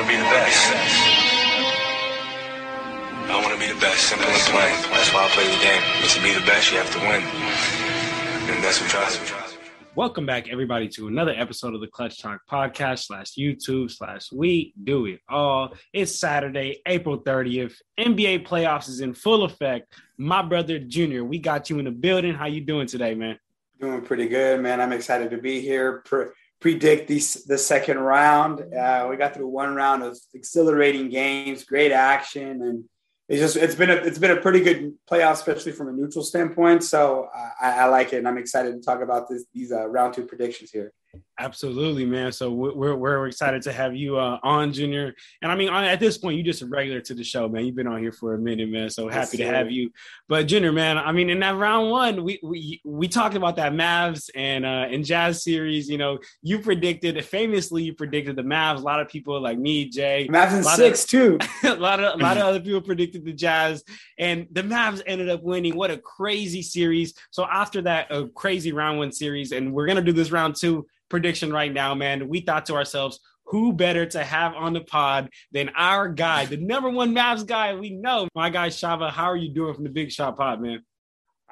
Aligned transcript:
want 0.00 0.12
to 0.12 0.16
be 0.16 0.22
the 0.22 0.30
best. 0.30 0.72
I 3.28 3.40
want 3.42 3.52
to 3.52 3.60
be 3.60 3.70
the 3.70 3.80
best, 3.80 4.08
simple 4.08 4.26
and 4.26 4.40
plain. 4.48 4.92
That's 4.92 5.12
why 5.12 5.26
I 5.26 5.28
play 5.28 5.44
the 5.44 5.60
game. 5.60 5.82
But 6.00 6.08
to 6.08 6.22
be 6.22 6.32
the 6.32 6.46
best, 6.46 6.72
you 6.72 6.78
have 6.78 6.90
to 6.92 6.98
win. 7.00 7.20
And 8.48 8.64
that's 8.64 8.80
what 8.80 8.88
drives 8.88 9.20
me. 9.20 9.26
Welcome 9.94 10.24
back, 10.24 10.48
everybody, 10.48 10.88
to 10.88 11.08
another 11.08 11.34
episode 11.36 11.74
of 11.74 11.82
the 11.82 11.86
Clutch 11.86 12.22
Talk 12.22 12.40
podcast 12.50 13.08
slash 13.08 13.32
YouTube 13.32 13.90
slash 13.90 14.32
We 14.32 14.72
Do 14.82 15.04
It 15.04 15.20
All. 15.28 15.74
It's 15.92 16.18
Saturday, 16.18 16.80
April 16.86 17.20
30th. 17.20 17.74
NBA 17.98 18.46
playoffs 18.46 18.88
is 18.88 19.00
in 19.00 19.12
full 19.12 19.44
effect. 19.44 19.92
My 20.16 20.40
brother 20.40 20.78
Junior, 20.78 21.24
we 21.24 21.38
got 21.38 21.68
you 21.68 21.78
in 21.78 21.84
the 21.84 21.90
building. 21.90 22.32
How 22.32 22.46
you 22.46 22.62
doing 22.62 22.86
today, 22.86 23.14
man? 23.14 23.38
Doing 23.78 24.00
pretty 24.00 24.28
good, 24.28 24.60
man. 24.60 24.80
I'm 24.80 24.92
excited 24.94 25.30
to 25.30 25.38
be 25.38 25.60
here. 25.60 26.02
Pre- 26.60 26.74
predict 26.74 27.08
these 27.08 27.44
the 27.44 27.58
second 27.58 27.98
round. 27.98 28.74
Uh, 28.74 29.06
we 29.08 29.16
got 29.16 29.34
through 29.34 29.48
one 29.48 29.74
round 29.74 30.02
of 30.02 30.18
exhilarating 30.34 31.08
games, 31.08 31.64
great 31.64 31.92
action, 31.92 32.62
and 32.62 32.84
it's 33.28 33.40
just 33.40 33.56
it's 33.56 33.74
been 33.74 33.90
a 33.90 33.94
it's 33.94 34.18
been 34.18 34.30
a 34.30 34.40
pretty 34.40 34.60
good 34.60 34.92
playoff, 35.10 35.32
especially 35.32 35.72
from 35.72 35.88
a 35.88 35.92
neutral 35.92 36.24
standpoint. 36.24 36.84
So 36.84 37.28
uh, 37.34 37.50
I, 37.60 37.70
I, 37.80 37.84
like 37.86 38.12
it, 38.12 38.16
and 38.16 38.28
I'm 38.28 38.38
excited 38.38 38.72
to 38.74 38.80
talk 38.80 39.02
about 39.02 39.28
this 39.28 39.44
these 39.54 39.72
uh, 39.72 39.86
round 39.88 40.14
two 40.14 40.26
predictions 40.26 40.70
here. 40.70 40.92
Absolutely, 41.40 42.04
man. 42.04 42.32
So 42.32 42.52
we're 42.52 42.94
we're 42.94 43.26
excited 43.26 43.62
to 43.62 43.72
have 43.72 43.96
you 43.96 44.18
uh, 44.18 44.38
on, 44.42 44.74
Junior. 44.74 45.14
And 45.40 45.50
I 45.50 45.56
mean, 45.56 45.70
at 45.70 45.98
this 45.98 46.18
point, 46.18 46.36
you're 46.36 46.44
just 46.44 46.60
a 46.60 46.66
regular 46.66 47.00
to 47.00 47.14
the 47.14 47.24
show, 47.24 47.48
man. 47.48 47.64
You've 47.64 47.74
been 47.74 47.86
on 47.86 47.98
here 47.98 48.12
for 48.12 48.34
a 48.34 48.38
minute, 48.38 48.68
man. 48.68 48.90
So 48.90 49.08
happy 49.08 49.38
to 49.38 49.46
have 49.46 49.70
you. 49.70 49.90
But 50.28 50.48
Junior, 50.48 50.70
man, 50.70 50.98
I 50.98 51.12
mean, 51.12 51.30
in 51.30 51.40
that 51.40 51.56
round 51.56 51.90
one, 51.90 52.24
we 52.24 52.38
we 52.42 52.82
we 52.84 53.08
talked 53.08 53.36
about 53.36 53.56
that 53.56 53.72
Mavs 53.72 54.28
and 54.34 54.66
uh, 54.66 54.88
and 54.90 55.02
Jazz 55.02 55.42
series. 55.42 55.88
You 55.88 55.96
know, 55.96 56.18
you 56.42 56.58
predicted 56.58 57.24
famously, 57.24 57.84
you 57.84 57.94
predicted 57.94 58.36
the 58.36 58.42
Mavs. 58.42 58.76
A 58.76 58.82
lot 58.82 59.00
of 59.00 59.08
people 59.08 59.40
like 59.40 59.58
me, 59.58 59.88
Jay, 59.88 60.28
Mavs 60.30 60.58
in 60.58 60.62
six 60.62 61.04
of, 61.04 61.10
too. 61.10 61.38
a 61.64 61.74
lot 61.74 62.00
of 62.00 62.20
a 62.20 62.22
lot 62.22 62.36
of 62.36 62.42
other 62.48 62.60
people 62.60 62.82
predicted 62.82 63.24
the 63.24 63.32
Jazz, 63.32 63.82
and 64.18 64.46
the 64.52 64.62
Mavs 64.62 65.00
ended 65.06 65.30
up 65.30 65.42
winning. 65.42 65.74
What 65.74 65.90
a 65.90 65.96
crazy 65.96 66.60
series! 66.60 67.14
So 67.30 67.46
after 67.50 67.80
that, 67.82 68.08
a 68.10 68.28
crazy 68.28 68.72
round 68.72 68.98
one 68.98 69.10
series, 69.10 69.52
and 69.52 69.72
we're 69.72 69.86
gonna 69.86 70.02
do 70.02 70.12
this 70.12 70.30
round 70.30 70.54
two 70.54 70.86
prediction 71.10 71.52
right 71.52 71.72
now, 71.72 71.94
man. 71.94 72.28
We 72.28 72.40
thought 72.40 72.66
to 72.66 72.74
ourselves, 72.74 73.20
who 73.50 73.72
better 73.72 74.06
to 74.06 74.22
have 74.22 74.54
on 74.54 74.72
the 74.72 74.80
pod 74.80 75.28
than 75.52 75.70
our 75.76 76.08
guy, 76.08 76.46
the 76.46 76.56
number 76.56 76.88
one 76.88 77.14
Mavs 77.14 77.44
guy 77.44 77.74
we 77.74 77.90
know? 77.90 78.28
My 78.34 78.48
guy 78.48 78.68
Shava, 78.68 79.10
how 79.10 79.24
are 79.24 79.36
you 79.36 79.52
doing 79.52 79.74
from 79.74 79.84
the 79.84 79.90
Big 79.90 80.12
Shot 80.12 80.36
Pod, 80.36 80.62
man? 80.62 80.84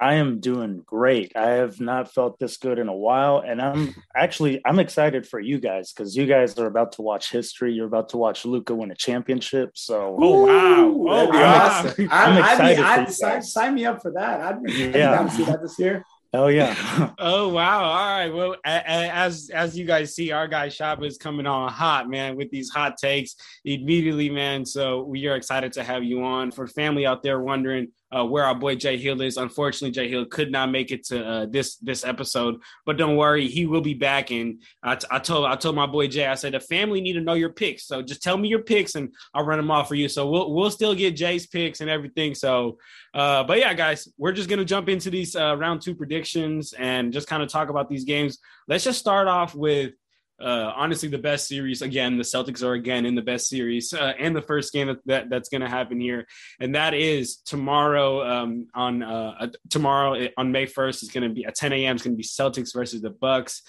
I 0.01 0.13
am 0.13 0.39
doing 0.39 0.81
great. 0.85 1.35
I 1.35 1.49
have 1.49 1.81
not 1.81 2.13
felt 2.13 2.39
this 2.39 2.55
good 2.55 2.79
in 2.79 2.87
a 2.87 2.95
while, 2.95 3.43
and 3.45 3.61
I'm 3.61 3.93
actually 4.15 4.61
I'm 4.65 4.79
excited 4.79 5.27
for 5.27 5.41
you 5.41 5.59
guys 5.59 5.91
because 5.91 6.15
you 6.15 6.25
guys 6.25 6.57
are 6.57 6.67
about 6.67 6.93
to 6.93 7.01
watch 7.01 7.31
history. 7.31 7.73
You're 7.73 7.87
about 7.87 8.07
to 8.09 8.17
watch 8.17 8.45
Luka 8.45 8.73
win 8.73 8.91
a 8.91 8.95
championship. 8.95 9.71
So, 9.75 10.15
oh 10.17 10.45
wow, 10.45 10.85
oh 10.87 11.27
wow! 11.27 11.93
I'm, 11.97 12.09
I'm 12.11 12.37
excited. 12.37 12.79
I'd, 12.79 12.99
I'd, 12.99 13.11
sign, 13.11 13.41
sign, 13.41 13.75
me 13.75 13.85
up 13.85 14.01
for 14.01 14.11
that. 14.11 14.39
I'd, 14.39 14.55
I'd 14.55 14.95
yeah. 14.95 15.27
see 15.27 15.43
that 15.43 15.61
this 15.61 15.77
year. 15.77 16.05
Oh 16.31 16.47
yeah. 16.47 17.13
oh 17.19 17.49
wow. 17.49 17.83
All 17.83 17.95
right. 17.95 18.29
Well, 18.29 18.55
as 18.63 19.49
as 19.49 19.77
you 19.77 19.85
guys 19.85 20.13
see, 20.13 20.31
our 20.31 20.47
guy 20.47 20.69
Shop 20.69 21.03
is 21.03 21.17
coming 21.17 21.47
on 21.47 21.71
hot, 21.71 22.07
man, 22.07 22.35
with 22.35 22.51
these 22.51 22.69
hot 22.69 22.97
takes 22.97 23.35
immediately, 23.65 24.29
man. 24.29 24.63
So 24.65 25.03
we 25.03 25.25
are 25.27 25.35
excited 25.35 25.73
to 25.73 25.83
have 25.83 26.03
you 26.03 26.23
on. 26.23 26.51
For 26.51 26.67
family 26.67 27.05
out 27.05 27.23
there 27.23 27.39
wondering 27.39 27.91
uh, 28.15 28.25
where 28.25 28.45
our 28.45 28.55
boy 28.55 28.75
Jay 28.75 28.97
Hill 28.97 29.21
is. 29.21 29.37
Unfortunately, 29.37 29.91
Jay 29.91 30.09
Hill 30.09 30.25
could 30.25 30.51
not 30.51 30.71
make 30.71 30.91
it 30.91 31.05
to 31.05 31.25
uh, 31.25 31.45
this 31.45 31.77
this 31.77 32.03
episode, 32.03 32.61
but 32.85 32.97
don't 32.97 33.15
worry, 33.15 33.47
he 33.47 33.65
will 33.65 33.81
be 33.81 33.93
back. 33.93 34.31
And 34.31 34.61
I, 34.81 34.95
t- 34.95 35.07
I 35.11 35.19
told 35.19 35.45
I 35.45 35.55
told 35.55 35.75
my 35.75 35.85
boy 35.85 36.07
Jay, 36.07 36.25
I 36.25 36.35
said 36.35 36.53
the 36.53 36.59
family 36.59 37.01
need 37.01 37.13
to 37.13 37.21
know 37.21 37.33
your 37.33 37.53
picks, 37.53 37.85
so 37.85 38.01
just 38.01 38.23
tell 38.23 38.37
me 38.37 38.49
your 38.49 38.63
picks 38.63 38.95
and 38.95 39.13
I'll 39.33 39.45
run 39.45 39.57
them 39.57 39.71
off 39.71 39.87
for 39.87 39.95
you. 39.95 40.09
So 40.09 40.29
we'll 40.29 40.53
we'll 40.53 40.71
still 40.71 40.95
get 40.95 41.15
Jay's 41.15 41.47
picks 41.47 41.81
and 41.81 41.89
everything. 41.89 42.35
So, 42.35 42.77
uh, 43.13 43.43
but 43.43 43.59
yeah, 43.59 43.73
guys, 43.73 44.07
we're 44.17 44.33
just 44.33 44.49
gonna 44.49 44.65
jump 44.65 44.89
into 44.89 45.09
these 45.09 45.35
uh, 45.35 45.55
round 45.57 45.81
two 45.81 45.95
predictions 45.95 46.73
and 46.73 47.13
just 47.13 47.27
kind 47.27 47.43
of 47.43 47.49
talk 47.49 47.69
about 47.69 47.89
these 47.89 48.05
games. 48.05 48.39
Let's 48.67 48.83
just 48.83 48.99
start 48.99 49.27
off 49.27 49.55
with 49.55 49.93
uh, 50.41 50.73
honestly 50.75 51.09
the 51.09 51.17
best 51.17 51.47
series 51.47 51.81
again 51.81 52.17
the 52.17 52.23
celtics 52.23 52.63
are 52.63 52.73
again 52.73 53.05
in 53.05 53.15
the 53.15 53.21
best 53.21 53.47
series 53.47 53.93
uh, 53.93 54.13
and 54.19 54.35
the 54.35 54.41
first 54.41 54.73
game 54.73 54.87
that, 54.87 54.97
that 55.05 55.29
that's 55.29 55.49
going 55.49 55.61
to 55.61 55.69
happen 55.69 55.99
here. 55.99 56.25
And 56.59 56.75
that 56.75 56.93
is 56.93 57.37
tomorrow 57.37 58.25
um, 58.25 58.67
on 58.73 59.03
uh, 59.03 59.47
tomorrow 59.69 60.13
eh, 60.13 60.29
on 60.37 60.51
may 60.51 60.65
1st 60.65 61.03
is 61.03 61.09
going 61.09 61.27
to 61.27 61.33
be 61.33 61.45
at 61.45 61.55
10 61.55 61.73
a.m 61.73 61.95
is 61.95 62.03
going 62.03 62.13
to 62.13 62.17
be 62.17 62.23
celtics 62.23 62.73
versus 62.73 63.01
the 63.01 63.09
bucks. 63.09 63.63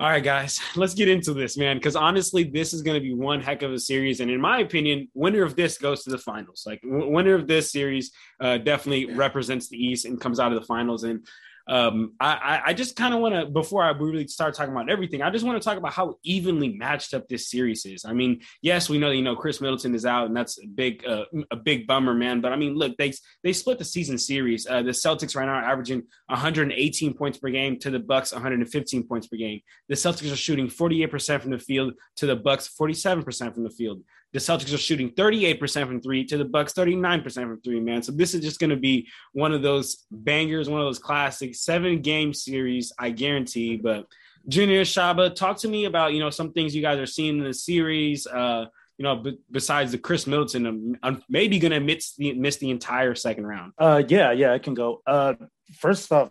All 0.00 0.08
right 0.08 0.22
guys 0.22 0.60
let's 0.76 0.94
get 0.94 1.08
into 1.08 1.34
this 1.34 1.56
man 1.56 1.76
because 1.76 1.96
honestly 1.96 2.44
this 2.44 2.72
is 2.72 2.82
going 2.82 2.94
to 2.94 3.00
be 3.00 3.14
one 3.14 3.40
heck 3.40 3.62
of 3.62 3.72
a 3.72 3.78
series. 3.78 4.20
And 4.20 4.30
in 4.30 4.40
my 4.40 4.60
opinion 4.60 5.08
winner 5.14 5.42
of 5.42 5.56
this 5.56 5.78
goes 5.78 6.04
to 6.04 6.10
the 6.10 6.18
finals. 6.18 6.64
Like 6.66 6.82
w- 6.82 7.10
winner 7.10 7.34
of 7.34 7.46
this 7.46 7.72
series 7.72 8.12
uh, 8.40 8.58
definitely 8.58 9.06
represents 9.14 9.68
the 9.68 9.76
east 9.76 10.04
and 10.04 10.20
comes 10.20 10.38
out 10.38 10.52
of 10.52 10.60
the 10.60 10.66
finals. 10.66 11.04
And 11.04 11.26
um, 11.68 12.14
I, 12.18 12.62
I 12.66 12.74
just 12.74 12.96
kind 12.96 13.12
of 13.12 13.20
want 13.20 13.34
to, 13.34 13.46
before 13.46 13.82
I 13.82 13.90
really 13.90 14.26
start 14.26 14.54
talking 14.54 14.72
about 14.72 14.90
everything, 14.90 15.22
I 15.22 15.30
just 15.30 15.44
want 15.44 15.60
to 15.60 15.64
talk 15.66 15.76
about 15.76 15.92
how 15.92 16.16
evenly 16.22 16.70
matched 16.70 17.12
up 17.12 17.28
this 17.28 17.50
series 17.50 17.84
is. 17.84 18.04
I 18.04 18.14
mean, 18.14 18.40
yes, 18.62 18.88
we 18.88 18.98
know, 18.98 19.10
you 19.10 19.22
know, 19.22 19.36
Khris 19.36 19.60
Middleton 19.60 19.94
is 19.94 20.06
out 20.06 20.26
and 20.26 20.36
that's 20.36 20.58
a 20.58 20.66
big, 20.66 21.06
uh, 21.06 21.24
a 21.50 21.56
big 21.56 21.86
bummer, 21.86 22.14
man. 22.14 22.40
But 22.40 22.52
I 22.52 22.56
mean, 22.56 22.74
look, 22.74 22.96
they, 22.96 23.12
they 23.42 23.52
split 23.52 23.78
the 23.78 23.84
season 23.84 24.16
series. 24.16 24.66
Uh, 24.66 24.82
the 24.82 24.92
Celtics 24.92 25.36
right 25.36 25.44
now 25.44 25.54
are 25.54 25.64
averaging 25.64 26.04
118 26.26 27.14
points 27.14 27.38
per 27.38 27.50
game 27.50 27.78
to 27.80 27.90
the 27.90 27.98
Bucks, 27.98 28.32
115 28.32 29.06
points 29.06 29.26
per 29.26 29.36
game. 29.36 29.60
The 29.88 29.94
Celtics 29.94 30.32
are 30.32 30.36
shooting 30.36 30.68
48% 30.68 31.42
from 31.42 31.50
the 31.50 31.58
field 31.58 31.92
to 32.16 32.26
the 32.26 32.36
Bucks, 32.36 32.70
47% 32.80 33.54
from 33.54 33.64
the 33.64 33.70
field. 33.70 34.02
The 34.32 34.38
Celtics 34.38 34.74
are 34.74 34.78
shooting 34.78 35.10
38% 35.10 35.86
from 35.86 36.00
three 36.02 36.24
to 36.26 36.36
the 36.36 36.44
Bucks 36.44 36.74
39% 36.74 37.32
from 37.34 37.60
three, 37.62 37.80
man. 37.80 38.02
So 38.02 38.12
this 38.12 38.34
is 38.34 38.42
just 38.42 38.60
going 38.60 38.70
to 38.70 38.76
be 38.76 39.08
one 39.32 39.52
of 39.52 39.62
those 39.62 40.04
bangers, 40.10 40.68
one 40.68 40.80
of 40.80 40.86
those 40.86 40.98
classic 40.98 41.54
seven 41.54 42.02
game 42.02 42.34
series, 42.34 42.92
I 42.98 43.10
guarantee. 43.10 43.76
But 43.76 44.06
Junior 44.46 44.82
Shaba, 44.82 45.34
talk 45.34 45.58
to 45.58 45.68
me 45.68 45.86
about, 45.86 46.12
you 46.12 46.20
know, 46.20 46.30
some 46.30 46.52
things 46.52 46.74
you 46.74 46.82
guys 46.82 46.98
are 46.98 47.06
seeing 47.06 47.38
in 47.38 47.44
the 47.44 47.54
series. 47.54 48.26
Uh, 48.26 48.66
you 48.98 49.04
know, 49.04 49.16
b- 49.16 49.38
besides 49.50 49.92
the 49.92 49.98
Khris 49.98 50.26
Middleton, 50.26 50.98
I'm 51.02 51.22
maybe 51.28 51.58
going 51.58 51.72
to 51.72 51.80
miss 51.80 52.14
the 52.16 52.34
miss 52.34 52.56
the 52.56 52.70
entire 52.70 53.14
second 53.14 53.46
round. 53.46 53.72
Uh, 53.78 54.02
yeah, 54.08 54.32
yeah, 54.32 54.52
I 54.52 54.58
can 54.58 54.74
go. 54.74 55.02
Uh, 55.06 55.34
first 55.78 56.10
off, 56.12 56.30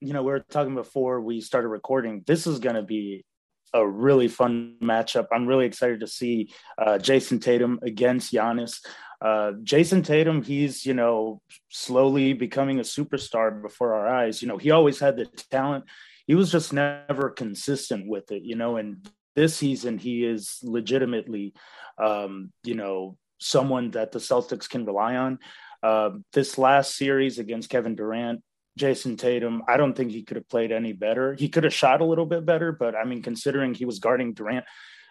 you 0.00 0.12
know, 0.12 0.22
we 0.22 0.30
were 0.30 0.40
talking 0.40 0.74
before 0.74 1.20
we 1.20 1.40
started 1.40 1.68
recording. 1.68 2.22
This 2.26 2.46
is 2.46 2.58
going 2.58 2.76
to 2.76 2.82
be 2.82 3.24
a 3.74 3.86
really 3.86 4.28
fun 4.28 4.76
matchup. 4.80 5.26
I'm 5.32 5.46
really 5.46 5.66
excited 5.66 6.00
to 6.00 6.06
see 6.06 6.50
uh, 6.78 6.98
Jayson 6.98 7.40
Tatum 7.40 7.80
against 7.82 8.32
Giannis. 8.32 8.80
Uh, 9.20 9.52
Jayson 9.62 10.04
Tatum, 10.04 10.42
he's 10.42 10.86
you 10.86 10.94
know 10.94 11.42
slowly 11.70 12.32
becoming 12.32 12.78
a 12.78 12.82
superstar 12.82 13.60
before 13.60 13.94
our 13.94 14.08
eyes. 14.08 14.40
You 14.40 14.48
know, 14.48 14.58
he 14.58 14.70
always 14.70 15.00
had 15.00 15.16
the 15.16 15.26
talent. 15.50 15.84
He 16.26 16.34
was 16.34 16.50
just 16.50 16.72
never 16.72 17.30
consistent 17.30 18.06
with 18.06 18.30
it. 18.30 18.44
You 18.44 18.56
know, 18.56 18.76
and 18.76 19.06
this 19.34 19.56
season 19.56 19.98
he 19.98 20.24
is 20.24 20.60
legitimately, 20.62 21.54
um, 22.02 22.52
you 22.62 22.74
know, 22.74 23.16
someone 23.38 23.90
that 23.90 24.12
the 24.12 24.20
Celtics 24.20 24.68
can 24.68 24.86
rely 24.86 25.16
on. 25.16 25.38
Uh, 25.82 26.10
this 26.32 26.56
last 26.56 26.96
series 26.96 27.38
against 27.38 27.68
Kevin 27.68 27.94
Durant, 27.94 28.42
Jayson 28.78 29.16
Tatum, 29.16 29.62
I 29.68 29.76
don't 29.76 29.94
think 29.94 30.10
he 30.10 30.22
could 30.22 30.36
have 30.36 30.48
played 30.48 30.72
any 30.72 30.92
better. 30.92 31.34
He 31.34 31.48
could 31.48 31.64
have 31.64 31.74
shot 31.74 32.00
a 32.00 32.04
little 32.04 32.26
bit 32.26 32.44
better, 32.44 32.72
but 32.72 32.94
I 32.94 33.04
mean, 33.04 33.22
considering 33.22 33.74
he 33.74 33.84
was 33.84 33.98
guarding 33.98 34.34
Durant, 34.34 34.64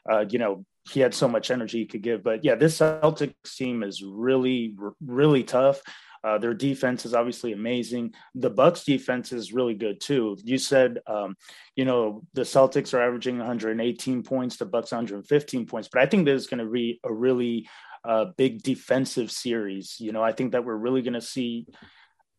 uh, 0.09 0.25
you 0.29 0.39
know, 0.39 0.65
he 0.89 0.99
had 0.99 1.13
so 1.13 1.27
much 1.27 1.49
energy 1.49 1.79
he 1.79 1.85
could 1.85 2.01
give. 2.01 2.23
But 2.23 2.43
yeah, 2.43 2.55
this 2.55 2.79
Celtics 2.79 3.55
team 3.55 3.83
is 3.83 4.03
really, 4.03 4.75
really 5.01 5.43
tough. 5.43 5.81
Uh, 6.23 6.37
their 6.37 6.53
defense 6.53 7.05
is 7.05 7.13
obviously 7.13 7.51
amazing. 7.51 8.13
The 8.35 8.49
Bucks 8.49 8.85
defense 8.85 9.33
is 9.33 9.51
really 9.51 9.73
good 9.73 9.99
too. 9.99 10.37
You 10.43 10.57
said, 10.57 10.99
um, 11.05 11.35
you 11.75 11.83
know, 11.83 12.23
the 12.33 12.43
Celtics 12.43 12.93
are 12.93 13.01
averaging 13.01 13.37
118 13.37 14.23
points, 14.23 14.55
the 14.55 14.65
Bucks 14.65 14.91
115 14.91 15.65
points, 15.65 15.89
but 15.91 16.01
I 16.01 16.05
think 16.05 16.25
this 16.25 16.41
is 16.41 16.47
going 16.47 16.65
to 16.65 16.71
be 16.71 16.99
a 17.03 17.13
really 17.13 17.67
uh, 18.05 18.25
big 18.37 18.63
defensive 18.63 19.31
series. 19.31 19.97
You 19.99 20.13
know, 20.13 20.23
I 20.23 20.31
think 20.31 20.53
that 20.53 20.63
we're 20.63 20.75
really 20.75 21.01
going 21.01 21.13
to 21.13 21.21
see 21.21 21.67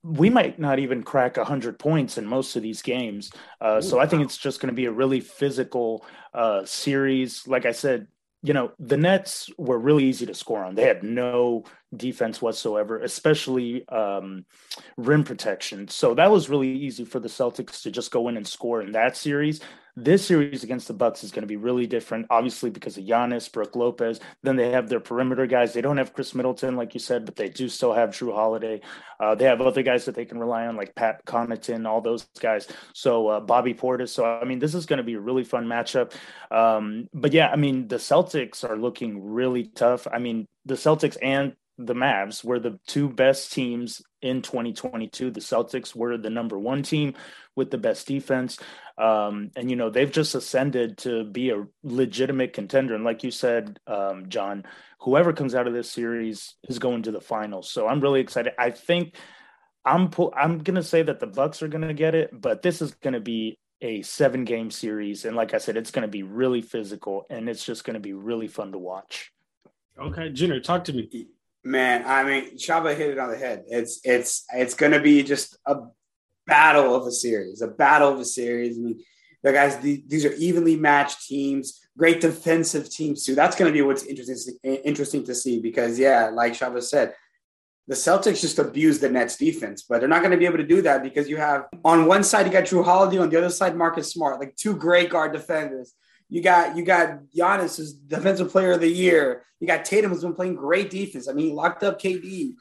we 0.04 0.28
might 0.28 0.58
not 0.58 0.78
even 0.78 1.02
crack 1.02 1.38
100 1.38 1.78
points 1.78 2.18
in 2.18 2.26
most 2.26 2.54
of 2.56 2.62
these 2.62 2.82
games. 2.82 3.32
Uh, 3.60 3.76
Ooh, 3.78 3.82
so 3.82 3.98
I 3.98 4.06
think 4.06 4.20
wow. 4.20 4.26
it's 4.26 4.36
just 4.36 4.60
going 4.60 4.68
to 4.68 4.76
be 4.76 4.84
a 4.84 4.92
really 4.92 5.20
physical 5.20 6.04
uh, 6.34 6.64
series. 6.66 7.48
Like 7.48 7.64
I 7.64 7.72
said, 7.72 8.06
you 8.42 8.52
know, 8.52 8.72
the 8.78 8.98
Nets 8.98 9.48
were 9.56 9.78
really 9.78 10.04
easy 10.04 10.26
to 10.26 10.34
score 10.34 10.62
on. 10.62 10.74
They 10.74 10.86
had 10.86 11.02
no 11.02 11.64
defense 11.96 12.42
whatsoever, 12.42 13.00
especially 13.00 13.86
um, 13.88 14.44
rim 14.96 15.24
protection. 15.24 15.88
So 15.88 16.14
that 16.14 16.30
was 16.30 16.48
really 16.48 16.70
easy 16.70 17.04
for 17.04 17.20
the 17.20 17.28
Celtics 17.28 17.82
to 17.82 17.90
just 17.90 18.10
go 18.10 18.28
in 18.28 18.36
and 18.36 18.46
score 18.46 18.82
in 18.82 18.92
that 18.92 19.16
series. 19.16 19.60
This 19.96 20.26
series 20.26 20.64
against 20.64 20.88
the 20.88 20.94
Bucks 20.94 21.22
is 21.22 21.30
going 21.30 21.44
to 21.44 21.48
be 21.48 21.56
really 21.56 21.86
different, 21.86 22.26
obviously 22.28 22.68
because 22.68 22.98
of 22.98 23.04
Giannis, 23.04 23.50
Brook 23.52 23.76
Lopez. 23.76 24.18
Then 24.42 24.56
they 24.56 24.72
have 24.72 24.88
their 24.88 24.98
perimeter 24.98 25.46
guys. 25.46 25.72
They 25.72 25.82
don't 25.82 25.98
have 25.98 26.12
Khris 26.12 26.34
Middleton, 26.34 26.74
like 26.74 26.94
you 26.94 27.00
said, 27.00 27.24
but 27.24 27.36
they 27.36 27.48
do 27.48 27.68
still 27.68 27.92
have 27.92 28.10
Jrue 28.10 28.34
Holiday. 28.34 28.80
Uh, 29.20 29.36
they 29.36 29.44
have 29.44 29.60
other 29.60 29.84
guys 29.84 30.04
that 30.06 30.16
they 30.16 30.24
can 30.24 30.38
rely 30.38 30.66
on, 30.66 30.74
like 30.74 30.96
Pat 30.96 31.24
Connaughton, 31.26 31.86
all 31.86 32.00
those 32.00 32.26
guys. 32.40 32.66
So 32.92 33.28
uh, 33.28 33.40
Bobby 33.40 33.72
Portis. 33.72 34.08
So 34.08 34.24
I 34.24 34.44
mean, 34.44 34.58
this 34.58 34.74
is 34.74 34.84
going 34.84 34.96
to 34.96 35.04
be 35.04 35.14
a 35.14 35.20
really 35.20 35.44
fun 35.44 35.66
matchup. 35.66 36.12
Um, 36.50 37.08
but 37.14 37.32
yeah, 37.32 37.50
I 37.50 37.56
mean, 37.56 37.86
the 37.86 37.96
Celtics 37.96 38.68
are 38.68 38.76
looking 38.76 39.24
really 39.24 39.66
tough. 39.66 40.08
I 40.12 40.18
mean, 40.18 40.48
the 40.64 40.74
Celtics 40.74 41.16
and 41.22 41.54
the 41.78 41.94
Mavs 41.94 42.44
were 42.44 42.60
the 42.60 42.78
two 42.86 43.08
best 43.08 43.52
teams 43.52 44.02
in 44.22 44.42
2022. 44.42 45.30
The 45.30 45.40
Celtics 45.40 45.94
were 45.94 46.16
the 46.16 46.30
number 46.30 46.58
one 46.58 46.82
team 46.82 47.14
with 47.56 47.70
the 47.70 47.78
best 47.78 48.06
defense. 48.06 48.58
Um, 48.96 49.50
and, 49.56 49.68
you 49.68 49.76
know, 49.76 49.90
they've 49.90 50.10
just 50.10 50.34
ascended 50.34 50.98
to 50.98 51.24
be 51.24 51.50
a 51.50 51.66
legitimate 51.82 52.52
contender. 52.52 52.94
And 52.94 53.04
like 53.04 53.24
you 53.24 53.30
said, 53.30 53.78
um, 53.86 54.28
John, 54.28 54.64
whoever 55.00 55.32
comes 55.32 55.54
out 55.54 55.66
of 55.66 55.74
this 55.74 55.90
series 55.90 56.54
is 56.68 56.78
going 56.78 57.02
to 57.02 57.10
the 57.10 57.20
finals. 57.20 57.70
So 57.70 57.88
I'm 57.88 58.00
really 58.00 58.20
excited. 58.20 58.52
I 58.58 58.70
think 58.70 59.16
I'm, 59.84 60.10
I'm 60.36 60.58
going 60.58 60.76
to 60.76 60.82
say 60.82 61.02
that 61.02 61.18
the 61.18 61.26
Bucks 61.26 61.62
are 61.62 61.68
going 61.68 61.86
to 61.86 61.94
get 61.94 62.14
it, 62.14 62.30
but 62.32 62.62
this 62.62 62.80
is 62.80 62.94
going 62.94 63.14
to 63.14 63.20
be 63.20 63.58
a 63.80 64.02
seven 64.02 64.44
game 64.44 64.70
series. 64.70 65.24
And 65.24 65.36
like 65.36 65.54
I 65.54 65.58
said, 65.58 65.76
it's 65.76 65.90
going 65.90 66.02
to 66.02 66.08
be 66.08 66.22
really 66.22 66.62
physical 66.62 67.26
and 67.28 67.48
it's 67.48 67.64
just 67.64 67.84
going 67.84 67.94
to 67.94 68.00
be 68.00 68.12
really 68.12 68.48
fun 68.48 68.72
to 68.72 68.78
watch. 68.78 69.32
Okay, 69.98 70.30
Jenner, 70.30 70.60
talk 70.60 70.84
to 70.84 70.92
me. 70.92 71.28
Man, 71.64 72.04
I 72.06 72.24
mean, 72.24 72.56
Shaba 72.58 72.94
hit 72.94 73.10
it 73.10 73.18
on 73.18 73.30
the 73.30 73.38
head. 73.38 73.64
It's 73.68 74.00
it's 74.04 74.44
it's 74.52 74.74
going 74.74 74.92
to 74.92 75.00
be 75.00 75.22
just 75.22 75.56
a 75.66 75.76
battle 76.46 76.94
of 76.94 77.06
a 77.06 77.10
series, 77.10 77.62
a 77.62 77.68
battle 77.68 78.12
of 78.12 78.20
a 78.20 78.24
series. 78.24 78.76
I 78.76 78.80
mean, 78.80 79.02
the 79.42 79.52
guys, 79.52 79.78
these 79.78 80.24
are 80.26 80.32
evenly 80.34 80.76
matched 80.76 81.26
teams, 81.26 81.86
great 81.96 82.20
defensive 82.20 82.90
teams 82.90 83.24
too. 83.24 83.34
That's 83.34 83.56
going 83.56 83.70
to 83.70 83.72
be 83.72 83.82
what's 83.82 84.04
interesting 84.04 84.56
interesting 84.62 85.24
to 85.24 85.34
see 85.34 85.60
because 85.60 85.98
yeah, 85.98 86.28
like 86.28 86.52
Shaba 86.52 86.82
said, 86.82 87.14
the 87.86 87.94
Celtics 87.94 88.40
just 88.40 88.58
abuse 88.58 88.98
the 88.98 89.10
Nets 89.10 89.36
defense, 89.36 89.82
but 89.82 90.00
they're 90.00 90.08
not 90.08 90.20
going 90.20 90.30
to 90.32 90.38
be 90.38 90.46
able 90.46 90.58
to 90.58 90.66
do 90.66 90.82
that 90.82 91.02
because 91.02 91.28
you 91.28 91.36
have 91.36 91.66
on 91.84 92.06
one 92.06 92.24
side 92.24 92.46
you 92.46 92.52
got 92.52 92.64
Jrue 92.64 92.84
Holiday, 92.84 93.18
on 93.18 93.28
the 93.28 93.38
other 93.38 93.50
side 93.50 93.76
Marcus 93.76 94.12
Smart, 94.12 94.40
like 94.40 94.56
two 94.56 94.76
great 94.76 95.10
guard 95.10 95.32
defenders. 95.32 95.94
You 96.28 96.42
got 96.42 96.76
you 96.76 96.84
got 96.84 97.20
Giannis 97.36 97.78
as 97.78 97.92
defensive 97.92 98.50
player 98.50 98.72
of 98.72 98.80
the 98.80 98.88
year. 98.88 99.44
You 99.60 99.66
got 99.66 99.84
Tatum 99.84 100.10
who's 100.10 100.22
been 100.22 100.34
playing 100.34 100.56
great 100.56 100.90
defense. 100.90 101.28
I 101.28 101.32
mean, 101.32 101.46
he 101.46 101.52
locked 101.52 101.82
up 101.82 102.00
KD. 102.00 102.54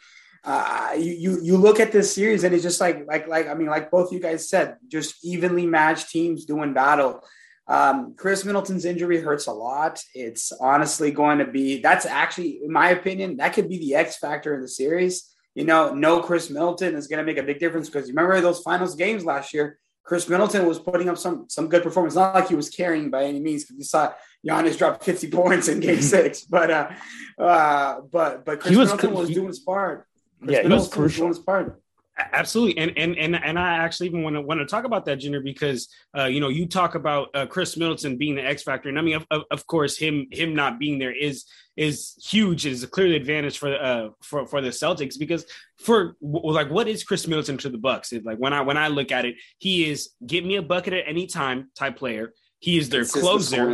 Uh, 0.43 0.91
you, 0.97 1.13
you 1.13 1.39
you 1.41 1.57
look 1.57 1.79
at 1.79 1.91
this 1.91 2.13
series 2.13 2.43
and 2.43 2.53
it's 2.53 2.63
just 2.63 2.81
like 2.81 3.05
like 3.07 3.27
like 3.27 3.47
I 3.47 3.53
mean 3.53 3.67
like 3.67 3.89
both 3.89 4.11
you 4.11 4.19
guys 4.19 4.49
said, 4.49 4.77
just 4.87 5.23
evenly 5.23 5.65
matched 5.65 6.09
teams 6.09 6.45
doing 6.45 6.73
battle. 6.73 7.23
Um, 7.67 8.15
Khris 8.15 8.43
Middleton's 8.43 8.83
injury 8.83 9.21
hurts 9.21 9.47
a 9.47 9.53
lot. 9.53 10.03
It's 10.13 10.51
honestly 10.59 11.11
going 11.11 11.37
to 11.37 11.45
be 11.45 11.81
that's 11.81 12.05
actually, 12.05 12.59
in 12.63 12.71
my 12.71 12.89
opinion, 12.89 13.37
that 13.37 13.53
could 13.53 13.69
be 13.69 13.79
the 13.79 13.95
X 13.95 14.17
factor 14.17 14.53
in 14.53 14.61
the 14.61 14.67
series. 14.67 15.33
You 15.55 15.65
know, 15.65 15.93
no 15.93 16.21
Khris 16.21 16.49
Middleton 16.49 16.95
is 16.95 17.07
going 17.07 17.19
to 17.19 17.25
make 17.25 17.37
a 17.37 17.45
big 17.45 17.59
difference 17.59 17.89
because 17.89 18.07
you 18.07 18.13
remember 18.13 18.41
those 18.41 18.61
finals 18.61 18.95
games 18.95 19.23
last 19.23 19.53
year. 19.53 19.79
Khris 20.03 20.27
Middleton 20.27 20.65
was 20.65 20.79
putting 20.79 21.09
up 21.09 21.17
some 21.17 21.45
some 21.47 21.67
good 21.67 21.83
performance. 21.83 22.15
Not 22.15 22.35
like 22.35 22.49
he 22.49 22.55
was 22.55 22.69
carrying 22.69 23.09
by 23.09 23.23
any 23.23 23.39
means 23.39 23.63
because 23.63 23.77
you 23.77 23.83
saw 23.83 24.13
Giannis 24.45 24.77
drop 24.77 25.03
50 25.03 25.29
points 25.31 25.67
in 25.67 25.79
game 25.79 26.01
six. 26.01 26.41
But 26.41 26.71
uh, 26.71 26.89
uh, 27.37 28.01
but 28.11 28.45
but 28.45 28.59
Khris 28.59 28.75
was, 28.75 28.89
Middleton 28.89 29.13
was 29.13 29.29
he, 29.29 29.35
doing 29.35 29.47
his 29.47 29.59
part. 29.59 30.07
Khris 30.41 30.51
yeah, 30.51 30.63
Middleton 30.63 30.71
he 30.71 30.75
was 30.75 30.87
crucial. 30.89 31.05
Was 31.05 31.15
doing 31.15 31.27
his 31.29 31.39
part. 31.39 31.82
Absolutely, 32.15 32.77
and 32.77 32.95
and 32.95 33.17
and 33.17 33.35
and 33.35 33.57
I 33.57 33.77
actually 33.77 34.07
even 34.07 34.21
want 34.21 34.35
to 34.35 34.41
want 34.41 34.59
to 34.59 34.67
talk 34.67 34.83
about 34.83 35.03
that, 35.05 35.15
Jenner, 35.15 35.41
because 35.41 35.87
uh, 36.15 36.25
you 36.25 36.39
know 36.39 36.49
you 36.49 36.67
talk 36.67 36.93
about 36.93 37.29
uh, 37.33 37.47
Khris 37.47 37.75
Middleton 37.75 38.17
being 38.17 38.35
the 38.35 38.45
X 38.45 38.61
factor, 38.61 38.87
and 38.87 38.99
I 38.99 39.01
mean, 39.01 39.19
of, 39.31 39.43
of, 39.49 39.65
course, 39.65 39.97
him 39.97 40.27
him 40.31 40.53
not 40.53 40.77
being 40.77 40.99
there 40.99 41.11
is 41.11 41.45
is 41.75 42.13
huge, 42.23 42.67
is 42.67 42.83
a 42.83 42.87
clear 42.87 43.15
advantage 43.15 43.57
for 43.57 43.73
uh 43.75 44.09
for 44.21 44.45
for 44.45 44.61
the 44.61 44.69
Celtics 44.69 45.17
because 45.17 45.43
for 45.79 46.15
like 46.21 46.69
what 46.69 46.87
is 46.87 47.03
Khris 47.03 47.27
Middleton 47.27 47.57
to 47.57 47.69
the 47.69 47.79
Bucks? 47.79 48.13
It's 48.13 48.25
like 48.25 48.37
when 48.37 48.53
I 48.53 48.61
when 48.61 48.77
I 48.77 48.89
look 48.89 49.11
at 49.11 49.25
it, 49.25 49.35
he 49.57 49.89
is 49.89 50.11
get 50.23 50.45
me 50.45 50.57
a 50.57 50.61
bucket 50.61 50.93
at 50.93 51.05
any 51.07 51.25
time 51.25 51.71
type 51.75 51.97
player. 51.97 52.31
He 52.59 52.77
is 52.77 52.89
their 52.89 53.05
closer. 53.05 53.71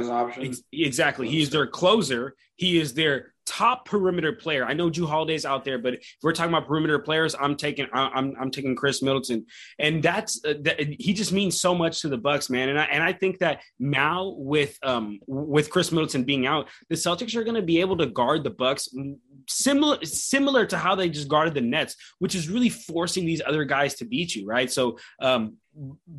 Exactly, 0.71 1.27
he 1.27 1.41
is 1.41 1.49
their 1.49 1.67
closer. 1.67 2.35
He 2.55 2.79
is 2.79 2.93
their 2.93 3.33
top 3.49 3.85
perimeter 3.85 4.31
player. 4.31 4.63
I 4.63 4.73
know 4.73 4.91
Jrue 4.91 5.07
Holiday's 5.07 5.43
out 5.43 5.65
there, 5.65 5.79
but 5.79 5.95
if 5.95 6.17
we're 6.21 6.33
talking 6.33 6.53
about 6.53 6.67
perimeter 6.67 6.99
players, 6.99 7.35
I'm 7.39 7.55
taking 7.55 7.87
I'm 7.91 8.35
I'm 8.39 8.51
taking 8.51 8.75
Khris 8.75 9.01
Middleton, 9.01 9.47
and 9.79 10.03
that's 10.03 10.39
uh, 10.45 10.53
that, 10.61 10.79
he 10.79 11.13
just 11.13 11.33
means 11.33 11.59
so 11.59 11.73
much 11.73 12.01
to 12.01 12.09
the 12.09 12.17
Bucks, 12.17 12.49
man. 12.49 12.69
And 12.69 12.79
I 12.79 12.83
and 12.83 13.03
I 13.03 13.11
think 13.11 13.39
that 13.39 13.61
now 13.79 14.35
with 14.37 14.77
um 14.83 15.19
with 15.25 15.71
Khris 15.71 15.91
Middleton 15.91 16.23
being 16.23 16.45
out, 16.45 16.69
the 16.89 16.95
Celtics 16.95 17.35
are 17.35 17.43
going 17.43 17.55
to 17.55 17.63
be 17.63 17.81
able 17.81 17.97
to 17.97 18.05
guard 18.05 18.43
the 18.43 18.51
Bucks 18.51 18.87
similar 19.49 20.03
similar 20.05 20.65
to 20.67 20.77
how 20.77 20.95
they 20.95 21.09
just 21.09 21.27
guarded 21.27 21.53
the 21.53 21.61
Nets, 21.61 21.95
which 22.19 22.35
is 22.35 22.49
really 22.49 22.69
forcing 22.69 23.25
these 23.25 23.41
other 23.45 23.65
guys 23.65 23.95
to 23.95 24.05
beat 24.05 24.35
you, 24.35 24.45
right? 24.45 24.71
So 24.71 24.97
um 25.21 25.57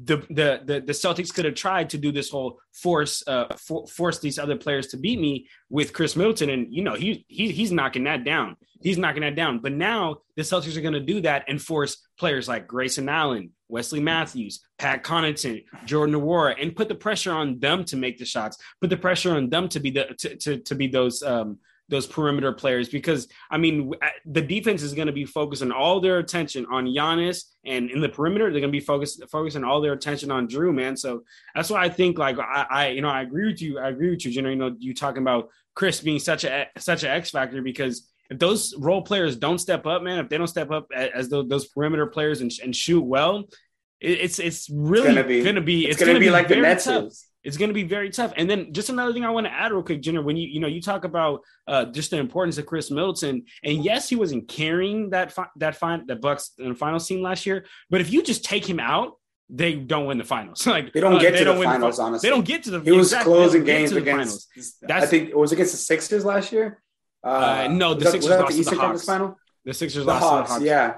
the, 0.05 0.19
the 0.31 0.61
the 0.65 0.81
the 0.81 0.93
Celtics 0.93 1.32
could 1.32 1.44
have 1.44 1.55
tried 1.55 1.91
to 1.91 1.99
do 1.99 2.12
this 2.12 2.31
whole 2.31 2.59
force 2.73 3.23
uh 3.27 3.47
for, 3.56 3.87
force 3.87 4.19
these 4.19 4.38
other 4.38 4.56
players 4.56 4.88
to 4.88 4.97
beat 4.97 5.21
me 5.21 5.47
with 5.69 5.93
Khris 5.93 6.17
Middleton 6.17 6.50
and 6.50 6.73
you 6.73 6.82
know 6.82 6.94
he, 6.94 7.25
he 7.29 7.50
he's 7.50 7.73
knocking 7.73 8.05
that 8.05 8.25
down 8.25 8.56
he's 8.81 8.99
knocking 8.99 9.23
that 9.23 9.37
down 9.37 9.59
but 9.59 9.73
now 9.73 10.19
the 10.37 10.43
Celtics 10.43 10.76
are 10.76 10.81
going 10.81 10.94
to 10.94 11.00
do 11.00 11.21
that 11.23 11.44
and 11.49 11.61
force 11.61 11.99
players 12.19 12.49
like 12.49 12.67
Grayson 12.67 13.09
Allen 13.09 13.50
Wesley 13.69 14.00
Matthews 14.00 14.61
Pat 14.79 15.05
Connaughton 15.05 15.65
Jordan 15.85 16.15
Nwora 16.15 16.55
and 16.61 16.75
put 16.75 16.88
the 16.88 16.94
pressure 16.94 17.33
on 17.33 17.59
them 17.59 17.85
to 17.87 17.97
make 17.97 18.19
the 18.19 18.25
shots 18.25 18.56
put 18.81 18.88
the 18.88 18.97
pressure 18.97 19.37
on 19.37 19.50
them 19.50 19.69
to 19.69 19.81
be 19.81 19.91
the 19.91 20.05
to, 20.19 20.37
to, 20.37 20.59
to 20.59 20.75
be 20.75 20.87
those 20.87 21.23
um 21.23 21.59
those 21.90 22.06
perimeter 22.06 22.52
players 22.52 22.88
because 22.88 23.28
I 23.50 23.58
mean 23.58 23.92
uh, 24.00 24.06
the 24.25 24.40
defense 24.40 24.82
is 24.82 24.94
going 24.94 25.08
to 25.08 25.12
be 25.12 25.25
focusing 25.25 25.72
all 25.72 26.00
their 26.00 26.19
attention 26.19 26.66
on 26.70 26.87
Giannis 26.87 27.44
and 27.64 27.90
in 27.90 28.00
the 28.00 28.08
perimeter 28.08 28.50
they're 28.50 28.60
going 28.60 28.72
to 28.72 28.78
be 28.78 28.84
focused 28.84 29.22
focusing 29.31 29.64
all 29.64 29.81
their 29.81 29.92
attention 29.92 30.31
on 30.31 30.48
Jrue 30.48 30.72
man. 30.72 30.96
So 30.96 31.25
that's 31.54 31.70
why 31.70 31.84
I 31.84 31.88
think 31.88 32.19
like 32.19 32.38
I, 32.38 32.66
I 32.70 32.88
you 32.88 33.02
know 33.02 33.10
I 33.10 33.22
agree 33.22 33.46
with 33.46 33.60
you 33.60 33.78
I 33.78 33.88
agree 33.88 34.10
with 34.10 34.25
you 34.25 34.31
Jenner 34.31 34.50
you 34.50 34.56
know 34.56 34.75
you 34.78 34.94
talking 34.94 35.22
about 35.22 35.48
Khris 35.75 36.00
being 36.00 36.19
such 36.19 36.44
a 36.44 36.69
such 36.78 37.02
an 37.02 37.10
X 37.10 37.31
factor 37.31 37.60
because 37.60 38.08
if 38.31 38.38
those 38.38 38.75
role 38.78 39.02
players 39.02 39.37
don't 39.37 39.58
step 39.58 39.87
up 39.87 40.02
man 40.02 40.19
if 40.19 40.28
they 40.28 40.38
don't 40.38 40.46
step 40.46 40.70
up 40.70 40.88
as 40.94 41.28
those, 41.28 41.48
those 41.48 41.66
perimeter 41.66 42.06
players 42.06 42.40
and, 42.40 42.52
and 42.62 42.75
shoot 42.75 43.02
well 43.02 43.48
it's 44.00 44.38
it's 44.38 44.70
really 44.70 45.08
it's 45.08 45.14
gonna 45.44 45.60
be, 45.60 45.87
it's, 45.87 46.00
gonna, 46.00 46.14
be, 46.14 46.20
be 46.20 46.31
like 46.31 46.48
the 46.48 46.56
Nets 46.56 46.87
it's 47.42 47.56
going 47.56 47.69
to 47.69 47.75
be 47.75 47.84
very 47.84 48.10
tough. 48.10 48.32
And 48.37 48.48
then 48.48 48.72
just 48.72 48.90
another 48.90 49.12
thing 49.12 49.25
I 49.25 49.31
want 49.31 49.46
to 49.46 49.52
add 49.52 49.72
real 49.72 49.82
quick, 49.82 50.02
Jenner, 50.02 50.22
when 50.22 50.37
you 50.37 50.48
you 50.48 50.60
know 50.60 50.66
you 50.66 50.81
talk 50.81 51.04
about 51.04 51.42
uh, 51.66 51.87
just 51.87 52.10
the 52.10 52.19
importance 52.19 52.58
of 52.58 52.66
Khris 52.66 52.90
Middleton, 52.90 53.44
and 53.64 53.84
yes, 53.84 54.08
he 54.08 54.16
wasn't 54.16 54.48
carrying 54.48 55.10
that 55.10 55.32
fi- 55.32 55.48
that 55.56 55.76
fine 55.76 56.06
that 56.06 56.20
Bucks 56.20 56.52
in 56.58 56.70
the 56.70 56.75
final 56.75 57.00
scene 57.00 57.22
last 57.22 57.46
year, 57.46 57.64
but 57.88 58.00
if 58.00 58.12
you 58.12 58.22
just 58.22 58.44
take 58.44 58.69
him 58.69 58.78
out, 58.78 59.14
they 59.48 59.75
don't 59.75 60.06
win 60.06 60.19
the 60.19 60.25
finals. 60.25 60.66
like 60.66 60.92
they 60.92 61.00
don't 61.00 61.20
get 61.20 61.34
uh, 61.34 61.38
to 61.38 61.44
the 61.44 61.62
finals. 61.62 61.96
The, 61.96 62.02
honestly, 62.02 62.28
they 62.28 62.34
don't 62.34 62.44
get 62.44 62.64
to 62.64 62.70
the. 62.70 62.81
He 62.81 62.92
was 62.92 63.08
exactly, 63.08 63.32
closing 63.32 63.64
games 63.64 63.92
against. 63.92 64.48
That's, 64.82 65.04
I 65.04 65.06
think 65.06 65.31
it 65.31 65.37
was 65.37 65.52
against 65.52 65.72
the 65.72 65.78
Sixers 65.78 66.25
last 66.25 66.52
year. 66.52 66.82
Uh, 67.25 67.28
uh, 67.28 67.68
no, 67.70 67.94
the 67.94 68.11
Sixers 68.11 68.30
lost 68.30 68.52
the 68.52 68.61
Eastern 68.61 68.75
the 68.76 68.80
Conference 68.80 69.04
final. 69.04 69.38
The 69.64 69.75
Sixers 69.75 70.04
the 70.04 70.11
lost 70.11 70.23
Hawks, 70.23 70.49
the 70.49 70.54
Hawks. 70.54 70.64
Yeah, 70.64 70.97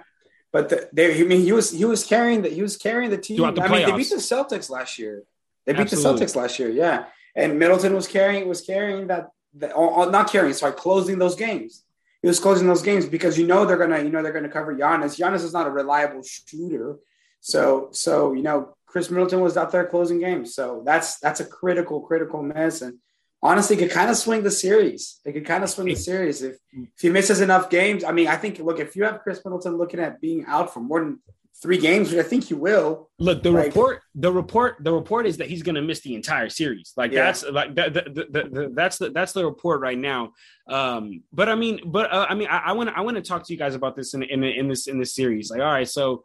but 0.52 0.68
the, 0.68 0.88
they, 0.92 1.20
I 1.20 1.25
mean, 1.25 1.42
he 1.42 1.52
was 1.52 1.70
he 1.70 1.84
was 1.84 2.04
carrying 2.04 2.42
the 2.42 2.49
he 2.49 2.62
was 2.62 2.76
carrying 2.76 3.11
the 3.11 3.18
team. 3.18 3.38
The 3.38 3.62
I 3.62 3.68
mean, 3.68 3.87
they 3.87 3.96
beat 3.96 4.11
the 4.11 4.16
Celtics 4.16 4.70
last 4.70 4.99
year. 4.99 5.25
They 5.66 5.73
beat 5.73 5.92
Absolutely. 5.92 6.21
the 6.21 6.26
Celtics 6.26 6.37
last 6.37 6.59
year, 6.59 6.71
yeah. 6.71 7.07
And 7.35 7.59
Middleton 7.59 7.95
was 7.95 8.07
carrying 8.07 8.49
was 8.49 8.61
carrying 8.61 9.07
that, 9.07 9.28
that 9.54 9.73
or, 9.73 9.90
oh, 9.90 9.95
or 9.95 10.07
oh, 10.07 10.11
not 10.11 10.31
carrying, 10.31 10.52
sorry, 10.54 10.73
closing 10.73 11.19
those 11.19 11.37
games. 11.37 11.85
He 12.21 12.28
was 12.28 12.38
closing 12.38 12.69
those 12.69 12.83
games 12.83 13.07
because 13.07 13.38
you 13.38 13.47
know 13.47 13.64
they're 13.64 13.76
gonna, 13.76 13.99
you 14.02 14.11
know, 14.11 14.23
they're 14.23 14.33
gonna 14.33 14.49
cover 14.49 14.75
Giannis. 14.75 15.19
Giannis 15.19 15.45
is 15.45 15.52
not 15.52 15.66
a 15.66 15.71
reliable 15.71 16.23
shooter, 16.23 16.99
so 17.40 17.88
so 17.92 18.33
you 18.33 18.42
know 18.42 18.76
Khris 18.87 19.11
Middleton 19.11 19.40
was 19.40 19.57
out 19.57 19.73
there 19.73 19.87
closing 19.87 20.21
games. 20.21 20.54
So 20.54 20.83
that's 20.85 21.19
that's 21.19 21.40
a 21.40 21.45
critical 21.45 22.00
critical 22.00 22.42
miss, 22.42 22.83
and 22.83 22.99
honestly, 23.42 23.76
could 23.76 23.90
kind 23.90 24.11
of 24.11 24.16
swing 24.16 24.42
the 24.42 24.50
series. 24.50 25.21
They 25.25 25.33
could 25.33 25.47
kind 25.47 25.64
of 25.64 25.71
swing 25.71 25.88
the 25.88 25.97
series 25.97 26.42
if 26.42 26.59
if 26.73 27.00
he 27.00 27.11
misses 27.11 27.40
enough 27.40 27.71
games. 27.71 28.04
I 28.04 28.12
mean, 28.12 28.28
I 28.28 28.37
think 28.37 28.59
look 28.59 28.78
if 28.78 28.95
you 28.95 29.04
have 29.04 29.23
Khris 29.23 29.45
Middleton 29.45 29.76
looking 29.76 30.00
at 30.00 30.21
being 30.21 30.45
out 30.47 30.73
for 30.73 30.81
more 30.81 31.00
than 31.00 31.21
three 31.61 31.78
games, 31.78 32.11
which 32.11 32.18
I 32.18 32.28
think 32.28 32.44
he 32.44 32.54
will. 32.54 33.11
Look, 33.18 33.42
the 33.42 33.50
like, 33.50 33.66
report, 33.66 34.02
the 34.14 34.32
report, 34.32 34.76
the 34.80 34.92
report 34.92 35.26
is 35.26 35.37
that 35.37 35.49
he's 35.49 35.62
going 35.62 35.75
to 35.75 35.82
miss 35.82 36.00
the 36.00 36.14
entire 36.14 36.49
series. 36.49 36.92
Like 36.97 37.12
yeah. 37.12 37.25
that's 37.25 37.44
like 37.44 37.75
the, 37.75 37.90
the, 37.90 38.49
the, 38.50 38.73
that's 38.75 38.99
the 38.99 39.11
that's 39.11 39.32
the 39.32 39.44
report 39.44 39.80
right 39.80 39.99
now. 39.99 40.32
Um, 40.68 41.23
but 41.32 41.49
I 41.49 41.54
mean, 41.54 41.80
but 41.85 42.12
uh, 42.12 42.26
I 42.28 42.35
mean, 42.35 42.49
I 42.50 42.73
want 42.73 42.90
I 42.90 43.00
want 43.02 43.16
to 43.16 43.23
talk 43.23 43.47
to 43.47 43.52
you 43.52 43.59
guys 43.59 43.75
about 43.75 43.97
this 43.97 44.14
in 44.14 44.23
in, 44.23 44.42
in 44.42 44.68
this 44.68 44.87
in 44.87 44.99
this 44.99 45.14
series. 45.14 45.50
Like, 45.50 45.61
all 45.61 45.66
right, 45.66 45.88
so 45.88 46.25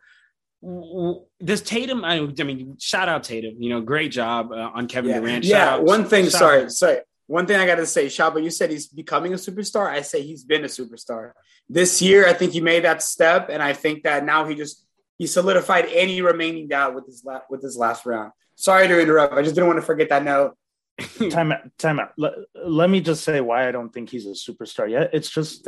this 1.39 1.61
Tatum? 1.61 2.03
I, 2.03 2.19
mean, 2.19 2.77
shout 2.79 3.07
out 3.07 3.23
Tatum. 3.23 3.55
You 3.59 3.69
know, 3.69 3.81
great 3.81 4.11
job 4.11 4.51
uh, 4.51 4.71
on 4.73 4.87
Kevin 4.87 5.11
yeah. 5.11 5.19
Durant. 5.19 5.45
yeah, 5.45 5.77
one 5.77 6.05
thing. 6.05 6.29
Sorry, 6.29 6.69
sorry. 6.69 7.01
one 7.27 7.45
thing 7.45 7.57
I 7.57 7.65
got 7.65 7.75
to 7.75 7.85
say, 7.85 8.07
Shaba, 8.07 8.43
you 8.43 8.49
said 8.49 8.71
he's 8.71 8.87
becoming 8.87 9.33
a 9.33 9.37
superstar. 9.37 9.87
I 9.87 10.01
say 10.01 10.23
he's 10.23 10.43
been 10.43 10.63
a 10.63 10.67
superstar. 10.67 11.33
This 11.69 12.01
year, 12.01 12.27
I 12.27 12.33
think 12.33 12.53
he 12.53 12.61
made 12.61 12.85
that 12.85 13.03
step, 13.03 13.49
and 13.49 13.61
I 13.61 13.73
think 13.73 14.03
that 14.03 14.25
now 14.25 14.47
he 14.47 14.55
just 14.55 14.86
he 15.17 15.27
solidified 15.27 15.85
any 15.91 16.21
remaining 16.21 16.67
doubt 16.67 16.95
with 16.95 17.05
his 17.05 17.23
la- 17.25 17.41
with 17.49 17.61
his 17.61 17.77
last 17.77 18.05
round. 18.05 18.31
Sorry 18.55 18.87
to 18.87 19.01
interrupt. 19.01 19.33
I 19.33 19.41
just 19.41 19.55
didn't 19.55 19.67
want 19.67 19.79
to 19.79 19.85
forget 19.85 20.09
that 20.09 20.23
note. 20.23 20.55
time 21.29 21.51
out. 21.51 21.59
Time 21.77 21.99
out. 21.99 22.11
Let, 22.17 22.33
let 22.55 22.89
me 22.89 23.01
just 23.01 23.23
say 23.23 23.39
why 23.41 23.67
I 23.67 23.71
don't 23.71 23.89
think 23.89 24.09
he's 24.09 24.25
a 24.25 24.31
superstar 24.31 24.89
yet. 24.89 25.11
It's 25.13 25.29
just. 25.29 25.63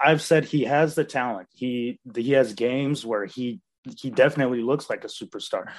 I've 0.00 0.22
said 0.22 0.44
he 0.44 0.64
has 0.64 0.94
the 0.94 1.04
talent. 1.04 1.48
He 1.54 2.00
he 2.16 2.32
has 2.32 2.54
games 2.54 3.06
where 3.06 3.24
he 3.24 3.60
he 3.96 4.10
definitely 4.10 4.60
looks 4.60 4.90
like 4.90 5.04
a 5.04 5.08
superstar, 5.08 5.70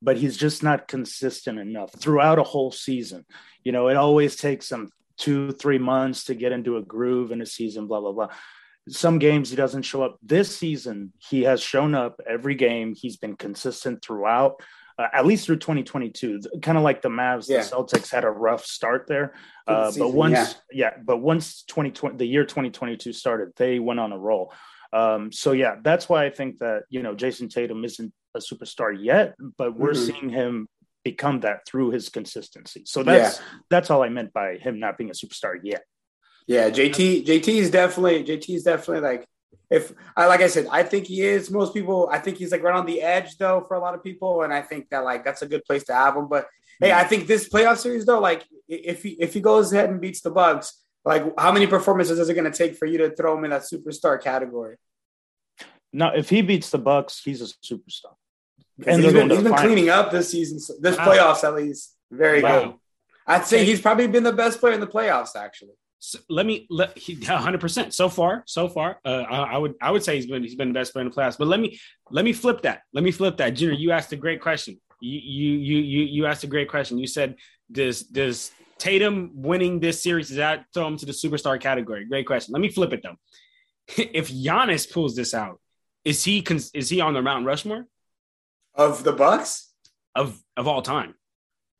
but 0.00 0.16
he's 0.16 0.36
just 0.36 0.62
not 0.62 0.88
consistent 0.88 1.58
enough 1.58 1.92
throughout 1.98 2.38
a 2.38 2.44
whole 2.44 2.70
season. 2.70 3.24
You 3.64 3.72
know, 3.72 3.88
it 3.88 3.96
always 3.96 4.36
takes 4.36 4.70
him 4.70 4.90
two 5.18 5.52
three 5.52 5.78
months 5.78 6.24
to 6.24 6.34
get 6.34 6.52
into 6.52 6.76
a 6.76 6.82
groove 6.82 7.32
in 7.32 7.42
a 7.42 7.46
season. 7.46 7.86
Blah 7.86 8.00
blah 8.00 8.12
blah. 8.12 8.28
Some 8.88 9.18
games 9.18 9.50
he 9.50 9.56
doesn't 9.56 9.82
show 9.82 10.02
up. 10.02 10.18
This 10.22 10.56
season 10.56 11.12
he 11.18 11.42
has 11.42 11.60
shown 11.62 11.94
up 11.94 12.20
every 12.28 12.54
game. 12.54 12.94
He's 12.96 13.16
been 13.16 13.36
consistent 13.36 14.02
throughout. 14.04 14.60
Uh, 14.98 15.06
at 15.14 15.24
least 15.24 15.46
through 15.46 15.56
2022, 15.56 16.40
kind 16.60 16.76
of 16.76 16.84
like 16.84 17.00
the 17.00 17.08
Mavs, 17.08 17.48
Yeah. 17.48 17.62
the 17.62 17.64
Celtics 17.64 18.10
had 18.10 18.24
a 18.24 18.30
rough 18.30 18.66
start 18.66 19.06
there, 19.08 19.32
uh, 19.66 19.90
but 19.96 20.12
once, 20.12 20.32
yeah. 20.70 20.90
yeah. 20.90 21.02
but 21.02 21.16
once 21.16 21.62
2020, 21.62 22.18
the 22.18 22.26
year 22.26 22.44
2022 22.44 23.14
started, 23.14 23.52
they 23.56 23.78
went 23.78 24.00
on 24.00 24.12
a 24.12 24.18
roll. 24.18 24.52
Um, 24.92 25.32
so 25.32 25.52
yeah, 25.52 25.76
that's 25.82 26.10
why 26.10 26.26
I 26.26 26.30
think 26.30 26.58
that 26.58 26.82
you 26.90 27.02
know 27.02 27.14
Jayson 27.14 27.48
Tatum 27.48 27.82
isn't 27.86 28.12
a 28.34 28.38
superstar 28.40 28.94
yet, 28.98 29.34
but 29.56 29.74
we're 29.74 29.92
Mhm. 29.92 30.06
seeing 30.06 30.28
him 30.28 30.68
become 31.04 31.40
that 31.40 31.66
through 31.66 31.90
his 31.92 32.10
consistency. 32.10 32.82
So 32.84 33.02
that's 33.02 33.40
that's 33.70 33.90
all 33.90 34.02
I 34.02 34.10
meant 34.10 34.34
by 34.34 34.58
him 34.58 34.78
not 34.78 34.98
being 34.98 35.08
a 35.10 35.14
superstar 35.14 35.54
yet. 35.62 35.84
Yeah, 36.46 36.70
JT 36.70 37.24
JT 37.26 37.48
is 37.48 37.70
definitely 37.70 38.24
JT 38.24 38.54
is 38.54 38.64
definitely 38.64 39.00
like 39.00 39.28
if 39.70 39.92
I 40.16 40.26
like 40.26 40.40
I 40.40 40.48
said, 40.48 40.66
I 40.70 40.82
think 40.82 41.06
he 41.06 41.22
is. 41.22 41.50
Most 41.50 41.72
people, 41.72 42.08
I 42.12 42.18
think 42.18 42.36
he's 42.36 42.52
like 42.52 42.62
right 42.62 42.74
on 42.74 42.84
the 42.84 43.00
edge 43.00 43.38
though 43.38 43.64
for 43.66 43.74
a 43.74 43.80
lot 43.80 43.94
of 43.94 44.04
people, 44.04 44.42
and 44.42 44.52
I 44.52 44.60
think 44.60 44.90
that 44.90 45.04
like 45.04 45.24
that's 45.24 45.42
a 45.42 45.46
good 45.46 45.64
place 45.64 45.84
to 45.84 45.94
have 45.94 46.14
him. 46.16 46.28
But 46.28 46.46
hey, 46.80 46.90
mm-hmm. 46.90 46.98
I 46.98 47.04
think 47.04 47.26
this 47.26 47.48
playoff 47.48 47.78
series 47.78 48.04
though, 48.04 48.20
like 48.20 48.44
if 48.68 49.02
he 49.02 49.10
if 49.10 49.32
he 49.32 49.40
goes 49.40 49.72
ahead 49.72 49.88
and 49.88 50.00
beats 50.00 50.20
the 50.20 50.30
Bucks, 50.30 50.82
like 51.04 51.24
how 51.38 51.52
many 51.52 51.66
performances 51.66 52.18
is 52.18 52.28
it 52.28 52.34
going 52.34 52.50
to 52.50 52.56
take 52.56 52.76
for 52.76 52.86
you 52.86 52.98
to 52.98 53.10
throw 53.14 53.36
him 53.36 53.44
in 53.44 53.50
that 53.50 53.62
superstar 53.62 54.22
category? 54.22 54.76
Now, 55.92 56.14
if 56.14 56.28
he 56.28 56.42
beats 56.42 56.70
the 56.70 56.78
Bucks, 56.78 57.22
he's 57.22 57.42
a 57.42 57.46
superstar. 57.46 58.14
And 58.86 59.02
he's 59.02 59.12
been, 59.12 59.30
he's 59.30 59.42
been 59.42 59.54
cleaning 59.54 59.90
up 59.90 60.10
this 60.10 60.30
season, 60.30 60.58
this 60.80 60.96
Wow. 60.96 61.06
playoffs 61.06 61.44
at 61.44 61.54
least. 61.54 61.94
Very 62.10 62.42
Wow. 62.42 62.64
good. 62.64 62.74
I'd 63.26 63.46
say 63.46 63.64
he's 63.64 63.80
probably 63.80 64.06
been 64.06 64.22
the 64.22 64.32
best 64.32 64.58
player 64.58 64.74
in 64.74 64.80
the 64.80 64.86
playoffs, 64.86 65.36
actually. 65.36 65.74
So 66.04 66.18
let 66.28 66.46
me 66.46 66.66
let 66.68 66.98
100 66.98 67.60
percent. 67.64 67.94
So 67.94 68.08
far 68.08 68.42
so 68.46 68.68
far 68.68 68.98
uh, 69.04 69.24
I, 69.30 69.54
I 69.54 69.58
would 69.58 69.74
I 69.80 69.90
would 69.90 70.02
say 70.02 70.16
he's 70.16 70.26
been 70.26 70.42
he's 70.42 70.56
been 70.56 70.68
the 70.68 70.74
best 70.74 70.92
player 70.92 71.04
in 71.04 71.10
the 71.10 71.16
playoffs 71.16 71.38
but 71.38 71.46
let 71.46 71.60
me 71.60 71.78
let 72.10 72.24
me 72.24 72.32
flip 72.32 72.62
that. 72.62 72.82
Let 72.92 73.04
me 73.04 73.12
flip 73.12 73.36
that. 73.36 73.50
Junior 73.50 73.74
you 73.74 73.92
asked 73.92 74.12
a 74.12 74.16
great 74.16 74.40
question. 74.40 74.80
You 75.00 75.18
you 75.18 75.58
you 75.58 75.78
you, 75.78 76.02
you 76.04 76.26
asked 76.26 76.44
a 76.44 76.48
great 76.48 76.68
question. 76.68 76.98
You 76.98 77.06
said 77.06 77.36
does 77.70 78.02
does 78.02 78.50
Tatum 78.78 79.30
winning 79.34 79.78
this 79.78 80.02
series 80.02 80.28
does 80.28 80.38
that 80.38 80.66
throw 80.74 80.88
him 80.88 80.96
to 80.96 81.06
the 81.06 81.12
superstar 81.12 81.60
category? 81.60 82.04
Great 82.04 82.26
question. 82.26 82.52
Let 82.52 82.60
me 82.60 82.70
flip 82.70 82.92
it 82.92 83.02
though. 83.02 83.16
If 83.96 84.30
Giannis 84.30 84.90
pulls 84.90 85.14
this 85.14 85.34
out 85.34 85.60
is 86.04 86.24
he 86.24 86.44
is 86.74 86.88
he 86.88 87.00
on 87.00 87.14
the 87.14 87.22
Mount 87.22 87.46
Rushmore? 87.46 87.86
Of 88.74 89.04
the 89.04 89.12
Bucks? 89.12 89.72
of 90.14 90.42
of 90.56 90.66
all 90.68 90.82
time. 90.82 91.14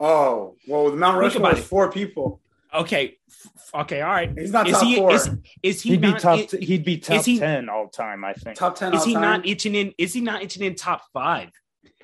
Oh, 0.01 0.57
well, 0.67 0.91
the 0.91 0.97
Mount 0.97 1.19
Rushmore 1.19 1.55
is 1.55 1.65
four 1.65 1.91
people. 1.91 2.41
Okay 2.75 3.17
f- 3.31 3.71
okay 3.83 4.01
all 4.01 4.11
right 4.11 4.33
He's 4.37 4.53
not 4.53 4.67
is 4.69 4.75
top 4.75 4.85
he 4.85 4.97
four. 4.97 5.13
is, 5.15 5.31
is 5.63 5.83
he 5.83 5.91
He'd 5.91 6.01
be 6.01 6.13
top. 6.15 6.39
is- 6.39 6.51
he'd 6.53 6.85
be 6.85 6.99
top 6.99 7.25
he- 7.25 7.39
ten 7.39 7.69
all 7.69 7.89
time. 7.89 8.25
I 8.25 8.33
think. 8.35 8.57
top 8.57 8.75
ten. 8.77 8.95
Is 8.95 9.05
he 9.05 9.13
time? 9.15 9.23
not 9.23 9.47
itching 9.47 9.75
in? 9.75 9.93
Is 9.99 10.13
he 10.13 10.21
not 10.21 10.43
itching 10.43 10.63
in 10.65 10.75
top 10.75 11.03
five? 11.13 11.51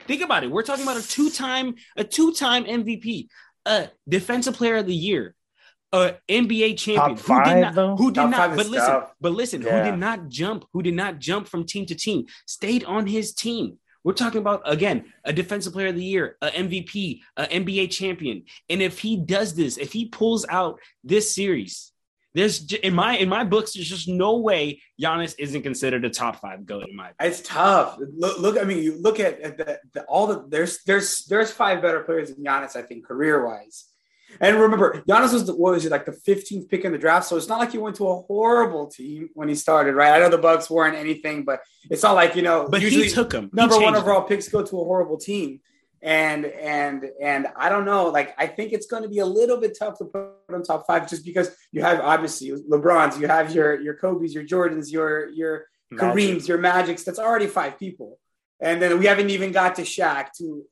Think 0.07 0.23
about 0.23 0.45
it. 0.45 0.51
We're 0.51 0.63
talking 0.63 0.85
about 0.85 0.97
a 0.97 1.07
two-time, 1.07 1.75
a 1.97 2.05
two-time 2.05 2.65
MVP, 2.65 3.29
a 3.67 3.89
defensive 4.09 4.55
player 4.55 4.77
of 4.77 4.87
the 4.87 4.95
year, 4.95 5.35
a 5.93 6.15
NBA 6.29 6.79
champion 6.79 7.17
Top 7.17 7.45
who 7.45 7.45
did 7.55 7.61
not, 7.61 7.75
though? 7.75 7.97
who 7.97 8.11
did 8.13 8.21
Top 8.21 8.31
not. 8.31 8.57
But 8.57 8.67
listen, 8.69 8.89
tough. 8.89 9.13
but 9.21 9.33
listen, 9.33 9.63
Yeah. 9.63 9.85
who 9.85 9.91
did 9.91 9.99
not 9.99 10.29
jump? 10.29 10.65
Who 10.73 10.83
did 10.83 10.95
not 10.95 11.19
jump 11.19 11.49
from 11.49 11.65
team 11.67 11.85
to 11.87 11.95
team? 11.95 12.27
Stayed 12.47 12.85
on 12.85 13.07
his 13.07 13.35
team. 13.35 13.79
We're 14.05 14.13
talking 14.13 14.41
about 14.41 14.63
again 14.65 15.07
a 15.25 15.33
defensive 15.33 15.73
player 15.73 15.89
of 15.89 15.97
the 15.97 16.05
year, 16.05 16.37
a 16.41 16.49
MVP, 16.51 17.21
a 17.37 17.47
NBA 17.47 17.91
champion. 17.91 18.45
And 18.69 18.81
if 18.81 18.99
he 19.01 19.17
does 19.17 19.55
this, 19.55 19.77
if 19.77 19.93
he 19.93 20.07
pulls 20.07 20.47
out 20.49 20.79
this 21.05 21.35
series, 21.35 21.93
there's 22.35 22.73
in 22.73 22.95
my 22.95 23.17
in 23.17 23.29
my 23.29 23.45
books, 23.45 23.73
there's 23.73 23.89
just 23.89 24.09
no 24.09 24.39
way 24.39 24.81
Giannis 25.01 25.35
isn't 25.39 25.63
considered 25.63 26.05
a 26.05 26.11
top 26.11 26.37
five 26.37 26.67
goat 26.67 26.89
in 26.89 26.95
my. 26.95 27.11
It's 27.21 27.41
tough. 27.41 27.99
Look, 28.17 28.39
look. 28.39 28.59
I 28.59 28.65
mean, 28.65 28.83
you 28.83 29.01
look 29.01 29.19
at, 29.19 29.41
at 29.41 29.59
the, 29.59 29.81
the 29.95 30.05
all 30.05 30.27
the 30.27 30.45
there's 30.49 30.83
there's 30.85 31.25
there's 31.25 31.51
five 31.51 31.83
better 31.83 32.01
players 32.01 32.33
than 32.35 32.45
Giannis, 32.45 32.77
I 32.77 32.83
think, 32.83 33.07
career 33.07 33.45
wise. 33.45 33.87
And 34.41 34.59
remember, 34.59 35.03
Giannis 35.09 35.33
was 35.33 35.47
the, 35.47 35.55
what 35.55 35.73
was 35.73 35.87
like 35.87 36.05
the 36.05 36.13
15th 36.13 36.69
pick 36.69 36.85
in 36.85 36.93
the 36.93 36.99
draft, 36.99 37.27
so 37.27 37.37
it's 37.37 37.49
not 37.49 37.59
like 37.59 37.73
he 37.73 37.79
went 37.79 37.97
to 37.97 38.09
a 38.09 38.23
horrible 38.23 38.87
team 38.87 39.31
when 39.35 39.49
he 39.49 39.55
started, 39.55 39.95
right? 39.95 40.13
I 40.13 40.19
know 40.19 40.29
the 40.29 40.39
Bucks 40.39 40.71
weren't 40.71 40.97
anything, 40.97 41.45
but 41.45 41.61
it's 41.91 42.03
not 42.03 42.15
like 42.15 42.37
you 42.37 42.43
know. 42.43 42.69
But 42.71 42.81
usually 42.81 43.05
he 43.05 43.11
took 43.11 43.33
him. 43.33 43.45
He 43.45 43.51
number 43.53 43.79
one 43.81 43.97
overall 43.97 44.23
picks 44.23 44.49
go 44.49 44.63
to 44.63 44.81
a 44.81 44.85
horrible 44.85 45.19
team, 45.19 45.61
and 46.03 46.45
and 46.45 47.11
and 47.21 47.49
I 47.57 47.69
don't 47.69 47.85
know. 47.85 48.09
Like 48.09 48.35
I 48.39 48.47
think 48.47 48.73
it's 48.73 48.87
going 48.87 49.03
to 49.03 49.09
be 49.09 49.19
a 49.19 49.27
little 49.27 49.57
bit 49.57 49.77
tough 49.79 49.99
to 49.99 50.05
put 50.05 50.35
him 50.49 50.63
top 50.63 50.87
five, 50.87 51.09
just 51.09 51.25
because 51.25 51.51
you 51.73 51.83
have 51.83 52.01
obviously 52.01 52.51
LeBron's, 52.51 53.19
you 53.19 53.27
have 53.27 53.55
your 53.55 53.81
your 53.81 53.95
Kobe's, 53.95 54.35
your 54.35 54.45
Jordans, 54.45 54.93
your 54.93 55.29
your 55.31 55.67
Magic. 55.91 56.15
Kareem's, 56.15 56.49
your 56.49 56.59
Magics. 56.59 57.03
That's 57.03 57.19
already 57.19 57.47
five 57.47 57.79
people, 57.79 58.19
and 58.61 58.81
then 58.81 58.99
we 58.99 59.07
haven't 59.07 59.31
even 59.31 59.53
got 59.53 59.75
to 59.77 59.83
Shaq 59.83 60.33
to 60.39 60.65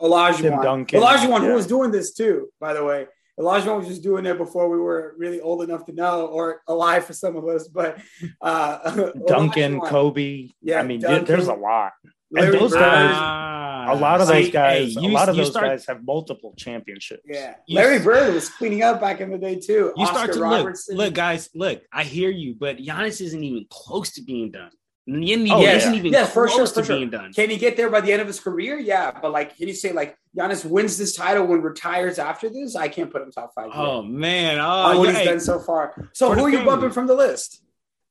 Olajuwon. 0.00 0.40
Tim 0.40 0.60
Duncan, 0.62 1.00
Olajuwon, 1.00 1.40
yeah. 1.40 1.48
who 1.48 1.54
was 1.54 1.66
doing 1.66 1.90
this 1.90 2.12
too, 2.14 2.48
by 2.60 2.72
the 2.74 2.84
way. 2.84 3.06
Olajuwon 3.38 3.78
was 3.78 3.88
just 3.88 4.02
doing 4.02 4.26
it 4.26 4.38
before 4.38 4.68
we 4.68 4.78
were 4.78 5.14
really 5.18 5.40
old 5.40 5.62
enough 5.62 5.84
to 5.86 5.92
know, 5.92 6.26
or 6.26 6.60
alive 6.68 7.04
for 7.04 7.12
some 7.12 7.34
of 7.36 7.46
us. 7.48 7.66
But 7.68 7.98
uh, 8.40 8.90
Duncan, 9.26 9.80
Olajuwon, 9.80 9.88
Kobe. 9.88 10.48
Yeah, 10.62 10.80
I 10.80 10.82
mean, 10.84 11.00
Duncan. 11.00 11.24
there's 11.24 11.48
a 11.48 11.54
lot. 11.54 11.92
Larry 12.30 12.52
and 12.52 12.60
those 12.60 12.72
Bird. 12.72 12.80
guys, 12.80 13.10
Ah, 13.14 13.92
a 13.92 13.96
lot 13.96 14.20
of 14.20 14.26
those 14.26 14.50
guys, 14.50 14.94
hey, 14.94 15.06
a 15.06 15.08
lot 15.12 15.28
of 15.28 15.36
those 15.36 15.50
start- 15.50 15.66
guys 15.66 15.86
have 15.86 16.04
multiple 16.04 16.54
championships. 16.56 17.22
Yeah, 17.26 17.54
You- 17.66 17.76
Larry 17.76 17.98
Bird 18.00 18.34
was 18.34 18.48
cleaning 18.48 18.82
up 18.82 19.00
back 19.00 19.20
in 19.20 19.30
the 19.30 19.38
day 19.38 19.56
too. 19.56 19.92
You 19.96 20.04
Oscar 20.04 20.14
start 20.16 20.32
to 20.32 20.40
Robertson. 20.40 20.96
look, 20.96 21.06
look, 21.06 21.14
guys, 21.14 21.48
look. 21.54 21.82
I 21.92 22.02
hear 22.04 22.30
you, 22.30 22.54
but 22.58 22.78
Giannis 22.78 23.20
isn't 23.20 23.42
even 23.44 23.66
close 23.70 24.12
to 24.14 24.22
being 24.22 24.50
done. 24.50 24.70
He 25.06 25.52
Oh, 25.52 25.60
yeah. 25.60 25.76
isn't 25.76 25.94
even 25.94 26.12
Yeah, 26.14 26.24
for 26.24 26.46
close 26.46 26.56
sure, 26.56 26.66
to 26.66 26.72
for 26.80 26.84
sure. 26.84 26.96
being 26.96 27.10
done. 27.10 27.32
Can 27.34 27.50
he 27.50 27.56
get 27.58 27.76
there 27.76 27.90
by 27.90 28.00
the 28.00 28.10
end 28.10 28.22
of 28.22 28.26
his 28.26 28.40
career? 28.40 28.78
Yeah, 28.78 29.10
but 29.20 29.32
like, 29.32 29.54
can 29.56 29.68
you 29.68 29.74
say 29.74 29.92
like 29.92 30.16
Giannis 30.36 30.64
wins 30.64 30.96
this 30.96 31.14
title 31.14 31.46
when 31.46 31.60
retires 31.60 32.18
after 32.18 32.48
this? 32.48 32.74
I 32.74 32.88
can't 32.88 33.10
put 33.10 33.20
him 33.20 33.30
top 33.30 33.52
five. 33.54 33.66
yet. 33.66 33.76
Oh 33.76 34.02
man, 34.02 34.58
oh, 34.58 34.64
on 34.64 34.96
oh 34.96 34.98
what 35.00 35.08
yeah, 35.12 35.18
he's 35.18 35.28
done 35.28 35.40
so 35.40 35.58
far. 35.58 36.08
So 36.14 36.30
For 36.30 36.36
who 36.36 36.44
are 36.46 36.50
you 36.50 36.64
bumping 36.64 36.90
from 36.90 37.06
the 37.06 37.14
list? 37.14 37.62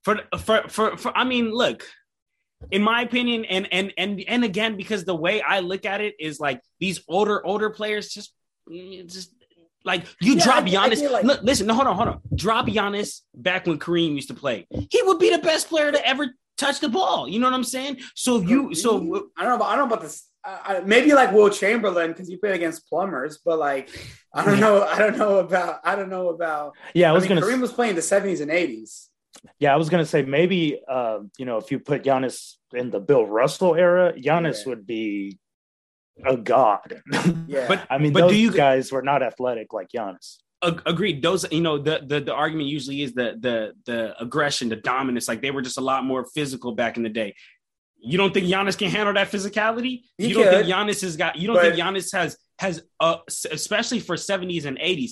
for 0.04 0.20
for 0.40 0.64
for 0.70 0.98
for 0.98 1.18
I 1.18 1.24
mean, 1.24 1.52
look, 1.52 1.84
in 2.70 2.84
my 2.84 3.02
opinion, 3.02 3.46
and 3.46 3.68
and 3.72 3.92
and 3.98 4.24
and 4.28 4.44
again, 4.44 4.78
because 4.78 5.04
the 5.04 5.16
way 5.16 5.42
I 5.42 5.62
look 5.62 5.86
at 5.86 6.00
it 6.00 6.14
is 6.20 6.40
like 6.40 6.62
these 6.80 7.02
older 7.08 7.44
older 7.44 7.72
players 7.72 8.10
just 8.10 8.34
just 9.08 9.34
like 9.84 10.06
you 10.22 10.36
Yeah, 10.36 10.44
drop 10.44 10.64
I- 10.64 10.68
I 10.68 10.90
Giannis. 10.90 11.10
like- 11.24 11.42
listen, 11.42 11.66
no, 11.68 11.74
hold 11.74 11.88
on, 11.88 11.96
hold 11.96 12.08
on. 12.08 12.22
Drop 12.36 12.68
Giannis 12.68 13.22
back 13.34 13.66
when 13.66 13.80
Kareem 13.80 14.14
used 14.14 14.28
to 14.30 14.34
play. 14.36 14.68
He 14.92 15.02
would 15.02 15.18
be 15.20 15.32
the 15.32 15.40
best 15.40 15.68
player 15.70 15.92
to 15.92 16.08
ever 16.08 16.28
touch 16.58 16.80
the 16.80 16.90
ball. 16.90 17.28
You 17.28 17.40
know 17.40 17.48
what 17.48 17.54
I'm 17.56 17.64
saying? 17.64 18.00
So 18.16 18.38
if 18.42 18.50
you 18.50 18.74
so 18.76 19.30
I 19.38 19.44
don't 19.44 19.50
know. 19.50 19.56
About, 19.56 19.68
I 19.68 19.76
don't 19.76 19.88
know 19.90 19.94
about 19.96 20.02
this. 20.02 20.28
I, 20.46 20.60
I, 20.66 20.80
maybe 20.82 21.14
like 21.14 21.32
Will 21.32 21.50
Chamberlain 21.50 22.12
because 22.12 22.28
he 22.28 22.36
played 22.38 22.56
against 22.56 22.88
plumbers, 22.90 23.40
but 23.46 23.58
like 23.60 23.90
I 24.34 24.44
don't 24.46 24.60
know. 24.60 24.84
I 24.84 25.00
don't 25.00 25.18
know 25.18 25.38
about. 25.40 25.80
I 25.84 25.96
don't 25.96 26.10
know 26.10 26.30
about. 26.30 26.74
Yeah, 26.94 27.08
I 27.08 27.12
I, 27.12 27.14
was 27.14 27.24
mean, 27.28 27.40
gonna. 27.40 27.42
Kareem 27.42 27.62
was 27.62 27.72
playing 27.72 27.96
the 27.96 28.02
seventies 28.02 28.42
and 28.42 28.52
eighties. 28.52 29.10
Yeah, 29.60 29.74
I 29.74 29.78
was 29.78 29.90
gonna 29.90 30.06
say 30.06 30.22
maybe 30.22 30.80
uh, 30.88 31.20
you 31.38 31.46
know 31.46 31.58
if 31.58 31.72
you 31.72 31.80
put 31.80 32.04
Giannis 32.04 32.56
in 32.74 32.92
the 32.92 33.00
Bill 33.00 33.26
Russell 33.26 33.76
era, 33.76 34.14
Giannis 34.14 34.60
Yeah. 34.64 34.70
would 34.70 34.86
be 34.86 35.40
a 36.26 36.38
god. 36.38 37.02
Yeah, 37.48 37.68
But- 37.68 37.88
I 37.90 37.98
mean, 37.98 38.14
But 38.14 38.22
those 38.22 38.32
do 38.32 38.38
you- 38.38 38.52
guys 38.52 38.92
were 38.92 39.02
not 39.02 39.24
athletic 39.24 39.74
like 39.74 39.88
Giannis. 39.96 40.38
Ag- 40.64 40.82
agreed. 40.86 41.22
Those 41.22 41.46
you 41.52 41.62
know 41.62 41.78
the, 41.78 42.02
the 42.06 42.20
the 42.22 42.34
argument 42.34 42.68
usually 42.70 43.02
is 43.02 43.14
the 43.14 43.38
the 43.40 43.74
the 43.86 44.20
aggression 44.22 44.70
the 44.70 44.76
dominance 44.78 45.28
like 45.28 45.42
they 45.42 45.52
were 45.52 45.62
just 45.62 45.78
a 45.78 45.82
lot 45.82 46.04
more 46.06 46.26
physical 46.34 46.74
back 46.74 46.98
in 46.98 47.04
the 47.04 47.10
day. 47.10 47.36
You 48.06 48.18
don't 48.18 48.34
think 48.34 48.48
Giannis 48.48 48.78
can 48.78 48.90
handle 48.90 49.14
that 49.14 49.32
physicality? 49.32 50.04
He 50.18 50.28
you 50.28 50.34
don't 50.36 50.50
think 50.50 50.68
Giannis 50.68 51.02
has 51.02 51.16
got 51.18 51.38
you 51.38 51.48
don't 51.48 51.56
But- 51.56 51.76
think 51.76 51.76
Giannis 51.76 52.12
has 52.14 52.38
has 52.60 52.84
uh 53.00 53.18
especially 53.52 54.00
for 54.00 54.16
70s 54.16 54.66
and 54.66 54.78
80s 54.78 55.12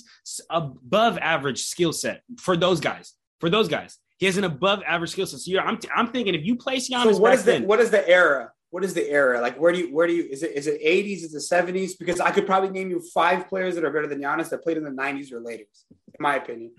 above 0.49 1.17
average 1.17 1.63
skill 1.63 1.91
set 1.91 2.21
for 2.39 2.55
those 2.55 2.79
guys 2.79 3.13
for 3.39 3.49
those 3.49 3.67
guys. 3.67 3.97
He 4.19 4.27
has 4.27 4.37
an 4.37 4.43
above 4.43 4.83
average 4.85 5.09
skill 5.09 5.25
set. 5.25 5.39
So 5.39 5.49
you're, 5.49 5.61
I'm, 5.61 5.79
I'm 5.95 6.07
thinking 6.11 6.35
if 6.35 6.45
you 6.45 6.55
place 6.55 6.89
Giannis 6.89 7.15
so 7.15 7.17
what 7.17 7.33
is 7.33 7.43
the 7.43 7.51
then 7.53 7.67
what 7.67 7.79
is 7.79 7.89
the 7.89 8.07
era? 8.07 8.51
What 8.71 8.83
is 8.83 8.93
the 8.95 9.07
era? 9.09 9.39
Like 9.39 9.57
where 9.59 9.71
do 9.71 9.79
you 9.79 9.93
where 9.93 10.07
do 10.07 10.13
you 10.13 10.23
is 10.23 10.41
it 10.43 10.51
is 10.55 10.65
it 10.67 10.81
80s? 10.83 11.23
Is 11.25 11.35
it 11.35 11.43
70s? 11.55 11.91
Because 11.99 12.19
I 12.19 12.31
could 12.31 12.45
probably 12.47 12.69
name 12.71 12.89
you 12.89 12.99
five 13.13 13.47
players 13.47 13.75
that 13.75 13.83
are 13.85 13.91
better 13.91 14.07
than 14.07 14.19
Giannis 14.19 14.49
that 14.49 14.63
played 14.63 14.77
in 14.77 14.83
the 14.83 14.89
90s 14.91 15.31
or 15.31 15.39
later, 15.39 15.65
in 15.91 16.17
my 16.19 16.35
opinion. 16.37 16.71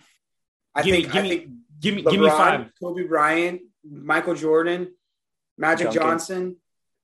I 0.75 0.82
give 0.82 0.94
think 0.94 1.06
me, 1.08 1.12
give 1.12 1.20
I 1.20 1.22
me, 1.22 1.28
think 1.28 1.50
give 1.80 1.94
me, 1.94 2.02
LeBron, 2.02 2.11
give 2.12 2.20
me 2.20 2.28
five. 2.30 2.70
Kobe 2.82 3.02
Bryant, 3.04 3.61
Michael 3.88 4.34
Jordan, 4.34 4.92
Magic 5.58 5.87
Duncan. 5.88 6.02
Johnson. 6.02 6.56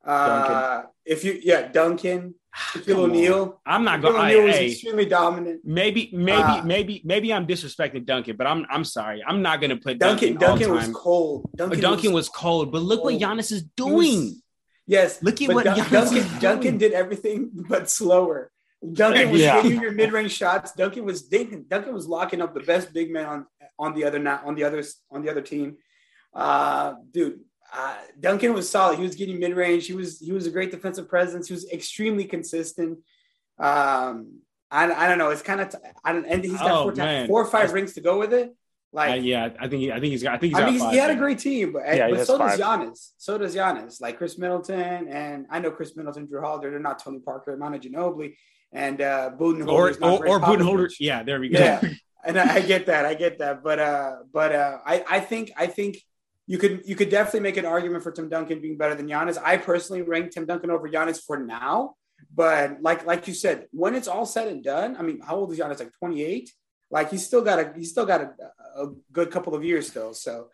Uh, 0.05 0.83
if 1.05 1.23
you 1.25 1.39
yeah, 1.43 1.69
Duncan, 1.69 2.35
Shaquille 2.73 2.97
O'Neal. 2.97 3.61
I'm 3.67 3.85
not 3.85 4.01
going. 4.01 4.17
O'Neal 4.17 4.45
was 4.45 4.57
Hey, 4.57 4.71
extremely 4.71 5.05
dominant. 5.05 5.61
maybe, 5.65 6.09
maybe, 6.15 6.41
Ah. 6.43 6.63
maybe, 6.65 7.03
maybe 7.05 7.33
I'm 7.33 7.47
disrespecting 7.47 8.07
Duncan, 8.07 8.37
but 8.37 8.47
I'm, 8.47 8.65
I'm 8.71 8.85
sorry. 8.85 9.23
I'm 9.27 9.43
not 9.43 9.61
going 9.61 9.71
to 9.71 9.77
put 9.77 9.99
Duncan 9.99 10.37
Duncan. 10.37 10.69
Duncan 10.69 10.75
was 10.75 10.89
cold. 10.97 11.51
Duncan, 11.55 11.81
Duncan, 11.81 12.13
was, 12.13 12.29
cold, 12.31 12.73
but 12.73 12.81
look 12.83 13.05
what. 13.05 13.15
Giannis 13.15 13.53
is 13.53 13.65
he 13.77 13.83
was- 13.83 14.07
doing. 14.07 14.43
Yes. 14.89 15.23
Look 15.23 15.41
at 15.41 15.47
but 15.49 15.55
what 15.57 15.65
Dun- 15.65 15.91
Duncan. 15.91 16.27
Duncan 16.41 16.79
did 16.79 16.93
everything 16.93 17.51
but 17.69 17.89
slower. 17.89 18.51
Duncan 18.93 19.31
was 19.35 19.41
Yeah. 19.41 19.63
hitting 19.63 19.81
your 19.81 19.93
mid-range 19.93 20.33
shots. 20.33 20.73
Duncan 20.73 21.05
was 21.05 21.23
Duncan, 21.23 21.67
Duncan 21.69 21.95
was 21.95 22.07
locking 22.09 22.41
up 22.43 22.55
the 22.55 22.61
best 22.73 22.93
big 22.93 23.13
man 23.13 23.27
on 23.27 23.47
on 23.79 23.95
the 23.95 24.05
other 24.05 24.19
not 24.19 24.45
on 24.45 24.57
the 24.57 24.65
others 24.65 24.97
on 25.13 25.23
the 25.23 25.31
other 25.31 25.43
team. 25.43 25.77
Uh, 26.35 26.95
dude, 27.13 27.41
uh, 27.73 27.97
Duncan 28.19 28.53
was 28.55 28.69
solid. 28.69 28.97
He 28.99 29.05
was 29.05 29.15
getting 29.15 29.39
mid-range. 29.39 29.87
He 29.87 29.93
was 29.95 30.19
he 30.21 30.33
was 30.33 30.47
a 30.47 30.51
great 30.51 30.71
defensive 30.71 31.09
presence. 31.09 31.47
He 31.49 31.55
was 31.55 31.71
extremely 31.71 32.25
consistent. 32.25 32.99
Um, 33.59 34.41
I, 34.71 34.93
I 34.93 35.09
don't 35.09 35.19
know. 35.19 35.31
It's 35.31 35.43
kind 35.43 35.61
of 35.61 35.71
t- 35.71 35.79
I 36.05 36.13
don't 36.13 36.27
and 36.27 36.45
he's 36.45 36.53
got 36.59 36.71
Oh, 36.71 36.83
four, 36.85 36.93
ti- 36.93 37.01
man. 37.01 37.27
four 37.27 37.43
or 37.43 37.47
five 37.47 37.73
rings 37.73 37.95
to 37.95 38.01
go 38.01 38.19
with 38.19 38.33
it. 38.35 38.55
Like 38.93 39.11
Uh, 39.13 39.15
yeah, 39.17 39.51
I 39.61 39.69
think, 39.69 39.83
he, 39.83 39.93
I 39.93 40.01
think 40.01 40.13
he's 40.13 40.23
got. 40.23 40.35
I 40.35 40.39
think 40.39 40.53
he's 40.53 40.57
I 40.57 40.61
got 40.61 40.65
mean, 40.67 40.75
he's, 40.75 40.83
five, 40.83 40.93
he 40.93 40.99
had 40.99 41.11
a 41.11 41.17
great 41.17 41.39
team, 41.39 41.73
but, 41.73 41.83
Yeah, 41.95 42.09
but 42.11 42.27
so 42.27 42.39
five. 42.39 42.59
does 42.59 42.67
Giannis. 42.67 43.11
So 43.19 43.37
does 43.37 43.55
Giannis. 43.55 44.01
Like 44.01 44.19
Khris 44.19 44.39
Middleton, 44.39 45.09
and 45.09 45.47
I 45.51 45.59
know 45.59 45.71
Khris 45.71 45.95
Middleton, 45.97 46.27
Jrue 46.27 46.41
Holiday. 46.41 46.71
They're 46.71 46.79
not 46.79 47.03
Tony 47.03 47.19
Parker, 47.19 47.57
Manu 47.57 47.79
Ginobili, 47.79 48.35
and 48.73 49.01
uh, 49.01 49.31
Budenholzer. 49.39 49.73
or 49.73 49.91
is 49.91 50.01
not 50.01 50.21
or, 50.21 50.29
or 50.29 50.41
Budenholzer. 50.41 50.87
Popovich. 50.87 50.97
Yeah, 51.01 51.23
there 51.23 51.39
we 51.39 51.51
go. 51.51 51.59
Yeah, 51.59 51.83
and 52.25 52.39
I, 52.39 52.55
I 52.57 52.61
get 52.61 52.87
that. 52.87 53.05
I 53.05 53.15
get 53.15 53.39
that. 53.41 53.63
But 53.63 53.79
uh, 53.79 54.17
but 54.33 54.55
uh, 54.55 54.79
I 54.87 55.05
I 55.09 55.21
think 55.21 55.53
I 55.57 55.67
think 55.67 55.99
you 56.47 56.57
could 56.57 56.81
you 56.87 56.97
could 56.97 57.11
definitely 57.11 57.41
make 57.41 57.59
an 57.59 57.67
argument 57.67 58.03
for 58.03 58.11
Tim 58.11 58.31
Duncan 58.31 58.61
being 58.63 58.79
better 58.79 58.95
than 58.95 59.07
Giannis. 59.07 59.37
I 59.43 59.59
personally 59.59 60.01
rank 60.01 60.31
Tim 60.33 60.47
Duncan 60.47 60.71
over 60.71 60.89
Giannis 60.89 61.21
for 61.23 61.37
now. 61.37 61.95
But 62.35 62.81
like 62.81 63.05
like 63.07 63.29
you 63.29 63.35
said, 63.35 63.67
when 63.71 63.95
it's 63.95 64.09
all 64.09 64.25
said 64.25 64.49
and 64.49 64.65
done, 64.65 64.97
I 64.97 65.03
mean, 65.03 65.21
how 65.21 65.37
old 65.37 65.53
is 65.53 65.59
Giannis? 65.59 65.79
Like 65.79 65.93
twenty 65.99 66.23
eight. 66.23 66.51
Like 66.91 67.11
he's 67.11 67.25
still 67.27 67.43
got 67.43 67.59
a 67.59 67.73
he's 67.77 67.91
still 67.91 68.07
got 68.07 68.23
a, 68.23 68.31
a 68.79 68.87
good 69.13 69.31
couple 69.31 69.55
of 69.55 69.65
years 69.65 69.89
still. 69.89 70.15
So 70.15 70.49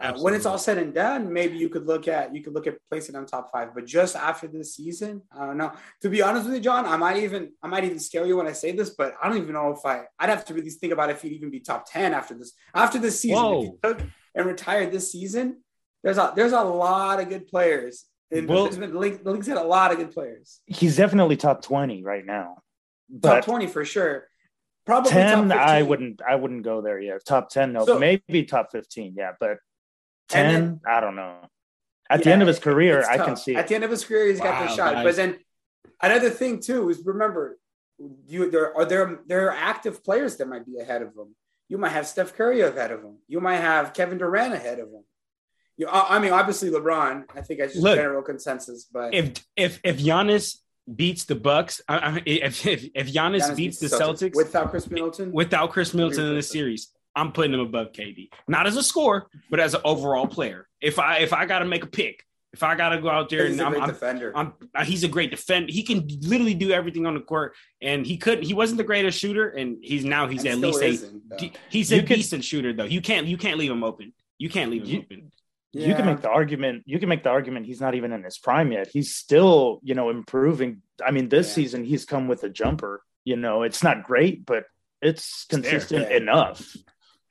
uh, 0.00 0.12
when 0.20 0.32
it's 0.32 0.46
all 0.46 0.58
said 0.58 0.78
and 0.78 0.94
done, 0.94 1.32
maybe 1.32 1.56
you 1.56 1.68
could 1.68 1.86
look 1.86 2.06
at 2.06 2.34
you 2.34 2.42
could 2.42 2.54
look 2.54 2.66
at 2.66 2.76
placing 2.88 3.16
on 3.16 3.26
top 3.26 3.50
five. 3.52 3.74
But 3.74 3.84
just 3.86 4.14
after 4.14 4.46
this 4.46 4.76
season, 4.76 5.22
I 5.36 5.46
don't 5.46 5.56
know. 5.58 5.72
To 6.02 6.08
be 6.08 6.22
honest 6.22 6.46
with 6.46 6.54
you, 6.54 6.60
John, 6.60 6.86
I 6.86 6.96
might 6.96 7.16
even 7.16 7.52
I 7.62 7.66
might 7.66 7.84
even 7.84 7.98
scare 7.98 8.24
you 8.26 8.36
when 8.36 8.46
I 8.46 8.52
say 8.52 8.72
this, 8.72 8.90
but 8.90 9.14
I 9.20 9.28
don't 9.28 9.38
even 9.38 9.54
know 9.54 9.72
if 9.72 9.84
I 9.84 10.04
I'd 10.18 10.28
have 10.28 10.44
to 10.46 10.54
really 10.54 10.70
think 10.70 10.92
about 10.92 11.10
if 11.10 11.22
he'd 11.22 11.32
even 11.32 11.50
be 11.50 11.60
top 11.60 11.90
ten 11.90 12.14
after 12.14 12.34
this 12.34 12.52
after 12.74 12.98
this 12.98 13.20
season. 13.20 13.44
If 13.44 13.62
he 13.62 13.70
took 13.82 14.02
and 14.34 14.46
retired 14.46 14.92
this 14.92 15.10
season, 15.10 15.62
there's 16.04 16.18
a 16.18 16.32
there's 16.36 16.52
a 16.52 16.60
lot 16.62 17.20
of 17.20 17.28
good 17.28 17.48
players. 17.48 18.04
And 18.30 18.46
Well- 18.46 18.64
there's 18.64 18.76
been, 18.76 18.92
the 18.92 18.98
league, 18.98 19.24
the 19.24 19.32
league's 19.32 19.46
had 19.46 19.56
a 19.56 19.62
lot 19.62 19.90
of 19.90 19.96
good 19.96 20.12
players. 20.12 20.60
He's 20.66 20.96
definitely 20.96 21.36
top 21.38 21.62
20 21.62 22.04
right 22.04 22.24
now. 22.24 22.58
Top 23.10 23.20
But 23.22 23.44
twenty 23.44 23.66
for 23.66 23.84
sure. 23.86 24.28
Probably 24.88 25.12
10 25.12 25.50
top 25.50 25.58
I 25.58 25.82
wouldn't 25.82 26.22
I 26.26 26.34
wouldn't 26.34 26.62
go 26.62 26.80
there 26.80 26.98
yet. 26.98 27.22
Top 27.26 27.50
10 27.50 27.74
no, 27.74 27.84
So- 27.84 27.98
maybe 27.98 28.44
top 28.44 28.72
15, 28.72 29.14
yeah, 29.18 29.32
but 29.38 29.58
10 30.30 30.52
then- 30.54 30.80
I 30.86 31.00
don't 31.00 31.14
know. 31.14 31.34
At 32.08 32.24
the 32.24 32.32
end 32.32 32.40
of 32.40 32.48
his 32.48 32.58
career, 32.58 33.00
it's 33.00 33.08
I 33.08 33.18
can 33.18 33.36
see 33.36 33.54
At 33.54 33.66
it. 33.66 33.68
the 33.68 33.74
end 33.74 33.84
of 33.84 33.90
his 33.90 34.02
career, 34.02 34.28
he's 34.28 34.40
got 34.40 34.66
the 34.66 34.74
shot. 34.74 34.94
guys. 34.94 35.04
But 35.04 35.16
then 35.16 35.38
another 36.02 36.30
thing 36.30 36.60
too 36.60 36.88
is 36.88 37.04
remember, 37.04 37.58
you 38.26 38.50
there 38.50 38.74
are 38.74 38.86
there 38.86 39.20
there 39.26 39.48
are 39.48 39.54
active 39.54 40.02
players 40.02 40.38
that 40.38 40.48
might 40.48 40.64
be 40.64 40.78
ahead 40.78 41.02
of 41.02 41.08
him. 41.08 41.36
You 41.68 41.76
might 41.76 41.90
have 41.90 42.06
Steph 42.06 42.32
Curry 42.34 42.62
ahead 42.62 42.90
of 42.92 43.02
him. 43.02 43.18
You 43.28 43.40
might 43.42 43.56
have 43.58 43.92
Kevin 43.92 44.16
Durant 44.16 44.54
ahead 44.54 44.78
of 44.78 44.88
him. 44.88 45.04
You, 45.76 45.86
I 45.88 46.16
I 46.16 46.18
mean, 46.18 46.32
obviously 46.32 46.70
LeBron. 46.70 47.24
I 47.36 47.42
think 47.42 47.60
that's 47.60 47.74
just 47.74 47.84
Look, 47.84 47.96
general 47.96 48.22
consensus. 48.22 48.88
But 48.90 49.12
If 49.12 49.44
if 49.54 49.80
if 49.84 49.98
Giannis 49.98 50.56
beats 50.94 51.24
the 51.24 51.34
Bucks, 51.34 51.80
I, 51.88 51.96
I, 51.98 52.22
if 52.26 52.66
if 52.66 52.84
if 52.94 53.12
Giannis, 53.12 53.40
Giannis 53.42 53.56
beats 53.56 53.78
the 53.78 53.86
Celtics, 53.88 54.34
without 54.36 54.70
Khris 54.70 54.90
Middleton, 54.90 55.32
without 55.32 55.70
Khris 55.72 55.94
Middleton 55.94 56.26
in 56.26 56.34
the 56.34 56.42
series, 56.42 56.88
I'm 57.14 57.32
putting 57.32 57.54
him 57.54 57.60
above 57.60 57.92
KD. 57.92 58.30
Not 58.46 58.66
as 58.66 58.76
a 58.76 58.82
scorer, 58.82 59.26
but 59.50 59.60
as 59.60 59.74
an 59.74 59.80
overall 59.84 60.26
player. 60.26 60.66
If 60.80 60.98
I 60.98 61.18
if 61.18 61.32
I 61.32 61.46
got 61.46 61.60
to 61.60 61.64
make 61.64 61.82
a 61.84 61.88
pick, 61.88 62.24
if 62.52 62.62
I 62.62 62.74
got 62.76 62.90
to 62.90 63.00
go 63.00 63.08
out 63.10 63.28
there 63.28 63.46
he's 63.46 63.52
and 63.52 63.60
a 63.60 63.64
I'm, 63.64 63.72
great 63.72 63.82
I'm, 63.82 63.88
defender. 63.88 64.32
I'm, 64.34 64.52
uh, 64.74 64.84
he's 64.84 65.04
a 65.04 65.08
great 65.08 65.30
defender. 65.30 65.70
He 65.72 65.82
can 65.82 66.06
literally 66.22 66.54
do 66.54 66.70
everything 66.70 67.06
on 67.06 67.14
the 67.14 67.20
court, 67.20 67.54
and 67.82 68.06
he 68.06 68.16
couldn't. 68.16 68.44
He 68.44 68.54
wasn't 68.54 68.78
the 68.78 68.84
greatest 68.84 69.18
shooter, 69.18 69.48
and 69.50 69.78
he's 69.82 70.04
now 70.04 70.26
he's 70.28 70.44
And 70.44 70.64
at 70.64 70.74
least 70.74 70.82
a 70.82 71.10
though. 71.28 71.50
he's 71.70 71.92
a 71.92 71.96
You 71.96 72.02
could- 72.02 72.16
decent 72.16 72.44
shooter 72.44 72.72
though. 72.72 72.84
You 72.84 73.00
can't 73.00 73.26
you 73.26 73.36
can't 73.36 73.58
leave 73.58 73.70
him 73.70 73.84
open. 73.84 74.12
You 74.38 74.48
can't 74.48 74.70
leave 74.70 74.82
him 74.84 74.88
You- 74.88 74.98
open. 75.00 75.32
You 75.86 75.94
can 75.94 76.06
make 76.06 76.20
the 76.20 76.28
argument. 76.30 76.82
You 76.86 76.98
can 76.98 77.08
make 77.08 77.22
the 77.22 77.30
argument 77.30 77.66
he's 77.66 77.80
not 77.80 77.94
even 77.94 78.12
in 78.12 78.22
his 78.22 78.38
prime 78.38 78.72
yet. 78.72 78.88
He's 78.88 79.14
still, 79.14 79.80
you 79.82 79.94
know, 79.94 80.10
improving. 80.10 80.82
I 81.04 81.10
mean, 81.10 81.28
this 81.28 81.48
Yeah. 81.48 81.54
season 81.54 81.84
he's 81.84 82.04
come 82.04 82.28
with 82.28 82.42
a 82.44 82.48
jumper. 82.48 83.02
You 83.24 83.36
know, 83.36 83.62
it's 83.62 83.82
not 83.82 84.04
great, 84.04 84.44
but 84.46 84.64
it's 85.02 85.44
consistent 85.48 86.10
Yeah. 86.10 86.16
enough. 86.16 86.76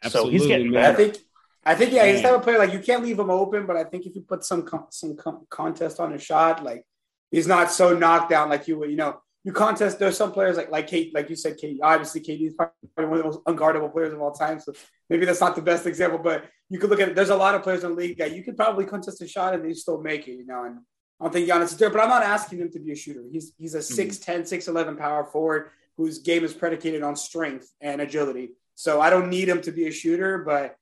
So 0.09 0.29
he's 0.29 0.45
getting 0.47 0.71
man. 0.71 0.91
I 0.91 0.93
think, 0.93 1.17
I 1.65 1.75
think, 1.75 1.91
yeah, 1.91 2.05
he's 2.05 2.21
the 2.21 2.27
type 2.29 2.37
of 2.37 2.43
player 2.43 2.59
like 2.59 2.71
you 2.73 2.79
can't 2.79 3.03
leave 3.03 3.19
him 3.19 3.29
open, 3.29 3.65
but 3.65 3.75
I 3.75 3.83
think 3.83 4.05
if 4.05 4.15
you 4.15 4.21
put 4.21 4.43
some 4.43 4.63
con- 4.63 4.91
some 4.91 5.15
con- 5.17 5.45
contest 5.49 5.99
on 5.99 6.13
a 6.13 6.17
shot, 6.19 6.63
like 6.63 6.85
he's 7.31 7.47
not 7.47 7.71
so 7.71 7.97
knocked 7.97 8.29
down 8.29 8.49
like 8.49 8.67
you 8.67 8.77
would, 8.79 8.89
you 8.89 8.95
know. 8.97 9.21
You 9.47 9.53
contest. 9.53 9.97
There's 9.97 10.17
some 10.17 10.33
players 10.33 10.57
like 10.57 10.69
like 10.71 10.89
KD, 10.89 11.13
like 11.13 11.29
you 11.29 11.37
said, 11.37 11.57
KD. 11.57 11.77
Obviously, 11.81 12.19
KD 12.19 12.47
is 12.47 12.53
probably 12.53 13.05
one 13.05 13.13
of 13.13 13.19
the 13.19 13.23
most 13.23 13.43
unguardable 13.45 13.89
players 13.93 14.11
of 14.11 14.19
all 14.19 14.33
time. 14.33 14.59
So 14.59 14.73
maybe 15.09 15.25
that's 15.25 15.39
not 15.39 15.55
the 15.55 15.61
best 15.61 15.85
example, 15.85 16.19
but 16.19 16.43
you 16.69 16.79
could 16.79 16.89
look 16.89 16.99
at. 16.99 17.15
There's 17.15 17.29
a 17.29 17.35
lot 17.37 17.55
of 17.55 17.63
players 17.63 17.85
in 17.85 17.91
the 17.91 17.95
league 17.95 18.17
that 18.17 18.35
you 18.35 18.43
could 18.43 18.57
probably 18.57 18.83
contest 18.83 19.21
a 19.21 19.27
shot 19.27 19.53
and 19.53 19.63
they 19.63 19.71
still 19.71 20.01
make 20.01 20.27
it, 20.27 20.33
you 20.33 20.45
know. 20.45 20.65
And 20.65 20.79
I 21.21 21.23
don't 21.23 21.31
think 21.31 21.47
Giannis 21.47 21.67
is 21.67 21.77
there, 21.77 21.89
but 21.89 22.01
I'm 22.01 22.09
not 22.09 22.23
asking 22.23 22.59
him 22.59 22.69
to 22.73 22.79
be 22.79 22.91
a 22.91 22.95
shooter. 22.97 23.23
He's 23.31 23.53
he's 23.57 23.73
a 23.73 23.77
hmm. 23.77 24.09
6'10", 24.09 24.41
6'11 24.41 24.97
power 24.97 25.23
forward 25.23 25.69
whose 25.95 26.19
game 26.19 26.43
is 26.43 26.53
predicated 26.53 27.01
on 27.01 27.15
strength 27.15 27.71
and 27.79 28.01
agility. 28.01 28.49
So 28.75 28.99
I 28.99 29.09
don't 29.09 29.29
need 29.29 29.47
him 29.47 29.61
to 29.61 29.71
be 29.71 29.87
a 29.87 29.91
shooter, 29.91 30.39
but 30.39 30.75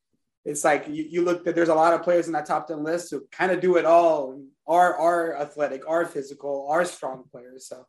it's 0.44 0.64
like 0.64 0.88
you, 0.88 1.04
you 1.08 1.22
look 1.22 1.46
that 1.46 1.54
there's 1.54 1.70
a 1.70 1.76
lot 1.76 1.94
of 1.94 2.02
players 2.02 2.26
in 2.26 2.34
that 2.34 2.48
top 2.48 2.68
10 2.68 2.84
list 2.84 3.12
who 3.12 3.28
kind 3.32 3.52
of 3.52 3.60
do 3.60 3.78
it 3.78 3.86
all, 3.86 4.42
are 4.68 4.98
are 4.98 5.40
athletic, 5.40 5.88
are 5.88 6.08
physical, 6.08 6.68
are 6.68 6.84
strong 6.84 7.26
players. 7.32 7.68
So 7.68 7.86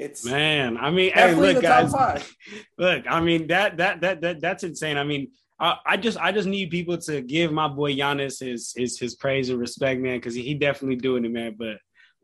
it's 0.00 0.24
Man, 0.24 0.76
I 0.76 0.90
mean, 0.90 1.12
hey, 1.12 1.34
look, 1.34 1.62
guys, 1.62 1.92
look. 2.78 3.04
I 3.08 3.20
mean, 3.20 3.46
that 3.48 3.76
that 3.78 4.00
that 4.00 4.20
that 4.22 4.40
that's 4.40 4.64
insane. 4.64 4.96
I 4.96 5.04
mean, 5.04 5.30
I, 5.58 5.76
I 5.86 5.96
just 5.96 6.18
I 6.18 6.32
just 6.32 6.48
need 6.48 6.70
people 6.70 6.98
to 6.98 7.20
give 7.20 7.52
my 7.52 7.68
boy 7.68 7.94
Giannis 7.94 8.40
his 8.44 8.72
his 8.76 8.98
his 8.98 9.14
praise 9.14 9.50
and 9.50 9.58
respect, 9.58 10.00
man, 10.00 10.18
because 10.18 10.34
he, 10.34 10.42
he 10.42 10.54
definitely 10.54 10.96
doing 10.96 11.24
it, 11.24 11.30
man. 11.32 11.54
But 11.58 11.76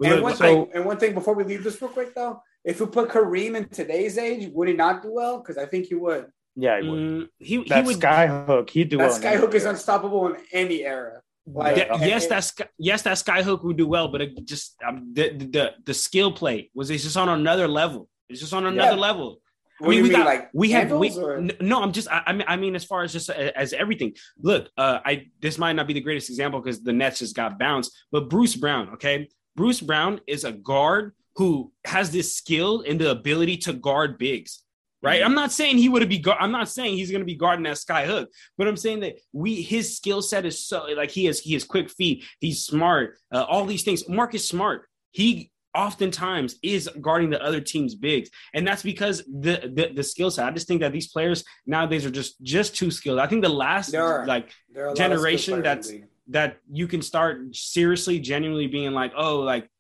And 0.03 0.15
look, 0.17 0.23
one 0.23 0.37
so- 0.37 0.45
thing, 0.45 0.69
and 0.75 0.85
one 0.85 0.99
thing 0.99 1.15
before 1.15 1.35
we 1.35 1.45
leave 1.45 1.65
this 1.65 1.81
real 1.83 1.91
quick 1.91 2.15
though, 2.15 2.41
if 2.65 2.81
we 2.81 2.87
put 2.87 3.09
Kareem 3.11 3.57
in 3.57 3.69
today's 3.69 4.17
age, 4.19 4.51
would 4.53 4.69
he 4.69 4.75
not 4.75 5.03
do 5.03 5.12
well? 5.12 5.39
Because 5.39 5.59
I 5.59 5.67
think 5.67 5.87
he 5.87 5.95
would. 5.95 6.27
Yeah, 6.57 6.81
he 6.81 6.89
would. 6.89 6.99
mm, 6.99 7.29
he 7.39 7.57
he 7.62 7.69
that 7.69 7.85
would 7.85 7.97
skyhook, 7.99 8.71
he'd 8.71 8.89
do 8.89 8.97
That 8.97 9.11
well. 9.11 9.17
in 9.17 9.23
skyhook 9.23 9.55
is 9.55 9.67
unstoppable 9.67 10.29
in 10.29 10.37
any 10.53 10.83
era. 10.85 11.21
Like 11.47 11.77
Yeah, 11.77 11.97
yes, 12.01 12.27
that's 12.27 12.53
yes, 12.79 13.03
that 13.03 13.17
skyhook 13.17 13.63
would 13.65 13.77
do 13.77 13.87
well, 13.87 14.09
but 14.09 14.21
it 14.21 14.45
just 14.45 14.75
um, 14.87 15.13
the, 15.13 15.31
the 15.31 15.73
the 15.85 15.95
skill 15.95 16.33
play 16.33 16.71
was 16.75 16.91
it's 16.91 17.05
just 17.05 17.17
on 17.17 17.29
another 17.29 17.69
level. 17.69 18.09
It's 18.29 18.41
just 18.41 18.53
on 18.53 18.67
another 18.67 18.97
Yeah. 18.97 19.01
level. 19.01 19.41
What 19.79 19.91
do 19.91 19.97
you 19.97 20.03
we 20.05 20.09
mean, 20.09 20.19
got 20.19 20.27
like 20.27 20.51
we 20.55 20.71
have 20.73 20.91
we, 20.91 21.11
or- 21.17 21.41
no. 21.61 21.83
I'm 21.83 21.93
just 21.93 22.09
I, 22.11 22.23
I 22.27 22.33
mean 22.33 22.45
I 22.49 22.57
mean 22.57 22.75
as 22.75 22.85
far 22.85 23.03
as 23.05 23.13
just 23.13 23.29
a- 23.29 23.57
as 23.57 23.73
everything. 23.75 24.15
Look, 24.41 24.71
uh, 24.77 24.99
I 25.05 25.27
this 25.41 25.59
might 25.59 25.75
not 25.75 25.87
be 25.87 25.93
the 25.93 26.01
greatest 26.01 26.31
example 26.31 26.61
because 26.61 26.83
the 26.83 26.93
Nets 26.93 27.19
just 27.21 27.37
got 27.37 27.59
bounced, 27.59 27.93
but 28.11 28.29
Bruce 28.29 28.57
Brown, 28.57 28.89
okay, 28.95 29.29
Bruce 29.55 29.81
Brown 29.81 30.21
is 30.27 30.45
a 30.45 30.53
guard 30.53 31.13
who 31.37 31.73
has 31.85 32.11
this 32.11 32.35
skill 32.35 32.83
and 32.89 32.99
the 33.01 33.11
ability 33.11 33.59
to 33.59 33.73
guard 33.75 34.19
bigs. 34.19 34.63
Right. 35.07 35.23
I'm 35.23 35.35
not 35.35 35.53
saying 35.53 35.79
he 35.79 35.88
would 35.88 36.09
be. 36.09 36.25
I'm 36.38 36.51
not 36.51 36.69
saying 36.69 36.97
he's 36.97 37.11
going 37.12 37.21
to 37.21 37.27
be 37.27 37.37
guarding 37.37 37.62
that 37.64 37.79
sky 37.79 38.07
hook, 38.07 38.29
but 38.59 38.66
I'm 38.66 38.77
saying 38.77 39.01
that 39.01 39.14
we 39.33 39.62
his 39.62 39.97
skill 39.97 40.21
set 40.21 40.45
is 40.45 40.66
so 40.66 40.87
like 40.97 41.12
he 41.12 41.27
has 41.27 41.38
he 41.38 41.53
has 41.55 41.62
quick 41.64 41.88
feet. 41.90 42.25
He's 42.40 42.62
smart. 42.64 43.16
Uh, 43.33 43.45
all 43.49 43.66
these 43.66 43.85
things. 43.85 44.09
Marcus 44.09 44.49
Smart. 44.49 44.88
He 45.12 45.53
oftentimes 45.75 46.57
is 46.62 46.88
guarding 47.01 47.31
the 47.31 47.40
other 47.42 47.61
team's 47.61 47.95
bigs, 47.95 48.31
and 48.53 48.66
that's 48.66 48.83
because 48.83 49.19
the 49.27 49.71
the, 49.73 49.92
the 49.95 50.03
skill 50.03 50.31
set. 50.31 50.47
I 50.47 50.51
just 50.51 50.66
think 50.66 50.81
that 50.81 50.92
these 50.92 51.09
players 51.09 51.45
nowadays 51.66 52.05
are 52.05 52.11
just 52.11 52.42
just 52.42 52.75
too 52.75 52.90
skilled. 52.90 53.21
I 53.21 53.29
think 53.29 53.42
the 53.42 53.49
last 53.49 53.95
are. 53.95 54.27
like 54.27 54.51
There 54.75 54.85
are 54.85 54.87
a 54.87 54.88
lot 54.88 54.92
of 54.92 54.97
skilled 54.99 55.12
generation 55.12 55.62
that's- 55.62 55.92
that 56.29 56.59
you 56.69 56.88
can 56.88 57.03
start 57.03 57.55
seriously, 57.55 58.19
genuinely 58.19 58.66
being 58.66 58.90
like, 58.90 59.12
oh, 59.16 59.37
like 59.38 59.71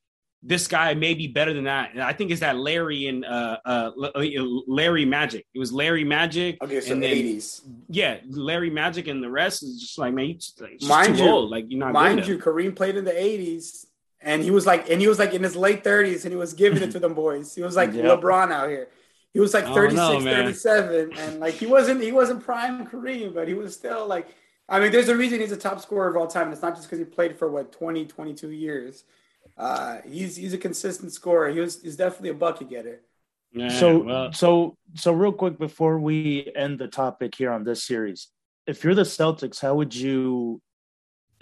this 0.42 0.68
guy 0.68 0.94
may 0.94 1.14
be 1.14 1.26
better 1.26 1.52
than 1.52 1.64
that. 1.64 1.92
And 1.92 2.02
I 2.02 2.12
think 2.12 2.30
it's 2.30 2.40
that 2.40 2.56
Larry 2.56 3.08
and 3.08 3.24
uh, 3.24 3.58
uh, 3.64 3.90
Larry 4.66 5.04
Magic. 5.04 5.46
It 5.54 5.58
was 5.58 5.72
Larry 5.72 6.04
Magic. 6.04 6.62
Okay, 6.62 6.80
so 6.80 6.92
and 6.92 7.02
then- 7.02 7.10
eighties. 7.10 7.62
Yeah, 7.88 8.18
Larry 8.28 8.70
Magic 8.70 9.08
and 9.08 9.22
the 9.22 9.30
rest 9.30 9.62
is 9.62 9.80
just 9.80 9.98
like, 9.98 10.14
man, 10.14 10.34
just, 10.34 10.60
like, 10.60 10.80
Mind 10.82 11.18
you- 11.18 11.26
old. 11.26 11.50
Like 11.50 11.66
you're 11.68 11.80
not 11.80 11.92
Mind 11.92 12.26
you. 12.26 12.38
Kareem 12.38 12.76
played 12.76 12.96
in 12.96 13.04
the 13.04 13.18
eighties, 13.18 13.86
and 14.20 14.42
he 14.42 14.50
was 14.50 14.66
like, 14.66 14.88
and 14.90 15.00
he 15.00 15.08
was 15.08 15.18
like 15.18 15.34
in 15.34 15.42
his 15.42 15.56
late 15.56 15.82
30s, 15.82 16.24
and 16.24 16.32
he 16.32 16.36
was 16.36 16.52
giving 16.52 16.82
it 16.82 16.90
to 16.92 16.98
them 16.98 17.14
boys. 17.14 17.54
He 17.54 17.62
was 17.62 17.76
like 17.76 17.92
yep. 17.94 18.20
LeBron 18.20 18.52
out 18.52 18.68
here. 18.68 18.88
He 19.32 19.40
was 19.40 19.52
like 19.52 19.64
36, 19.66 19.94
know, 19.94 20.20
37, 20.20 21.12
and 21.18 21.40
like 21.40 21.54
he 21.54 21.66
wasn't 21.66 22.02
he 22.02 22.12
wasn't 22.12 22.42
prime 22.42 22.86
Kareem, 22.86 23.34
but 23.34 23.48
he 23.48 23.54
was 23.54 23.74
still 23.74 24.06
like. 24.06 24.28
I 24.68 24.80
mean, 24.80 24.90
there's 24.90 25.08
a 25.08 25.16
reason 25.16 25.38
he's 25.38 25.52
a 25.52 25.56
top 25.56 25.80
scorer 25.80 26.08
of 26.08 26.16
all 26.16 26.26
time. 26.26 26.44
And 26.44 26.52
it's 26.52 26.60
not 26.60 26.74
just 26.74 26.88
because 26.88 26.98
he 26.98 27.04
played 27.04 27.38
for 27.38 27.48
what 27.48 27.70
20, 27.70 28.04
22 28.06 28.50
years. 28.50 29.04
Uh, 29.56 29.98
he's 30.06 30.36
he's 30.36 30.52
a 30.52 30.58
consistent 30.58 31.12
scorer. 31.12 31.50
He 31.50 31.60
was 31.60 31.82
he's 31.82 31.96
definitely 31.96 32.30
a 32.30 32.34
bucket 32.34 32.68
getter. 32.68 33.02
Yeah, 33.52 33.68
so 33.68 33.98
well. 33.98 34.32
so 34.32 34.76
so 34.94 35.12
real 35.12 35.32
quick 35.32 35.58
before 35.58 35.98
we 35.98 36.50
end 36.54 36.78
the 36.78 36.88
topic 36.88 37.34
here 37.34 37.50
on 37.50 37.64
this 37.64 37.84
series, 37.84 38.28
if 38.66 38.84
you're 38.84 38.94
the 38.94 39.02
Celtics, 39.02 39.60
how 39.60 39.74
would 39.74 39.94
you 39.94 40.60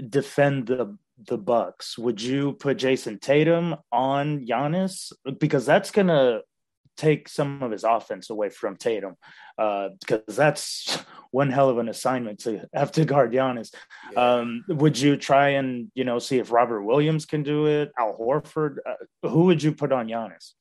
defend 0.09 0.67
the 0.69 0.97
the 1.27 1.39
Bucks? 1.39 1.99
Would 1.99 2.21
you 2.23 2.53
put 2.53 2.79
Jayson 2.79 3.21
Tatum 3.21 3.77
on 3.91 4.47
Giannis 4.47 5.13
because 5.39 5.67
that's 5.67 5.91
gonna 5.91 6.41
take 6.97 7.29
some 7.29 7.63
of 7.63 7.71
his 7.71 7.85
offense 7.85 8.31
away 8.31 8.51
from 8.51 8.77
Tatum 8.77 9.17
uh, 9.59 9.91
because 10.01 10.37
that's 10.37 10.99
one 11.31 11.51
hell 11.51 11.69
of 11.69 11.79
an 11.79 11.89
assignment 11.89 12.41
to 12.41 12.67
have 12.75 12.93
to 12.93 13.05
guard 13.05 13.33
Giannis. 13.33 13.75
Yeah. 14.13 14.35
Um, 14.37 14.65
would 14.69 14.99
you 14.99 15.17
try 15.17 15.51
and 15.51 15.91
you 15.95 16.05
know 16.05 16.19
see 16.19 16.39
if 16.39 16.51
Robert 16.51 16.83
Williams 16.83 17.27
can 17.27 17.43
do 17.43 17.67
it? 17.67 17.93
Al 17.99 18.17
Horford? 18.17 18.77
Uh, 18.87 19.29
who 19.29 19.45
would 19.45 19.63
you 19.63 19.73
put 19.73 19.93
on 19.93 20.09
Giannis? 20.09 20.53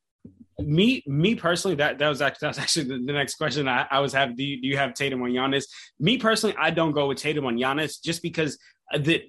me 0.59 1.03
me 1.07 1.35
personally 1.35 1.75
that 1.75 1.97
that 1.97 2.07
was 2.07 2.21
actually 2.21 2.45
that 2.45 2.47
was 2.49 2.59
actually 2.59 2.83
the, 2.85 3.05
the 3.05 3.13
next 3.13 3.35
question 3.35 3.67
I, 3.67 3.87
I 3.89 3.99
was 3.99 4.13
having 4.13 4.35
do 4.35 4.43
you, 4.43 4.61
do 4.61 4.67
you 4.67 4.77
have 4.77 4.93
Tatum 4.93 5.21
on 5.23 5.31
Giannis 5.31 5.65
me 5.99 6.17
personally 6.17 6.55
I 6.57 6.69
don't 6.69 6.91
go 6.91 7.07
with 7.07 7.17
Tatum 7.17 7.45
on 7.45 7.57
Giannis 7.57 8.01
just 8.01 8.21
because 8.21 8.57
the 8.95 9.23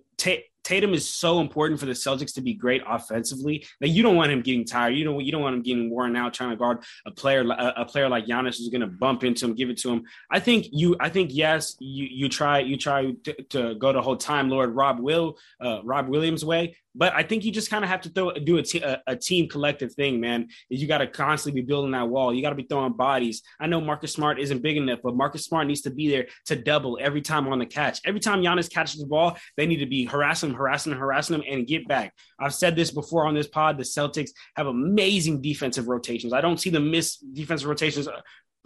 Tatum 0.65 0.95
is 0.95 1.09
so 1.09 1.41
important 1.41 1.79
for 1.79 1.87
the 1.87 1.93
Celtics 1.93 2.35
to 2.35 2.41
be 2.41 2.55
great 2.55 2.83
offensively 2.87 3.67
that 3.81 3.89
you 3.89 4.03
don't 4.03 4.17
want 4.17 4.33
him 4.33 4.41
getting 4.41 4.65
tired. 4.65 4.95
You 4.95 5.05
don't 5.05 5.25
you 5.25 5.31
don't 5.31 5.43
want 5.43 5.55
him 5.57 5.63
getting 5.63 5.91
worn 5.91 6.17
out 6.17 6.35
trying 6.35 6.51
to 6.51 6.57
guard 6.57 6.83
a 7.07 7.11
player 7.11 7.43
a, 7.43 7.75
a 7.77 7.85
player 7.85 8.09
like 8.09 8.27
Giannis 8.27 8.59
who's 8.59 8.71
going 8.71 8.81
to 8.81 8.87
bump 8.87 9.25
into 9.25 9.45
him, 9.45 9.55
give 9.55 9.71
it 9.71 9.77
to 9.79 9.91
him. 9.91 10.05
I 10.31 10.41
think 10.41 10.69
you 10.73 10.97
I 10.99 11.11
think 11.11 11.31
yes 11.33 11.77
you 11.79 12.07
you 12.11 12.29
try 12.29 12.61
you 12.61 12.77
try 12.77 13.13
to, 13.25 13.43
to 13.51 13.75
go 13.77 13.93
the 13.93 14.03
whole 14.03 14.17
time 14.17 14.49
Lord 14.49 14.75
Rob 14.75 14.99
Will 15.01 15.39
uh, 15.61 15.81
Rob 15.85 16.09
Williams 16.09 16.45
way, 16.45 16.77
but 16.95 17.13
I 17.13 17.23
think 17.23 17.45
you 17.45 17.51
just 17.51 17.71
kind 17.71 17.85
of 17.85 17.91
have 17.91 18.03
to 18.03 18.09
throw, 18.09 18.33
do 18.33 18.59
a, 18.59 18.63
t- 18.63 18.81
a, 18.81 19.03
a 19.07 19.17
team 19.17 19.49
collective 19.49 19.95
thing, 19.95 20.21
man. 20.21 20.49
You 20.69 20.87
got 20.87 20.99
to 20.99 21.07
constantly 21.07 21.61
be 21.61 21.67
building 21.67 21.93
that 21.93 22.09
wall. 22.09 22.33
You 22.33 22.43
got 22.43 22.51
to 22.51 22.57
be 22.57 22.67
throwing 22.69 22.93
bodies. 22.93 23.43
I 23.59 23.67
know 23.67 23.81
Marcus 23.81 24.13
Smart 24.13 24.39
isn't 24.39 24.63
big 24.63 24.77
enough, 24.77 25.01
but 25.03 25.17
Marcus 25.17 25.45
Smart 25.45 25.67
needs 25.67 25.83
to 25.83 25.91
be 25.91 26.09
there 26.09 26.27
to 26.47 26.57
double 26.57 26.99
every 27.01 27.21
time 27.21 27.49
on 27.49 27.59
the 27.59 27.67
catch. 27.67 28.01
Every 28.05 28.21
time 28.21 28.43
Giannis 28.43 28.71
catches 28.71 29.01
the 29.01 29.07
ball, 29.07 29.37
they 29.57 29.67
need 29.67 29.79
to 29.79 29.87
be 29.87 30.05
harassing 30.05 30.51
him, 30.51 30.57
harassing 30.57 30.93
him, 30.93 30.99
harassing 30.99 31.35
him, 31.35 31.45
and 31.49 31.67
get 31.67 31.89
back. 31.89 32.15
I've 32.39 32.55
said 32.55 32.77
this 32.77 32.91
before 32.91 33.27
on 33.27 33.35
this 33.35 33.49
pod. 33.49 33.79
The 33.79 33.85
Celtics 33.85 34.31
have 34.57 34.67
amazing 34.67 35.43
defensive 35.43 35.89
rotations. 35.89 36.33
I 36.33 36.41
don't 36.41 36.61
see 36.61 36.71
them 36.71 36.91
miss 36.91 37.17
defensive 37.17 37.69
rotations 37.69 38.07
uh, 38.07 38.21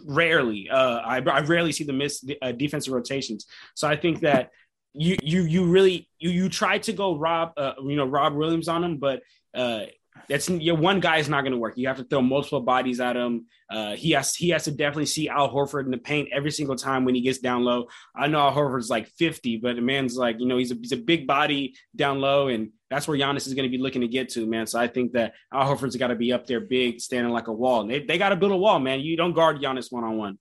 rarely. 0.05 0.69
Uh, 0.69 0.99
I, 0.99 1.17
I, 1.17 1.41
rarely 1.41 1.71
see 1.71 1.83
them 1.83 1.97
miss 1.97 2.23
uh, 2.41 2.51
defensive 2.51 2.93
rotations. 2.93 3.45
So 3.75 3.87
I 3.87 3.95
think 3.95 4.21
that 4.21 4.51
you 4.93 5.17
you 5.21 5.43
you 5.43 5.65
really 5.65 6.09
you 6.19 6.29
you 6.29 6.49
tried 6.49 6.83
to 6.83 6.93
go 6.93 7.17
Rob 7.17 7.53
uh, 7.57 7.73
you 7.83 7.95
know 7.95 8.05
Rob 8.05 8.33
Williams 8.33 8.67
on 8.67 8.83
him, 8.83 8.97
but 8.97 9.21
uh, 9.53 9.85
that's 10.27 10.49
your 10.49 10.75
one 10.75 10.99
guy 10.99 11.17
is 11.17 11.29
not 11.29 11.41
going 11.41 11.53
to 11.53 11.57
work. 11.57 11.77
You 11.77 11.87
have 11.87 11.97
to 11.97 12.03
throw 12.03 12.21
multiple 12.21 12.61
bodies 12.61 12.99
at 12.99 13.15
him. 13.15 13.45
Uh, 13.69 13.95
he 13.95 14.11
has 14.11 14.35
he 14.35 14.49
has 14.49 14.63
to 14.65 14.71
definitely 14.71 15.05
see 15.05 15.29
Al 15.29 15.51
Horford 15.51 15.85
in 15.85 15.91
the 15.91 15.97
paint 15.97 16.29
every 16.33 16.51
single 16.51 16.75
time 16.75 17.05
when 17.05 17.15
he 17.15 17.21
gets 17.21 17.39
down 17.39 17.63
low. 17.63 17.87
I 18.15 18.27
know 18.27 18.39
Al 18.39 18.53
Horford's 18.53 18.89
like 18.89 19.07
50, 19.07 19.57
but 19.57 19.75
the 19.75 19.81
man's 19.81 20.15
like 20.15 20.39
you 20.39 20.47
know 20.47 20.57
he's 20.57 20.71
a 20.71 20.75
he's 20.75 20.91
a 20.91 20.97
big 20.97 21.27
body 21.27 21.75
down 21.95 22.19
low, 22.19 22.47
and 22.47 22.71
that's 22.89 23.07
where 23.07 23.17
Giannis 23.17 23.47
is 23.47 23.53
going 23.53 23.69
to 23.69 23.75
be 23.75 23.81
looking 23.81 24.01
to 24.01 24.07
get 24.07 24.29
to, 24.29 24.45
man. 24.47 24.65
So 24.65 24.79
I 24.79 24.87
think 24.87 25.13
that 25.13 25.33
Al 25.53 25.75
Horford's 25.75 25.95
got 25.95 26.07
to 26.07 26.15
be 26.15 26.33
up 26.33 26.47
there 26.47 26.61
big, 26.61 26.99
standing 26.99 27.31
like 27.31 27.47
a 27.47 27.53
wall. 27.53 27.81
And 27.81 27.89
they 27.89 28.03
they 28.03 28.17
got 28.17 28.29
to 28.29 28.35
build 28.35 28.51
a 28.51 28.57
wall, 28.57 28.79
man. 28.79 29.01
You 29.01 29.15
don't 29.15 29.33
guard 29.33 29.61
Giannis 29.61 29.91
one 29.91 30.03
on 30.03 30.17
one. 30.17 30.39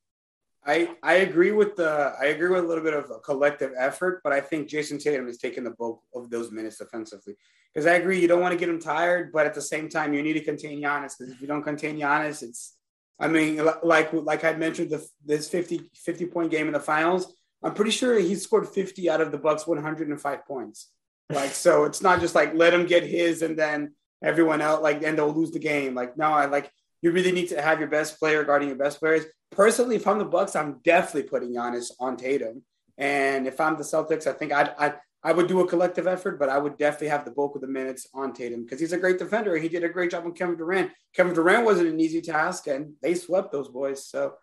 I 0.69 0.91
I 1.03 1.15
agree 1.15 1.53
with 1.53 1.77
the 1.77 2.13
I 2.21 2.27
agree 2.27 2.51
with 2.51 2.63
a 2.63 2.67
little 2.67 2.85
bit 2.85 2.93
of 2.93 3.11
a 3.11 3.19
collective 3.21 3.73
effort, 3.79 4.21
but 4.23 4.35
I 4.35 4.41
think 4.41 4.69
Jayson 4.69 4.99
Tatum 5.03 5.27
is 5.27 5.39
taking 5.39 5.65
the 5.65 5.71
bulk 5.71 6.03
of 6.15 6.29
those 6.29 6.53
minutes 6.53 6.81
offensively. 6.81 7.37
Because 7.73 7.87
I 7.87 7.95
agree, 7.95 8.21
you 8.21 8.29
don't 8.29 8.41
want 8.41 8.53
to 8.53 8.59
get 8.59 8.69
him 8.69 8.81
tired, 8.81 9.33
but 9.33 9.47
at 9.47 9.55
the 9.55 9.63
same 9.63 9.89
time, 9.89 10.13
you 10.13 10.23
need 10.23 10.35
to 10.35 10.45
contain 10.45 10.83
Giannis. 10.83 11.15
Because 11.19 11.33
if 11.33 11.41
you 11.41 11.47
don't 11.47 11.63
contain 11.63 11.99
Giannis, 11.99 12.43
it's 12.43 12.77
I 13.19 13.29
mean, 13.29 13.67
like 13.83 14.13
like 14.13 14.45
I 14.45 14.53
mentioned, 14.53 14.91
the, 14.91 15.07
this 15.25 15.49
50, 15.49 15.91
50 15.95 16.27
point 16.27 16.51
game 16.51 16.67
in 16.67 16.75
the 16.75 16.81
finals. 16.81 17.35
I'm 17.63 17.75
pretty 17.75 17.91
sure 17.91 18.19
he 18.19 18.35
scored 18.35 18.69
50 18.69 19.11
out 19.11 19.21
of 19.21 19.33
the 19.33 19.39
Bucks 19.39 19.67
105 19.67 20.47
points. 20.47 20.91
Like 21.31 21.51
so, 21.51 21.85
it's 21.85 22.03
not 22.03 22.21
just 22.21 22.35
like 22.35 22.55
let 22.55 22.75
him 22.75 22.87
get 22.87 23.05
his 23.05 23.41
and 23.43 23.59
then 23.59 23.95
everyone 24.23 24.61
else 24.61 24.83
like 24.83 25.03
and 25.03 25.17
they'll 25.17 25.33
lose 25.33 25.51
the 25.51 25.59
game. 25.59 25.95
Like 25.95 26.19
no, 26.19 26.27
I 26.27 26.45
like 26.45 26.71
you 27.03 27.13
really 27.13 27.33
need 27.33 27.49
to 27.49 27.61
have 27.61 27.79
your 27.79 27.89
best 27.89 28.19
player 28.19 28.45
guarding 28.45 28.69
your 28.69 28.79
best 28.79 28.99
players. 28.99 29.25
Personally, 29.51 29.97
if 29.97 30.07
I'm 30.07 30.19
the 30.19 30.25
Bucks, 30.25 30.57
I'm 30.57 30.81
definitely 30.85 31.29
putting 31.29 31.55
Giannis 31.55 31.91
on 32.01 32.17
Tatum. 32.17 32.63
And 32.97 33.47
if 33.47 33.61
I'm 33.61 33.77
the 33.77 33.85
Celtics, 33.85 34.27
I 34.27 34.33
think 34.33 34.53
I'd, 34.53 34.71
i 34.79 34.95
I 35.23 35.33
would 35.33 35.49
do 35.49 35.61
a 35.61 35.67
collective 35.67 36.07
effort, 36.07 36.39
but 36.39 36.49
I 36.49 36.59
would 36.59 36.79
definitely 36.79 37.09
have 37.09 37.25
the 37.25 37.33
bulk 37.33 37.57
of 37.57 37.61
the 37.61 37.67
minutes 37.67 38.07
on 38.15 38.33
Tatum 38.33 38.63
because 38.63 38.79
he's 38.79 38.93
a 38.93 38.99
great 38.99 39.19
defender. 39.19 39.57
He 39.57 39.69
did 39.69 39.83
a 39.83 39.89
great 39.89 40.13
job 40.13 40.25
on 40.25 40.33
Kevin 40.33 40.57
Durant. 40.57 40.93
Kevin 41.13 41.35
Durant 41.35 41.65
wasn't 41.65 41.89
an 41.89 41.99
easy 41.99 42.21
task, 42.21 42.69
and 42.69 42.95
they 43.03 43.15
swept 43.15 43.51
those 43.51 43.69
boys. 43.69 44.07
So, 44.07 44.35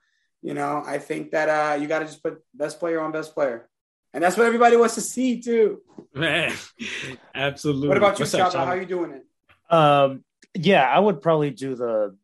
you 0.42 0.54
know, 0.54 0.84
I 0.86 0.98
think 0.98 1.32
that 1.32 1.48
uh, 1.48 1.76
you 1.76 1.88
got 1.88 2.00
to 2.00 2.06
just 2.06 2.22
put 2.22 2.40
best 2.54 2.80
player 2.80 3.00
on 3.00 3.14
best 3.14 3.34
player, 3.34 3.70
and 4.14 4.22
that's 4.22 4.36
what 4.36 4.48
everybody 4.48 4.76
wants 4.76 4.96
to 4.96 5.02
see 5.02 5.42
too. 5.42 5.82
Man, 6.14 6.54
absolutely. 7.36 7.88
What 7.88 7.98
about 7.98 8.20
you, 8.20 8.26
Chaba? 8.26 8.54
How 8.54 8.66
are 8.66 8.78
you 8.78 8.86
doing 8.86 9.12
it? 9.12 9.74
Um, 9.74 10.26
yeah, 10.54 10.84
I 10.84 11.00
would 11.00 11.22
probably 11.22 11.52
do 11.52 11.76
the 11.76 12.18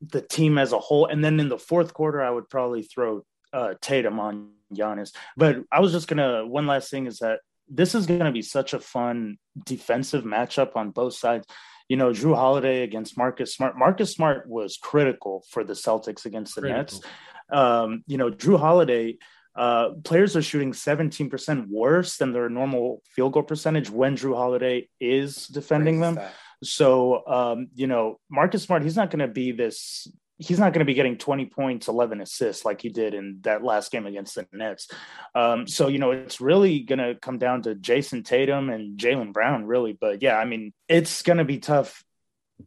the 0.00 0.20
team 0.20 0.58
as 0.58 0.72
a 0.72 0.78
whole. 0.78 1.06
And 1.06 1.24
then 1.24 1.40
in 1.40 1.48
the 1.48 1.58
fourth 1.58 1.92
quarter, 1.94 2.22
I 2.22 2.30
would 2.30 2.48
probably 2.48 2.82
throw 2.82 3.22
uh, 3.52 3.74
Tatum 3.80 4.20
on 4.20 4.50
Giannis. 4.74 5.12
But 5.36 5.58
I 5.72 5.80
was 5.80 5.92
just 5.92 6.08
gonna 6.08 6.46
one 6.46 6.66
last 6.66 6.90
thing 6.90 7.06
is 7.06 7.18
that 7.18 7.40
this 7.68 7.94
is 7.94 8.06
gonna 8.06 8.32
be 8.32 8.42
such 8.42 8.74
a 8.74 8.80
fun 8.80 9.38
defensive 9.64 10.24
matchup 10.24 10.76
on 10.76 10.90
both 10.90 11.14
sides. 11.14 11.46
You 11.88 11.96
know, 11.96 12.10
Jrue 12.10 12.34
Holiday 12.34 12.82
against 12.82 13.16
Marcus 13.16 13.54
Smart. 13.54 13.78
Marcus 13.78 14.12
Smart 14.12 14.48
was 14.48 14.76
critical 14.76 15.44
for 15.50 15.64
the 15.64 15.72
Celtics 15.72 16.26
against 16.26 16.54
the 16.54 16.62
critical. 16.62 16.78
Nets. 16.78 17.00
Um, 17.50 18.04
you 18.06 18.18
know, 18.18 18.30
Jrue 18.30 18.58
Holiday. 18.58 19.16
Uh, 19.56 19.94
players 20.04 20.36
are 20.36 20.42
shooting 20.42 20.72
17% 20.72 21.66
worse 21.66 22.18
than 22.18 22.32
their 22.32 22.48
normal 22.48 23.02
field 23.10 23.32
goal 23.32 23.42
percentage 23.42 23.90
when 23.90 24.16
Jrue 24.16 24.36
Holiday 24.36 24.88
is 25.00 25.48
defending 25.48 25.98
them. 25.98 26.16
That. 26.16 26.32
So, 26.62 27.26
um, 27.26 27.68
you 27.74 27.86
know, 27.86 28.18
Marcus 28.30 28.64
Smart, 28.64 28.82
he's 28.82 28.96
not 28.96 29.10
going 29.10 29.20
to 29.20 29.28
be 29.28 29.52
this. 29.52 30.08
He's 30.38 30.58
not 30.58 30.72
going 30.72 30.80
to 30.80 30.84
be 30.84 30.94
getting 30.94 31.18
20 31.18 31.46
points, 31.46 31.88
11 31.88 32.20
assists 32.20 32.64
like 32.64 32.80
he 32.80 32.90
did 32.90 33.12
in 33.12 33.38
that 33.42 33.64
last 33.64 33.90
game 33.90 34.06
against 34.06 34.36
the 34.36 34.46
Nets. 34.52 34.88
Um, 35.34 35.66
so, 35.66 35.88
you 35.88 35.98
know, 35.98 36.12
it's 36.12 36.40
really 36.40 36.80
going 36.80 37.00
to 37.00 37.16
come 37.20 37.38
down 37.38 37.62
to 37.62 37.74
Jayson 37.74 38.22
Tatum 38.22 38.70
and 38.70 38.98
Jaylen 38.98 39.32
Brown, 39.32 39.66
really. 39.66 39.98
But 40.00 40.22
yeah, 40.22 40.36
I 40.36 40.44
mean, 40.44 40.72
it's 40.88 41.22
going 41.22 41.38
to 41.38 41.44
be 41.44 41.58
tough 41.58 42.04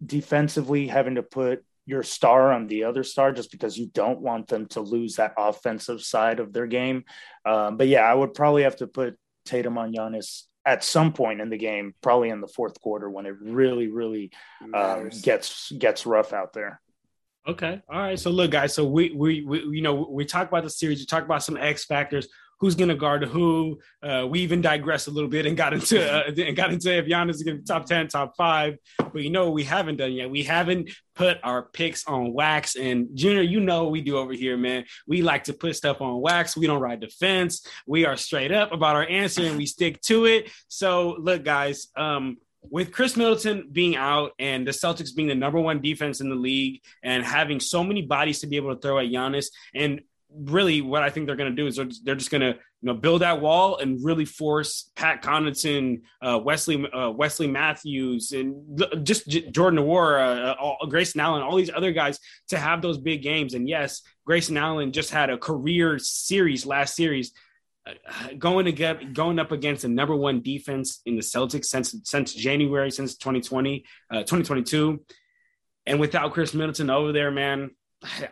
defensively 0.06 0.88
having 0.88 1.16
to 1.16 1.24
put 1.24 1.64
your 1.86 2.04
star 2.04 2.52
on 2.52 2.68
the 2.68 2.86
other 2.86 3.04
star 3.04 3.32
just 3.32 3.52
because 3.52 3.78
you 3.78 3.88
don't 3.88 4.20
want 4.20 4.48
them 4.48 4.68
to 4.68 4.82
lose 4.82 5.16
that 5.16 5.34
offensive 5.38 6.02
side 6.02 6.40
of 6.40 6.54
their 6.54 6.68
game. 6.68 7.04
Um, 7.46 7.78
but 7.78 7.88
yeah, 7.88 8.02
I 8.02 8.14
would 8.14 8.34
probably 8.34 8.64
have 8.64 8.78
to 8.78 8.88
put 8.88 9.18
Tatum 9.46 9.78
on 9.78 9.94
Giannis 9.94 10.44
at 10.66 10.84
some 10.84 11.14
point 11.14 11.42
in 11.42 11.50
the 11.50 11.58
game, 11.58 11.96
probably 12.02 12.30
in 12.30 12.42
the 12.42 12.48
fourth 12.48 12.80
quarter 12.82 13.10
when 13.10 13.26
it 13.26 13.36
really, 13.42 13.88
really 13.88 14.32
um, 14.74 15.10
gets 15.22 15.72
gets 15.72 16.06
rough 16.06 16.34
out 16.34 16.54
there. 16.54 16.82
Okay, 17.48 17.82
all 17.90 18.00
right. 18.00 18.20
So 18.20 18.30
look, 18.30 18.52
guys. 18.52 18.74
So 18.74 18.86
we 18.86 19.12
we, 19.12 19.44
we 19.44 19.60
you 19.64 19.82
know 19.82 20.08
we 20.10 20.26
talk 20.26 20.48
about 20.48 20.64
the 20.64 20.70
series. 20.70 21.00
We 21.00 21.06
talk 21.06 21.24
about 21.24 21.44
some 21.44 21.58
X 21.58 21.86
factors 21.86 22.28
who's 22.62 22.76
going 22.76 22.90
to 22.90 22.96
guard 22.96 23.24
who. 23.26 23.80
Uh, 24.04 24.26
we 24.30 24.40
even 24.40 24.62
digressed 24.62 25.08
a 25.08 25.12
little 25.12 25.30
bit 25.30 25.48
and 25.48 25.58
got 25.58 25.74
into 25.74 26.00
uh, 26.00 26.32
and 26.38 26.56
got 26.56 26.72
into 26.72 26.96
if 26.96 27.06
Giannis 27.06 27.32
is 27.32 27.44
going 27.44 27.58
to 27.58 27.62
be 27.62 27.66
top 27.66 27.86
ten, 27.86 28.08
top 28.08 28.38
five. 28.38 28.78
But 28.98 29.24
you 29.24 29.32
know 29.32 29.50
we 29.50 29.64
haven't 29.64 29.98
done 29.98 30.14
yet. 30.14 30.30
We 30.30 30.44
haven't 30.44 30.92
put 31.16 31.40
our 31.44 31.64
picks 31.64 32.06
on 32.08 32.34
wax. 32.34 32.76
And 32.76 33.10
Junior, 33.16 33.42
you 33.42 33.60
know 33.60 33.84
what 33.84 33.92
we 33.92 34.02
do 34.02 34.18
over 34.18 34.32
here, 34.32 34.56
man. 34.56 34.86
We 35.08 35.24
like 35.24 35.46
to 35.46 35.54
put 35.54 35.76
stuff 35.76 36.02
on 36.02 36.22
wax. 36.22 36.56
We 36.56 36.68
don't 36.68 36.80
ride 36.80 37.02
the 37.02 37.08
fence. 37.08 37.66
We 37.88 38.06
are 38.06 38.16
straight 38.16 38.52
up 38.52 38.72
about 38.72 38.96
our 38.96 39.08
answer 39.08 39.44
and 39.44 39.58
we 39.58 39.66
stick 39.66 40.00
to 40.04 40.26
it. 40.26 40.52
So 40.68 41.18
look, 41.20 41.44
guys. 41.44 41.88
Um, 41.98 42.38
with 42.70 42.92
Khris 42.92 43.18
Middleton 43.18 43.70
being 43.72 43.96
out 43.96 44.34
and 44.38 44.68
the 44.68 44.72
Celtics 44.72 45.16
being 45.16 45.28
the 45.28 45.36
number 45.36 45.60
one 45.60 45.82
defense 45.82 46.22
in 46.22 46.30
the 46.30 46.36
league 46.36 46.82
and 47.02 47.24
having 47.24 47.60
so 47.60 47.84
many 47.84 48.04
bodies 48.04 48.40
to 48.42 48.48
be 48.48 48.56
able 48.56 48.76
to 48.76 48.80
throw 48.80 49.00
at 49.00 49.08
Giannis, 49.08 49.48
and 49.74 50.02
really 50.34 50.82
what 50.82 51.04
I 51.04 51.10
think 51.10 51.26
they're 51.26 51.36
going 51.36 51.50
to 51.50 51.56
do 51.56 51.68
is 51.68 51.76
they're 51.76 51.86
just, 51.86 52.06
they're 52.06 52.16
just 52.16 52.32
going 52.32 52.42
to 52.42 52.48
you 52.48 52.88
know 52.88 52.94
build 52.94 53.22
that 53.22 53.42
wall 53.42 53.78
and 53.78 54.04
really 54.04 54.26
force 54.26 54.92
Pat 54.96 55.22
Connaughton, 55.22 56.02
uh, 56.22 56.40
Wesley 56.44 56.86
uh, 56.92 57.12
Wesley 57.12 57.48
Matthews, 57.48 58.32
and 58.32 58.84
just 59.04 59.28
J- 59.28 59.50
Jordan 59.52 59.80
Nwora, 59.80 60.56
uh, 60.60 60.86
Grayson 60.88 61.22
Allen, 61.22 61.42
all 61.42 61.56
these 61.56 61.72
other 61.74 61.92
guys 61.92 62.20
to 62.50 62.58
have 62.58 62.82
those 62.82 62.98
big 62.98 63.22
games. 63.22 63.54
And 63.54 63.68
yes, 63.68 64.02
Grayson 64.26 64.58
Allen 64.58 64.92
just 64.92 65.12
had 65.12 65.30
a 65.30 65.38
career 65.38 66.00
series 66.00 66.66
last 66.66 66.96
series. 66.96 67.34
going 68.38 68.66
to 68.66 68.72
get 68.72 69.14
going 69.14 69.40
up 69.40 69.52
against 69.52 69.82
the 69.82 69.90
number 69.90 70.16
one 70.16 70.42
defense 70.42 71.02
in 71.06 71.16
the 71.16 71.22
Celtics 71.22 71.66
since 71.66 71.96
since 72.04 72.34
January 72.34 72.92
since 72.92 73.18
2020 73.18 73.84
uh, 74.12 74.20
2022 74.20 75.04
and 75.88 76.00
without 76.00 76.32
Khris 76.32 76.54
Middleton 76.54 76.90
over 76.90 77.12
there 77.12 77.32
man 77.32 77.72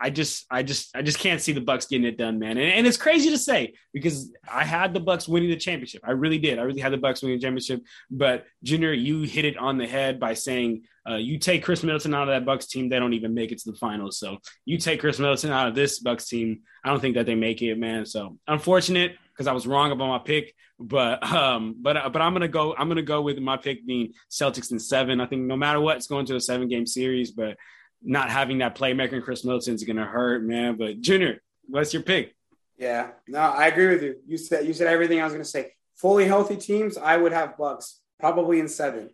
I 0.01 0.09
just 0.09 0.45
I 0.49 0.63
just 0.63 0.95
I 0.95 1.01
just 1.03 1.19
can't 1.19 1.41
see 1.41 1.51
the 1.51 1.61
Bucks 1.61 1.85
getting 1.85 2.07
it 2.07 2.17
done 2.17 2.39
man 2.39 2.57
and, 2.57 2.71
and 2.71 2.87
it's 2.87 2.97
crazy 2.97 3.29
to 3.29 3.37
say 3.37 3.75
because 3.93 4.31
I 4.51 4.63
had 4.63 4.93
the 4.93 4.99
Bucks 4.99 5.27
winning 5.27 5.49
the 5.49 5.57
championship 5.57 6.01
I 6.03 6.11
really 6.11 6.39
did 6.39 6.57
I 6.57 6.63
really 6.63 6.81
had 6.81 6.91
the 6.91 6.97
Bucks 6.97 7.21
winning 7.21 7.37
the 7.37 7.43
championship 7.43 7.83
but 8.09 8.45
Junior 8.63 8.93
you 8.93 9.21
hit 9.21 9.45
it 9.45 9.57
on 9.57 9.77
the 9.77 9.87
head 9.87 10.19
by 10.19 10.33
saying 10.33 10.83
uh, 11.09 11.15
you 11.15 11.39
take 11.39 11.63
Khris 11.63 11.83
Middleton 11.83 12.13
out 12.13 12.23
of 12.23 12.27
that 12.27 12.45
Bucks 12.45 12.67
team, 12.67 12.89
they 12.89 12.99
don't 12.99 13.13
even 13.13 13.33
make 13.33 13.51
it 13.51 13.57
to 13.59 13.71
the 13.71 13.77
finals. 13.77 14.19
So 14.19 14.37
you 14.65 14.77
take 14.77 14.99
Khris 14.99 15.17
Middleton 15.17 15.51
out 15.51 15.67
of 15.67 15.73
this 15.73 15.99
Bucks 15.99 16.27
team, 16.27 16.61
I 16.83 16.89
don't 16.89 16.99
think 16.99 17.15
that 17.15 17.25
they 17.25 17.35
make 17.35 17.61
it, 17.61 17.75
man. 17.77 18.05
So 18.05 18.37
unfortunate 18.47 19.15
because 19.31 19.47
I 19.47 19.53
was 19.53 19.65
wrong 19.65 19.91
about 19.91 20.07
my 20.07 20.19
pick, 20.19 20.53
but 20.79 21.23
um, 21.23 21.75
but 21.79 21.97
uh, 21.97 22.09
but 22.09 22.21
I'm 22.21 22.33
gonna 22.33 22.47
go. 22.47 22.75
I'm 22.77 22.89
gonna 22.89 23.01
go 23.01 23.21
with 23.21 23.39
my 23.39 23.57
pick 23.57 23.85
being 23.85 24.13
Celtics 24.29 24.71
in 24.71 24.79
seven. 24.79 25.21
I 25.21 25.25
think 25.25 25.43
no 25.43 25.55
matter 25.55 25.79
what, 25.79 25.97
it's 25.97 26.07
going 26.07 26.25
to 26.27 26.35
a 26.35 26.41
seven 26.41 26.67
game 26.67 26.85
series, 26.85 27.31
but 27.31 27.57
not 28.01 28.29
having 28.29 28.59
that 28.59 28.75
playmaker 28.75 29.13
in 29.13 29.21
Khris 29.21 29.43
Middleton 29.43 29.75
is 29.75 29.83
gonna 29.83 30.05
hurt, 30.05 30.43
man. 30.43 30.75
But 30.75 31.01
Junior, 31.01 31.41
what's 31.67 31.93
your 31.93 32.03
pick? 32.03 32.35
Yeah, 32.77 33.11
no, 33.27 33.39
I 33.39 33.67
agree 33.67 33.87
with 33.87 34.03
you. 34.03 34.15
You 34.25 34.37
said 34.37 34.65
you 34.65 34.73
said 34.73 34.87
everything 34.87 35.19
I 35.19 35.25
was 35.25 35.33
gonna 35.33 35.45
say. 35.45 35.73
Fully 35.95 36.25
healthy 36.25 36.55
teams, 36.55 36.97
I 36.97 37.17
would 37.17 37.33
have 37.33 37.57
Bucks 37.57 37.99
probably 38.19 38.59
in 38.59 38.67
seven. 38.67 39.09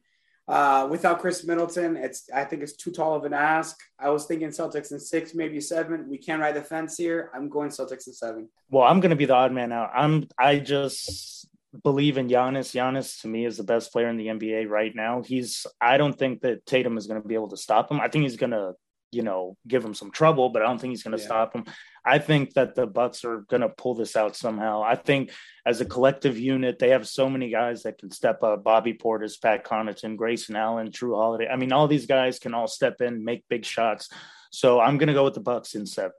Uh, 0.47 0.87
without 0.91 1.19
Khris 1.19 1.43
Middleton, 1.43 1.97
it's 1.97 2.29
I 2.33 2.43
think 2.43 2.61
it's 2.61 2.75
too 2.75 2.91
tall 2.91 3.15
of 3.15 3.23
an 3.23 3.33
ask. 3.33 3.75
I 3.99 4.09
was 4.09 4.25
thinking 4.25 4.49
Celtics 4.49 4.91
in 4.91 4.99
six, 4.99 5.33
maybe 5.33 5.59
seven. 5.59 6.07
We 6.07 6.19
can't 6.19 6.39
ride 6.39 6.55
the 6.55 6.61
fence 6.61 6.97
here. 6.97 7.31
I'm 7.33 7.49
going 7.49 7.69
Celtics 7.69 8.05
in 8.05 8.13
seven. 8.13 8.49
Well, 8.69 8.83
I'm 8.83 8.99
going 8.99 9.09
to 9.09 9.15
be 9.15 9.25
the 9.25 9.33
odd 9.33 9.51
man 9.51 9.71
out. 9.71 9.89
I'm 9.95 10.27
I 10.37 10.59
just 10.59 11.47
believe 11.83 12.17
in 12.17 12.27
Giannis. 12.27 12.73
Giannis 12.73 13.21
to 13.21 13.27
me 13.27 13.45
is 13.45 13.57
the 13.57 13.63
best 13.63 13.91
player 13.91 14.09
in 14.09 14.17
the 14.17 14.27
NBA 14.27 14.69
right 14.69 14.95
now. 14.95 15.21
He's 15.23 15.65
I 15.79 15.97
don't 15.97 16.17
think 16.17 16.41
that 16.41 16.65
Tatum 16.65 16.97
is 16.97 17.07
going 17.07 17.21
to 17.21 17.27
be 17.27 17.35
able 17.35 17.49
to 17.49 17.57
stop 17.57 17.91
him. 17.91 17.99
I 17.99 18.07
think 18.07 18.23
he's 18.23 18.37
going 18.37 18.51
to 18.51 18.73
you 19.11 19.21
know 19.21 19.55
give 19.67 19.83
him 19.83 19.93
some 19.93 20.11
trouble, 20.11 20.49
but 20.49 20.61
I 20.61 20.65
don't 20.65 20.79
think 20.79 20.91
he's 20.91 21.03
going 21.03 21.17
to 21.17 21.21
yeah. 21.21 21.27
stop 21.27 21.55
him. 21.55 21.65
I 22.03 22.19
think 22.19 22.53
that 22.53 22.75
the 22.75 22.85
Bucks 22.85 23.25
are 23.25 23.41
going 23.49 23.61
to 23.61 23.69
pull 23.69 23.95
this 23.95 24.15
out 24.15 24.35
somehow. 24.35 24.83
I 24.83 24.95
think 24.95 25.31
as 25.65 25.81
a 25.81 25.85
collective 25.85 26.37
unit, 26.37 26.77
they 26.77 26.89
have 26.89 27.07
so 27.07 27.29
many 27.29 27.49
guys 27.49 27.83
that 27.83 27.97
can 27.97 28.11
step 28.11 28.43
up. 28.43 28.63
Bobby 28.63 28.93
Portis, 28.93 29.41
Pat 29.41 29.65
Connaughton, 29.65 30.15
Grayson 30.15 30.55
Allen, 30.55 30.91
Jrue 30.91 31.15
Holiday. 31.15 31.47
I 31.47 31.55
mean, 31.55 31.71
all 31.71 31.87
these 31.87 32.05
guys 32.05 32.37
can 32.37 32.53
all 32.53 32.67
step 32.67 33.01
in, 33.01 33.25
make 33.25 33.43
big 33.49 33.65
shots. 33.65 34.09
So 34.51 34.79
I'm 34.79 34.97
going 34.97 35.07
to 35.07 35.13
go 35.13 35.23
with 35.23 35.33
the 35.33 35.39
Bucks 35.39 35.73
in 35.75 35.85
seven. 35.85 36.11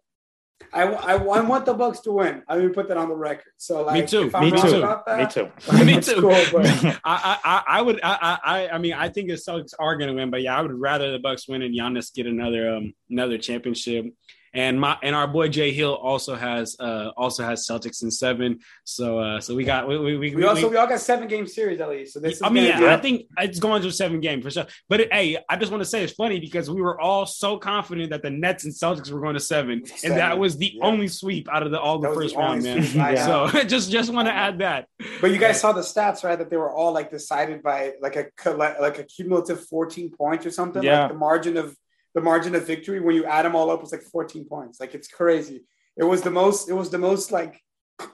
I, 0.73 0.83
I, 0.83 1.15
I, 1.15 1.41
want 1.41 1.65
the 1.65 1.75
Bucks 1.75 2.01
to 2.01 2.13
win. 2.13 2.43
I 2.49 2.59
mean, 2.59 2.73
put 2.73 2.89
that 2.89 2.97
on 2.97 3.09
the 3.09 3.15
record. 3.15 3.53
So 3.57 3.83
like, 3.85 4.03
me 4.03 4.07
too. 4.07 4.25
Me 4.41 4.51
too. 4.51 4.81
That, 4.81 5.19
me 5.19 5.27
too. 5.27 5.85
me 5.85 6.01
too. 6.01 6.21
Cool, 6.21 6.33
I, 7.05 7.39
I, 7.45 7.63
I 7.67 7.83
would. 7.83 8.01
I, 8.03 8.39
I, 8.45 8.69
I 8.71 8.79
mean, 8.79 8.93
I 8.93 9.09
think 9.09 9.29
the 9.29 9.35
Celtics 9.35 9.75
are 9.79 9.97
going 9.97 10.09
to 10.09 10.15
win, 10.15 10.31
but 10.31 10.43
yeah, 10.43 10.59
I 10.59 10.63
would 10.63 10.73
rather 10.73 11.13
the 11.13 11.19
Bucks 11.19 11.49
win 11.49 11.63
and 11.63 11.75
Giannis 11.75 12.13
get 12.13 12.27
another 12.27 12.75
um 12.75 12.95
another 13.11 13.39
championship 13.39 14.07
and 14.57 14.81
my 14.81 14.97
and 15.03 15.15
our 15.15 15.29
boy 15.29 15.49
Jay 15.49 15.71
Hill 15.71 15.95
also 15.95 16.35
has 16.35 16.77
uh 16.81 17.11
also 17.17 17.45
has 17.45 17.67
Celtics 17.67 18.03
in 18.03 18.11
seven. 18.11 18.61
So 18.85 19.19
uh 19.19 19.41
so 19.41 19.55
we 19.55 19.65
got 19.65 19.87
we 19.87 19.99
we, 19.99 20.17
we, 20.17 20.35
we 20.35 20.45
also 20.45 20.71
we, 20.71 20.77
all 20.77 20.87
got 20.87 20.99
seven 21.01 21.29
game 21.29 21.47
series 21.47 21.79
at 21.81 21.89
least. 21.91 22.15
So 22.15 22.21
this 22.21 22.43
I 22.43 22.49
mean 22.49 22.65
yeah, 22.65 22.95
I 22.95 22.97
think 22.97 23.27
it's 23.39 23.61
going 23.61 23.83
to 23.83 23.89
a 23.89 23.93
seven 23.93 24.21
game 24.21 24.41
for 24.41 24.51
sure. 24.51 24.65
But 24.89 25.01
it, 25.01 25.13
hey, 25.13 25.37
I 25.49 25.57
just 25.57 25.71
want 25.71 25.83
to 25.83 25.89
say 25.89 26.03
it's 26.03 26.15
funny 26.15 26.41
because 26.41 26.71
we 26.71 26.81
were 26.81 26.99
all 26.99 27.27
so 27.27 27.59
confident 27.59 28.11
that 28.11 28.23
the 28.23 28.31
Nets 28.31 28.65
and 28.65 28.73
Celtics 28.73 29.11
were 29.11 29.21
going 29.21 29.35
to 29.35 29.41
seven, 29.41 29.85
seven. 29.85 30.13
and 30.13 30.21
that 30.21 30.39
was 30.39 30.57
the 30.57 30.73
yeah. 30.75 30.85
only 30.85 31.09
sweep 31.09 31.53
out 31.53 31.63
of 31.63 31.71
the 31.71 31.79
all 31.79 31.99
the 31.99 32.09
first 32.15 32.35
the 32.35 32.41
round, 32.41 32.63
man. 32.63 32.83
so 33.17 33.49
just 33.67 33.91
just 33.91 34.13
want 34.13 34.27
to 34.27 34.35
add 34.35 34.61
that. 34.61 34.89
But 35.21 35.33
you 35.33 35.39
guys 35.39 35.61
saw 35.61 35.73
the 35.73 35.83
stats, 35.83 36.25
right? 36.25 36.39
That 36.39 36.49
they 36.49 36.57
were 36.57 36.73
all 36.73 36.93
like 36.93 37.11
decided 37.11 37.63
by 37.63 37.93
like 38.01 38.17
a 38.17 38.51
like 38.51 38.99
a 38.99 39.05
cumulative 39.05 39.67
14 39.67 40.11
points 40.13 40.47
or 40.47 40.51
something. 40.51 40.83
Yeah. 40.83 41.03
Like 41.03 41.13
the 41.13 41.19
margin 41.19 41.59
of 41.59 41.77
the 42.17 42.23
margin 42.23 42.55
of 42.55 42.67
victory 42.67 42.99
when 42.99 43.15
you 43.15 43.27
add 43.27 43.45
them 43.45 43.55
all 43.55 43.71
up 43.71 43.83
was 43.83 43.93
like 43.93 44.01
14 44.01 44.47
points. 44.47 44.81
Like 44.81 44.95
it's 44.95 45.07
crazy. 45.07 45.65
It 45.99 46.05
was 46.05 46.23
the 46.23 46.31
most. 46.31 46.69
It 46.69 46.73
was 46.73 46.91
the 46.91 46.99
most 46.99 47.31
like. 47.31 47.63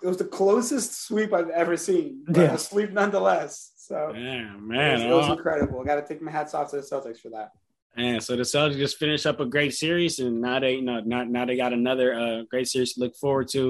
It 0.03 0.07
was 0.07 0.17
the 0.17 0.25
closest 0.25 1.07
sweep 1.07 1.33
I've 1.33 1.51
ever 1.51 1.77
seen. 1.77 2.25
But 2.27 2.37
yeah. 2.37 2.55
a 2.55 2.59
sweep 2.59 2.93
nonetheless. 2.93 3.73
So 3.77 4.12
yeah, 4.15 4.57
man, 4.59 5.01
it 5.01 5.05
was, 5.05 5.27
it 5.29 5.31
was 5.31 5.38
incredible. 5.38 5.81
I 5.81 5.85
got 5.85 5.95
to 5.95 6.07
take 6.07 6.21
my 6.21 6.33
hats 6.33 6.53
off 6.53 6.71
to 6.71 6.77
the 6.77 6.83
Celtics 6.83 7.21
for 7.21 7.31
that. 7.31 7.53
And 7.97 8.23
so 8.23 8.35
the 8.35 8.43
Celtics 8.43 8.77
just 8.77 8.99
finished 8.99 9.25
up 9.25 9.38
a 9.38 9.47
great 9.47 9.73
series, 9.75 10.19
and 10.19 10.41
now 10.41 10.59
they 10.59 10.75
you 10.75 10.83
know 10.83 11.01
not 11.01 11.29
now 11.29 11.45
they 11.45 11.57
got 11.57 11.73
another 11.73 12.12
uh, 12.12 12.43
great 12.51 12.67
series 12.69 12.95
to 12.95 13.01
look 13.01 13.15
forward 13.15 13.49
to. 13.53 13.69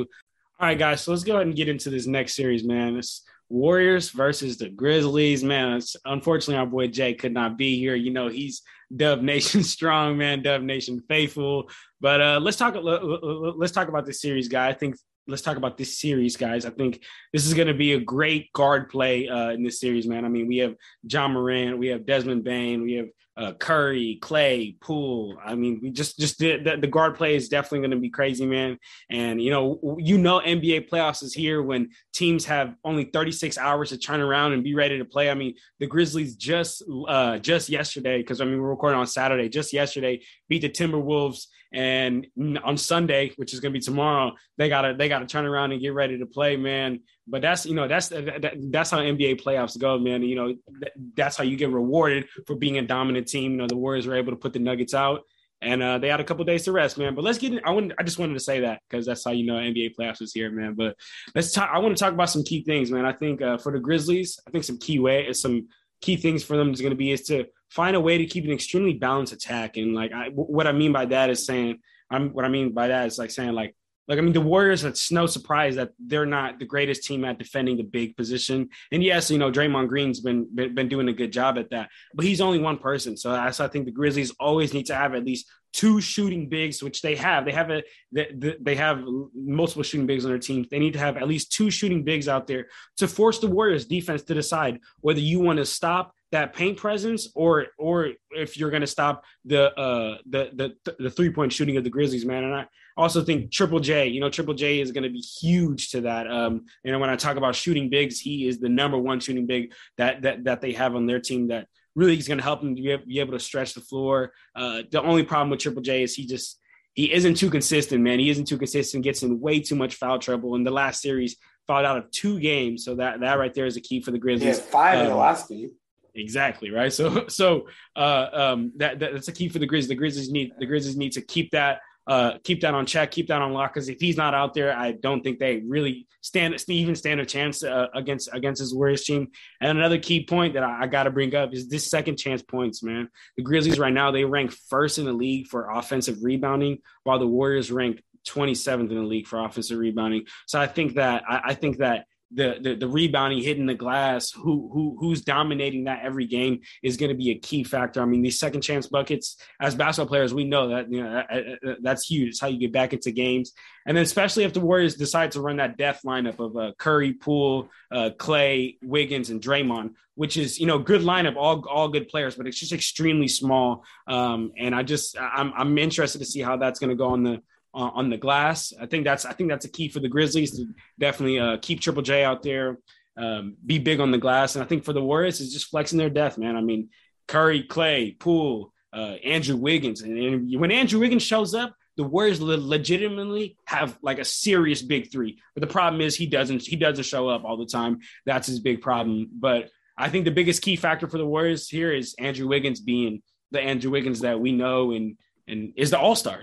All 0.61 0.69
right, 0.69 0.79
guys, 0.79 1.03
so 1.03 1.11
let's 1.11 1.25
go 1.25 1.35
ahead 1.35 1.47
and 1.47 1.57
get 1.57 1.69
into 1.69 1.91
this 1.91 2.07
next 2.07 2.37
series, 2.37 2.65
man. 2.65 2.97
It's 2.97 3.23
Warriors 3.51 4.09
versus 4.11 4.57
the 4.57 4.71
Grizzlies, 4.71 5.45
man. 5.45 5.75
It's, 5.75 5.95
unfortunately, 6.07 6.57
our 6.57 6.67
boy 6.67 6.87
Jay 6.87 7.13
could 7.13 7.35
not 7.35 7.59
be 7.59 7.79
here. 7.79 7.95
You 7.95 8.13
know, 8.13 8.29
he's 8.29 8.63
Dub 8.95 9.23
Nation 9.23 9.63
strong, 9.77 10.19
man. 10.19 10.43
Dub 10.43 10.63
Nation 10.63 11.03
faithful. 11.09 11.71
But 12.01 12.21
uh, 12.21 12.41
let's 12.43 12.57
talk. 12.57 12.77
Let's 12.77 13.73
talk 13.73 13.89
about 13.89 14.07
this 14.07 14.21
series, 14.21 14.49
guy. 14.49 14.69
I 14.69 14.73
think 14.73 14.97
let's 15.27 15.43
talk 15.43 15.57
about 15.57 15.77
this 15.77 15.99
series, 15.99 16.37
guys. 16.37 16.67
I 16.67 16.71
think 16.71 17.03
this 17.33 17.47
is 17.47 17.55
going 17.55 17.69
to 17.69 17.75
be 17.75 17.93
a 17.93 18.01
great 18.01 18.53
guard 18.53 18.89
play 18.91 19.29
uh, 19.29 19.51
in 19.51 19.63
this 19.63 19.81
series, 19.81 20.07
man. 20.07 20.25
I 20.25 20.29
mean, 20.29 20.49
we 20.49 20.59
have 20.59 20.75
Ja 21.09 21.29
Morant, 21.29 21.79
we 21.79 21.89
have 21.89 22.07
Desmond 22.07 22.45
Bane, 22.45 22.83
we 22.83 22.95
have 22.95 23.07
uh, 23.37 23.53
Curry, 23.55 24.19
Klay, 24.21 24.79
Poole. 24.81 25.39
I 25.45 25.55
mean, 25.55 25.81
we 25.83 25.91
just 25.91 26.19
just 26.19 26.39
the, 26.39 26.59
the, 26.59 26.77
the 26.77 26.87
guard 26.87 27.15
play 27.15 27.35
is 27.35 27.49
definitely 27.49 27.81
going 27.81 27.93
to 27.93 27.97
be 27.97 28.11
crazy, 28.11 28.47
man. 28.47 28.79
And 29.11 29.41
you 29.41 29.51
know, 29.51 29.97
you 29.99 30.19
know, 30.19 30.41
NBA 30.41 30.89
playoffs 30.89 31.23
is 31.23 31.33
here 31.33 31.63
when 31.63 31.91
teams 32.13 32.45
have 32.45 32.75
only 32.85 33.05
36 33.05 33.57
hours 33.59 33.91
to 33.91 33.99
turn 33.99 34.21
around 34.21 34.53
and 34.53 34.63
be 34.63 34.75
ready 34.75 34.99
to 34.99 35.05
play. 35.05 35.31
I 35.31 35.35
mean, 35.35 35.55
the 35.81 35.87
Grizzlies 35.87 36.37
just 36.37 36.83
uh, 37.09 37.39
just 37.39 37.69
yesterday, 37.69 38.19
because 38.19 38.41
I 38.41 38.45
mean 38.45 38.61
we're 38.61 38.71
recording 38.71 38.99
on 38.99 39.07
Saturday, 39.07 39.49
just 39.49 39.73
yesterday 39.73 40.21
beat 40.49 40.63
the 40.63 40.69
Timberwolves 40.69 41.47
and 41.73 42.27
on 42.63 42.77
Sunday, 42.77 43.33
which 43.37 43.55
is 43.55 43.61
going 43.61 43.73
to 43.73 43.79
be 43.79 43.83
tomorrow, 43.83 44.33
they 44.59 44.69
gotta 44.69 44.95
they 44.95 45.09
gotta 45.09 45.27
turn 45.27 45.47
around 45.47 45.73
and 45.73 45.81
get 45.81 45.95
ready 45.95 46.19
to 46.19 46.27
play, 46.27 46.57
man. 46.57 47.01
But 47.27 47.41
that's 47.41 47.65
you 47.65 47.75
know 47.75 47.89
that's 47.89 48.09
that, 48.09 48.57
that's 48.71 48.91
how 48.91 48.99
NBA 48.99 49.43
playoffs 49.43 49.79
go, 49.79 49.99
man. 49.99 50.23
You 50.23 50.37
know 50.37 50.55
that, 50.81 50.93
that's 51.17 51.37
how 51.37 51.45
you 51.45 51.57
get 51.57 51.71
rewarded 51.71 52.29
for 52.47 52.57
being 52.57 52.79
a 52.79 52.83
dominant 52.83 53.29
team. 53.29 53.53
You 53.53 53.57
know 53.59 53.67
the 53.67 53.77
Warriors 53.77 54.07
were 54.07 54.17
able 54.17 54.33
to 54.33 54.37
put 54.37 54.53
the 54.53 54.59
Nuggets 54.59 54.93
out, 54.93 55.23
and 55.63 55.83
uh, 55.83 55.97
they 55.97 56.09
had 56.09 56.21
a 56.21 56.25
couple 56.25 56.45
days 56.45 56.65
to 56.65 56.73
rest, 56.73 56.99
man. 56.99 57.15
But 57.15 57.25
let's 57.25 57.39
get. 57.39 57.53
In, 57.53 57.61
I 57.65 57.71
want. 57.71 57.95
I 57.99 58.03
just 58.03 58.19
wanted 58.19 58.35
to 58.35 58.41
say 58.41 58.61
that 58.61 58.83
because 58.89 59.07
that's 59.07 59.25
how 59.25 59.31
you 59.31 59.47
know 59.47 59.55
NBA 59.55 59.95
playoffs 59.99 60.21
is 60.21 60.35
here, 60.35 60.51
man. 60.51 60.75
But 60.75 60.97
let's 61.35 61.53
talk. 61.53 61.71
I 61.73 61.79
want 61.79 61.97
to 61.97 62.05
talk 62.05 62.13
about 62.13 62.29
some 62.29 62.45
key 62.45 62.65
things, 62.65 62.91
man. 62.91 63.07
I 63.07 63.13
think 63.13 63.41
uh, 63.41 63.57
for 63.57 63.73
the 63.73 63.81
Grizzlies, 63.81 64.39
I 64.47 64.51
think 64.51 64.65
some 64.65 64.79
key 64.79 64.99
way, 64.99 65.27
is 65.27 65.41
some 65.41 65.69
key 66.03 66.17
things 66.17 66.45
for 66.45 66.57
them 66.57 66.73
is 66.73 66.81
going 66.81 66.91
to 66.91 66.97
be 66.97 67.13
is 67.13 67.23
to 67.23 67.47
find 67.73 67.97
a 67.97 68.01
way 68.01 68.19
to 68.19 68.27
keep 68.27 68.45
an 68.45 68.53
extremely 68.53 68.93
balanced 68.95 69.33
attack. 69.33 69.77
And 69.79 69.95
like, 69.95 70.13
I, 70.13 70.29
what 70.29 70.67
I 70.67 70.73
mean 70.73 70.93
by 70.93 71.07
that 71.07 71.31
is 71.31 71.47
saying, 71.47 71.79
I'm 72.11 72.31
what 72.35 72.45
I 72.45 72.49
mean 72.49 72.73
by 72.73 72.89
that 72.89 73.07
is 73.07 73.19
like 73.19 73.31
saying 73.31 73.53
like, 73.53 73.75
like 74.09 74.19
I 74.19 74.21
mean, 74.21 74.35
the 74.35 74.41
Warriors. 74.41 74.85
It's 74.85 75.11
no 75.11 75.27
surprise 75.27 75.77
that 75.77 75.93
they're 75.99 76.27
not 76.27 76.59
the 76.59 76.67
greatest 76.67 77.05
team 77.05 77.25
at 77.25 77.39
defending 77.39 77.77
the 77.77 77.85
big 77.85 78.17
position. 78.17 78.69
And 78.91 79.03
yes, 79.03 79.31
you 79.31 79.39
know, 79.39 79.51
Draymond 79.51 79.89
Green's 79.89 80.21
been 80.21 80.47
been, 80.55 80.75
been 80.75 80.89
doing 80.89 81.09
a 81.09 81.13
good 81.13 81.33
job 81.33 81.57
at 81.57 81.71
that, 81.71 81.89
but 82.15 82.25
he's 82.25 82.41
only 82.41 82.59
one 82.59 82.79
person. 82.79 83.17
So 83.17 83.31
I, 83.31 83.51
so 83.53 83.65
I 83.65 83.69
think 83.69 83.87
the 83.87 83.93
Grizzlies 83.93 84.33
always 84.39 84.75
need 84.75 84.87
to 84.87 84.95
have 84.95 85.15
at 85.15 85.25
least 85.25 85.47
two 85.73 86.01
shooting 86.01 86.49
bigs, 86.49 86.83
which 86.83 87.01
they 87.01 87.17
have. 87.17 87.47
They 87.47 87.53
have 87.53 87.71
a 87.71 87.83
they, 88.11 88.57
they 88.61 88.75
have 88.75 89.03
multiple 89.35 89.85
shooting 89.85 90.07
bigs 90.07 90.25
on 90.25 90.33
their 90.33 90.39
team. 90.39 90.67
They 90.71 90.81
need 90.81 90.93
to 90.95 90.99
have 90.99 91.17
at 91.17 91.29
least 91.29 91.53
two 91.53 91.71
shooting 91.71 92.03
bigs 92.03 92.29
out 92.29 92.47
there 92.47 92.67
to 92.99 93.09
force 93.09 93.39
the 93.39 93.47
Warriors 93.47 93.87
defense 93.87 94.25
to 94.25 94.35
decide 94.35 94.81
whether 95.01 95.21
you 95.21 95.41
want 95.41 95.59
to 95.59 95.65
stop 95.65 96.13
that 96.33 96.55
paint 96.55 96.79
presence 96.79 97.29
or 97.35 97.67
or 97.79 98.09
if 98.31 98.57
you're 98.57 98.71
going 98.71 98.81
to 98.81 98.87
stop 98.87 99.25
the 99.45 99.73
uh 99.79 100.19
the 100.29 100.75
the 100.85 100.95
the 100.99 101.11
three 101.11 101.31
point 101.31 101.53
shooting 101.53 101.77
of 101.77 101.85
the 101.85 101.91
Grizzlies, 101.91 102.25
man. 102.25 102.45
And 102.45 102.55
I 102.55 102.67
also 102.97 103.23
think 103.23 103.53
Triple 103.53 103.81
J, 103.81 104.09
you 104.09 104.21
know, 104.21 104.31
Triple 104.31 104.55
J 104.55 104.81
is 104.81 104.93
going 104.93 105.05
to 105.05 105.11
be 105.11 105.21
huge 105.21 105.91
to 105.91 106.01
that. 106.03 106.31
Um, 106.31 106.65
you 106.85 106.91
know, 106.91 106.99
when 106.99 107.11
I 107.11 107.17
talk 107.17 107.37
about 107.37 107.55
shooting 107.55 107.89
bigs, 107.91 108.19
he 108.19 108.49
is 108.49 108.59
the 108.59 108.69
number 108.69 108.99
one 108.99 109.21
shooting 109.21 109.47
big 109.47 109.73
that 109.99 110.23
that 110.23 110.45
that 110.45 110.61
they 110.61 110.73
have 110.73 110.97
on 110.97 111.07
their 111.07 111.21
team 111.21 111.49
that 111.49 111.69
really 111.95 112.17
is 112.17 112.27
going 112.27 112.39
to 112.39 112.45
help 112.45 112.63
them 112.63 112.75
be, 112.75 112.97
be 113.07 113.21
able 113.21 113.33
to 113.33 113.39
stretch 113.39 113.75
the 113.75 113.81
floor. 113.81 114.33
Uh, 114.57 114.83
the 114.91 115.03
only 115.03 115.23
problem 115.23 115.51
with 115.51 115.61
Triple 115.61 115.83
J 115.83 116.03
is 116.03 116.15
he 116.15 116.27
just 116.27 116.59
he 116.95 117.13
isn't 117.13 117.35
too 117.35 117.51
consistent, 117.51 118.03
man. 118.03 118.19
He 118.19 118.31
isn't 118.31 118.47
too 118.47 118.59
consistent, 118.59 119.05
gets 119.05 119.23
in 119.23 119.39
way 119.41 119.61
too 119.61 119.77
much 119.77 119.95
foul 119.97 120.19
trouble. 120.19 120.55
In 120.55 120.65
the 120.65 120.71
last 120.71 121.03
series, 121.03 121.37
fouled 121.67 121.85
out 121.87 121.99
of 121.99 122.11
two 122.11 122.41
games. 122.41 122.85
So 122.85 122.95
that 122.97 123.21
that 123.21 123.39
right 123.39 123.53
there 123.53 123.67
is 123.67 123.77
a 123.77 123.83
key 123.83 124.01
for 124.01 124.11
the 124.11 124.19
Grizzlies. 124.19 124.59
Yeah, 124.59 124.65
five 124.65 124.99
um, 124.99 125.01
in 125.03 125.07
the 125.09 125.15
um, 125.15 125.21
last 125.21 125.49
game. 125.49 125.73
Exactly 126.15 126.71
right. 126.71 126.93
So 126.93 127.27
so 127.29 127.69
uh, 127.97 128.27
um, 128.33 128.73
that, 128.77 128.99
that, 129.01 129.13
that's 129.13 129.29
a 129.29 129.33
key 129.33 129.49
for 129.49 129.59
the 129.59 129.67
Grizzlies. 129.67 129.89
The 129.89 129.95
Grizzlies 129.95 130.31
need 130.31 130.53
the 130.59 130.67
Grizzlies 130.67 130.97
need 130.97 131.13
to 131.13 131.23
keep 131.23 131.51
that 131.53 131.81
uh, 132.07 132.39
keep 132.43 132.61
that 132.63 132.75
on 132.75 132.85
check, 132.85 133.11
keep 133.13 133.29
that 133.29 133.41
on 133.41 133.53
lock. 133.53 133.73
Because 133.73 133.89
if 133.89 134.01
he's 134.01 134.17
not 134.17 134.35
out 134.35 134.55
there, 134.55 134.77
I 134.77 134.93
don't 134.93 135.23
think 135.23 135.39
they 135.39 135.59
really 135.59 136.07
stand 136.21 136.63
even 136.69 136.95
stand 136.95 137.21
a 137.21 137.27
chance 137.27 137.63
uh, 137.63 137.87
against 137.95 138.29
against 138.33 138.61
his 138.61 138.75
Warriors 138.75 139.05
team. 139.05 139.29
And 139.61 139.79
another 139.79 139.99
key 139.99 140.25
point 140.25 140.55
that 140.55 140.65
I, 140.65 140.83
I 140.83 140.87
got 140.87 141.05
to 141.05 141.11
bring 141.11 141.35
up 141.35 141.55
is 141.55 141.69
this 141.69 141.89
second 141.89 142.17
chance 142.17 142.43
points, 142.43 142.83
man. 142.83 143.09
The 143.37 143.43
Grizzlies 143.43 143.79
right 143.79 143.93
now 143.93 144.11
they 144.11 144.25
rank 144.25 144.53
first 144.69 144.99
in 144.99 145.05
the 145.05 145.13
league 145.13 145.47
for 145.47 145.71
offensive 145.71 146.19
rebounding, 146.23 146.79
while 147.05 147.19
the 147.19 147.27
Warriors 147.27 147.71
rank 147.71 148.03
27th 148.29 148.91
in 148.91 148.97
the 148.97 149.03
league 149.03 149.27
for 149.27 149.45
offensive 149.45 149.79
rebounding. 149.79 150.27
So 150.47 150.61
I 150.61 150.67
think 150.67 150.95
that 150.95 151.25
I, 151.29 151.41
I 151.47 151.55
think 151.55 151.79
that 151.79 152.07
the, 152.35 152.59
the 152.61 152.75
the 152.75 152.89
rebounding, 152.89 153.43
hitting 153.43 153.67
the 153.67 153.75
glass, 153.75 154.31
who 154.31 154.71
who 154.73 154.97
who's 154.99 155.23
dominating 155.23 155.85
that 155.85 156.05
every 156.05 156.27
game 156.27 156.61
is 156.83 156.97
going 156.97 157.11
to 157.11 157.17
be 157.17 157.31
a 157.31 157.39
key 157.39 157.65
factor. 157.65 158.01
I 158.01 158.05
mean, 158.05 158.23
these 158.23 158.39
second 158.39 158.63
chance 158.63 158.87
buckets 158.87 159.37
as 159.61 159.75
basketball 159.75 160.09
players, 160.09 160.33
we 160.33 160.45
know 160.45 160.69
that 160.69 160.91
you 160.91 161.03
know 161.03 161.13
that, 161.13 161.77
that's 161.83 162.07
huge. 162.07 162.31
It's 162.31 162.41
how 162.41 162.49
you 162.49 162.59
get 162.59 162.73
back 162.73 162.93
into 162.93 163.11
games, 163.11 163.53
and 163.87 163.97
then 163.97 164.03
especially 164.03 164.45
if 164.45 164.53
the 164.53 164.61
Warriors 164.61 164.97
decide 164.97 165.33
to 165.33 165.41
run 165.41 165.57
that 165.57 165.77
death 165.77 166.01
lineup 166.07 166.39
of 166.39 166.57
uh, 166.57 166.73
Curry, 166.79 167.13
Poole, 167.13 167.69
uh, 167.91 168.11
Klay, 168.17 168.79
Wiggins, 168.83 169.31
and 169.31 169.41
Draymond, 169.41 169.95
which 170.15 170.37
is 170.37 170.59
you 170.59 170.67
know 170.67 170.79
good 170.79 171.03
lineup, 171.03 171.37
all 171.37 171.67
all 171.69 171.89
good 171.89 172.09
players, 172.09 172.35
but 172.35 172.47
it's 172.47 172.59
just 172.59 172.73
extremely 172.73 173.29
small. 173.29 173.85
Um, 174.07 174.53
and 174.57 174.75
I 174.75 174.83
just 174.83 175.17
I'm 175.19 175.53
I'm 175.57 175.79
interested 175.79 176.19
to 176.19 176.27
see 176.27 176.41
how 176.41 176.57
that's 176.57 176.79
going 176.79 176.91
to 176.91 176.97
go 176.97 177.09
on 177.09 177.23
the 177.23 177.43
uh, 177.75 177.91
on 177.95 178.11
the 178.11 178.17
glass. 178.17 178.73
I 178.81 178.87
think 178.87 179.05
that's 179.05 179.25
I 179.25 179.33
think 179.33 179.51
that's 179.51 179.65
a 179.65 179.71
key 179.71 179.89
for 179.89 180.01
the 180.01 180.09
Grizzlies 180.09 180.57
to 180.57 180.67
definitely 180.99 181.39
uh, 181.39 181.59
keep 181.61 181.81
Triple 181.81 182.03
J 182.03 182.25
out 182.25 182.43
there, 182.43 182.79
um, 183.17 183.57
be 183.65 183.79
big 183.79 184.01
on 184.01 184.11
the 184.11 184.19
glass, 184.19 184.55
and 184.55 184.65
I 184.65 184.67
think 184.67 184.85
for 184.85 184.93
the 184.93 185.03
Warriors 185.03 185.41
is 185.41 185.53
just 185.53 185.69
flexing 185.69 185.99
their 185.99 186.11
death, 186.11 186.39
man. 186.39 186.57
I 186.57 186.61
mean, 186.61 186.91
Curry, 187.29 187.65
Klay, 187.65 188.19
Poole, 188.19 188.73
uh, 188.93 189.17
Andrew 189.25 189.57
Wiggins, 189.57 190.03
and, 190.03 190.19
and, 190.19 190.61
when 190.61 190.71
Andrew 190.71 191.01
Wiggins 191.01 191.23
shows 191.23 191.55
up, 191.55 191.75
the 191.97 192.05
Warriors 192.05 192.41
le- 192.41 192.57
legitimately 192.57 193.57
have 193.67 193.99
like 194.03 194.19
a 194.19 194.25
serious 194.25 194.83
big 194.83 195.11
three. 195.11 195.39
But 195.55 195.61
the 195.61 195.73
problem 195.73 196.01
is 196.01 196.17
he 196.17 196.27
doesn't 196.27 196.63
he 196.63 196.77
doesn't 196.77 197.05
show 197.05 197.29
up 197.29 197.45
all 197.45 197.57
the 197.57 197.67
time. 197.67 198.01
That's 198.27 198.47
his 198.47 198.61
big 198.61 198.81
problem. 198.81 199.29
But 199.33 199.71
I 199.97 200.09
think 200.09 200.25
the 200.25 200.31
biggest 200.31 200.63
key 200.63 200.77
factor 200.77 201.09
for 201.09 201.19
the 201.19 201.27
Warriors 201.27 201.69
here 201.69 201.93
is 201.93 202.15
Andrew 202.19 202.49
Wiggins 202.49 202.81
being 202.81 203.23
the 203.51 203.61
Andrew 203.61 203.91
Wiggins 203.91 204.21
that 204.21 204.41
we 204.41 204.53
know 204.53 204.93
and 204.93 205.17
and 205.47 205.75
is 205.77 205.91
the 205.91 205.99
All 205.99 206.17
Star. 206.17 206.43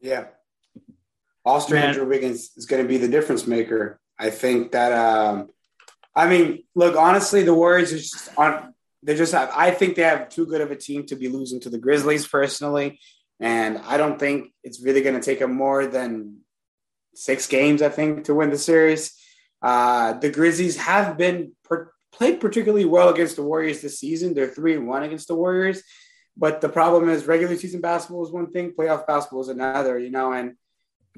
Yeah, 0.00 0.26
All-Star 1.46 1.78
Andrew 1.78 2.06
Wiggins 2.06 2.50
is 2.56 2.66
going 2.66 2.82
to 2.82 2.88
be 2.88 2.98
the 2.98 3.08
difference 3.08 3.46
maker. 3.46 4.00
I 4.18 4.30
think 4.30 4.72
that. 4.72 4.92
Um, 4.92 5.48
I 6.14 6.28
mean, 6.28 6.64
look, 6.74 6.96
honestly, 6.96 7.42
the 7.42 7.54
Warriors 7.54 7.92
are 7.92 7.98
just 7.98 8.28
on. 8.36 8.74
They 9.02 9.14
just 9.14 9.32
have. 9.32 9.52
I 9.54 9.70
think 9.70 9.94
they 9.94 10.02
have 10.02 10.28
too 10.28 10.46
good 10.46 10.60
of 10.60 10.72
a 10.72 10.76
team 10.76 11.06
to 11.06 11.16
be 11.16 11.28
losing 11.28 11.60
to 11.60 11.70
the 11.70 11.78
Grizzlies 11.78 12.26
personally, 12.26 12.98
and 13.38 13.78
I 13.78 13.96
don't 13.96 14.18
think 14.18 14.52
it's 14.64 14.82
really 14.82 15.02
going 15.02 15.14
to 15.14 15.24
take 15.24 15.38
them 15.38 15.54
more 15.54 15.86
than 15.86 16.38
six 17.14 17.46
games. 17.46 17.80
I 17.80 17.90
think 17.90 18.24
to 18.24 18.34
win 18.34 18.50
the 18.50 18.58
series. 18.58 19.14
Uh, 19.62 20.14
the 20.14 20.30
Grizzlies 20.30 20.76
have 20.76 21.16
been 21.16 21.52
per- 21.64 21.92
played 22.12 22.40
particularly 22.40 22.84
well 22.84 23.10
against 23.10 23.36
the 23.36 23.42
Warriors 23.42 23.80
this 23.82 24.00
season. 24.00 24.34
They're 24.34 24.48
three 24.48 24.74
and 24.74 24.88
one 24.88 25.04
against 25.04 25.28
the 25.28 25.34
Warriors, 25.34 25.82
but 26.36 26.60
the 26.60 26.68
problem 26.68 27.08
is 27.08 27.26
regular 27.26 27.56
season 27.56 27.80
basketball 27.80 28.26
is 28.26 28.32
one 28.32 28.50
thing, 28.50 28.72
playoff 28.72 29.06
basketball 29.06 29.42
is 29.42 29.48
another. 29.48 29.98
You 29.98 30.10
know, 30.10 30.32
and 30.32 30.56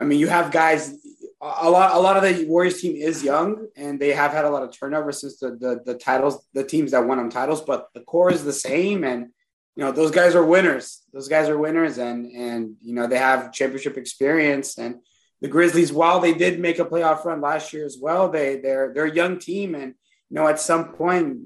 I 0.00 0.04
mean, 0.04 0.18
you 0.18 0.28
have 0.28 0.50
guys. 0.52 0.94
A 1.40 1.70
lot, 1.70 1.94
a 1.94 2.00
lot 2.00 2.16
of 2.16 2.24
the 2.24 2.46
Warriors 2.46 2.80
team 2.80 2.96
is 2.96 3.22
young, 3.22 3.68
and 3.76 4.00
they 4.00 4.12
have 4.12 4.32
had 4.32 4.44
a 4.44 4.50
lot 4.50 4.64
of 4.64 4.76
turnover 4.76 5.12
since 5.12 5.38
the, 5.38 5.50
the 5.50 5.80
the 5.84 5.94
titles, 5.94 6.44
the 6.52 6.64
teams 6.64 6.90
that 6.90 7.06
won 7.06 7.18
them 7.18 7.30
titles. 7.30 7.60
But 7.62 7.88
the 7.94 8.00
core 8.00 8.32
is 8.32 8.44
the 8.44 8.52
same, 8.52 9.04
and 9.04 9.28
you 9.76 9.84
know 9.84 9.92
those 9.92 10.10
guys 10.10 10.34
are 10.34 10.44
winners. 10.44 11.02
Those 11.12 11.28
guys 11.28 11.48
are 11.48 11.56
winners, 11.56 11.98
and 11.98 12.26
and 12.32 12.74
you 12.82 12.92
know 12.92 13.06
they 13.06 13.18
have 13.18 13.52
championship 13.52 13.96
experience. 13.96 14.78
And 14.78 14.96
the 15.40 15.46
Grizzlies, 15.46 15.92
while 15.92 16.18
they 16.18 16.34
did 16.34 16.58
make 16.58 16.80
a 16.80 16.84
playoff 16.84 17.24
run 17.24 17.40
last 17.40 17.72
year 17.72 17.86
as 17.86 17.96
well, 18.00 18.28
they 18.28 18.56
they're 18.56 18.92
they're 18.92 19.04
a 19.04 19.14
young 19.14 19.38
team, 19.38 19.76
and 19.76 19.94
you 20.30 20.34
know 20.34 20.48
at 20.48 20.58
some 20.58 20.92
point 20.94 21.38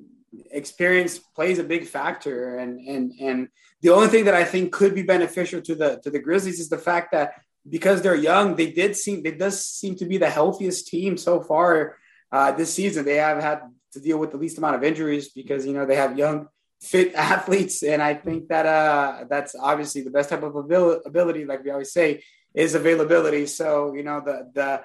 experience 0.50 1.18
plays 1.18 1.58
a 1.58 1.64
big 1.64 1.86
factor. 1.86 2.56
And 2.56 2.80
and 2.80 3.12
and 3.20 3.48
the 3.82 3.90
only 3.90 4.08
thing 4.08 4.24
that 4.24 4.34
I 4.34 4.44
think 4.44 4.72
could 4.72 4.94
be 4.94 5.02
beneficial 5.02 5.60
to 5.60 5.74
the 5.74 6.00
to 6.02 6.10
the 6.10 6.18
Grizzlies 6.18 6.60
is 6.60 6.70
the 6.70 6.78
fact 6.78 7.12
that 7.12 7.34
because 7.68 8.02
they're 8.02 8.14
young, 8.14 8.56
they 8.56 8.70
did 8.70 8.96
seem 8.96 9.22
they 9.22 9.32
does 9.32 9.64
seem 9.64 9.96
to 9.96 10.04
be 10.04 10.18
the 10.18 10.30
healthiest 10.30 10.88
team 10.88 11.16
so 11.16 11.40
far 11.40 11.96
uh, 12.30 12.52
this 12.52 12.74
season. 12.74 13.04
They 13.04 13.16
have 13.16 13.42
had 13.42 13.60
to 13.92 14.00
deal 14.00 14.18
with 14.18 14.32
the 14.32 14.36
least 14.36 14.58
amount 14.58 14.76
of 14.76 14.84
injuries 14.84 15.30
because 15.30 15.66
you 15.66 15.72
know 15.72 15.86
they 15.86 15.96
have 15.96 16.18
young, 16.18 16.48
fit 16.80 17.14
athletes, 17.32 17.82
and 17.82 18.02
I 18.02 18.14
think 18.14 18.48
that 18.48 18.66
uh, 18.66 19.24
that's 19.28 19.54
obviously 19.54 20.02
the 20.02 20.10
best 20.10 20.30
type 20.30 20.42
of 20.42 20.56
ability, 20.56 21.44
like 21.44 21.64
we 21.64 21.70
always 21.70 21.92
say, 21.92 22.22
is 22.54 22.74
availability. 22.74 23.46
So 23.46 23.94
you 23.94 24.02
know 24.02 24.20
the 24.24 24.50
the 24.54 24.82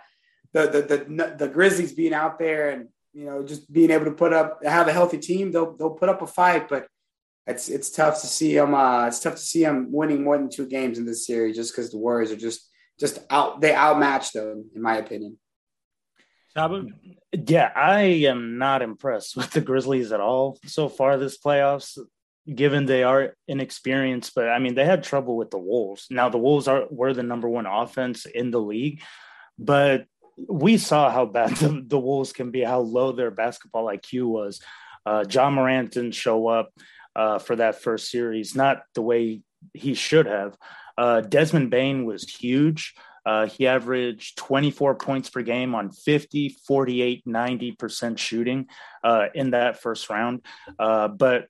the 0.53 0.81
the 0.81 0.81
the, 0.81 1.35
the 1.37 1.47
Grizzlies 1.47 1.93
being 1.93 2.13
out 2.13 2.37
there 2.39 2.71
and 2.71 2.89
you 3.13 3.25
know 3.25 3.43
just 3.43 3.71
being 3.71 3.91
able 3.91 4.05
to 4.05 4.11
put 4.11 4.33
up 4.33 4.63
have 4.63 4.87
a 4.87 4.93
healthy 4.93 5.17
team, 5.17 5.51
they'll 5.51 5.75
they'll 5.75 5.91
put 5.91 6.09
up 6.09 6.21
a 6.21 6.27
fight, 6.27 6.69
but 6.69 6.87
it's 7.47 7.69
it's 7.69 7.89
tough 7.89 8.21
to 8.21 8.27
see 8.27 8.55
them. 8.55 8.73
Uh, 8.75 9.07
it's 9.07 9.19
tough 9.19 9.35
to 9.35 9.41
see 9.41 9.63
them 9.63 9.91
winning 9.91 10.23
more 10.23 10.37
than 10.37 10.49
two 10.49 10.67
games 10.67 10.97
in 10.97 11.05
this 11.05 11.25
series, 11.25 11.55
just 11.55 11.73
because 11.73 11.89
the 11.89 11.97
Warriors 11.97 12.31
are 12.31 12.35
just 12.35 12.66
just 12.99 13.19
out. 13.29 13.61
They 13.61 13.75
outmatched 13.75 14.33
them, 14.33 14.69
in 14.75 14.81
my 14.81 14.97
opinion. 14.97 15.37
Yeah, 17.31 17.71
I 17.75 18.01
am 18.01 18.57
not 18.57 18.81
impressed 18.81 19.37
with 19.37 19.51
the 19.51 19.61
Grizzlies 19.61 20.11
at 20.11 20.19
all 20.19 20.57
so 20.65 20.89
far 20.89 21.17
this 21.17 21.37
playoffs. 21.37 21.97
Given 22.53 22.85
they 22.85 23.03
are 23.03 23.35
inexperienced, 23.49 24.33
but 24.33 24.47
I 24.47 24.59
mean 24.59 24.73
they 24.73 24.85
had 24.85 25.03
trouble 25.03 25.35
with 25.35 25.51
the 25.51 25.57
Wolves. 25.57 26.07
Now 26.09 26.29
the 26.29 26.37
Wolves 26.37 26.67
are 26.69 26.85
were 26.89 27.13
the 27.13 27.21
number 27.21 27.49
one 27.49 27.65
offense 27.65 28.25
in 28.25 28.51
the 28.51 28.61
league, 28.61 29.01
but 29.59 30.05
we 30.47 30.77
saw 30.77 31.11
how 31.11 31.25
bad 31.25 31.49
the, 31.57 31.83
the 31.85 31.99
Wolves 31.99 32.31
can 32.31 32.51
be, 32.51 32.63
how 32.63 32.79
low 32.79 33.11
their 33.11 33.31
basketball 33.31 33.85
IQ 33.85 34.27
was. 34.27 34.61
Uh, 35.05 35.25
Ja 35.29 35.49
Morant 35.49 35.91
didn't 35.91 36.13
show 36.13 36.47
up 36.47 36.71
uh, 37.15 37.39
for 37.39 37.55
that 37.57 37.81
first 37.81 38.09
series, 38.09 38.55
not 38.55 38.83
the 38.93 39.01
way 39.01 39.41
he 39.73 39.93
should 39.93 40.25
have. 40.25 40.57
Uh, 40.97 41.21
Desmond 41.21 41.69
Bane 41.69 42.05
was 42.05 42.23
huge. 42.23 42.95
Uh, 43.25 43.45
he 43.45 43.67
averaged 43.67 44.37
24 44.37 44.95
points 44.95 45.29
per 45.29 45.41
game 45.41 45.75
on 45.75 45.91
50, 45.91 46.55
48, 46.65 47.25
90% 47.25 48.17
shooting 48.17 48.67
uh, 49.03 49.25
in 49.35 49.51
that 49.51 49.81
first 49.81 50.09
round. 50.09 50.45
Uh, 50.79 51.09
but, 51.09 51.47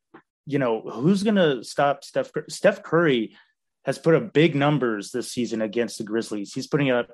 you 0.48 0.58
know, 0.58 0.82
who's 0.82 1.22
going 1.22 1.36
to 1.36 1.64
stop 1.64 2.04
Steph? 2.04 2.32
Steph 2.50 2.82
Curry 2.82 3.38
has 3.86 4.00
put 4.00 4.16
up 4.16 4.34
big 4.34 4.56
numbers 4.56 5.12
this 5.12 5.32
season 5.32 5.62
against 5.62 6.00
the 6.00 6.04
Grizzlies. 6.04 6.52
He's 6.52 6.66
putting 6.66 6.90
up 6.90 7.12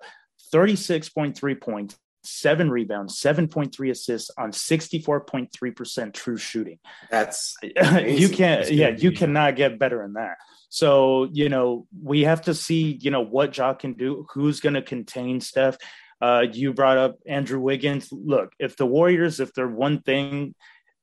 36.3 0.54 1.62
points, 1.62 1.98
seven 2.24 2.72
rebounds, 2.72 3.19
7.3 3.19 3.91
assists 3.91 4.32
on 4.38 4.52
64.3% 4.52 6.13
true 6.13 6.38
shooting. 6.38 6.80
That's 7.12 7.58
you 7.62 8.30
can't, 8.30 8.72
yeah, 8.72 8.89
you 8.89 9.12
cannot 9.12 9.58
get 9.58 9.78
better 9.78 10.02
than 10.04 10.13
that. 10.13 10.38
So, 10.73 11.29
you 11.31 11.49
know, 11.49 11.86
we 12.01 12.21
have 12.21 12.41
to 12.43 12.55
see, 12.55 12.97
you 12.99 13.12
know, 13.12 13.21
what 13.21 13.55
Ja 13.55 13.75
can 13.75 13.93
do, 13.93 14.25
who's 14.33 14.59
going 14.59 14.73
to 14.73 14.81
contain 14.81 15.39
Steph. 15.39 15.77
Uh, 16.19 16.45
you 16.51 16.73
brought 16.73 16.97
up 16.97 17.19
Andrew 17.27 17.59
Wiggins. 17.59 18.09
Look, 18.12 18.53
if 18.57 18.75
the 18.75 18.88
Warriors, 18.88 19.39
if 19.39 19.53
they're 19.53 19.67
one 19.67 20.01
thing, 20.01 20.55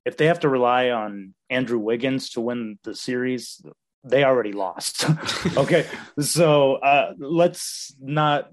if 0.05 0.17
they 0.17 0.27
have 0.27 0.41
to 0.41 0.49
rely 0.49 0.91
on 0.91 1.35
Andrew 1.49 1.79
Wiggins 1.79 2.31
to 2.31 2.41
win 2.41 2.81
the 2.83 2.97
series, 2.97 3.65
they 4.03 4.25
already 4.25 4.51
lost. 4.51 5.05
okay. 5.57 5.87
So 6.19 6.75
uh, 6.75 7.13
let's 7.21 7.95
not 8.01 8.51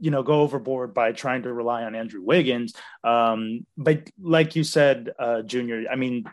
you 0.00 0.10
know 0.10 0.24
go 0.24 0.40
overboard 0.40 0.94
by 0.94 1.12
trying 1.12 1.42
to 1.42 1.52
rely 1.52 1.84
on 1.84 1.94
Andrew 1.94 2.22
Wiggins. 2.22 2.74
Um, 3.04 3.66
but 3.76 4.10
like 4.20 4.56
you 4.56 4.64
said, 4.64 5.10
uh, 5.16 5.42
Junior, 5.42 5.84
I 5.88 5.94
mean, 5.94 6.24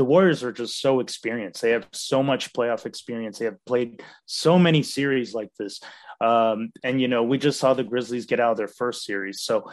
the 0.00 0.04
Warriors 0.06 0.42
are 0.42 0.50
just 0.50 0.80
so 0.80 1.00
experienced. 1.00 1.60
They 1.60 1.72
have 1.72 1.86
so 1.92 2.22
much 2.22 2.54
playoff 2.54 2.86
experience. 2.86 3.38
They 3.38 3.44
have 3.44 3.62
played 3.66 4.02
so 4.24 4.58
many 4.58 4.82
series 4.82 5.34
like 5.34 5.50
this. 5.58 5.78
Um, 6.22 6.72
and 6.82 6.98
you 6.98 7.06
know, 7.06 7.22
we 7.22 7.36
just 7.36 7.60
saw 7.60 7.74
the 7.74 7.84
Grizzlies 7.84 8.24
get 8.24 8.40
out 8.40 8.52
of 8.52 8.56
their 8.56 8.66
first 8.66 9.04
series. 9.04 9.42
So, 9.42 9.70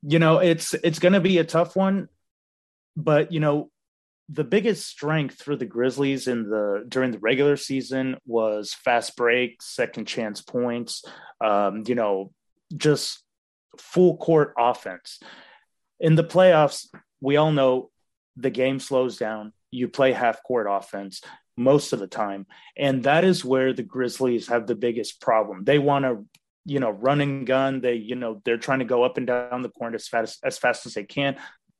you 0.00 0.18
know, 0.18 0.38
it's 0.38 0.72
it's 0.72 0.98
to 0.98 1.20
be 1.20 1.36
a 1.36 1.44
tough 1.44 1.76
one. 1.76 2.08
But 2.96 3.32
you 3.32 3.40
know, 3.40 3.70
the 4.30 4.44
biggest 4.44 4.86
strength 4.86 5.42
for 5.42 5.56
the 5.56 5.66
Grizzlies 5.66 6.26
in 6.26 6.48
the 6.48 6.82
during 6.88 7.10
the 7.10 7.18
regular 7.18 7.58
season 7.58 8.16
was 8.24 8.72
fast 8.72 9.14
breaks, 9.14 9.66
second 9.66 10.06
chance 10.06 10.40
points. 10.40 11.04
Um, 11.44 11.82
you 11.86 11.96
know, 11.96 12.32
just 12.74 13.22
full 13.78 14.16
court 14.16 14.54
offense. 14.56 15.20
In 16.00 16.14
the 16.14 16.24
playoffs, 16.24 16.88
we 17.20 17.36
all 17.36 17.52
know 17.52 17.90
the 18.36 18.50
game 18.50 18.80
slows 18.80 19.16
down. 19.16 19.52
You 19.70 19.88
play 19.88 20.12
half 20.12 20.42
court 20.42 20.66
offense 20.68 21.20
most 21.56 21.92
of 21.92 21.98
the 21.98 22.06
time. 22.06 22.46
And 22.76 23.04
that 23.04 23.24
is 23.24 23.44
where 23.44 23.72
the 23.72 23.82
Grizzlies 23.82 24.48
have 24.48 24.66
the 24.66 24.74
biggest 24.74 25.20
problem. 25.20 25.64
They 25.64 25.78
want 25.78 26.04
to, 26.04 26.24
you 26.64 26.80
know, 26.80 26.90
run 26.90 27.20
and 27.20 27.46
gun. 27.46 27.80
They, 27.80 27.94
you 27.94 28.16
know, 28.16 28.40
they're 28.44 28.56
trying 28.58 28.80
to 28.80 28.84
go 28.84 29.02
up 29.04 29.18
and 29.18 29.26
down 29.26 29.62
the 29.62 29.68
court 29.68 29.94
as 29.94 30.08
fast 30.08 30.40
as 30.44 30.58
fast 30.58 30.86
as 30.86 30.94
they 30.94 31.04
can. 31.04 31.36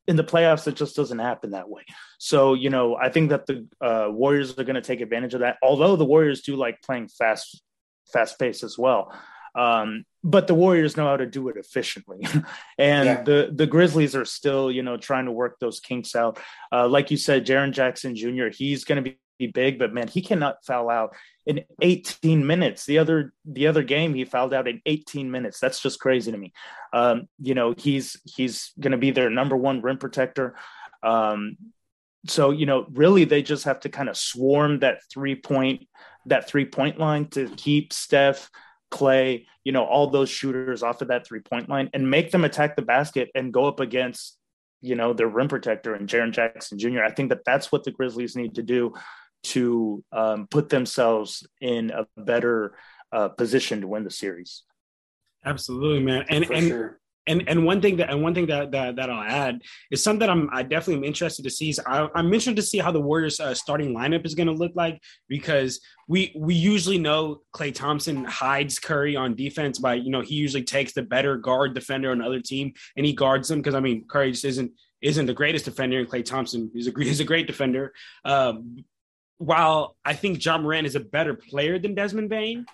In 0.07 0.17
the 0.17 0.25
playoffs, 0.25 0.67
it 0.69 0.77
just 0.77 0.97
doesn't 0.97 1.19
happen 1.19 1.53
that 1.53 1.69
way. 1.69 1.83
So, 2.19 2.53
you 2.53 2.69
know, 2.69 2.95
I 2.95 3.09
think 3.09 3.31
that 3.31 3.47
the 3.47 3.67
uh, 3.81 4.09
Warriors 4.11 4.57
are 4.59 4.65
going 4.65 4.75
to 4.75 4.83
take 4.83 5.01
advantage 5.01 5.33
of 5.35 5.41
that. 5.41 5.57
Although 5.63 5.97
the 5.97 6.05
Warriors 6.05 6.43
do 6.43 6.57
like 6.57 6.83
playing 6.83 7.09
fast, 7.09 7.63
fast 8.13 8.39
pace 8.39 8.63
as 8.63 8.77
well. 8.77 9.13
Um, 9.55 10.05
but 10.23 10.47
the 10.47 10.55
Warriors 10.55 10.97
know 10.97 11.07
how 11.07 11.17
to 11.17 11.27
do 11.27 11.49
it 11.49 11.57
efficiently, 11.57 12.27
and 12.79 13.07
yeah. 13.07 13.23
the 13.23 13.51
the 13.55 13.67
Grizzlies 13.67 14.17
are 14.17 14.25
still, 14.25 14.71
you 14.71 14.83
know, 14.83 14.97
trying 14.97 15.27
to 15.27 15.33
work 15.33 15.59
those 15.61 15.81
kinks 15.81 16.17
out. 16.17 16.39
Uh, 16.73 16.89
like 16.89 17.11
you 17.11 17.17
said, 17.17 17.47
Jaren 17.47 17.73
Jackson 17.73 18.17
Jr. 18.17 18.49
He's 18.49 18.85
going 18.85 19.03
to 19.03 19.11
be 19.11 19.19
be 19.39 19.47
big, 19.47 19.79
but 19.79 19.93
man, 19.93 20.09
he 20.09 20.23
cannot 20.23 20.65
foul 20.65 20.91
out 20.91 21.15
in 21.47 21.65
18 21.83 22.47
minutes. 22.47 22.87
The 22.87 22.99
other 22.99 23.33
the 23.45 23.67
other 23.67 23.83
game 23.83 24.15
he 24.15 24.25
fouled 24.25 24.55
out 24.55 24.69
in 24.69 24.81
18 24.87 25.31
minutes. 25.31 25.61
That's 25.61 25.81
just 25.81 26.01
crazy 26.01 26.31
to 26.33 26.39
me. 26.39 26.53
Um, 26.93 27.29
you 27.41 27.55
know, 27.55 27.75
he's 27.77 28.17
he's 28.25 28.73
going 28.79 28.93
to 28.93 28.99
be 28.99 29.11
their 29.11 29.31
number 29.31 29.57
one 29.57 29.83
rim 29.83 29.99
protector. 29.99 30.57
Um, 31.03 31.57
so 32.27 32.51
you 32.51 32.67
know, 32.67 32.87
really, 32.93 33.25
they 33.25 33.43
just 33.43 33.65
have 33.65 33.81
to 33.81 33.89
kind 33.89 34.09
of 34.09 34.17
swarm 34.17 34.81
that 34.81 35.01
three 35.13 35.35
point 35.35 35.87
that 36.27 36.49
three 36.49 36.65
point 36.65 36.99
line 36.99 37.27
to 37.29 37.49
keep 37.57 37.93
Steph, 37.93 38.51
Klay, 38.95 39.47
you 39.65 39.73
know, 39.73 39.85
all 39.85 40.09
those 40.09 40.31
shooters 40.31 40.83
off 40.83 41.03
of 41.03 41.09
that 41.09 41.27
three 41.27 41.41
point 41.41 41.69
line 41.69 41.91
and 41.93 42.09
make 42.09 42.31
them 42.31 42.45
attack 42.45 42.77
the 42.77 42.83
basket 42.83 43.31
and 43.35 43.53
go 43.53 43.67
up 43.67 43.81
against 43.81 44.39
you 44.81 44.95
know 44.95 45.15
their 45.15 45.29
rim 45.29 45.49
protector 45.49 45.95
and 45.95 46.09
Jaren 46.09 46.31
Jackson 46.31 46.79
Jr. 46.79 47.03
I 47.03 47.11
think 47.11 47.31
that 47.31 47.45
that's 47.45 47.73
what 47.73 47.85
the 47.85 47.91
Grizzlies 47.91 48.37
need 48.37 48.55
to 48.57 48.63
do 48.63 48.93
to 49.45 50.05
um, 50.13 50.47
put 50.51 50.69
themselves 50.69 51.47
in 51.61 51.91
a 51.91 52.07
better 52.17 52.77
uh, 53.13 53.29
position 53.29 53.81
to 53.81 53.89
win 53.89 54.05
the 54.05 54.11
series. 54.11 54.63
Absolutely, 55.45 56.03
man. 56.03 56.25
And 56.29 56.47
For 56.47 56.53
and 56.53 56.69
sure. 56.69 57.01
And 57.27 57.49
and 57.49 57.65
one 57.65 57.81
thing 57.81 57.97
that 57.97 58.11
and 58.11 58.23
one 58.23 58.35
thing 58.35 58.47
that 58.47 58.71
that, 58.73 58.97
that 58.97 59.11
I'll 59.11 59.23
add 59.23 59.63
is 59.91 60.03
something 60.03 60.29
I'm 60.29 60.51
I 60.53 60.63
definitely 60.63 60.97
am 60.97 61.05
interested 61.05 61.43
to 61.45 61.51
see. 61.51 61.71
Is 61.71 61.81
I, 61.87 62.09
am 62.15 62.27
interested 62.27 62.57
to 62.57 62.63
see 62.63 62.79
how 62.79 62.93
the 62.93 63.01
Warriors 63.01 63.41
uh, 63.41 63.55
starting 63.55 63.95
lineup 63.95 64.27
is 64.27 64.35
going 64.35 64.47
to 64.47 64.53
look 64.53 64.73
like 64.75 65.01
because 65.29 65.81
we 66.07 66.35
we 66.39 66.55
usually 66.55 66.99
know 66.99 67.41
Klay 67.55 67.75
Thompson 67.75 68.25
hides 68.25 68.79
Curry 68.79 69.17
on 69.17 69.35
defense 69.35 69.79
by 69.79 69.95
you 69.95 70.11
know 70.11 70.21
he 70.21 70.35
usually 70.35 70.65
takes 70.65 70.93
the 70.93 71.03
better 71.03 71.37
guard 71.37 71.75
defender 71.75 72.11
on 72.11 72.19
the 72.19 72.27
other 72.27 72.41
team 72.41 72.75
and 72.97 73.07
he 73.07 73.15
guards 73.15 73.49
them 73.49 73.61
because 73.61 73.75
I 73.75 73.81
mean 73.81 74.05
Curry 74.07 74.33
just 74.33 74.45
isn't 74.45 74.73
isn't 75.01 75.27
the 75.27 75.35
greatest 75.35 75.65
defender 75.65 75.99
and 76.01 76.09
Klay 76.09 76.25
Thompson 76.25 76.71
is 76.75 76.89
a 76.89 76.93
he's 76.97 77.21
a 77.21 77.25
great 77.25 77.47
defender. 77.47 77.93
Um, 78.25 78.85
while 79.39 79.97
I 80.05 80.15
think 80.15 80.45
Ja 80.45 80.59
Morant 80.59 80.87
is 80.87 80.95
a 80.95 81.01
better 81.01 81.35
player 81.35 81.79
than 81.79 81.95
Desmond 81.95 82.29
Bane, 82.29 82.67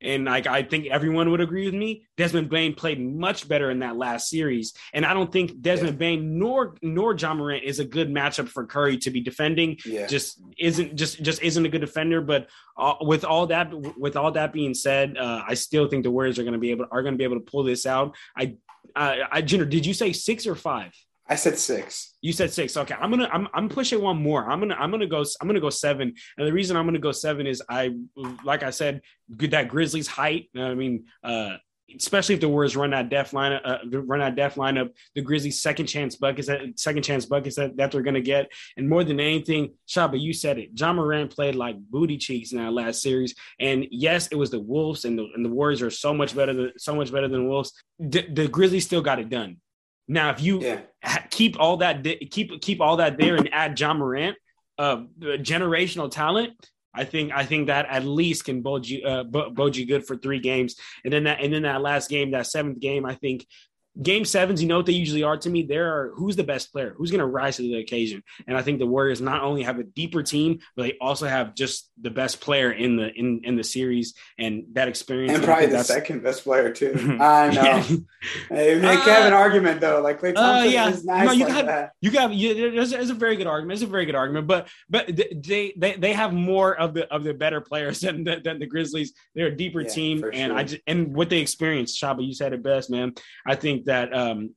and 0.00 0.24
like 0.26 0.46
I 0.46 0.62
think 0.62 0.86
everyone 0.86 1.30
would 1.30 1.40
agree 1.40 1.64
with 1.64 1.74
me, 1.74 2.06
Desmond 2.16 2.48
Bane 2.48 2.74
played 2.74 3.00
much 3.00 3.48
better 3.48 3.70
in 3.70 3.80
that 3.80 3.96
last 3.96 4.28
series. 4.28 4.72
And 4.92 5.04
I 5.04 5.12
don't 5.12 5.32
think 5.32 5.60
Desmond 5.60 5.94
yeah. 5.94 5.98
Bane 5.98 6.38
nor 6.38 6.76
nor 6.82 7.14
Ja 7.16 7.34
Morant 7.34 7.64
is 7.64 7.80
a 7.80 7.84
good 7.84 8.08
matchup 8.08 8.48
for 8.48 8.66
Curry 8.66 8.98
to 8.98 9.10
be 9.10 9.20
defending. 9.20 9.78
Yeah. 9.84 10.06
Just 10.06 10.40
isn't 10.58 10.94
just 10.94 11.22
just 11.22 11.42
isn't 11.42 11.66
a 11.66 11.68
good 11.68 11.80
defender. 11.80 12.20
But 12.20 12.48
uh, 12.76 12.94
with 13.00 13.24
all 13.24 13.46
that 13.48 13.72
with 13.98 14.16
all 14.16 14.32
that 14.32 14.52
being 14.52 14.74
said, 14.74 15.16
uh, 15.16 15.42
I 15.46 15.54
still 15.54 15.88
think 15.88 16.04
the 16.04 16.10
Warriors 16.10 16.38
are 16.38 16.44
going 16.44 16.52
to 16.52 16.60
be 16.60 16.70
able 16.70 16.86
are 16.90 17.02
going 17.02 17.14
to 17.14 17.18
be 17.18 17.24
able 17.24 17.40
to 17.40 17.50
pull 17.50 17.64
this 17.64 17.84
out. 17.86 18.14
I, 18.36 18.56
uh, 18.94 19.16
I 19.30 19.42
Jenner, 19.42 19.64
did 19.64 19.84
you 19.84 19.94
say 19.94 20.12
six 20.12 20.46
or 20.46 20.54
five? 20.54 20.92
I 21.28 21.34
said 21.34 21.58
six. 21.58 22.14
You 22.22 22.32
said 22.32 22.52
six. 22.52 22.76
Okay, 22.76 22.94
I'm 22.98 23.10
gonna 23.10 23.28
I'm 23.30 23.48
I'm 23.52 23.68
pushing 23.68 24.00
one 24.00 24.22
more. 24.22 24.50
I'm 24.50 24.60
gonna 24.60 24.76
I'm 24.76 24.90
gonna 24.90 25.06
go 25.06 25.24
I'm 25.40 25.46
gonna 25.46 25.60
go 25.60 25.70
seven. 25.70 26.14
And 26.38 26.46
the 26.46 26.52
reason 26.52 26.76
I'm 26.76 26.86
gonna 26.86 26.98
go 26.98 27.12
seven 27.12 27.46
is 27.46 27.62
I 27.68 27.90
like 28.44 28.62
I 28.62 28.70
said 28.70 29.02
that 29.28 29.68
Grizzlies 29.68 30.06
height. 30.06 30.48
I 30.56 30.74
mean, 30.74 31.04
uh, 31.22 31.56
especially 31.94 32.34
if 32.34 32.40
the 32.40 32.48
Warriors 32.48 32.76
run 32.76 32.90
that 32.90 33.10
death 33.10 33.32
lineup, 33.32 33.60
uh, 33.64 34.00
run 34.00 34.20
that 34.20 34.36
death 34.36 34.54
lineup, 34.54 34.90
the 35.14 35.20
Grizzlies 35.20 35.60
second 35.60 35.86
chance 35.86 36.16
buckets, 36.16 36.48
second 36.76 37.02
chance 37.02 37.26
buckets 37.26 37.56
that, 37.56 37.76
that 37.76 37.90
they're 37.90 38.02
gonna 38.02 38.22
get. 38.22 38.50
And 38.78 38.88
more 38.88 39.04
than 39.04 39.20
anything, 39.20 39.74
Shaba, 39.86 40.18
you 40.18 40.32
said 40.32 40.58
it. 40.58 40.70
Ja 40.74 40.94
Morant 40.94 41.34
played 41.34 41.54
like 41.54 41.76
booty 41.78 42.16
cheeks 42.16 42.52
in 42.52 42.58
that 42.58 42.72
last 42.72 43.02
series. 43.02 43.34
And 43.60 43.86
yes, 43.90 44.28
it 44.28 44.36
was 44.36 44.50
the 44.50 44.60
Wolves, 44.60 45.04
and 45.04 45.18
the 45.18 45.26
and 45.34 45.44
the 45.44 45.50
Warriors 45.50 45.82
are 45.82 45.90
so 45.90 46.14
much 46.14 46.34
better 46.34 46.54
than 46.54 46.72
so 46.78 46.94
much 46.94 47.12
better 47.12 47.28
than 47.28 47.48
Wolves. 47.48 47.72
the 47.98 48.48
Grizzlies 48.50 48.86
still 48.86 49.02
got 49.02 49.18
it 49.18 49.28
done. 49.28 49.58
Now, 50.08 50.30
if 50.30 50.40
you 50.40 50.60
yeah. 50.60 50.80
keep 51.30 51.60
all 51.60 51.76
that 51.78 52.02
keep 52.30 52.60
keep 52.62 52.80
all 52.80 52.96
that 52.96 53.18
there 53.18 53.36
and 53.36 53.48
add 53.52 53.78
Ja 53.78 53.92
Morant, 53.92 54.36
uh, 54.78 55.02
generational 55.20 56.10
talent, 56.10 56.54
I 56.94 57.04
think 57.04 57.32
I 57.32 57.44
think 57.44 57.66
that 57.66 57.86
at 57.88 58.04
least 58.04 58.44
can 58.44 58.62
bode 58.62 58.86
you 58.86 59.06
uh, 59.06 59.22
bode 59.24 59.76
you 59.76 59.86
good 59.86 60.06
for 60.06 60.16
three 60.16 60.40
games, 60.40 60.76
and 61.04 61.12
then 61.12 61.24
that 61.24 61.40
and 61.42 61.52
then 61.52 61.62
that 61.62 61.82
last 61.82 62.08
game, 62.08 62.30
that 62.30 62.46
seventh 62.46 62.80
game, 62.80 63.04
I 63.04 63.14
think 63.14 63.46
game 64.00 64.24
sevens, 64.24 64.62
you 64.62 64.68
know 64.68 64.76
what 64.76 64.86
they 64.86 64.92
usually 64.92 65.22
are 65.22 65.36
to 65.36 65.50
me. 65.50 65.62
There 65.62 65.94
are 65.94 66.12
who's 66.14 66.36
the 66.36 66.44
best 66.44 66.72
player, 66.72 66.94
who's 66.96 67.10
going 67.10 67.20
to 67.20 67.26
rise 67.26 67.56
to 67.56 67.62
the 67.62 67.76
occasion, 67.76 68.22
and 68.46 68.56
I 68.56 68.62
think 68.62 68.78
the 68.78 68.86
Warriors 68.86 69.20
not 69.20 69.42
only 69.42 69.62
have 69.62 69.78
a 69.78 69.84
deeper 69.84 70.22
team, 70.22 70.60
but 70.76 70.84
they 70.84 70.96
also 71.00 71.26
have 71.26 71.54
just 71.54 71.90
the 72.00 72.10
best 72.10 72.40
player 72.40 72.70
in 72.70 72.96
the 72.96 73.12
in 73.12 73.40
in 73.44 73.56
the 73.56 73.64
series 73.64 74.14
and 74.38 74.64
that 74.72 74.88
experience. 74.88 75.34
And 75.34 75.44
probably 75.44 75.66
the 75.66 75.82
second 75.82 76.22
best 76.22 76.44
player 76.44 76.72
too. 76.72 76.94
I 77.20 77.50
know. 77.50 77.62
yeah. 77.62 77.82
Hey, 78.48 78.78
they 78.78 78.88
uh, 78.88 79.00
have 79.00 79.26
an 79.26 79.32
argument 79.32 79.80
though. 79.80 80.00
Like 80.00 80.20
Klay 80.20 80.30
uh, 80.30 80.40
Thompson 80.40 80.68
uh, 80.68 80.70
yeah. 80.70 80.88
is 80.90 81.04
nice. 81.04 81.26
No, 81.26 81.32
you 81.32 81.44
like 81.44 81.54
got 81.54 81.66
that. 81.66 81.92
you 82.00 82.10
got 82.10 82.32
you, 82.32 82.70
there's, 82.72 82.90
there's 82.90 83.10
a 83.10 83.14
very 83.14 83.36
good 83.36 83.46
argument. 83.46 83.74
It's 83.74 83.82
a 83.82 83.90
very 83.90 84.06
good 84.06 84.14
argument, 84.14 84.46
but 84.46 84.68
but 84.88 85.06
they 85.08 85.72
they 85.76 85.94
they 85.94 86.12
have 86.12 86.32
more 86.32 86.76
of 86.78 86.94
the 86.94 87.12
of 87.12 87.24
the 87.24 87.34
better 87.34 87.60
players 87.60 88.00
than 88.00 88.24
than, 88.24 88.42
than 88.42 88.58
the 88.58 88.66
Grizzlies. 88.66 89.12
They're 89.34 89.48
a 89.48 89.56
deeper 89.56 89.80
yeah, 89.82 89.88
team, 89.88 90.24
and 90.24 90.50
sure. 90.50 90.58
I 90.58 90.64
just 90.64 90.82
and 90.86 91.14
what 91.14 91.30
they 91.30 91.38
experience, 91.38 91.98
Shaba, 91.98 92.24
you 92.24 92.34
said 92.34 92.52
it 92.52 92.62
best, 92.62 92.90
man. 92.90 93.14
I 93.46 93.54
think 93.54 93.84
that. 93.88 94.14
um 94.14 94.54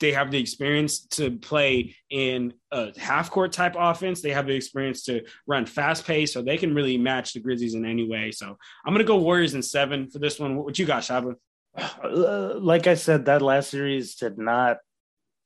they 0.00 0.10
have 0.10 0.32
the 0.32 0.40
experience 0.40 1.06
to 1.06 1.30
play 1.38 1.94
in 2.10 2.52
a 2.72 2.98
half 2.98 3.30
court 3.30 3.52
type 3.52 3.76
offense. 3.78 4.20
They 4.20 4.32
have 4.32 4.48
the 4.48 4.54
experience 4.56 5.04
to 5.04 5.22
run 5.46 5.66
fast 5.66 6.04
pace, 6.04 6.32
so 6.32 6.42
they 6.42 6.58
can 6.58 6.74
really 6.74 6.98
match 6.98 7.32
the 7.32 7.38
Grizzlies 7.40 7.74
in 7.74 7.84
any 7.84 8.08
way. 8.08 8.32
So 8.32 8.58
I'm 8.84 8.92
gonna 8.92 9.04
go 9.04 9.18
Warriors 9.18 9.54
in 9.54 9.62
seven 9.62 10.10
for 10.10 10.18
this 10.18 10.40
one. 10.40 10.56
What 10.56 10.78
you 10.80 10.86
got, 10.86 11.04
Shaba? 11.04 11.36
Uh, 11.76 12.54
like 12.60 12.88
I 12.88 12.94
said, 12.94 13.26
that 13.26 13.40
last 13.40 13.70
series 13.70 14.16
did 14.16 14.36
not 14.36 14.78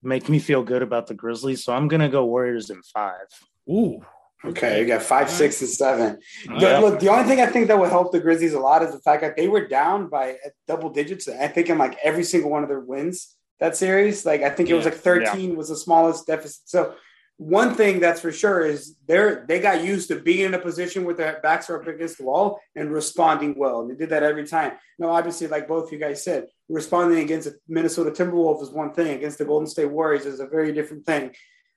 make 0.03 0.31
me 0.31 0.39
feel 0.39 0.62
good 0.62 0.83
about 0.83 1.09
the 1.09 1.14
Grizzlies, 1.14 1.62
so 1.62 1.74
I'm 1.74 1.89
gonna 1.89 2.09
go 2.09 2.24
Warriors 2.24 2.70
in 2.70 2.81
five. 2.83 3.27
Ooh. 3.68 4.01
Okay, 4.45 4.80
you 4.80 4.87
got 4.87 5.03
five, 5.03 5.30
six, 5.30 5.61
and 5.61 5.70
seven. 5.70 6.18
The, 6.47 6.80
look, 6.80 7.01
the 7.01 7.09
only 7.09 7.24
thing 7.24 7.41
I 7.41 7.47
think 7.47 7.68
that 7.68 7.78
would 7.78 7.91
help 7.91 8.12
the 8.12 8.20
Grizzlies 8.20 8.53
a 8.53 8.61
lot 8.61 8.82
is 8.82 8.93
the 8.93 9.01
fact 9.01 9.22
that 9.22 9.37
they 9.37 9.49
were 9.49 9.66
down 9.66 10.09
by 10.09 10.32
uh, 10.32 10.51
double 10.68 10.91
digits. 10.91 11.26
I 11.28 11.49
think 11.49 11.68
in 11.68 11.78
like 11.78 11.97
every 12.05 12.22
single 12.22 12.51
one 12.51 12.62
of 12.62 12.68
their 12.68 12.80
wins 12.80 13.37
that 13.61 13.76
series. 13.76 14.26
Like 14.26 14.43
I 14.43 14.51
think 14.51 14.68
yeah. 14.68 14.74
it 14.74 14.78
was 14.78 14.84
like 14.84 14.95
13 14.95 15.51
yeah. 15.51 15.57
was 15.57 15.68
the 15.68 15.76
smallest 15.76 16.26
deficit. 16.26 16.68
So 16.68 16.95
one 17.39 17.74
thing 17.74 18.01
that's 18.01 18.20
for 18.20 18.32
sure 18.32 18.64
is 18.64 18.97
they're 19.07 19.45
they 19.47 19.61
got 19.61 19.84
used 19.84 20.09
to 20.09 20.20
being 20.20 20.47
in 20.47 20.55
a 20.55 20.59
position 20.59 21.05
with 21.05 21.18
their 21.18 21.39
backs 21.43 21.68
are 21.68 21.80
up 21.80 21.87
against 21.87 22.18
the 22.18 22.24
wall 22.24 22.59
and 22.74 22.91
responding 22.91 23.55
well. 23.59 23.80
And 23.80 23.91
they 23.91 23.95
did 23.95 24.11
that 24.11 24.22
every 24.22 24.47
time. 24.47 24.72
Now, 24.99 25.11
obviously, 25.11 25.47
like 25.47 25.68
both 25.68 25.87
of 25.87 25.93
you 25.93 25.99
guys 25.99 26.24
said, 26.24 26.47
responding 26.68 27.18
against 27.18 27.49
the 27.49 27.59
Minnesota 27.68 28.11
Timberwolves 28.11 28.62
is 28.62 28.70
one 28.70 28.93
thing. 28.93 29.16
Against 29.16 29.39
the 29.39 29.45
Golden 29.45 29.66
State 29.66 29.91
Warriors 29.91 30.24
is 30.24 30.41
a 30.41 30.47
very 30.47 30.72
different 30.72 31.05
thing. 31.05 31.32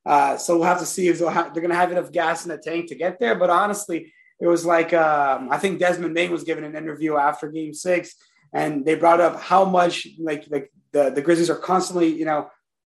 Uh, 0.10 0.36
so 0.38 0.56
we'll 0.56 0.68
have 0.68 0.80
to 0.80 0.88
see 0.88 1.08
if 1.08 1.20
have, 1.20 1.54
they're 1.54 1.62
going 1.62 1.70
to 1.70 1.76
have 1.76 1.92
enough 1.92 2.12
gas 2.12 2.44
in 2.44 2.50
the 2.50 2.58
tank 2.58 2.88
to 2.88 2.96
get 2.96 3.20
there. 3.20 3.36
But 3.36 3.52
honestly, 3.52 4.12
it 4.42 4.48
was 4.48 4.66
like 4.66 4.92
um, 4.92 5.50
I 5.52 5.60
think 5.60 5.78
Desmond 5.78 6.16
Bane 6.16 6.32
was 6.32 6.44
given 6.44 6.64
an 6.64 6.76
interview 6.76 7.16
after 7.16 7.48
Game 7.48 7.76
Six, 7.76 8.16
and 8.52 8.84
they 8.84 8.96
brought 8.96 9.22
up 9.22 9.40
how 9.40 9.66
much 9.66 10.08
like 10.18 10.48
like 10.50 10.72
the, 10.94 11.12
the 11.12 11.22
Grizzlies 11.22 11.52
are 11.52 11.56
constantly, 11.56 12.08
you 12.08 12.26
know, 12.26 12.50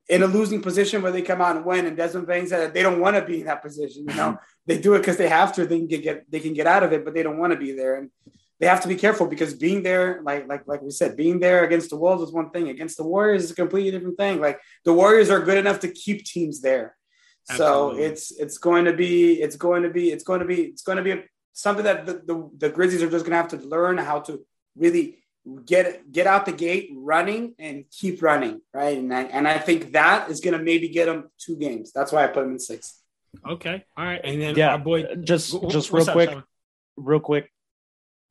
in 0.07 0.22
a 0.22 0.28
losing 0.28 0.61
position 0.61 1.01
where 1.01 1.11
they 1.11 1.24
come 1.24 1.41
out 1.41 1.55
and 1.55 1.65
win. 1.65 1.88
And 1.88 1.97
Desmond 1.97 2.28
Bane 2.28 2.45
said 2.45 2.59
that 2.59 2.74
they 2.76 2.84
don't 2.84 2.99
want 2.99 3.15
to 3.15 3.24
be 3.24 3.39
in 3.39 3.47
that 3.47 3.63
position. 3.63 4.05
You 4.07 4.13
know, 4.13 4.38
they 4.68 4.78
do 4.78 4.93
it 4.93 4.99
because 4.99 5.18
they 5.18 5.28
have 5.28 5.53
to. 5.53 5.65
They 5.65 5.80
can 5.80 5.88
get 5.88 6.30
they 6.30 6.39
can 6.39 6.53
get 6.53 6.68
out 6.68 6.84
of 6.84 6.93
it, 6.93 7.03
but 7.03 7.15
they 7.15 7.24
don't 7.24 7.39
want 7.39 7.51
to 7.51 7.57
be 7.57 7.72
there. 7.72 7.95
And 7.95 8.11
they 8.59 8.68
have 8.68 8.82
to 8.82 8.88
be 8.88 8.95
careful 8.95 9.26
because 9.26 9.55
being 9.55 9.82
there, 9.82 10.22
like 10.24 10.47
like 10.47 10.68
like 10.68 10.84
we 10.84 10.91
said, 10.91 11.18
being 11.18 11.39
there 11.39 11.63
against 11.63 11.89
the 11.89 11.97
Wolves 11.97 12.22
is 12.22 12.32
one 12.32 12.51
thing. 12.51 12.70
Against 12.70 12.97
the 12.97 13.07
Warriors 13.07 13.45
is 13.45 13.51
a 13.51 13.55
completely 13.55 13.89
different 13.89 14.20
thing. 14.20 14.39
Like 14.39 14.59
the 14.86 14.93
Warriors 14.93 15.32
are 15.32 15.39
good 15.39 15.57
enough 15.57 15.80
to 15.80 15.88
keep 15.88 16.24
teams 16.24 16.61
there. 16.61 16.96
Absolutely. 17.49 17.97
So 17.97 18.03
it's 18.03 18.31
it's 18.31 18.57
going 18.57 18.85
to 18.85 18.93
be 18.93 19.41
it's 19.41 19.55
going 19.55 19.83
to 19.83 19.89
be 19.89 20.11
it's 20.11 20.23
going 20.23 20.39
to 20.39 20.45
be 20.45 20.63
it's 20.63 20.83
going 20.83 20.97
to 20.97 21.03
be 21.03 21.23
something 21.53 21.85
that 21.85 22.05
the, 22.05 22.13
the, 22.13 22.49
the 22.57 22.69
Grizzlies 22.69 23.01
are 23.01 23.09
just 23.09 23.25
going 23.25 23.31
to 23.31 23.37
have 23.37 23.47
to 23.49 23.67
learn 23.67 23.97
how 23.97 24.19
to 24.21 24.45
really 24.75 25.17
get 25.65 26.11
get 26.11 26.27
out 26.27 26.45
the 26.45 26.51
gate 26.51 26.91
running 26.95 27.55
and 27.59 27.85
keep 27.91 28.21
running, 28.21 28.61
right? 28.73 28.97
And 28.97 29.13
I, 29.13 29.23
and 29.23 29.47
I 29.47 29.57
think 29.57 29.93
that 29.93 30.29
is 30.29 30.39
going 30.39 30.57
to 30.57 30.63
maybe 30.63 30.89
get 30.89 31.05
them 31.05 31.29
two 31.37 31.57
games. 31.57 31.91
That's 31.91 32.11
why 32.11 32.23
I 32.23 32.27
put 32.27 32.43
them 32.43 32.53
in 32.53 32.59
six. 32.59 33.01
Okay, 33.47 33.83
all 33.95 34.05
right, 34.05 34.21
and 34.23 34.41
then 34.41 34.55
yeah, 34.55 34.71
our 34.71 34.79
boy, 34.79 35.03
uh, 35.03 35.15
just 35.15 35.55
just 35.69 35.91
real 35.91 36.05
quick, 36.05 36.29
up, 36.29 36.45
real 36.95 37.19
quick, 37.19 37.51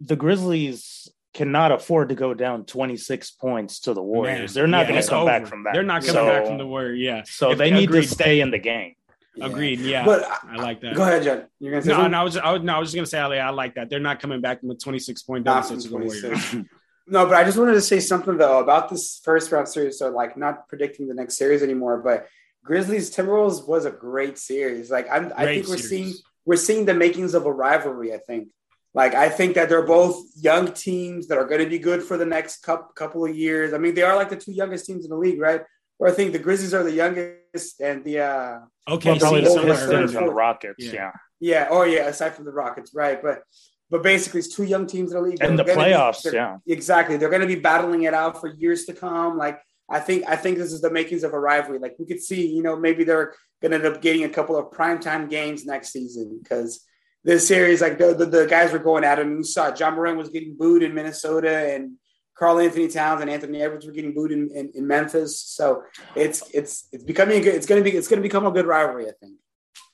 the 0.01 0.17
Grizzlies 0.17 1.09
cannot 1.33 1.71
afford 1.71 2.09
to 2.09 2.15
go 2.15 2.33
down 2.33 2.65
26 2.65 3.31
points 3.33 3.81
to 3.81 3.93
the 3.93 4.03
Warriors. 4.03 4.55
Man, 4.55 4.63
They're 4.63 4.67
not 4.67 4.87
yeah, 4.87 4.93
going 4.93 5.03
to 5.03 5.09
come 5.09 5.19
over. 5.21 5.27
back 5.31 5.47
from 5.47 5.65
that. 5.65 5.75
They're 5.75 5.83
not 5.83 6.01
coming 6.01 6.15
so, 6.15 6.27
back 6.27 6.47
from 6.47 6.59
the 6.59 6.67
Warriors. 6.67 6.99
Yeah, 6.99 7.23
so 7.25 7.53
if, 7.53 7.59
they 7.59 7.71
need 7.71 7.91
agreed. 7.91 8.03
to 8.03 8.09
stay 8.09 8.41
in 8.41 8.51
the 8.51 8.59
game. 8.59 8.95
Agreed. 9.41 9.81
Yeah, 9.81 10.05
but 10.05 10.25
I 10.49 10.57
like 10.57 10.81
that. 10.81 10.95
Go 10.95 11.03
ahead, 11.03 11.23
John. 11.23 11.45
You're 11.61 11.73
gonna 11.73 11.83
say 11.83 11.91
no, 11.91 12.07
no. 12.07 12.21
I 12.21 12.23
was, 12.23 12.37
I 12.37 12.53
was, 12.53 12.63
no, 12.63 12.75
I 12.75 12.79
was 12.79 12.89
just 12.89 12.97
gonna 12.97 13.07
say, 13.07 13.19
Ali, 13.19 13.39
I 13.39 13.51
like 13.51 13.75
that. 13.75 13.91
They're 13.91 14.01
not 14.01 14.21
coming 14.21 14.41
back 14.41 14.61
from 14.61 14.71
a 14.71 14.75
26 14.75 15.23
point 15.23 15.45
deficit 15.45 15.81
to 15.81 15.89
the 15.89 15.97
Warriors. 15.97 16.55
No, 17.09 17.25
but 17.25 17.37
I 17.37 17.45
just 17.45 17.57
wanted 17.57 17.75
to 17.75 17.81
say 17.81 18.01
something 18.01 18.37
though 18.37 18.59
about 18.59 18.89
this 18.89 19.21
first 19.23 19.53
round 19.53 19.69
series. 19.69 19.99
So 19.99 20.11
like 20.11 20.37
not 20.37 20.69
predicting 20.69 21.07
the 21.07 21.15
next 21.15 21.37
series 21.37 21.63
anymore, 21.63 21.99
but 21.99 22.27
Grizzlies 22.65 23.15
Timberwolves 23.15 23.67
was 23.67 23.85
a 23.85 23.93
great 23.93 24.39
series. 24.39 24.91
Like 24.91 25.07
I'm, 25.11 25.33
I 25.37 25.45
think 25.45 25.69
we're 25.69 25.77
series. 25.77 25.89
seeing 25.89 26.15
we're 26.45 26.57
seeing 26.57 26.85
the 26.85 26.95
makings 26.95 27.35
of 27.35 27.47
a 27.47 27.53
rivalry. 27.53 28.13
I 28.13 28.19
think. 28.19 28.49
Like 28.93 29.15
I 29.15 29.29
think 29.29 29.55
that 29.55 29.69
they're 29.69 29.87
both 29.87 30.25
young 30.37 30.73
teams 30.73 31.29
that 31.29 31.39
are 31.39 31.45
going 31.45 31.63
to 31.63 31.69
be 31.69 31.79
good 31.79 32.03
for 32.03 32.17
the 32.17 32.25
next 32.25 32.63
couple 32.63 32.93
couple 32.95 33.25
of 33.25 33.37
years. 33.37 33.73
I 33.73 33.79
mean, 33.79 33.95
they 33.95 34.03
are 34.03 34.17
like 34.17 34.31
the 34.31 34.37
two 34.37 34.53
youngest 34.53 34.87
teams 34.87 35.05
in 35.05 35.11
the 35.11 35.17
league, 35.17 35.41
right? 35.41 35.61
Where 35.99 36.11
I 36.11 36.15
think 36.15 36.33
the 36.33 36.39
Grizzlies 36.39 36.75
are 36.75 36.83
the 36.83 36.93
youngest 36.93 37.37
and 37.81 38.05
the 38.05 38.21
uh 38.21 38.59
okay, 38.89 39.11
well, 39.11 39.19
probably 39.19 39.41
the 39.43 39.63
Pistons 39.63 40.15
and 40.15 40.27
the 40.29 40.33
Rockets. 40.33 40.85
Yeah. 40.85 40.93
yeah. 40.93 41.13
Yeah. 41.39 41.69
Oh 41.71 41.83
yeah. 41.83 42.07
Aside 42.07 42.35
from 42.35 42.45
the 42.45 42.53
Rockets, 42.53 42.93
right? 42.95 43.23
But 43.23 43.43
but 43.91 44.03
basically, 44.03 44.41
it's 44.41 44.55
two 44.55 44.65
young 44.65 44.87
teams 44.87 45.13
in 45.13 45.23
the 45.23 45.29
league. 45.29 45.39
And 45.41 45.59
the 45.59 45.65
playoffs, 45.65 46.25
be, 46.25 46.37
yeah, 46.37 46.57
exactly. 46.67 47.17
They're 47.17 47.31
going 47.31 47.43
to 47.43 47.47
be 47.47 47.61
battling 47.61 48.03
it 48.03 48.15
out 48.15 48.41
for 48.41 48.49
years 48.49 48.85
to 48.87 48.93
come. 48.93 49.39
Like 49.39 49.61
I 49.89 50.01
think 50.01 50.25
I 50.27 50.37
think 50.37 50.59
this 50.59 50.73
is 50.73 50.81
the 50.81 50.91
makings 50.91 51.23
of 51.23 51.33
a 51.33 51.39
rivalry. 51.39 51.79
Like 51.79 51.95
we 51.99 52.07
could 52.07 52.21
see, 52.21 52.47
you 52.47 52.63
know, 52.63 52.77
maybe 52.77 53.05
they're 53.05 53.35
going 53.63 53.71
to 53.71 53.79
end 53.79 53.87
up 53.87 54.03
getting 54.03 54.25
a 54.25 54.29
couple 54.29 54.57
of 54.57 54.73
primetime 54.73 55.31
games 55.31 55.65
next 55.65 55.93
season 55.93 56.41
because 56.43 56.85
this 57.25 57.47
series, 57.47 57.81
like 57.81 57.99
the, 57.99 58.15
the, 58.15 58.27
the, 58.27 58.47
guys 58.47 58.73
were 58.73 58.79
going 58.79 59.05
at 59.05 59.19
him. 59.19 59.39
You 59.39 59.45
saw 59.45 59.75
Ja 59.75 59.91
Morant 59.91 60.19
was 60.19 60.29
getting 60.29 60.57
booed 60.57 60.83
in 60.83 60.95
Minnesota, 60.95 61.75
and 61.75 61.93
Karl-Anthony 62.39 62.89
Towns 62.89 63.23
and 63.23 63.31
Anthony 63.31 63.63
Edwards 63.63 63.87
were 63.87 63.93
getting 63.93 64.15
booed 64.15 64.33
in, 64.33 64.51
in, 64.55 64.71
in 64.75 64.87
Memphis. 64.87 65.41
So 65.41 65.85
it's 66.15 66.43
it's 66.53 66.89
it's 66.93 67.05
becoming 67.05 67.39
a 67.39 67.41
good. 67.41 67.55
It's 67.55 67.67
going 67.67 67.83
to 67.83 67.91
be 67.91 67.97
it's 67.97 68.09
going 68.09 68.23
to 68.23 68.27
become 68.27 68.47
a 68.47 68.51
good 68.51 68.67
rivalry. 68.67 69.09
I 69.09 69.13
think. 69.21 69.35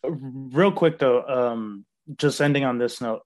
Real 0.05 0.73
quick 0.73 0.99
though, 0.99 1.23
um, 1.23 1.85
just 2.17 2.41
ending 2.41 2.65
on 2.65 2.79
this 2.79 3.01
note. 3.01 3.23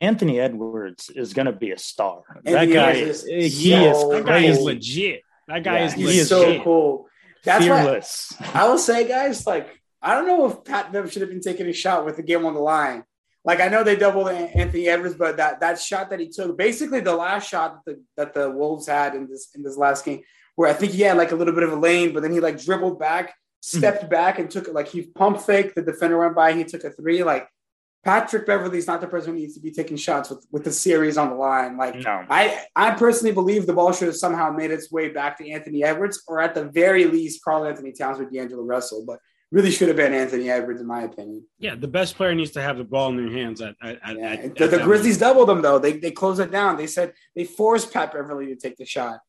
Anthony 0.00 0.38
Edwards 0.38 1.10
is 1.10 1.34
going 1.34 1.46
to 1.46 1.52
be 1.52 1.72
a 1.72 1.78
star. 1.78 2.22
that 2.44 2.66
guy 2.66 2.92
is, 2.92 3.24
he 3.24 3.70
so 3.72 4.12
is 4.12 4.24
that 4.24 4.26
guy 4.26 4.38
is 4.38 4.60
legit. 4.60 5.22
That 5.48 5.64
guy 5.64 5.80
yeah, 5.80 5.84
is, 5.86 5.92
he's 5.94 6.28
so 6.28 6.62
cool. 6.62 7.08
That's 7.44 7.64
fearless. 7.64 8.32
Why 8.38 8.62
I 8.62 8.68
will 8.68 8.78
say, 8.78 9.08
guys, 9.08 9.46
like 9.46 9.82
I 10.00 10.14
don't 10.14 10.26
know 10.26 10.48
if 10.48 10.64
Pat 10.64 10.92
Bev 10.92 11.12
should 11.12 11.22
have 11.22 11.30
been 11.30 11.40
taking 11.40 11.66
a 11.66 11.72
shot 11.72 12.06
with 12.06 12.16
the 12.16 12.22
game 12.22 12.46
on 12.46 12.54
the 12.54 12.60
line. 12.60 13.04
Like 13.44 13.60
I 13.60 13.68
know 13.68 13.82
they 13.82 13.96
doubled 13.96 14.28
Anthony 14.28 14.88
Edwards, 14.88 15.16
but 15.16 15.36
that 15.36 15.60
that 15.60 15.80
shot 15.80 16.10
that 16.10 16.20
he 16.20 16.28
took, 16.28 16.56
basically 16.56 17.00
the 17.00 17.16
last 17.16 17.48
shot 17.48 17.84
that 17.84 17.92
the, 17.92 18.02
that 18.16 18.34
the 18.34 18.50
Wolves 18.50 18.86
had 18.86 19.14
in 19.14 19.28
this 19.28 19.50
in 19.54 19.62
this 19.62 19.76
last 19.76 20.04
game, 20.04 20.22
where 20.54 20.70
I 20.70 20.72
think 20.72 20.92
he 20.92 21.02
had 21.02 21.16
like 21.16 21.32
a 21.32 21.36
little 21.36 21.54
bit 21.54 21.64
of 21.64 21.72
a 21.72 21.76
lane, 21.76 22.12
but 22.12 22.22
then 22.22 22.32
he 22.32 22.40
like 22.40 22.62
dribbled 22.62 23.00
back, 23.00 23.34
stepped 23.60 24.02
mm-hmm. 24.02 24.10
back, 24.10 24.38
and 24.38 24.48
took 24.48 24.68
it 24.68 24.74
like 24.74 24.88
he 24.88 25.02
pump 25.02 25.40
fake. 25.40 25.74
The 25.74 25.82
defender 25.82 26.18
went 26.18 26.36
by, 26.36 26.52
he 26.52 26.62
took 26.62 26.84
a 26.84 26.90
three. 26.90 27.24
Like 27.24 27.48
Patrick 28.04 28.46
Beverley 28.46 28.78
is 28.78 28.86
not 28.86 29.00
the 29.00 29.06
person 29.08 29.32
who 29.32 29.40
needs 29.40 29.54
to 29.54 29.60
be 29.60 29.70
taking 29.70 29.96
shots 29.96 30.30
with, 30.30 30.44
with 30.50 30.64
the 30.64 30.72
series 30.72 31.16
on 31.16 31.30
the 31.30 31.36
line. 31.36 31.76
Like 31.76 31.96
no. 31.96 32.24
I, 32.28 32.64
I 32.76 32.92
personally 32.92 33.32
believe 33.32 33.66
the 33.66 33.72
ball 33.72 33.92
should 33.92 34.08
have 34.08 34.16
somehow 34.16 34.50
made 34.50 34.70
its 34.70 34.90
way 34.92 35.08
back 35.08 35.38
to 35.38 35.50
Anthony 35.50 35.82
Edwards, 35.82 36.22
or 36.28 36.40
at 36.40 36.54
the 36.54 36.64
very 36.64 37.06
least, 37.06 37.42
Karl-Anthony 37.44 37.92
Towns 37.92 38.18
with 38.18 38.32
D'Angelo 38.32 38.62
Russell. 38.62 39.04
But 39.06 39.18
really 39.52 39.70
should 39.70 39.88
have 39.88 39.96
been 39.96 40.14
Anthony 40.14 40.50
Edwards, 40.50 40.80
in 40.80 40.86
my 40.86 41.02
opinion. 41.02 41.44
Yeah, 41.58 41.76
the 41.76 41.86
best 41.86 42.16
player 42.16 42.34
needs 42.34 42.50
to 42.52 42.62
have 42.62 42.78
the 42.78 42.84
ball 42.84 43.10
in 43.10 43.16
their 43.16 43.30
hands. 43.30 43.60
At, 43.60 43.76
at, 43.82 43.98
yeah. 44.16 44.32
at, 44.32 44.56
the, 44.56 44.66
the 44.66 44.78
Grizzlies 44.78 45.18
doubled 45.18 45.48
them 45.48 45.62
though. 45.62 45.78
They 45.78 45.92
they 45.92 46.10
closed 46.10 46.40
it 46.40 46.50
down. 46.50 46.76
They 46.76 46.88
said 46.88 47.12
they 47.36 47.44
forced 47.44 47.92
Pat 47.92 48.12
Beverley 48.12 48.46
to 48.46 48.56
take 48.56 48.76
the 48.76 48.86
shot. 48.86 49.20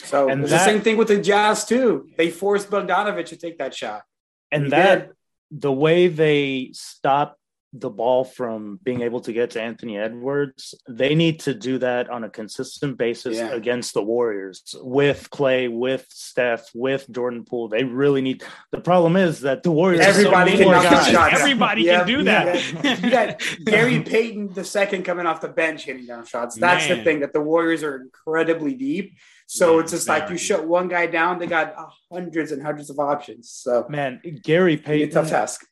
So 0.00 0.28
and 0.28 0.42
it's 0.42 0.50
that, 0.50 0.58
the 0.58 0.64
same 0.64 0.80
thing 0.82 0.96
with 0.96 1.08
the 1.08 1.20
Jazz 1.20 1.64
too. 1.64 2.08
They 2.18 2.30
forced 2.30 2.68
Bogdanovic 2.70 3.26
to 3.26 3.36
take 3.36 3.58
that 3.58 3.74
shot. 3.74 4.02
And 4.50 4.64
he 4.64 4.70
that 4.70 5.08
did. 5.08 5.62
the 5.62 5.72
way 5.72 6.08
they 6.08 6.70
stopped 6.72 7.37
the 7.72 7.90
ball 7.90 8.24
from 8.24 8.80
being 8.82 9.02
able 9.02 9.20
to 9.20 9.32
get 9.32 9.50
to 9.50 9.62
Anthony 9.62 9.98
Edwards, 9.98 10.74
they 10.88 11.14
need 11.14 11.40
to 11.40 11.54
do 11.54 11.78
that 11.78 12.08
on 12.08 12.24
a 12.24 12.30
consistent 12.30 12.96
basis 12.96 13.36
yeah. 13.36 13.50
against 13.50 13.94
the 13.94 14.02
Warriors 14.02 14.62
with 14.80 15.28
Klay, 15.30 15.70
with 15.70 16.06
Steph, 16.08 16.66
with 16.74 17.10
Jordan 17.10 17.44
Poole. 17.44 17.68
They 17.68 17.84
really 17.84 18.22
need. 18.22 18.42
The 18.72 18.80
problem 18.80 19.16
is 19.16 19.40
that 19.40 19.62
the 19.62 19.70
Warriors. 19.70 20.04
Everybody 20.04 20.52
so 20.52 20.64
can 20.64 20.70
knock 20.70 21.06
shots. 21.06 21.40
Everybody 21.40 21.84
can 21.84 22.06
do 22.06 22.22
that. 22.24 23.02
You 23.02 23.10
got, 23.10 23.42
Gary 23.64 24.02
Payton 24.02 24.54
the 24.54 24.64
second 24.64 25.04
coming 25.04 25.26
off 25.26 25.40
the 25.40 25.48
bench 25.48 25.84
hitting 25.84 26.06
down 26.06 26.24
shots. 26.24 26.56
That's 26.56 26.88
Man. 26.88 26.98
the 26.98 27.04
thing 27.04 27.20
that 27.20 27.32
the 27.32 27.40
Warriors 27.40 27.82
are 27.82 27.96
incredibly 27.96 28.74
deep. 28.74 29.14
So 29.46 29.74
Man, 29.74 29.82
it's 29.82 29.92
just 29.92 30.08
like 30.08 30.30
you 30.30 30.36
shut 30.36 30.66
one 30.66 30.88
guy 30.88 31.06
down, 31.06 31.38
they 31.38 31.46
got 31.46 31.74
hundreds 32.12 32.52
and 32.52 32.62
hundreds 32.62 32.90
of 32.90 32.98
options. 32.98 33.50
So 33.50 33.86
man, 33.88 34.20
Gary 34.42 34.76
Payton, 34.76 35.10
tough 35.10 35.30
task. 35.30 35.66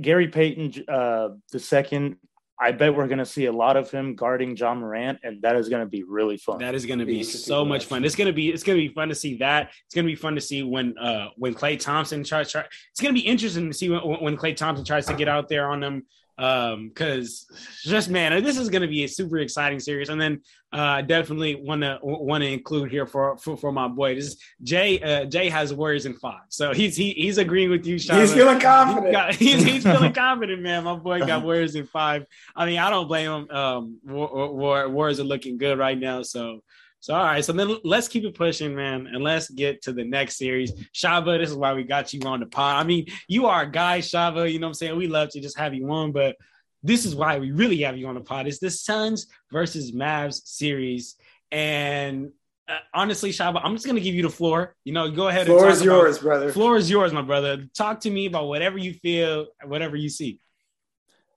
Gary 0.00 0.28
Payton, 0.28 0.84
uh, 0.88 1.30
the 1.52 1.58
second, 1.58 2.16
I 2.60 2.72
bet 2.72 2.94
we're 2.94 3.06
going 3.06 3.18
to 3.18 3.26
see 3.26 3.46
a 3.46 3.52
lot 3.52 3.76
of 3.76 3.90
him 3.90 4.16
guarding 4.16 4.56
Ja 4.56 4.74
Morant, 4.74 5.20
and 5.22 5.40
that 5.42 5.54
is 5.54 5.68
going 5.68 5.80
to 5.80 5.88
be 5.88 6.02
really 6.02 6.36
fun. 6.36 6.58
That 6.58 6.74
is 6.74 6.86
going 6.86 6.98
to 6.98 7.04
be 7.04 7.22
so 7.22 7.64
much 7.64 7.84
fun. 7.84 8.04
It's 8.04 8.16
going 8.16 8.26
to 8.26 8.32
be 8.32 8.48
it's 8.50 8.64
going 8.64 8.76
to 8.76 8.88
be 8.88 8.92
fun 8.92 9.08
to 9.10 9.14
see 9.14 9.36
that. 9.38 9.70
It's 9.86 9.94
going 9.94 10.04
to 10.04 10.10
be 10.10 10.16
fun 10.16 10.34
to 10.34 10.40
see 10.40 10.64
when 10.64 10.98
uh 10.98 11.28
when 11.36 11.54
Klay 11.54 11.78
Thompson 11.78 12.24
tries. 12.24 12.50
Try, 12.50 12.64
it's 12.90 13.00
going 13.00 13.14
to 13.14 13.20
be 13.20 13.26
interesting 13.26 13.68
to 13.68 13.72
see 13.72 13.90
when, 13.90 14.00
when 14.00 14.36
Klay 14.36 14.56
Thompson 14.56 14.84
tries 14.84 15.06
to 15.06 15.14
get 15.14 15.28
out 15.28 15.48
there 15.48 15.70
on 15.70 15.78
them 15.78 16.06
um 16.38 16.88
because 16.88 17.46
just 17.82 18.08
man 18.08 18.42
this 18.44 18.56
is 18.56 18.68
going 18.68 18.82
to 18.82 18.88
be 18.88 19.04
a 19.04 19.08
super 19.08 19.38
exciting 19.38 19.80
series. 19.80 20.08
And 20.08 20.20
then 20.20 20.40
uh 20.72 21.02
definitely 21.02 21.56
want 21.56 21.82
to 21.82 21.98
want 22.02 22.42
to 22.44 22.52
include 22.52 22.90
here 22.90 23.06
for, 23.06 23.36
for 23.38 23.56
for 23.56 23.72
my 23.72 23.88
boy. 23.88 24.14
This 24.14 24.26
is 24.26 24.42
jay 24.62 25.00
uh 25.00 25.24
jay 25.24 25.48
has 25.48 25.74
warriors 25.74 26.06
in 26.06 26.14
five. 26.14 26.42
So 26.48 26.72
he's 26.72 26.96
he, 26.96 27.10
he's 27.10 27.38
agreeing 27.38 27.70
with 27.70 27.86
you 27.86 27.98
Sean. 27.98 28.20
he's 28.20 28.32
feeling 28.32 28.60
confident 28.60 29.06
he's, 29.06 29.12
got, 29.12 29.34
he's, 29.34 29.62
he's, 29.64 29.82
feeling 29.82 30.12
confident 30.26 30.62
man. 30.62 30.84
My 30.84 30.94
boy 30.94 31.20
got 31.20 31.42
warriors 31.42 31.74
in 31.74 31.86
five. 31.86 32.24
I 32.54 32.66
mean 32.66 32.78
i 32.78 32.88
don't 32.90 33.08
blame 33.08 33.30
him. 33.30 33.50
Um 33.50 33.98
war, 34.04 34.52
war, 34.54 34.88
warriors 34.88 35.20
are 35.20 35.24
looking 35.24 35.58
good 35.58 35.78
right 35.78 35.98
now. 35.98 36.22
So 36.22 36.62
so 37.00 37.14
all 37.14 37.24
right, 37.24 37.44
so 37.44 37.52
then 37.52 37.76
let's 37.84 38.08
keep 38.08 38.24
it 38.24 38.34
pushing, 38.34 38.74
man, 38.74 39.06
and 39.06 39.22
let's 39.22 39.48
get 39.48 39.82
to 39.82 39.92
the 39.92 40.04
next 40.04 40.36
series. 40.36 40.72
Shaba, 40.92 41.38
this 41.38 41.50
is 41.50 41.56
why 41.56 41.72
we 41.72 41.84
got 41.84 42.12
you 42.12 42.20
on 42.22 42.40
the 42.40 42.46
pod. 42.46 42.76
I 42.76 42.86
mean, 42.86 43.06
you 43.28 43.46
are 43.46 43.62
a 43.62 43.70
guy, 43.70 44.00
Shaba. 44.00 44.50
You 44.50 44.58
know 44.58 44.66
what 44.66 44.70
I'm 44.70 44.74
saying? 44.74 44.96
We 44.96 45.06
love 45.06 45.30
to 45.30 45.40
just 45.40 45.56
have 45.58 45.74
you 45.74 45.88
on, 45.90 46.10
but 46.10 46.36
this 46.82 47.04
is 47.04 47.14
why 47.14 47.38
we 47.38 47.52
really 47.52 47.82
have 47.82 47.96
you 47.96 48.08
on 48.08 48.14
the 48.14 48.20
pod. 48.20 48.48
It's 48.48 48.58
the 48.58 48.70
Suns 48.70 49.28
versus 49.52 49.92
Mavs 49.92 50.44
series, 50.44 51.14
and 51.52 52.32
uh, 52.68 52.78
honestly, 52.92 53.30
Shaba, 53.30 53.60
I'm 53.62 53.74
just 53.74 53.86
gonna 53.86 54.00
give 54.00 54.16
you 54.16 54.22
the 54.22 54.30
floor. 54.30 54.74
You 54.84 54.92
know, 54.92 55.08
go 55.10 55.28
ahead. 55.28 55.46
Floor 55.46 55.68
is 55.68 55.84
yours, 55.84 56.16
about, 56.16 56.24
brother. 56.24 56.52
Floor 56.52 56.76
is 56.76 56.90
yours, 56.90 57.12
my 57.12 57.22
brother. 57.22 57.64
Talk 57.74 58.00
to 58.00 58.10
me 58.10 58.26
about 58.26 58.48
whatever 58.48 58.76
you 58.76 58.92
feel, 58.92 59.46
whatever 59.64 59.96
you 59.96 60.08
see. 60.08 60.40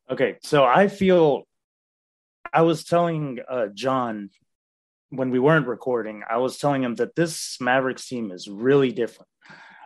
Okay, 0.10 0.38
so 0.42 0.64
I 0.64 0.88
feel. 0.88 1.44
I 2.54 2.64
was 2.64 2.84
telling 2.84 3.40
uh, 3.48 3.68
John 3.68 4.30
when 5.12 5.30
we 5.30 5.40
weren't 5.40 5.68
recording, 5.68 6.24
I 6.28 6.38
was 6.38 6.58
telling 6.58 6.84
him 6.84 6.96
that 6.96 7.16
this 7.16 7.58
Mavericks 7.60 8.08
team 8.08 8.32
is 8.32 8.48
really 8.48 8.92
different. 8.92 9.30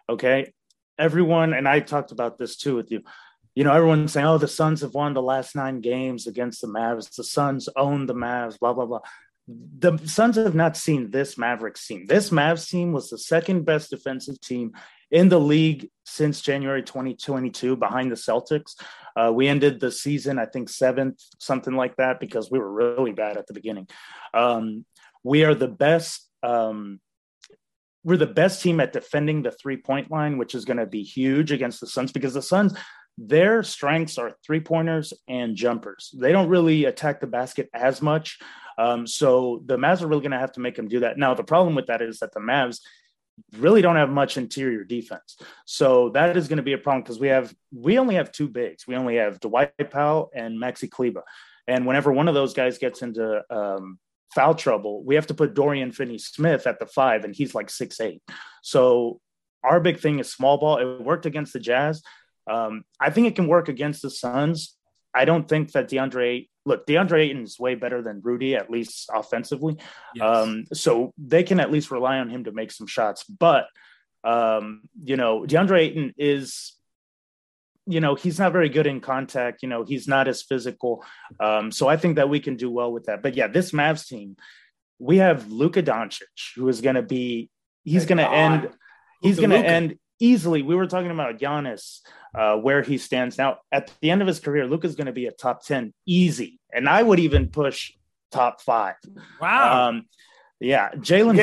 Okay. 0.08 0.54
Everyone, 0.98 1.54
and 1.54 1.68
I 1.68 1.80
talked 1.80 2.12
about 2.12 2.38
this 2.38 2.56
too 2.56 2.76
with 2.76 2.92
you. 2.92 3.02
You 3.56 3.64
know, 3.64 3.74
everyone's 3.74 4.12
saying, 4.14 4.26
oh, 4.26 4.38
the 4.38 4.48
Suns 4.48 4.82
have 4.82 4.94
won 4.94 5.14
the 5.14 5.22
last 5.22 5.56
nine 5.56 5.82
games 5.82 6.28
against 6.28 6.62
the 6.62 6.68
Mavs. 6.68 7.14
The 7.16 7.24
Suns 7.24 7.68
own 7.76 8.06
the 8.06 8.14
Mavs, 8.14 8.60
blah, 8.60 8.74
blah, 8.74 8.86
blah. 8.86 9.00
The 9.48 9.98
Suns 10.06 10.36
have 10.36 10.56
not 10.56 10.78
seen 10.78 11.10
this 11.10 11.38
Mavericks 11.38 11.86
team. 11.88 12.06
This 12.06 12.30
Mavs 12.30 12.70
team 12.70 12.92
was 12.92 13.10
the 13.10 13.18
second 13.18 13.66
best 13.66 13.90
defensive 13.90 14.40
team 14.42 14.74
in 15.10 15.30
the 15.30 15.40
league 15.40 15.90
since 16.06 16.42
January 16.42 16.84
2022 16.84 17.76
behind 17.76 18.12
the 18.12 18.16
Celtics. 18.16 18.76
Uh, 19.16 19.32
we 19.34 19.48
ended 19.48 19.80
the 19.80 19.92
season, 19.92 20.38
I 20.38 20.46
think, 20.46 20.70
seventh, 20.70 21.22
something 21.40 21.74
like 21.74 21.96
that, 21.96 22.20
because 22.20 22.52
we 22.52 22.60
were 22.60 22.72
really 22.72 23.14
bad 23.14 23.38
at 23.38 23.48
the 23.48 23.54
beginning. 23.54 23.88
Um, 24.34 24.86
we 25.26 25.44
are 25.44 25.56
the 25.56 25.68
best. 25.68 26.30
Um, 26.44 27.02
we're 28.04 28.18
the 28.18 28.28
best 28.28 28.62
team 28.62 28.80
at 28.80 28.94
defending 28.94 29.42
the 29.42 29.52
three 29.52 29.78
point 29.78 30.12
line, 30.12 30.38
which 30.38 30.54
is 30.54 30.64
going 30.64 30.78
to 30.78 30.86
be 30.86 31.02
huge 31.02 31.52
against 31.52 31.82
the 31.82 31.88
Suns 31.88 32.12
because 32.12 32.36
the 32.36 32.42
Suns, 32.42 32.78
their 33.18 33.64
strengths 33.64 34.20
are 34.20 34.38
three 34.46 34.60
pointers 34.60 35.14
and 35.28 35.56
jumpers. 35.56 36.14
They 36.16 36.32
don't 36.32 36.48
really 36.48 36.86
attack 36.86 37.20
the 37.20 37.28
basket 37.28 37.70
as 37.74 38.04
much. 38.04 38.38
Um, 38.78 39.08
so 39.08 39.64
the 39.66 39.78
Mavs 39.78 40.04
are 40.04 40.08
really 40.08 40.22
going 40.22 40.32
to 40.32 40.38
have 40.38 40.52
to 40.54 40.60
make 40.60 40.76
them 40.76 40.88
do 40.88 41.00
that. 41.00 41.18
Now, 41.18 41.34
the 41.34 41.44
problem 41.44 41.74
with 41.74 41.88
that 41.88 42.04
is 42.04 42.20
that 42.20 42.32
the 42.32 42.40
Mavs 42.40 42.82
really 43.58 43.82
don't 43.82 43.96
have 43.96 44.10
much 44.10 44.38
interior 44.38 44.84
defense. 44.84 45.38
So 45.66 46.10
that 46.10 46.38
is 46.38 46.48
going 46.48 46.58
to 46.58 46.64
be 46.64 46.74
a 46.74 46.78
problem 46.78 47.02
because 47.02 47.20
we 47.20 47.30
have 47.30 47.54
we 47.74 47.98
only 47.98 48.16
have 48.16 48.32
two 48.32 48.48
bigs. 48.48 48.86
We 48.86 48.96
only 48.96 49.16
have 49.16 49.40
Dwight 49.40 49.90
Powell 49.90 50.30
and 50.36 50.62
Maxi 50.62 50.90
Kleber. 50.90 51.24
And 51.68 51.88
whenever 51.88 52.12
one 52.12 52.28
of 52.28 52.36
those 52.36 52.54
guys 52.54 52.78
gets 52.78 53.02
into 53.02 53.42
um, 53.50 53.98
foul 54.34 54.56
trouble, 54.56 55.04
we 55.04 55.16
have 55.16 55.28
to 55.28 55.34
put 55.34 55.54
Dorian 55.54 55.92
Finney 55.92 56.18
Smith 56.18 56.68
at 56.68 56.80
the 56.80 56.86
five, 56.86 57.24
and 57.24 57.36
he's 57.36 57.56
like 57.56 57.70
six 57.70 58.00
eight. 58.00 58.22
So 58.62 59.20
our 59.64 59.80
big 59.80 60.00
thing 60.00 60.20
is 60.20 60.32
small 60.32 60.58
ball. 60.58 60.78
It 60.78 61.04
worked 61.04 61.26
against 61.26 61.54
the 61.54 61.60
Jazz. 61.60 62.02
Um, 62.50 62.84
I 63.00 63.10
think 63.10 63.28
it 63.28 63.36
can 63.36 63.48
work 63.48 63.70
against 63.70 64.02
the 64.02 64.10
Suns. 64.10 64.76
I 65.14 65.26
don't 65.26 65.48
think 65.48 65.72
that 65.72 65.90
DeAndre 65.90 66.50
look 66.66 66.86
DeAndre 66.86 67.22
Ayton 67.22 67.44
is 67.44 67.60
way 67.60 67.76
better 67.76 68.02
than 68.02 68.22
Rudy, 68.24 68.56
at 68.56 68.70
least 68.70 69.10
offensively. 69.14 69.78
Yes. 70.14 70.24
Um, 70.26 70.66
so 70.74 71.14
they 71.18 71.44
can 71.44 71.60
at 71.60 71.72
least 71.72 71.92
rely 71.92 72.20
on 72.20 72.30
him 72.30 72.44
to 72.46 72.52
make 72.52 72.72
some 72.72 72.88
shots. 72.88 73.24
But 73.24 73.68
um, 74.24 74.82
you 75.04 75.18
know, 75.18 75.42
DeAndre 75.42 75.80
Ayton 75.80 76.14
is 76.18 76.74
you 77.88 78.00
know 78.00 78.16
he's 78.16 78.40
not 78.40 78.52
very 78.52 78.70
good 78.70 78.88
in 78.88 79.00
contact 79.00 79.62
you 79.62 79.70
know 79.70 79.84
he's 79.84 80.08
not 80.08 80.28
as 80.28 80.42
physical. 80.42 81.04
Um, 81.40 81.72
so 81.72 81.88
i 81.88 81.98
think 81.98 82.16
that 82.16 82.30
we 82.30 82.40
can 82.40 82.56
do 82.56 82.70
well 82.70 82.92
with 82.92 83.06
that. 83.06 83.22
But 83.22 83.36
yeah 83.36 83.48
this 83.48 83.72
mavs 83.72 84.08
team 84.08 84.38
we 85.00 85.18
have 85.18 85.52
Luka 85.52 85.84
Doncic 85.84 86.56
who 86.56 86.68
is 86.70 86.82
going 86.82 86.96
to 86.96 87.02
be 87.02 87.50
he's 87.84 88.06
going 88.06 88.18
to 88.18 88.30
end 88.30 88.70
he's 89.22 89.38
going 89.38 89.52
to 89.52 89.58
end 89.58 89.98
easily. 90.20 90.62
We 90.62 90.76
were 90.76 90.88
talking 90.88 91.12
about 91.12 91.38
Giannis 91.38 92.00
uh, 92.34 92.56
where 92.56 92.82
he 92.82 92.98
stands 92.98 93.38
now. 93.38 93.58
At 93.72 93.92
the 94.02 94.10
end 94.12 94.22
of 94.22 94.28
his 94.28 94.40
career 94.40 94.66
Luka's 94.66 94.96
going 94.96 95.08
to 95.08 95.14
be 95.14 95.28
a 95.28 95.32
top 95.32 95.66
10 95.66 95.94
easy. 96.06 96.60
And 96.72 96.90
i 96.90 97.02
would 97.02 97.20
even 97.20 97.50
push 97.50 97.94
top 98.32 98.62
5 98.62 98.96
wow. 99.40 99.90
Um, 99.90 100.06
yeah 100.60 100.92
Jalen 100.92 101.36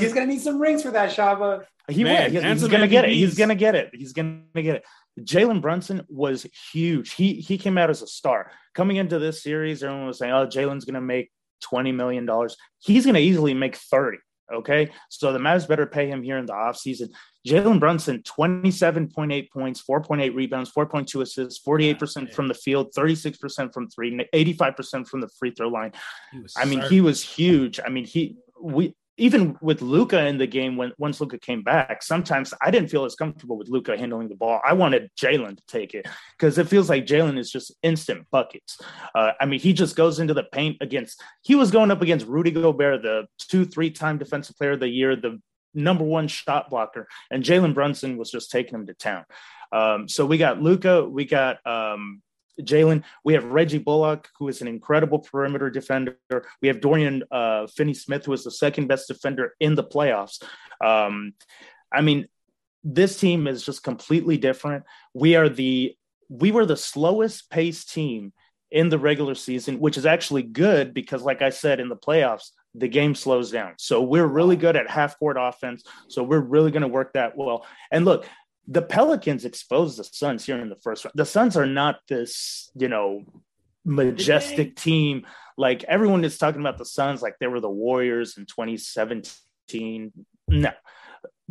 he's 0.00 0.12
going 0.12 0.26
to 0.26 0.32
need 0.32 0.40
some 0.40 0.60
rings 0.60 0.82
for 0.82 0.90
that 0.92 1.10
Shaba 1.10 1.64
he 1.90 2.04
Man, 2.04 2.32
will. 2.32 2.42
He's, 2.42 2.62
he's 2.62 2.68
going 2.70 2.80
to 2.82 2.88
get 2.88 3.04
it. 3.04 3.10
He's 3.10 3.34
going 3.34 3.48
to 3.48 3.54
get 3.54 3.74
it. 3.74 3.90
He's 3.92 4.12
going 4.12 4.44
to 4.54 4.62
get 4.62 4.76
it. 4.76 4.84
Jalen 5.24 5.60
Brunson 5.60 6.04
was 6.08 6.46
huge. 6.72 7.12
He 7.12 7.34
he 7.34 7.58
came 7.58 7.78
out 7.78 7.90
as 7.90 8.02
a 8.02 8.06
star. 8.06 8.50
Coming 8.74 8.96
into 8.96 9.18
this 9.18 9.42
series, 9.42 9.82
everyone 9.82 10.06
was 10.06 10.18
saying, 10.18 10.32
"Oh, 10.32 10.46
Jalen's 10.46 10.84
going 10.84 10.94
to 10.94 11.00
make 11.00 11.30
twenty 11.60 11.92
million 11.92 12.26
dollars. 12.26 12.56
He's 12.78 13.04
going 13.04 13.14
to 13.14 13.20
easily 13.20 13.54
make 13.54 13.76
30. 13.76 14.18
Okay, 14.52 14.90
so 15.08 15.32
the 15.32 15.38
Mavs 15.38 15.68
better 15.68 15.86
pay 15.86 16.08
him 16.08 16.24
here 16.24 16.36
in 16.36 16.44
the 16.44 16.52
offseason. 16.52 17.10
Jalen 17.46 17.78
Brunson, 17.78 18.18
27.8 18.22 19.48
points, 19.50 19.82
4.8 19.88 20.34
rebounds, 20.34 20.72
4.2 20.72 21.22
assists, 21.22 21.64
48% 21.64 22.34
from 22.34 22.48
the 22.48 22.54
field, 22.54 22.92
36% 22.92 23.72
from 23.72 23.88
three, 23.88 24.26
85% 24.34 25.06
from 25.06 25.20
the 25.20 25.28
free 25.38 25.52
throw 25.52 25.68
line. 25.68 25.92
I 26.56 26.64
mean, 26.64 26.80
he 26.82 27.00
was 27.00 27.22
huge. 27.22 27.78
I 27.84 27.90
mean, 27.90 28.04
he 28.04 28.36
we 28.60 28.94
even 29.20 29.56
with 29.60 29.82
Luka 29.82 30.26
in 30.26 30.38
the 30.38 30.46
game 30.46 30.76
when 30.76 30.92
once 30.96 31.20
Luka 31.20 31.38
came 31.38 31.62
back, 31.62 32.02
sometimes 32.02 32.54
I 32.60 32.70
didn't 32.70 32.88
feel 32.88 33.04
as 33.04 33.14
comfortable 33.14 33.58
with 33.58 33.68
Luka 33.68 33.96
handling 33.96 34.28
the 34.28 34.34
ball. 34.34 34.60
I 34.64 34.72
wanted 34.72 35.10
Jalen 35.14 35.58
to 35.58 35.62
take 35.68 35.94
it 35.94 36.08
because 36.38 36.56
it 36.56 36.68
feels 36.68 36.88
like 36.88 37.06
Jalen 37.06 37.38
is 37.38 37.50
just 37.50 37.72
instant 37.82 38.26
buckets. 38.30 38.80
Uh, 39.14 39.32
I 39.38 39.44
mean, 39.44 39.60
he 39.60 39.74
just 39.74 39.94
goes 39.94 40.20
into 40.20 40.32
the 40.32 40.44
paint 40.44 40.78
against. 40.80 41.22
He 41.42 41.54
was 41.54 41.70
going 41.70 41.90
up 41.90 42.00
against 42.00 42.26
Rudy 42.26 42.50
Gobert, 42.50 43.02
the 43.02 43.26
two, 43.38 43.66
three-time 43.66 44.16
Defensive 44.16 44.56
Player 44.56 44.72
of 44.72 44.80
the 44.80 44.88
Year, 44.88 45.16
the 45.16 45.38
number 45.74 46.04
one 46.04 46.26
shot 46.26 46.70
blocker, 46.70 47.06
and 47.30 47.44
Jalen 47.44 47.74
Brunson 47.74 48.16
was 48.16 48.30
just 48.30 48.50
taking 48.50 48.74
him 48.74 48.86
to 48.86 48.94
town. 48.94 49.24
Um, 49.70 50.08
so 50.08 50.24
we 50.24 50.38
got 50.38 50.60
Luka, 50.62 51.04
we 51.04 51.26
got 51.26 51.64
um, 51.66 52.22
Jalen. 52.64 53.02
We 53.24 53.34
have 53.34 53.44
Reggie 53.44 53.78
Bullock, 53.78 54.28
who 54.38 54.48
is 54.48 54.60
an 54.60 54.68
incredible 54.68 55.18
perimeter 55.18 55.70
defender. 55.70 56.16
We 56.60 56.68
have 56.68 56.80
Dorian 56.80 57.22
uh, 57.30 57.66
Finney 57.66 57.94
Smith, 57.94 58.26
who 58.26 58.32
is 58.32 58.44
the 58.44 58.50
second 58.50 58.86
best 58.86 59.08
defender 59.08 59.54
in 59.60 59.74
the 59.74 59.84
playoffs. 59.84 60.42
Um, 60.84 61.34
I 61.92 62.00
mean, 62.00 62.26
this 62.84 63.18
team 63.18 63.46
is 63.46 63.64
just 63.64 63.82
completely 63.82 64.38
different. 64.38 64.84
We 65.14 65.36
are 65.36 65.48
the 65.48 65.96
we 66.28 66.52
were 66.52 66.64
the 66.64 66.76
slowest 66.76 67.50
paced 67.50 67.92
team 67.92 68.32
in 68.70 68.88
the 68.88 68.98
regular 68.98 69.34
season, 69.34 69.80
which 69.80 69.98
is 69.98 70.06
actually 70.06 70.44
good 70.44 70.94
because, 70.94 71.22
like 71.22 71.42
I 71.42 71.50
said, 71.50 71.80
in 71.80 71.88
the 71.88 71.96
playoffs, 71.96 72.50
the 72.74 72.88
game 72.88 73.14
slows 73.16 73.50
down. 73.50 73.74
So 73.78 74.00
we're 74.02 74.26
really 74.26 74.56
good 74.56 74.76
at 74.76 74.88
half 74.88 75.18
court 75.18 75.36
offense. 75.38 75.82
So 76.08 76.22
we're 76.22 76.38
really 76.40 76.70
going 76.70 76.82
to 76.82 76.88
work 76.88 77.14
that 77.14 77.36
well. 77.36 77.66
And 77.90 78.04
look, 78.04 78.26
the 78.70 78.82
Pelicans 78.82 79.44
exposed 79.44 79.98
the 79.98 80.04
Suns 80.04 80.46
here 80.46 80.58
in 80.58 80.68
the 80.68 80.76
first 80.76 81.04
round. 81.04 81.12
The 81.16 81.26
Suns 81.26 81.56
are 81.56 81.66
not 81.66 81.98
this, 82.08 82.70
you 82.76 82.88
know, 82.88 83.24
majestic 83.84 84.76
team. 84.76 85.26
Like 85.58 85.82
everyone 85.84 86.24
is 86.24 86.38
talking 86.38 86.60
about 86.60 86.78
the 86.78 86.84
Suns 86.84 87.20
like 87.20 87.34
they 87.40 87.48
were 87.48 87.60
the 87.60 87.68
Warriors 87.68 88.38
in 88.38 88.46
2017. 88.46 90.12
No. 90.46 90.70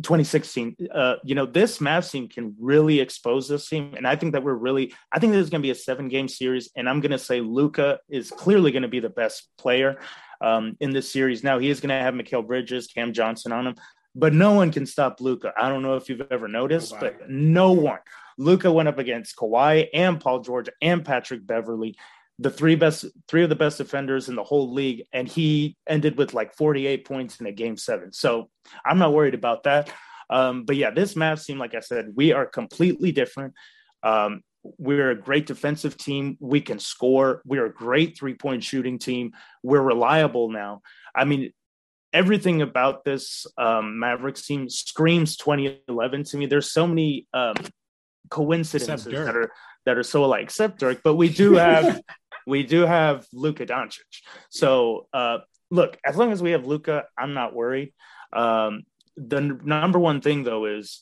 2016. 0.02 0.76
Uh, 0.92 1.16
you 1.22 1.34
know, 1.34 1.44
this 1.44 1.76
Mavs 1.76 2.10
team 2.10 2.26
can 2.26 2.56
really 2.58 3.00
expose 3.00 3.48
this 3.48 3.68
team. 3.68 3.92
And 3.98 4.06
I 4.06 4.16
think 4.16 4.32
that 4.32 4.42
we're 4.42 4.54
really, 4.54 4.94
I 5.12 5.18
think 5.18 5.34
this 5.34 5.44
is 5.44 5.50
going 5.50 5.60
to 5.60 5.66
be 5.66 5.72
a 5.72 5.74
seven 5.74 6.08
game 6.08 6.26
series. 6.26 6.70
And 6.74 6.88
I'm 6.88 7.00
going 7.00 7.12
to 7.12 7.18
say 7.18 7.42
Luka 7.42 7.98
is 8.08 8.30
clearly 8.30 8.72
going 8.72 8.82
to 8.82 8.88
be 8.88 9.00
the 9.00 9.10
best 9.10 9.46
player 9.58 10.00
um, 10.40 10.78
in 10.80 10.90
this 10.90 11.12
series. 11.12 11.44
Now, 11.44 11.58
he 11.58 11.68
is 11.68 11.80
going 11.80 11.90
to 11.90 11.96
have 11.96 12.14
Mikal 12.14 12.46
Bridges, 12.46 12.86
Cam 12.86 13.12
Johnson 13.12 13.52
on 13.52 13.66
him 13.66 13.74
but 14.14 14.34
no 14.34 14.52
one 14.52 14.72
can 14.72 14.86
stop 14.86 15.20
Luka. 15.20 15.52
I 15.56 15.68
don't 15.68 15.82
know 15.82 15.96
if 15.96 16.08
you've 16.08 16.26
ever 16.30 16.48
noticed, 16.48 16.94
but 16.98 17.30
no 17.30 17.72
one. 17.72 18.00
Luka 18.38 18.72
went 18.72 18.88
up 18.88 18.98
against 18.98 19.36
Kawhi 19.36 19.88
and 19.92 20.20
Paul 20.20 20.40
George 20.40 20.68
and 20.80 21.04
Patrick 21.04 21.46
Beverley, 21.46 21.96
the 22.38 22.50
three 22.50 22.74
best, 22.74 23.04
three 23.28 23.42
of 23.42 23.50
the 23.50 23.56
best 23.56 23.78
defenders 23.78 24.28
in 24.28 24.34
the 24.34 24.42
whole 24.42 24.72
league, 24.72 25.04
and 25.12 25.28
he 25.28 25.76
ended 25.86 26.16
with 26.16 26.34
like 26.34 26.54
48 26.54 27.04
points 27.04 27.38
in 27.38 27.46
a 27.46 27.52
game 27.52 27.76
seven. 27.76 28.12
So 28.12 28.48
I'm 28.84 28.98
not 28.98 29.12
worried 29.12 29.34
about 29.34 29.64
that. 29.64 29.90
Um, 30.30 30.64
but 30.64 30.76
yeah, 30.76 30.90
this 30.90 31.14
Mavs 31.14 31.44
team, 31.44 31.58
like 31.58 31.74
I 31.74 31.80
said, 31.80 32.12
we 32.14 32.32
are 32.32 32.46
completely 32.46 33.12
different. 33.12 33.54
Um, 34.02 34.42
we're 34.62 35.10
a 35.10 35.20
great 35.20 35.46
defensive 35.46 35.96
team. 35.96 36.36
We 36.40 36.60
can 36.60 36.78
score. 36.78 37.42
We're 37.44 37.66
a 37.66 37.72
great 37.72 38.16
three 38.16 38.34
point 38.34 38.62
shooting 38.62 38.98
team. 38.98 39.32
We're 39.62 39.82
reliable 39.82 40.50
now. 40.50 40.82
I 41.14 41.24
mean, 41.24 41.52
everything 42.12 42.62
about 42.62 43.04
this 43.04 43.46
um, 43.56 43.98
Mavericks 43.98 44.46
team 44.46 44.68
screams 44.68 45.36
2011 45.36 46.24
to 46.24 46.36
me. 46.36 46.46
There's 46.46 46.72
so 46.72 46.86
many 46.86 47.26
um, 47.32 47.54
coincidences 48.30 49.12
that 49.12 49.36
are 49.36 49.52
that 49.86 49.96
are 49.96 50.02
so 50.02 50.24
alike, 50.24 50.42
except 50.42 50.78
Dirk. 50.78 51.00
But 51.02 51.14
we 51.14 51.28
do 51.28 51.54
have 51.54 52.00
we 52.46 52.62
do 52.62 52.82
have 52.82 53.26
Luka 53.32 53.66
Doncic. 53.66 54.00
So 54.50 55.06
uh, 55.12 55.38
look, 55.70 55.98
as 56.04 56.16
long 56.16 56.32
as 56.32 56.42
we 56.42 56.52
have 56.52 56.66
Luka, 56.66 57.04
I'm 57.18 57.34
not 57.34 57.54
worried. 57.54 57.92
Um, 58.32 58.82
the 59.16 59.36
n- 59.36 59.60
number 59.64 59.98
one 59.98 60.20
thing 60.20 60.44
though 60.44 60.66
is 60.66 61.00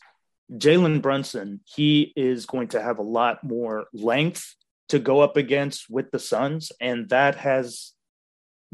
Jalen 0.53 1.03
Brunson. 1.03 1.61
He 1.65 2.13
is 2.17 2.47
going 2.47 2.69
to 2.69 2.83
have 2.83 2.99
a 2.99 3.03
lot 3.03 3.45
more 3.45 3.87
length 3.93 4.55
to 4.89 4.99
go 4.99 5.21
up 5.21 5.37
against 5.37 5.91
with 5.91 6.11
the 6.11 6.19
Suns, 6.19 6.73
and 6.81 7.09
that 7.11 7.37
has 7.37 7.93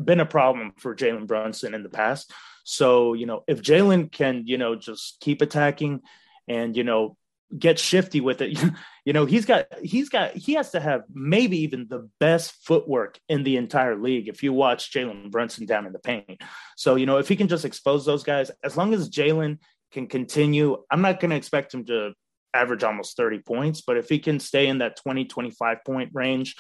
been 0.03 0.21
a 0.21 0.27
problem 0.27 0.73
for 0.77 0.95
Jalen 0.95 1.27
Brunson 1.27 1.75
in 1.75 1.83
the 1.83 1.89
past. 1.89 2.33
So, 2.65 3.13
you 3.13 3.27
know, 3.27 3.45
if 3.47 3.63
Jalen 3.63 4.11
can, 4.11 4.45
you 4.47 4.59
know, 4.59 4.75
just 4.75 5.21
keep 5.21 5.43
attacking 5.43 6.01
and, 6.49 6.77
you 6.77 6.85
know, 6.85 7.17
get 7.57 7.79
shifty 7.79 8.21
with 8.21 8.41
it, 8.41 8.59
you 9.05 9.13
know, 9.13 9.27
he's 9.27 9.45
got, 9.45 9.67
he's 9.83 10.09
got, 10.09 10.33
he 10.33 10.55
has 10.55 10.71
to 10.71 10.81
have 10.81 11.03
maybe 11.13 11.59
even 11.59 11.87
the 11.89 12.09
best 12.19 12.53
footwork 12.65 13.19
in 13.29 13.45
the 13.45 13.57
entire 13.57 13.97
league 13.97 14.29
if 14.29 14.43
you 14.43 14.53
watch 14.53 14.93
Jalen 14.93 15.31
Brunson 15.31 15.67
down 15.67 15.87
in 15.87 15.93
the 15.93 15.99
paint. 15.99 16.43
So, 16.77 16.97
you 16.97 17.07
know, 17.07 17.19
if 17.19 17.29
he 17.29 17.37
can 17.37 17.49
just 17.49 17.65
expose 17.65 18.07
those 18.07 18.25
guys, 18.25 18.51
as 18.63 18.77
long 18.77 18.95
as 18.95 19.11
Jalen 19.11 19.59
can 19.93 20.07
continue, 20.07 20.83
I'm 20.91 21.03
not 21.03 21.21
going 21.21 21.31
to 21.31 21.37
expect 21.37 21.73
him 21.73 21.85
to 21.87 22.15
average 22.55 22.85
almost 22.85 23.17
30 23.17 23.41
points, 23.41 23.83
but 23.83 23.97
if 23.97 24.09
he 24.09 24.19
can 24.19 24.41
stay 24.41 24.69
in 24.69 24.79
that 24.79 24.97
20, 24.97 25.27
25 25.27 25.79
point 25.85 26.11
range, 26.15 26.57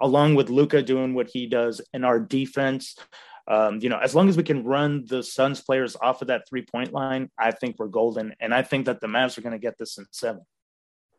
along 0.00 0.34
with 0.34 0.50
Luka 0.50 0.82
doing 0.82 1.14
what 1.14 1.28
he 1.28 1.46
does 1.46 1.80
in 1.92 2.04
our 2.04 2.18
defense. 2.18 2.96
Um, 3.48 3.80
you 3.80 3.88
know, 3.88 3.98
as 3.98 4.14
long 4.14 4.28
as 4.28 4.36
we 4.36 4.42
can 4.42 4.64
run 4.64 5.04
the 5.06 5.22
Suns 5.22 5.60
players 5.60 5.96
off 6.00 6.22
of 6.22 6.28
that 6.28 6.48
three 6.48 6.62
point 6.62 6.92
line, 6.92 7.30
I 7.38 7.50
think 7.50 7.76
we're 7.78 7.88
golden. 7.88 8.34
And 8.40 8.54
I 8.54 8.62
think 8.62 8.86
that 8.86 9.00
the 9.00 9.08
Mavs 9.08 9.36
are 9.36 9.42
going 9.42 9.52
to 9.52 9.58
get 9.58 9.78
this 9.78 9.98
in 9.98 10.06
seven. 10.12 10.42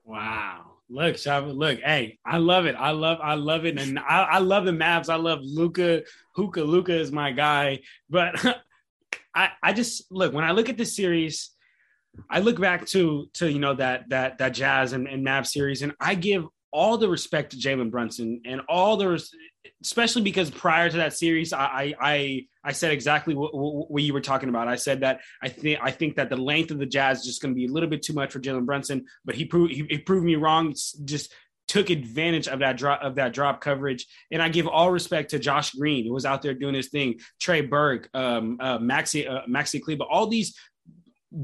Wow. 0.06 0.72
Look, 0.90 1.16
Shaba, 1.16 1.56
look, 1.56 1.80
hey, 1.80 2.20
I 2.26 2.38
love 2.38 2.66
it. 2.66 2.76
I 2.76 2.92
love, 2.92 3.20
I 3.22 3.36
love 3.36 3.66
it. 3.66 3.80
And 3.80 3.98
I, 3.98 4.24
I 4.24 4.38
love 4.40 4.66
the 4.66 4.72
Mavs. 4.72 5.10
I 5.10 5.16
love 5.16 5.40
Luka. 5.42 6.04
Hookah 6.36 6.64
Luka 6.64 6.94
is 6.94 7.12
my 7.12 7.32
guy. 7.32 7.80
But 8.10 8.44
I, 9.36 9.50
I 9.62 9.74
just 9.74 10.12
look 10.12 10.34
when 10.34 10.44
I 10.44 10.52
look 10.52 10.70
at 10.70 10.78
this 10.78 10.96
series, 10.96 11.52
I 12.30 12.40
look 12.40 12.60
back 12.60 12.86
to 12.88 13.28
to 13.34 13.52
you 13.52 13.60
know 13.60 13.74
that 13.74 14.10
that 14.10 14.38
that 14.38 14.54
Jazz 14.54 14.94
and, 14.94 15.08
and 15.08 15.26
Mavs 15.26 15.48
series, 15.48 15.82
and 15.82 15.94
I 16.00 16.16
give 16.16 16.46
all 16.74 16.98
the 16.98 17.08
respect 17.08 17.52
to 17.52 17.58
Jalen 17.58 17.92
Brunson 17.92 18.42
and 18.46 18.62
all 18.68 18.98
the, 18.98 19.24
especially 19.82 20.24
because 20.24 20.50
prior 20.50 20.90
to 20.90 20.98
that 20.98 21.14
series, 21.14 21.54
I 21.54 21.94
I 22.02 22.48
I 22.64 22.72
said 22.72 22.92
exactly 22.92 23.36
what, 23.36 23.52
what 23.54 24.04
you 24.04 24.14
were 24.14 24.22
talking 24.22 24.50
about. 24.50 24.68
I 24.68 24.76
said 24.76 25.02
that 25.02 25.22
I 25.42 25.50
think 25.50 25.80
I 25.82 25.92
think 25.92 26.16
that 26.16 26.30
the 26.30 26.38
length 26.38 26.72
of 26.72 26.80
the 26.80 26.86
Jazz 26.86 27.20
is 27.20 27.26
just 27.26 27.42
going 27.42 27.54
to 27.54 27.56
be 27.56 27.66
a 27.66 27.72
little 27.72 27.90
bit 27.90 28.02
too 28.02 28.14
much 28.14 28.32
for 28.32 28.40
Jalen 28.40 28.66
Brunson, 28.66 29.06
but 29.24 29.36
he 29.36 29.46
proved 29.46 29.72
he, 29.72 29.86
he 29.90 30.00
proved 30.00 30.26
me 30.26 30.36
wrong. 30.36 30.74
just 31.06 31.34
took 31.68 31.90
advantage 31.90 32.48
of 32.48 32.60
that 32.60 32.78
drop 32.78 33.02
of 33.02 33.16
that 33.16 33.34
drop 33.34 33.62
coverage. 33.62 34.06
And 34.32 34.42
I 34.42 34.50
give 34.50 34.68
all 34.68 34.92
respect 34.92 35.32
to 35.32 35.40
Josh 35.40 35.72
Green, 35.72 36.06
who 36.06 36.14
was 36.14 36.26
out 36.26 36.42
there 36.42 36.54
doing 36.54 36.76
his 36.76 36.90
thing, 36.90 37.20
Trey 37.40 37.62
Burke, 37.62 38.10
um, 38.14 38.58
uh, 38.60 38.80
Maxi 38.80 39.30
uh, 39.30 39.42
Maxi 39.50 39.82
Kleber, 39.82 40.04
all 40.04 40.28
these 40.28 40.56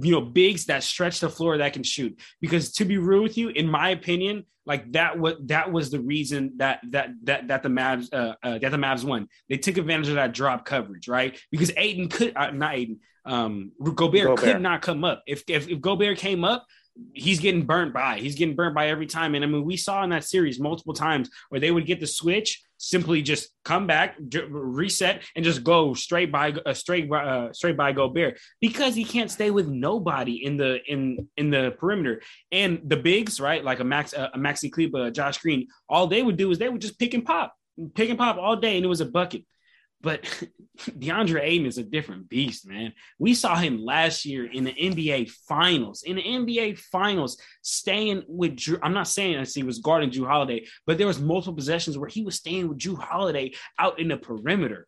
you 0.02 0.12
know 0.12 0.22
bigs 0.22 0.66
that 0.66 0.84
stretch 0.84 1.20
the 1.20 1.30
floor 1.30 1.58
that 1.58 1.74
can 1.74 1.84
shoot. 1.84 2.20
Because 2.42 2.72
to 2.74 2.86
be 2.86 2.98
real 2.98 3.24
with 3.24 3.38
you 3.38 3.50
in 3.50 3.68
my 3.68 3.90
opinion 3.90 4.46
like 4.66 4.92
that 4.92 5.18
was 5.18 5.36
that 5.46 5.72
was 5.72 5.90
the 5.90 6.00
reason 6.00 6.54
that 6.58 6.80
that 6.92 7.10
that 7.24 7.48
that 7.48 7.64
the 7.64 7.70
Mavs 7.70 8.14
uh, 8.14 8.36
uh 8.44 8.60
that 8.60 8.72
the 8.72 8.78
Mavs 8.78 9.04
won. 9.04 9.28
They 9.50 9.58
took 9.58 9.78
advantage 9.78 10.10
of 10.10 10.16
that 10.16 10.34
drop 10.34 10.66
coverage 10.66 11.08
right? 11.08 11.40
Because 11.52 11.72
Ayton 11.76 12.10
could 12.10 12.36
uh, 12.36 12.52
not 12.52 12.76
Ayton 12.76 13.00
um 13.26 13.72
Gobert, 13.82 14.28
Gobert, 14.28 14.38
could 14.38 14.62
not 14.62 14.82
come 14.82 15.04
up. 15.04 15.24
If, 15.28 15.44
if 15.48 15.68
if 15.68 15.82
Gobert 15.82 16.18
came 16.18 16.44
up 16.44 16.66
he's 17.14 17.40
getting 17.40 17.66
burnt 17.66 17.94
by. 17.94 18.20
He's 18.20 18.36
getting 18.36 18.56
burnt 18.56 18.76
by 18.76 18.90
every 18.90 19.06
time. 19.06 19.36
And 19.36 19.44
I 19.44 19.48
mean, 19.48 19.66
we 19.66 19.78
saw 19.78 20.04
in 20.04 20.10
that 20.12 20.24
series 20.24 20.60
multiple 20.60 20.94
times 20.94 21.30
where 21.50 21.62
they 21.62 21.72
would 21.72 21.86
get 21.86 22.00
the 22.00 22.08
switch, 22.08 22.62
simply 22.80 23.22
just 23.22 23.50
come 23.64 23.86
back, 23.86 24.16
reset, 24.50 25.22
and 25.36 25.46
just 25.46 25.64
go 25.64 25.94
straight 25.94 26.32
by 26.32 26.54
uh, 26.66 26.74
straight 26.74 27.12
uh, 27.12 27.54
straight 27.54 27.78
by 27.78 27.92
Gobert 27.92 28.40
because 28.60 28.96
he 28.96 29.04
can't 29.04 29.30
stay 29.30 29.52
with 29.52 29.68
nobody 29.68 30.44
in 30.44 30.58
the 30.58 30.80
in 30.88 31.28
in 31.38 31.52
the 31.52 31.76
perimeter. 31.78 32.22
And 32.52 32.82
the 32.84 32.98
bigs, 32.98 33.40
right, 33.40 33.64
like 33.64 33.80
a 33.80 33.84
Max 33.84 34.14
uh, 34.14 34.30
a 34.34 34.40
Maxi 34.40 34.72
Kleber, 34.72 35.12
Josh 35.12 35.38
Green, 35.38 35.68
all 35.88 36.08
they 36.08 36.24
would 36.24 36.38
do 36.38 36.50
is 36.50 36.58
they 36.58 36.70
would 36.70 36.82
just 36.82 36.98
pick 36.98 37.14
and 37.14 37.24
pop, 37.24 37.54
pick 37.94 38.10
and 38.10 38.18
pop 38.18 38.38
all 38.38 38.56
day, 38.56 38.78
and 38.78 38.86
it 38.86 38.90
was 38.90 39.02
a 39.02 39.06
bucket. 39.06 39.44
But 40.02 40.24
DeAndre 40.80 41.42
Ayton 41.42 41.66
is 41.66 41.78
a 41.78 41.84
different 41.84 42.30
beast, 42.30 42.68
man. 42.68 42.94
We 43.18 43.34
saw 43.34 43.56
him 43.56 43.84
last 43.84 44.26
year 44.26 44.50
in 44.50 44.64
the 44.64 44.74
NBA 44.74 45.30
Finals. 45.48 46.04
In 46.04 46.16
the 46.16 46.24
NBA 46.24 46.78
Finals, 46.78 47.38
staying 47.62 48.24
with 48.28 48.56
Jrue. 48.56 48.80
I'm 48.82 48.94
not 48.94 49.08
saying 49.08 49.46
he 49.54 49.64
was 49.64 49.80
guarding 49.80 50.12
Jrue 50.12 50.28
Holiday, 50.28 50.66
but 50.86 50.98
there 50.98 51.08
was 51.08 51.20
multiple 51.20 51.56
possessions 51.56 51.98
where 51.98 52.10
he 52.10 52.24
was 52.24 52.36
staying 52.36 52.70
with 52.70 52.78
Jrue 52.78 52.98
Holiday 52.98 53.54
out 53.78 54.00
in 54.00 54.08
the 54.08 54.18
perimeter. 54.18 54.88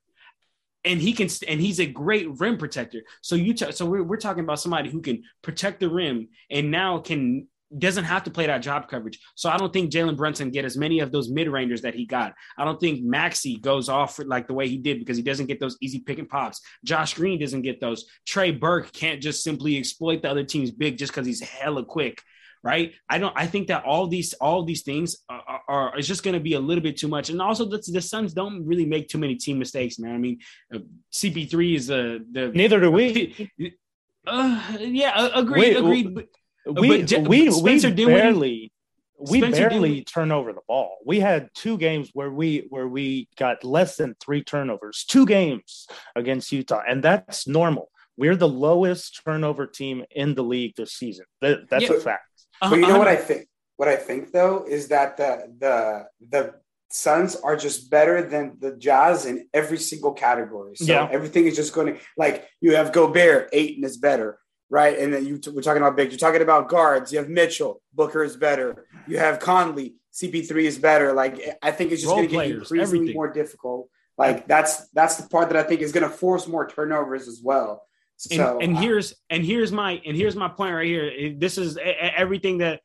And 0.83 0.99
he 0.99 1.13
can, 1.13 1.29
and 1.47 1.61
he's 1.61 1.79
a 1.79 1.85
great 1.85 2.39
rim 2.39 2.57
protector. 2.57 3.03
So 3.21 3.35
you, 3.35 3.53
t- 3.53 3.71
so 3.71 3.85
we're, 3.85 4.01
we're 4.01 4.17
talking 4.17 4.43
about 4.43 4.59
somebody 4.59 4.89
who 4.89 5.01
can 5.01 5.23
protect 5.43 5.79
the 5.79 5.89
rim 5.89 6.29
and 6.49 6.71
now 6.71 6.97
can 6.99 7.47
doesn't 7.77 8.03
have 8.03 8.23
to 8.23 8.31
play 8.31 8.47
that 8.47 8.61
job 8.61 8.87
coverage. 8.87 9.19
So 9.35 9.49
I 9.49 9.57
don't 9.57 9.71
think 9.71 9.91
Jalen 9.91 10.17
Brunson 10.17 10.51
get 10.51 10.65
as 10.65 10.77
many 10.77 10.99
of 10.99 11.11
those 11.11 11.29
mid 11.29 11.47
rangers 11.47 11.81
that 11.81 11.95
he 11.95 12.05
got. 12.05 12.33
I 12.57 12.65
don't 12.65 12.79
think 12.79 13.03
Maxi 13.03 13.61
goes 13.61 13.89
off 13.89 14.19
like 14.19 14.47
the 14.47 14.53
way 14.53 14.67
he 14.67 14.77
did 14.77 14.99
because 14.99 15.17
he 15.17 15.23
doesn't 15.23 15.47
get 15.47 15.59
those 15.59 15.77
easy 15.81 15.99
pick 15.99 16.19
and 16.19 16.29
pops. 16.29 16.61
Josh 16.83 17.13
Green 17.13 17.39
doesn't 17.39 17.61
get 17.61 17.79
those. 17.79 18.05
Trey 18.25 18.51
Burke 18.51 18.91
can't 18.91 19.21
just 19.21 19.43
simply 19.43 19.77
exploit 19.77 20.21
the 20.21 20.29
other 20.29 20.43
team's 20.43 20.71
big 20.71 20.97
just 20.97 21.11
because 21.11 21.25
he's 21.25 21.41
hella 21.41 21.85
quick. 21.85 22.21
Right. 22.63 22.93
I 23.09 23.17
don't, 23.17 23.33
I 23.35 23.47
think 23.47 23.69
that 23.69 23.85
all 23.85 24.05
these, 24.05 24.33
all 24.33 24.63
these 24.63 24.83
things 24.83 25.17
are, 25.27 25.61
are 25.67 25.97
it's 25.97 26.07
just 26.07 26.21
going 26.21 26.35
to 26.35 26.39
be 26.39 26.53
a 26.53 26.59
little 26.59 26.83
bit 26.83 26.95
too 26.95 27.07
much. 27.07 27.29
And 27.31 27.41
also 27.41 27.65
the, 27.65 27.83
the 27.91 28.01
Suns 28.01 28.35
don't 28.35 28.67
really 28.67 28.85
make 28.85 29.07
too 29.07 29.17
many 29.17 29.35
team 29.35 29.57
mistakes, 29.57 29.97
man. 29.97 30.13
I 30.13 30.19
mean, 30.19 30.39
uh, 30.71 30.77
CP3 31.11 31.75
is 31.75 31.87
the, 31.87 32.23
the, 32.31 32.49
neither 32.49 32.79
do 32.79 32.91
we. 32.91 33.49
Uh, 34.23 34.61
yeah, 34.79 35.29
agreed, 35.33 35.75
agreed. 35.77 36.13
But, 36.13 36.27
we 36.65 37.03
but, 37.03 37.27
we 37.27 37.51
Spencer 37.51 37.89
we 37.89 38.05
barely 38.05 38.71
we 39.19 39.39
Spencer 39.39 39.69
barely 39.69 40.03
turn 40.03 40.31
over 40.31 40.53
the 40.53 40.61
ball. 40.67 40.97
We 41.05 41.19
had 41.19 41.49
two 41.53 41.77
games 41.77 42.09
where 42.13 42.31
we 42.31 42.65
where 42.69 42.87
we 42.87 43.29
got 43.37 43.63
less 43.63 43.95
than 43.95 44.15
three 44.19 44.43
turnovers. 44.43 45.05
Two 45.07 45.25
games 45.25 45.87
against 46.15 46.51
Utah, 46.51 46.81
and 46.87 47.03
that's 47.03 47.47
normal. 47.47 47.89
We're 48.17 48.35
the 48.35 48.47
lowest 48.47 49.21
turnover 49.23 49.67
team 49.67 50.03
in 50.11 50.35
the 50.35 50.43
league 50.43 50.75
this 50.75 50.93
season. 50.93 51.25
That, 51.41 51.69
that's 51.69 51.85
yeah. 51.85 51.95
a 51.95 51.99
fact. 51.99 52.23
Uh, 52.61 52.71
but 52.71 52.75
you 52.79 52.87
know 52.87 52.95
uh, 52.95 52.99
what 52.99 53.07
I 53.07 53.15
think? 53.15 53.47
What 53.77 53.87
I 53.87 53.95
think 53.95 54.31
though 54.31 54.65
is 54.67 54.89
that 54.89 55.17
the 55.17 55.53
the 55.59 56.05
the 56.29 56.53
Suns 56.93 57.37
are 57.37 57.55
just 57.55 57.89
better 57.89 58.21
than 58.21 58.57
the 58.59 58.75
Jazz 58.75 59.25
in 59.25 59.47
every 59.53 59.77
single 59.77 60.11
category. 60.11 60.75
So 60.75 60.91
yeah. 60.91 61.07
everything 61.09 61.45
is 61.47 61.55
just 61.55 61.73
going 61.73 61.93
to 61.93 61.99
like 62.17 62.47
you 62.59 62.75
have 62.75 62.91
Gobert, 62.91 63.49
Ayton 63.53 63.85
is 63.85 63.97
better 63.97 64.40
right? 64.71 64.97
And 64.97 65.13
then 65.13 65.27
you 65.27 65.37
t- 65.37 65.51
we're 65.51 65.61
talking 65.61 65.83
about 65.83 65.95
big. 65.95 66.09
You're 66.09 66.17
talking 66.17 66.41
about 66.41 66.69
guards. 66.69 67.11
You 67.11 67.19
have 67.19 67.29
Mitchell. 67.29 67.81
Booker 67.93 68.23
is 68.23 68.35
better. 68.37 68.87
You 69.05 69.19
have 69.19 69.39
Conley. 69.39 69.95
CP3 70.13 70.63
is 70.63 70.79
better. 70.79 71.13
Like 71.13 71.39
I 71.61 71.71
think 71.71 71.91
it's 71.91 72.01
just 72.01 72.13
going 72.13 72.27
to 72.27 72.31
get 72.31 72.45
increasingly 72.47 72.81
everything. 72.81 73.13
more 73.13 73.31
difficult. 73.31 73.89
Like 74.17 74.47
that's 74.47 74.87
that's 74.89 75.17
the 75.17 75.29
part 75.29 75.49
that 75.49 75.57
I 75.57 75.63
think 75.63 75.81
is 75.81 75.91
going 75.91 76.09
to 76.09 76.09
force 76.09 76.47
more 76.47 76.67
turnovers 76.67 77.27
as 77.27 77.41
well. 77.43 77.83
So, 78.17 78.59
and, 78.59 78.69
and 78.69 78.77
here's 78.77 79.15
and 79.29 79.43
here's 79.43 79.71
my 79.71 80.01
and 80.05 80.15
here's 80.15 80.35
my 80.35 80.47
point 80.47 80.75
right 80.75 80.85
here. 80.85 81.33
This 81.37 81.57
is 81.57 81.77
everything 81.81 82.59
that 82.59 82.81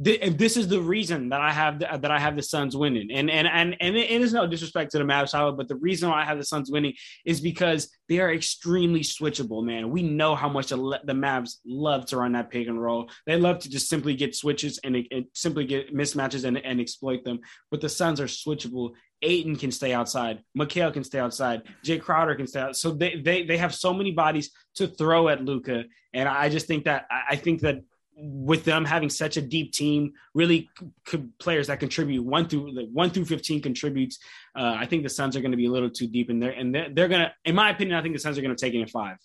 this 0.00 0.56
is 0.56 0.68
the 0.68 0.80
reason 0.80 1.30
that 1.30 1.40
I 1.40 1.50
have 1.50 1.80
the, 1.80 1.88
that 2.00 2.10
I 2.10 2.20
have 2.20 2.36
the 2.36 2.42
Suns 2.42 2.76
winning, 2.76 3.10
and 3.10 3.28
and 3.28 3.48
and 3.48 3.76
and 3.80 3.96
it 3.96 4.08
is 4.08 4.32
no 4.32 4.46
disrespect 4.46 4.92
to 4.92 4.98
the 4.98 5.04
Mavs, 5.04 5.56
but 5.56 5.66
the 5.66 5.74
reason 5.74 6.08
why 6.08 6.22
I 6.22 6.24
have 6.24 6.38
the 6.38 6.44
Suns 6.44 6.70
winning 6.70 6.94
is 7.24 7.40
because 7.40 7.90
they 8.08 8.20
are 8.20 8.32
extremely 8.32 9.00
switchable. 9.00 9.64
Man, 9.64 9.90
we 9.90 10.02
know 10.02 10.36
how 10.36 10.48
much 10.48 10.68
the, 10.68 11.00
the 11.04 11.14
Mavs 11.14 11.56
love 11.66 12.06
to 12.06 12.16
run 12.16 12.32
that 12.32 12.48
pick 12.48 12.68
and 12.68 12.80
roll. 12.80 13.10
They 13.26 13.36
love 13.36 13.58
to 13.60 13.68
just 13.68 13.88
simply 13.88 14.14
get 14.14 14.36
switches 14.36 14.78
and, 14.84 14.96
and 15.10 15.26
simply 15.34 15.64
get 15.64 15.92
mismatches 15.92 16.44
and, 16.44 16.58
and 16.58 16.80
exploit 16.80 17.24
them. 17.24 17.40
But 17.72 17.80
the 17.80 17.88
Suns 17.88 18.20
are 18.20 18.26
switchable. 18.26 18.92
Ayton 19.22 19.56
can 19.56 19.72
stay 19.72 19.92
outside. 19.92 20.44
Mikal 20.56 20.92
can 20.92 21.02
stay 21.02 21.18
outside. 21.18 21.62
Jae 21.84 22.00
Crowder 22.00 22.36
can 22.36 22.46
stay 22.46 22.60
out. 22.60 22.76
So 22.76 22.92
they 22.92 23.20
they 23.20 23.42
they 23.42 23.56
have 23.56 23.74
so 23.74 23.92
many 23.92 24.12
bodies 24.12 24.52
to 24.76 24.86
throw 24.86 25.28
at 25.28 25.44
Luka, 25.44 25.86
and 26.14 26.28
I 26.28 26.48
just 26.50 26.68
think 26.68 26.84
that 26.84 27.06
I 27.10 27.34
think 27.34 27.62
that 27.62 27.80
with 28.20 28.64
them 28.64 28.84
having 28.84 29.10
such 29.10 29.36
a 29.36 29.42
deep 29.42 29.72
team, 29.72 30.12
really 30.34 30.68
c- 31.06 31.24
players 31.38 31.68
that 31.68 31.80
contribute 31.80 32.24
one 32.24 32.48
through 32.48 32.72
like 32.72 32.88
one 32.92 33.10
through 33.10 33.24
fifteen 33.24 33.62
contributes. 33.62 34.18
Uh, 34.56 34.74
I 34.76 34.86
think 34.86 35.04
the 35.04 35.08
Suns 35.08 35.36
are 35.36 35.40
going 35.40 35.52
to 35.52 35.56
be 35.56 35.66
a 35.66 35.70
little 35.70 35.90
too 35.90 36.08
deep 36.08 36.30
in 36.30 36.40
there, 36.40 36.50
and 36.50 36.74
they're, 36.74 36.88
they're 36.92 37.08
going 37.08 37.20
to, 37.20 37.32
in 37.44 37.54
my 37.54 37.70
opinion, 37.70 37.96
I 37.96 38.02
think 38.02 38.14
the 38.14 38.20
Suns 38.20 38.36
are 38.36 38.42
going 38.42 38.54
to 38.54 38.60
take 38.60 38.74
it 38.74 38.80
in 38.80 38.88
five. 38.88 39.16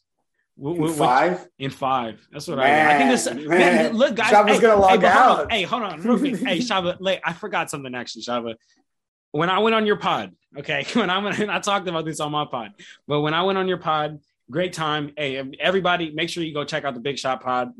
In 0.58 0.88
five? 0.90 1.48
In 1.58 1.72
five. 1.72 2.28
That's 2.32 2.48
what 2.48 2.58
man, 2.58 2.88
I. 2.88 2.94
I 2.94 2.98
think 2.98 3.10
this. 3.10 3.26
Man. 3.26 3.48
Man, 3.48 3.94
look, 3.94 4.16
guys. 4.16 4.32
Shaba's 4.32 4.56
hey, 4.56 4.62
gonna 4.62 4.80
log 4.80 5.00
hey, 5.00 5.08
out. 5.08 5.40
On, 5.40 5.50
hey, 5.50 5.64
hold 5.64 5.84
on, 5.84 6.02
real 6.02 6.20
quick. 6.20 6.38
hey, 6.38 6.58
Shaba, 6.60 6.98
like, 7.00 7.22
I 7.26 7.34
forgot 7.34 7.72
something 7.72 7.94
actually, 7.96 8.22
Shaba. 8.22 8.56
When 9.32 9.50
I 9.50 9.60
went 9.60 9.76
on 9.76 9.88
your 9.88 9.96
pod, 9.96 10.34
okay, 10.60 10.86
when 10.94 11.10
I 11.10 11.18
went, 11.18 11.40
I 11.50 11.60
talked 11.60 11.88
about 11.88 12.06
this 12.06 12.20
on 12.20 12.32
my 12.32 12.46
pod, 12.46 12.74
but 13.08 13.22
when 13.22 13.34
I 13.34 13.42
went 13.44 13.58
on 13.58 13.68
your 13.68 13.80
pod, 13.80 14.20
great 14.54 14.72
time. 14.72 15.12
Hey, 15.18 15.44
everybody, 15.60 16.12
make 16.12 16.30
sure 16.30 16.44
you 16.44 16.54
go 16.54 16.64
check 16.64 16.86
out 16.86 16.94
the 16.94 17.00
Big 17.00 17.18
Shot 17.18 17.42
Pod. 17.42 17.74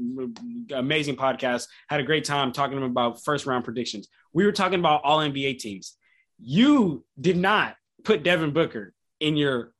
Amazing 0.74 1.16
podcast. 1.16 1.68
Had 1.88 2.00
a 2.00 2.04
great 2.04 2.26
time 2.26 2.52
talking 2.52 2.84
about 2.84 3.24
first 3.24 3.46
round 3.46 3.64
predictions. 3.64 4.10
We 4.34 4.46
were 4.46 4.52
talking 4.52 4.80
about 4.80 5.02
all 5.04 5.20
NBA 5.20 5.60
teams. 5.60 5.96
You 6.40 7.06
did 7.22 7.38
not 7.38 7.76
put 8.04 8.24
Devin 8.24 8.52
Booker 8.52 8.94
in 9.20 9.38
your 9.38 9.72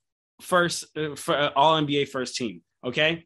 first 0.42 0.86
uh, 0.96 1.16
uh 1.28 1.50
all 1.56 1.82
NBA 1.82 2.10
first 2.10 2.36
team. 2.36 2.62
Okay. 2.86 3.26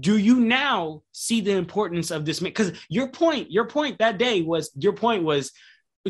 Do 0.00 0.16
you 0.16 0.40
now 0.40 1.02
see 1.12 1.40
the 1.40 1.52
importance 1.52 2.10
of 2.10 2.24
this? 2.24 2.40
Because 2.40 2.72
your 2.88 3.08
point, 3.08 3.50
your 3.50 3.66
point 3.66 3.98
that 3.98 4.18
day 4.18 4.40
was 4.40 4.70
your 4.78 4.94
point 4.94 5.24
was 5.24 5.50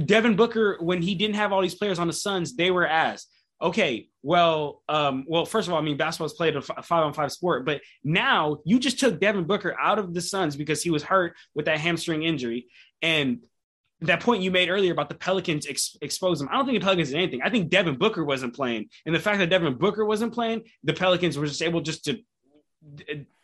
Devin 0.05 0.37
Booker 0.37 0.76
when 0.80 1.01
he 1.01 1.14
didn't 1.14 1.37
have 1.37 1.53
all 1.53 1.62
these 1.62 1.74
players 1.74 1.99
on 1.99 2.07
the 2.07 2.12
Suns, 2.12 2.55
they 2.55 2.70
were 2.70 2.87
as 2.87 3.26
okay, 3.61 4.09
well, 4.22 4.82
um, 4.88 5.24
well, 5.28 5.44
first 5.44 5.68
of 5.68 5.74
all, 5.74 5.80
I 5.80 5.82
mean, 5.82 5.96
basketball 5.96 6.26
is 6.26 6.32
played 6.32 6.57
a 6.57 6.62
five 6.62 7.05
on 7.05 7.12
five 7.12 7.32
sport, 7.32 7.64
but 7.64 7.80
now 8.02 8.59
you 8.64 8.78
just 8.78 8.98
took 8.98 9.20
Devin 9.20 9.44
Booker 9.44 9.76
out 9.78 9.98
of 9.98 10.14
the 10.14 10.20
Suns 10.20 10.57
because 10.57 10.82
he 10.82 10.90
was 10.90 11.02
hurt 11.02 11.34
with 11.55 11.66
that 11.66 11.78
hamstring 11.78 12.22
injury. 12.22 12.66
And 13.02 13.44
that 14.00 14.20
point 14.20 14.42
you 14.42 14.50
made 14.50 14.68
earlier 14.68 14.92
about 14.92 15.09
the 15.09 15.14
Pelicans 15.14 15.66
ex- 15.66 15.96
expose 16.02 16.38
them. 16.38 16.48
I 16.50 16.57
don't 16.57 16.66
think 16.66 16.78
the 16.80 16.84
Pelicans 16.84 17.11
did 17.11 17.18
anything. 17.18 17.42
I 17.42 17.50
think 17.50 17.70
Devin 17.70 17.96
Booker 17.96 18.24
wasn't 18.24 18.55
playing. 18.55 18.88
And 19.07 19.14
the 19.14 19.20
fact 19.20 19.38
that 19.38 19.50
Devin 19.50 19.78
Booker 19.78 20.05
wasn't 20.05 20.34
playing, 20.34 20.62
the 20.82 20.94
Pelicans 20.94 21.38
were 21.38 21.46
just 21.46 21.62
able 21.62 21.80
just 21.80 22.05
to 22.07 22.18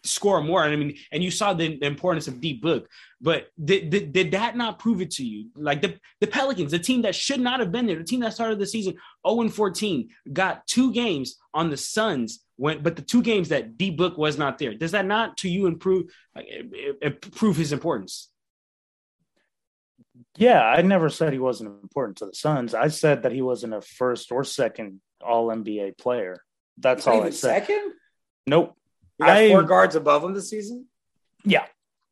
score 0.03 0.43
more. 0.43 0.65
And 0.65 0.73
I 0.73 0.77
mean, 0.77 0.97
and 1.13 1.23
you 1.23 1.31
saw 1.31 1.53
the, 1.53 1.77
the 1.79 1.87
importance 1.87 2.29
of 2.29 2.41
deep 2.41 2.63
book, 2.63 2.89
but 3.21 3.49
did, 3.63 3.91
did, 3.91 4.13
did, 4.13 4.31
that 4.33 4.57
not 4.57 4.79
prove 4.79 5.01
it 5.01 5.13
to 5.13 5.25
you? 5.25 5.51
Like 5.55 5.83
the, 5.83 5.99
the 6.21 6.27
Pelicans, 6.27 6.71
the 6.71 6.79
team 6.79 7.03
that 7.03 7.15
should 7.15 7.41
not 7.41 7.61
have 7.61 7.73
been 7.73 7.87
there, 7.87 7.99
the 7.99 8.05
team 8.05 8.21
that 8.21 8.35
started 8.35 8.59
the 8.59 8.67
season 8.67 8.97
0 9.27 9.49
14, 9.49 10.09
got 10.33 10.67
two 10.67 10.93
games 10.93 11.37
on 11.53 11.71
the 11.71 11.77
Suns 11.77 12.45
when, 12.57 12.83
but 12.83 12.97
the 12.97 13.03
two 13.03 13.23
games 13.23 13.51
that 13.51 13.77
D 13.77 13.91
book 13.91 14.17
was 14.17 14.39
not 14.39 14.59
there. 14.59 14.75
Does 14.75 14.93
that 14.93 15.07
not 15.07 15.39
to 15.39 15.49
you 15.49 15.67
improve, 15.67 16.11
like, 16.35 17.21
prove 17.33 17.57
his 17.57 17.73
importance? 17.73 18.29
Yeah, 20.37 20.63
I 20.63 20.81
never 20.83 21.11
said 21.11 21.33
he 21.33 21.39
wasn't 21.39 21.83
important 21.83 22.19
to 22.19 22.27
the 22.27 22.35
Suns. 22.35 22.75
I 22.75 22.89
said 22.89 23.25
that 23.25 23.33
he 23.33 23.43
wasn't 23.43 23.75
a 23.75 23.81
first 23.81 24.33
or 24.33 24.45
second 24.45 25.01
All 25.23 25.49
NBA 25.49 25.99
player. 25.99 26.43
That's 26.79 27.07
all 27.07 27.23
I 27.23 27.31
said. 27.31 27.67
Second? 27.67 27.93
Nope. 28.47 28.77
You 29.21 29.27
got 29.27 29.37
I, 29.37 29.49
four 29.51 29.63
guards 29.65 29.97
above 29.97 30.25
him 30.25 30.33
this 30.33 30.49
season. 30.49 30.87
Yeah, 31.45 31.67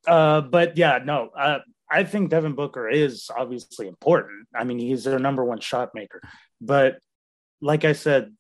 uh, 0.07 0.43
but 0.43 0.77
yeah, 0.77 0.99
no. 1.03 1.31
Uh, 1.37 1.61
I 1.91 2.05
think 2.05 2.31
Devin 2.31 2.55
Booker 2.55 2.89
is 2.89 3.31
obviously 3.35 3.89
important. 3.89 4.47
I 4.55 4.65
mean, 4.65 4.79
he's 4.79 5.05
their 5.05 5.19
number 5.19 5.45
one 5.45 5.61
shot 5.61 5.95
maker. 5.95 6.21
But 6.61 6.99
like 7.61 7.85
I 7.85 7.95
said, 7.95 8.35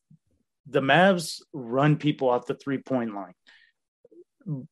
the 0.68 0.80
Mavs 0.80 1.40
run 1.52 1.96
people 1.96 2.28
off 2.28 2.46
the 2.46 2.54
three 2.54 2.78
point 2.78 3.14
line. 3.14 4.64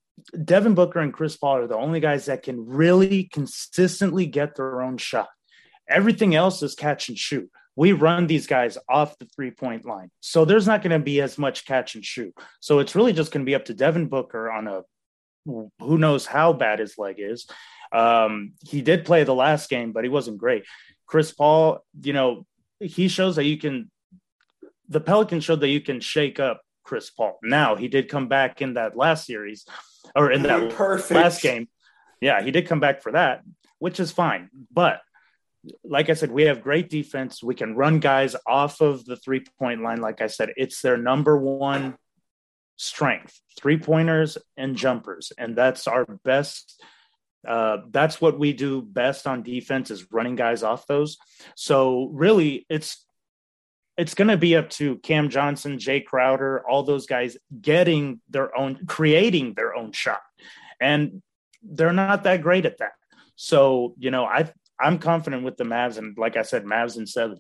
Devin 0.44 0.74
Booker 0.74 1.00
and 1.00 1.12
Chris 1.12 1.36
Paul 1.36 1.58
are 1.58 1.66
the 1.66 1.76
only 1.76 2.00
guys 2.00 2.26
that 2.26 2.42
can 2.42 2.66
really 2.66 3.24
consistently 3.24 4.26
get 4.26 4.56
their 4.56 4.82
own 4.82 4.98
shot. 4.98 5.28
Everything 5.88 6.34
else 6.34 6.62
is 6.62 6.74
catch 6.74 7.08
and 7.08 7.18
shoot 7.18 7.50
we 7.76 7.92
run 7.92 8.26
these 8.26 8.46
guys 8.46 8.78
off 8.88 9.18
the 9.18 9.26
three 9.26 9.50
point 9.50 9.84
line. 9.84 10.10
So 10.20 10.44
there's 10.44 10.66
not 10.66 10.82
going 10.82 10.98
to 10.98 11.04
be 11.04 11.20
as 11.20 11.38
much 11.38 11.66
catch 11.66 11.94
and 11.94 12.04
shoot. 12.04 12.34
So 12.60 12.78
it's 12.78 12.96
really 12.96 13.12
just 13.12 13.30
going 13.30 13.44
to 13.44 13.48
be 13.48 13.54
up 13.54 13.66
to 13.66 13.74
Devin 13.74 14.06
Booker 14.06 14.50
on 14.50 14.66
a 14.66 14.82
who 15.44 15.98
knows 15.98 16.26
how 16.26 16.52
bad 16.52 16.80
his 16.80 16.98
leg 16.98 17.16
is. 17.18 17.46
Um, 17.92 18.54
he 18.66 18.82
did 18.82 19.04
play 19.04 19.22
the 19.22 19.34
last 19.34 19.70
game, 19.70 19.92
but 19.92 20.02
he 20.02 20.10
wasn't 20.10 20.38
great. 20.38 20.64
Chris 21.06 21.30
Paul, 21.30 21.84
you 22.02 22.12
know, 22.12 22.46
he 22.80 23.06
shows 23.06 23.36
that 23.36 23.44
you 23.44 23.56
can, 23.56 23.90
the 24.88 25.00
Pelicans 25.00 25.44
showed 25.44 25.60
that 25.60 25.68
you 25.68 25.80
can 25.80 26.00
shake 26.00 26.40
up 26.40 26.62
Chris 26.82 27.10
Paul. 27.10 27.38
Now 27.42 27.76
he 27.76 27.86
did 27.86 28.08
come 28.08 28.26
back 28.26 28.60
in 28.60 28.74
that 28.74 28.96
last 28.96 29.24
series 29.24 29.66
or 30.16 30.32
in 30.32 30.42
that 30.42 30.72
Perfect. 30.72 31.12
last 31.12 31.42
game. 31.42 31.68
Yeah, 32.20 32.42
he 32.42 32.50
did 32.50 32.66
come 32.66 32.80
back 32.80 33.02
for 33.02 33.12
that, 33.12 33.42
which 33.78 34.00
is 34.00 34.10
fine. 34.10 34.50
But 34.72 35.00
like 35.84 36.10
I 36.10 36.14
said, 36.14 36.30
we 36.30 36.44
have 36.44 36.62
great 36.62 36.90
defense. 36.90 37.42
We 37.42 37.54
can 37.54 37.74
run 37.74 38.00
guys 38.00 38.36
off 38.46 38.80
of 38.80 39.04
the 39.04 39.16
three 39.16 39.44
point 39.58 39.82
line. 39.82 40.00
Like 40.00 40.20
I 40.20 40.26
said, 40.26 40.50
it's 40.56 40.80
their 40.82 40.96
number 40.96 41.36
one 41.36 41.96
strength 42.76 43.40
three 43.58 43.78
pointers 43.78 44.38
and 44.56 44.76
jumpers. 44.76 45.32
And 45.36 45.56
that's 45.56 45.86
our 45.86 46.04
best. 46.24 46.82
Uh, 47.46 47.78
that's 47.90 48.20
what 48.20 48.38
we 48.38 48.52
do 48.52 48.82
best 48.82 49.26
on 49.26 49.42
defense 49.42 49.90
is 49.90 50.10
running 50.10 50.36
guys 50.36 50.62
off 50.62 50.86
those. 50.86 51.16
So 51.54 52.10
really, 52.12 52.66
it's 52.68 53.04
it's 53.96 54.14
going 54.14 54.28
to 54.28 54.36
be 54.36 54.56
up 54.56 54.68
to 54.68 54.98
Cam 54.98 55.30
Johnson, 55.30 55.78
Jae 55.78 56.04
Crowder, 56.04 56.62
all 56.68 56.82
those 56.82 57.06
guys 57.06 57.38
getting 57.62 58.20
their 58.28 58.54
own, 58.56 58.84
creating 58.86 59.54
their 59.54 59.74
own 59.74 59.92
shot, 59.92 60.20
and 60.80 61.22
they're 61.62 61.92
not 61.92 62.24
that 62.24 62.42
great 62.42 62.66
at 62.66 62.78
that. 62.78 62.92
So 63.36 63.94
you 63.98 64.10
know, 64.10 64.24
I 64.24 64.50
I'm 64.78 64.98
confident 64.98 65.44
with 65.44 65.56
the 65.56 65.64
Mavs, 65.64 65.98
and 65.98 66.16
like 66.18 66.36
I 66.36 66.42
said, 66.42 66.64
Mavs 66.64 66.96
in 66.96 67.06
seven. 67.06 67.38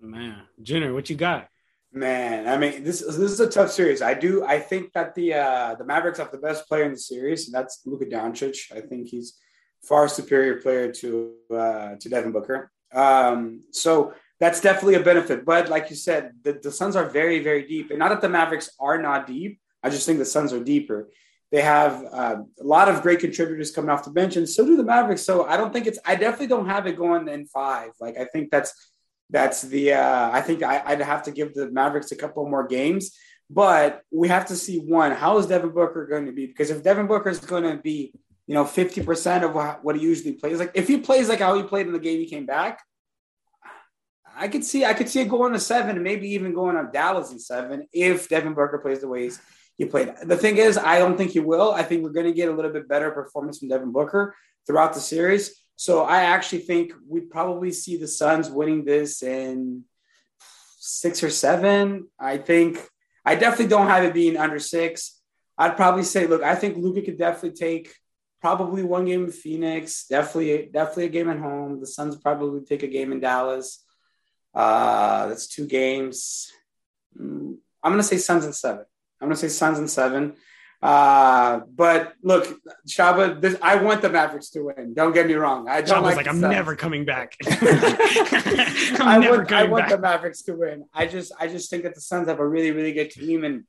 Man, 0.00 0.42
Jenner, 0.62 0.94
what 0.94 1.10
you 1.10 1.16
got? 1.16 1.48
Man, 1.92 2.48
I 2.48 2.58
mean, 2.58 2.84
this 2.84 3.00
this 3.00 3.32
is 3.32 3.40
a 3.40 3.48
tough 3.48 3.70
series. 3.70 4.02
I 4.02 4.14
do. 4.14 4.44
I 4.44 4.58
think 4.60 4.92
that 4.92 5.14
the 5.14 5.34
uh, 5.34 5.74
the 5.74 5.84
Mavericks 5.84 6.18
have 6.18 6.30
the 6.30 6.38
best 6.38 6.68
player 6.68 6.84
in 6.84 6.92
the 6.92 6.98
series, 6.98 7.46
and 7.46 7.54
that's 7.54 7.80
Luka 7.86 8.06
Doncic. 8.06 8.70
I 8.76 8.80
think 8.80 9.08
he's 9.08 9.38
far 9.82 10.08
superior 10.08 10.60
player 10.60 10.92
to 10.92 11.32
uh, 11.50 11.94
to 12.00 12.08
Devin 12.08 12.32
Booker. 12.32 12.70
Um, 12.92 13.62
so 13.72 14.14
that's 14.40 14.60
definitely 14.60 14.94
a 14.94 15.00
benefit. 15.00 15.44
But 15.44 15.68
like 15.68 15.90
you 15.90 15.96
said, 15.96 16.32
the, 16.42 16.60
the 16.62 16.70
Suns 16.70 16.96
are 16.96 17.08
very, 17.08 17.40
very 17.42 17.66
deep. 17.66 17.90
And 17.90 17.98
not 17.98 18.10
that 18.10 18.20
the 18.20 18.28
Mavericks 18.28 18.70
are 18.78 19.00
not 19.00 19.26
deep. 19.26 19.60
I 19.82 19.90
just 19.90 20.06
think 20.06 20.18
the 20.18 20.24
Suns 20.24 20.52
are 20.52 20.62
deeper. 20.62 21.08
They 21.50 21.62
have 21.62 22.04
uh, 22.12 22.36
a 22.60 22.64
lot 22.64 22.88
of 22.88 23.00
great 23.00 23.20
contributors 23.20 23.70
coming 23.70 23.88
off 23.90 24.04
the 24.04 24.10
bench, 24.10 24.36
and 24.36 24.48
so 24.48 24.66
do 24.66 24.76
the 24.76 24.84
Mavericks. 24.84 25.22
So 25.22 25.46
I 25.46 25.56
don't 25.56 25.72
think 25.72 25.86
it's. 25.86 25.98
I 26.04 26.14
definitely 26.14 26.48
don't 26.48 26.68
have 26.68 26.86
it 26.86 26.96
going 26.96 27.26
in 27.28 27.46
five. 27.46 27.90
Like 28.00 28.18
I 28.18 28.26
think 28.26 28.50
that's 28.50 28.92
that's 29.30 29.62
the. 29.62 29.94
Uh, 29.94 30.30
I 30.30 30.42
think 30.42 30.62
I, 30.62 30.82
I'd 30.84 31.00
have 31.00 31.22
to 31.24 31.30
give 31.30 31.54
the 31.54 31.70
Mavericks 31.70 32.12
a 32.12 32.16
couple 32.16 32.46
more 32.48 32.66
games, 32.66 33.16
but 33.48 34.02
we 34.10 34.28
have 34.28 34.46
to 34.46 34.56
see 34.56 34.78
one. 34.78 35.12
How 35.12 35.38
is 35.38 35.46
Devin 35.46 35.70
Booker 35.70 36.06
going 36.06 36.26
to 36.26 36.32
be? 36.32 36.46
Because 36.46 36.70
if 36.70 36.82
Devin 36.82 37.06
Booker 37.06 37.30
is 37.30 37.40
going 37.40 37.64
to 37.64 37.76
be, 37.82 38.12
you 38.46 38.52
know, 38.54 38.66
fifty 38.66 39.02
percent 39.02 39.42
of 39.42 39.54
what 39.82 39.96
he 39.96 40.02
usually 40.02 40.34
plays, 40.34 40.58
like 40.58 40.72
if 40.74 40.86
he 40.86 40.98
plays 40.98 41.30
like 41.30 41.40
how 41.40 41.56
he 41.56 41.62
played 41.62 41.86
in 41.86 41.94
the 41.94 41.98
game 41.98 42.18
he 42.18 42.26
came 42.26 42.44
back, 42.44 42.82
I 44.36 44.48
could 44.48 44.64
see 44.64 44.84
I 44.84 44.92
could 44.92 45.08
see 45.08 45.20
it 45.20 45.28
going 45.28 45.54
to 45.54 45.60
seven 45.60 45.96
and 45.96 46.04
maybe 46.04 46.28
even 46.28 46.52
going 46.52 46.76
up 46.76 46.92
Dallas 46.92 47.32
in 47.32 47.38
seven 47.38 47.88
if 47.92 48.28
Devin 48.28 48.52
Booker 48.52 48.78
plays 48.78 49.00
the 49.00 49.08
way 49.08 49.30
he 49.78 49.84
played. 49.84 50.12
The 50.24 50.36
thing 50.36 50.58
is, 50.58 50.76
I 50.76 50.98
don't 50.98 51.16
think 51.16 51.30
he 51.30 51.40
will. 51.40 51.72
I 51.72 51.84
think 51.84 52.02
we're 52.02 52.10
going 52.10 52.26
to 52.26 52.32
get 52.32 52.48
a 52.48 52.52
little 52.52 52.72
bit 52.72 52.88
better 52.88 53.10
performance 53.12 53.60
from 53.60 53.68
Devin 53.68 53.92
Booker 53.92 54.34
throughout 54.66 54.92
the 54.92 55.00
series. 55.00 55.54
So 55.76 56.02
I 56.02 56.22
actually 56.22 56.58
think 56.60 56.92
we'd 57.08 57.30
probably 57.30 57.70
see 57.70 57.96
the 57.96 58.08
Suns 58.08 58.50
winning 58.50 58.84
this 58.84 59.22
in 59.22 59.84
six 60.80 61.22
or 61.22 61.30
seven. 61.30 62.08
I 62.18 62.38
think 62.38 62.84
I 63.24 63.36
definitely 63.36 63.68
don't 63.68 63.86
have 63.86 64.02
it 64.02 64.12
being 64.12 64.36
under 64.36 64.58
six. 64.58 65.20
I'd 65.56 65.76
probably 65.76 66.02
say, 66.02 66.26
look, 66.26 66.42
I 66.42 66.56
think 66.56 66.76
Luka 66.76 67.02
could 67.02 67.18
definitely 67.18 67.56
take 67.56 67.94
probably 68.40 68.82
one 68.82 69.04
game 69.04 69.24
in 69.24 69.32
Phoenix, 69.32 70.06
definitely, 70.06 70.70
definitely 70.72 71.04
a 71.04 71.08
game 71.08 71.28
at 71.28 71.38
home. 71.38 71.78
The 71.78 71.86
Suns 71.86 72.16
probably 72.16 72.64
take 72.64 72.82
a 72.82 72.88
game 72.88 73.12
in 73.12 73.20
Dallas. 73.20 73.84
Uh, 74.52 75.26
that's 75.28 75.46
two 75.46 75.66
games. 75.66 76.50
Mm, 77.20 77.58
I'm 77.82 77.96
to 77.96 78.02
say 78.02 78.16
Suns 78.16 78.44
and 78.44 78.54
seven. 78.54 78.84
I'm 79.20 79.28
going 79.28 79.36
to 79.36 79.40
say 79.40 79.48
Suns 79.48 79.78
and 79.78 79.90
seven. 79.90 80.34
Uh, 80.80 81.60
but 81.74 82.14
look, 82.22 82.60
Shaba, 82.88 83.40
this, 83.40 83.56
I 83.60 83.76
want 83.76 84.00
the 84.00 84.10
Mavericks 84.10 84.50
to 84.50 84.62
win. 84.62 84.94
Don't 84.94 85.12
get 85.12 85.26
me 85.26 85.34
wrong. 85.34 85.68
I 85.68 85.82
don't 85.82 86.04
like, 86.04 86.16
like 86.16 86.28
I'm 86.28 86.40
Suns. 86.40 86.52
never 86.52 86.76
coming 86.76 87.04
back. 87.04 87.36
I'm 87.50 89.02
I 89.02 89.18
never 89.18 89.38
want, 89.38 89.52
I 89.52 89.64
want 89.64 89.82
back. 89.82 89.90
the 89.90 89.98
Mavericks 89.98 90.42
to 90.42 90.54
win. 90.54 90.84
I 90.94 91.06
just, 91.06 91.32
I 91.40 91.48
just 91.48 91.68
think 91.68 91.82
that 91.82 91.94
the 91.96 92.00
Suns 92.00 92.28
have 92.28 92.38
a 92.38 92.46
really, 92.46 92.70
really 92.70 92.92
good 92.92 93.10
team 93.10 93.44
and 93.44 93.64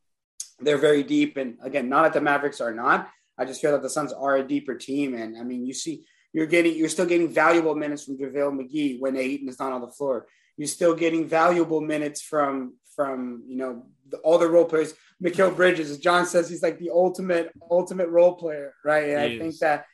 they're 0.60 0.78
very 0.78 1.02
deep. 1.02 1.38
And 1.38 1.58
again, 1.64 1.90
not 1.90 2.04
that 2.04 2.14
the 2.14 2.22
Mavericks 2.22 2.62
are 2.62 2.74
not. 2.76 3.10
I 3.40 3.46
just 3.46 3.60
feel 3.60 3.72
that 3.72 3.82
the 3.82 3.90
Suns 3.90 4.14
are 4.14 4.38
a 4.38 4.48
deeper 4.48 4.76
team. 4.76 5.16
And 5.16 5.36
I 5.36 5.44
mean, 5.44 5.66
you 5.66 5.74
see, 5.74 6.06
you're 6.32 6.46
getting, 6.46 6.76
you're 6.76 6.90
still 6.90 7.08
getting 7.08 7.30
valuable 7.30 7.74
minutes 7.74 8.04
from 8.04 8.20
JaVale 8.20 8.60
McGee 8.60 9.00
when 9.00 9.18
Ayton 9.18 9.50
is 9.50 9.58
not 9.58 9.72
on 9.72 9.82
the 9.82 9.88
floor. 9.88 10.28
You're 10.58 10.68
still 10.68 10.94
getting 10.94 11.28
valuable 11.28 11.82
minutes 11.82 12.22
from 12.22 12.74
from 13.00 13.44
you 13.48 13.56
know 13.56 13.86
the, 14.10 14.18
all 14.18 14.38
the 14.38 14.50
role 14.50 14.66
players. 14.66 14.94
Mikal 15.24 15.56
Bridges, 15.56 15.92
as 15.92 15.98
John 15.98 16.26
says, 16.26 16.50
he's 16.50 16.64
like 16.64 16.80
the 16.80 16.92
ultimate 16.92 17.52
ultimate 17.70 18.10
role 18.10 18.36
player, 18.36 18.74
right? 18.86 19.10
And 19.10 19.20
I 19.20 19.38
think 19.38 19.58
that 19.60 19.86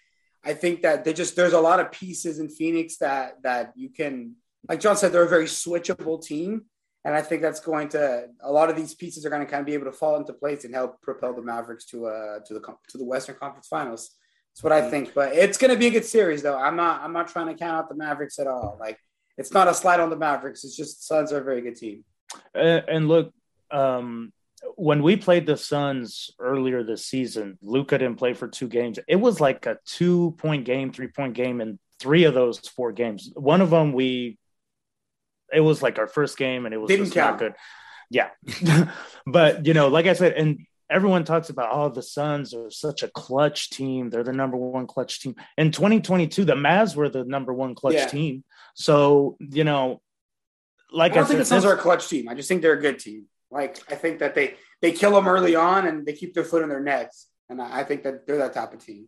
I 0.44 0.54
think 0.54 0.84
that 0.84 1.04
they 1.04 1.14
just 1.14 1.36
there's 1.36 1.54
a 1.54 1.60
lot 1.60 1.80
of 1.80 1.92
pieces 1.92 2.40
in 2.40 2.50
Phoenix 2.50 2.98
that 2.98 3.42
that 3.44 3.74
you 3.76 3.90
can, 3.90 4.36
like 4.70 4.80
John 4.80 4.96
said, 4.96 5.12
they're 5.12 5.24
a 5.24 5.30
very 5.30 5.46
switchable 5.46 6.24
team. 6.24 6.66
And 7.04 7.14
I 7.14 7.22
think 7.22 7.44
that's 7.44 7.60
going 7.60 7.90
to 7.90 8.28
a 8.42 8.52
lot 8.52 8.70
of 8.70 8.76
these 8.76 8.96
pieces 8.96 9.26
are 9.26 9.30
going 9.30 9.46
to 9.46 9.50
kind 9.50 9.60
of 9.60 9.66
be 9.66 9.74
able 9.74 9.86
to 9.86 9.92
fall 9.92 10.18
into 10.18 10.34
place 10.34 10.66
and 10.66 10.74
help 10.74 11.02
propel 11.02 11.34
the 11.34 11.42
Mavericks 11.42 11.86
to 11.88 12.08
uh 12.08 12.40
to 12.46 12.54
the 12.54 12.62
to 12.90 12.98
the 12.98 13.06
Western 13.06 13.36
Conference 13.36 13.68
Finals. 13.68 14.12
That's 14.52 14.64
what 14.64 14.74
I 14.74 14.90
think. 14.90 15.14
But 15.14 15.34
it's 15.34 15.58
going 15.58 15.72
to 15.72 15.78
be 15.78 15.88
a 15.88 15.92
good 15.92 16.06
series, 16.06 16.42
though. 16.42 16.58
I'm 16.58 16.76
not 16.76 17.02
I'm 17.02 17.14
not 17.14 17.28
trying 17.28 17.48
to 17.48 17.56
count 17.56 17.78
out 17.78 17.90
the 17.90 17.96
Mavericks 17.96 18.40
at 18.40 18.48
all. 18.48 18.78
Like 18.80 19.00
it's 19.38 19.52
not 19.52 19.68
a 19.68 19.74
slide 19.74 20.00
on 20.00 20.10
the 20.10 20.16
Mavericks. 20.16 20.64
It's 20.64 20.76
just 20.76 21.00
the 21.00 21.04
Suns 21.04 21.32
are 21.32 21.40
a 21.40 21.44
very 21.44 21.62
good 21.62 21.76
team. 21.76 22.06
Uh, 22.54 22.82
and 22.88 23.08
look, 23.08 23.34
um, 23.72 24.32
when 24.76 25.02
we 25.04 25.16
played 25.16 25.46
the 25.46 25.58
Suns 25.58 26.32
earlier 26.40 26.84
this 26.84 27.06
season, 27.06 27.58
Luka 27.62 27.98
didn't 27.98 28.18
play 28.18 28.34
for 28.34 28.48
two 28.48 28.68
games. 28.68 29.00
It 29.08 29.18
was 29.18 29.40
like 29.40 29.66
a 29.66 29.78
two 29.86 30.36
point 30.38 30.66
game, 30.66 30.92
three 30.92 31.08
point 31.08 31.34
game 31.34 31.62
in 31.62 31.80
three 32.00 32.24
of 32.26 32.34
those 32.34 32.60
four 32.60 32.92
games. 32.92 33.32
One 33.36 33.62
of 33.62 33.70
them 33.70 33.94
we, 33.94 34.38
it 35.54 35.62
was 35.62 35.82
like 35.82 36.00
our 36.00 36.08
first 36.08 36.38
game, 36.38 36.66
and 36.66 36.74
it 36.74 36.78
was 36.78 36.90
didn't 36.90 37.12
count. 37.12 37.40
good. 37.40 37.54
Yeah, 38.10 38.30
but 39.26 39.66
you 39.66 39.74
know, 39.74 39.88
like 39.88 40.06
I 40.06 40.14
said, 40.14 40.34
and 40.34 40.60
everyone 40.90 41.24
talks 41.24 41.50
about 41.50 41.70
oh 41.72 41.90
the 41.90 42.04
Suns 42.04 42.54
are 42.54 42.70
such 42.70 43.04
a 43.04 43.08
clutch 43.08 43.70
team. 43.70 44.10
They're 44.10 44.24
the 44.24 44.34
number 44.34 44.58
one 44.58 44.88
clutch 44.88 45.22
team. 45.22 45.36
In 45.58 45.72
2022, 45.72 46.46
the 46.46 46.54
Mavs 46.54 46.96
were 46.96 47.10
the 47.10 47.24
number 47.24 47.54
one 47.54 47.76
clutch 47.76 47.96
yeah. 47.96 48.08
team. 48.08 48.44
So 48.76 49.38
you 49.40 49.64
know, 49.64 50.02
like 50.92 51.14
I 51.14 51.16
don't 51.16 51.24
I 51.26 51.28
think 51.28 51.40
the 51.40 51.46
Suns 51.46 51.66
are 51.66 51.74
a 51.74 51.78
clutch 51.78 52.08
team. 52.08 52.28
I 52.28 52.36
just 52.36 52.48
think 52.48 52.62
they're 52.62 52.74
a 52.74 52.82
good 52.82 53.00
team. 53.00 53.26
Like 53.56 53.82
I 53.90 53.96
think 53.96 54.20
that 54.20 54.36
they 54.36 54.56
they 54.82 54.92
kill 54.92 55.12
them 55.12 55.30
early 55.30 55.56
on 55.56 55.88
and 55.88 56.06
they 56.06 56.12
keep 56.12 56.34
their 56.34 56.44
foot 56.44 56.62
in 56.62 56.68
their 56.68 56.82
necks, 56.82 57.28
and 57.50 57.62
I 57.62 57.86
think 57.86 58.04
that 58.04 58.28
they're 58.28 58.38
that 58.38 58.54
type 58.54 58.74
of 58.74 58.86
team. 58.86 59.08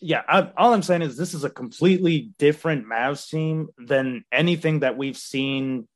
Yeah, 0.00 0.22
I, 0.26 0.50
all 0.56 0.72
I'm 0.72 0.82
saying 0.82 1.02
is 1.02 1.16
this 1.16 1.34
is 1.34 1.44
a 1.44 1.50
completely 1.50 2.32
different 2.38 2.86
Mavs 2.86 3.28
team 3.28 3.68
than 3.76 4.24
anything 4.32 4.80
that 4.80 4.96
we've 4.96 5.16
seen 5.16 5.86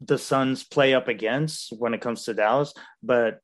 the 0.00 0.16
Suns 0.16 0.62
play 0.62 0.94
up 0.94 1.08
against 1.08 1.72
when 1.76 1.94
it 1.94 2.00
comes 2.00 2.24
to 2.24 2.34
Dallas. 2.34 2.72
But 3.02 3.40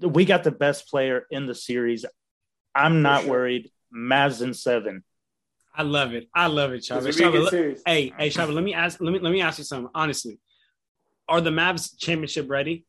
we 0.00 0.24
got 0.24 0.42
the 0.42 0.50
best 0.50 0.88
player 0.88 1.26
in 1.30 1.46
the 1.46 1.54
series. 1.54 2.06
I'm 2.74 3.02
not 3.02 3.22
sure. 3.22 3.32
worried. 3.32 3.70
Mavs 3.94 4.40
in 4.40 4.54
seven. 4.54 5.04
I 5.74 5.82
love 5.82 6.14
it. 6.14 6.28
I 6.34 6.46
love 6.46 6.72
it, 6.72 6.80
Shaba. 6.80 7.08
Shaba 7.08 7.78
hey, 7.86 8.12
hey, 8.16 8.28
Shaba, 8.30 8.54
let 8.54 8.64
me 8.64 8.72
ask 8.72 9.00
let 9.00 9.12
me 9.12 9.18
let 9.18 9.30
me 9.30 9.42
ask 9.42 9.58
you 9.58 9.64
something. 9.64 9.90
Honestly, 9.94 10.38
are 11.30 11.40
the 11.40 11.50
Mavs 11.50 11.96
championship 11.98 12.50
ready? 12.50 12.84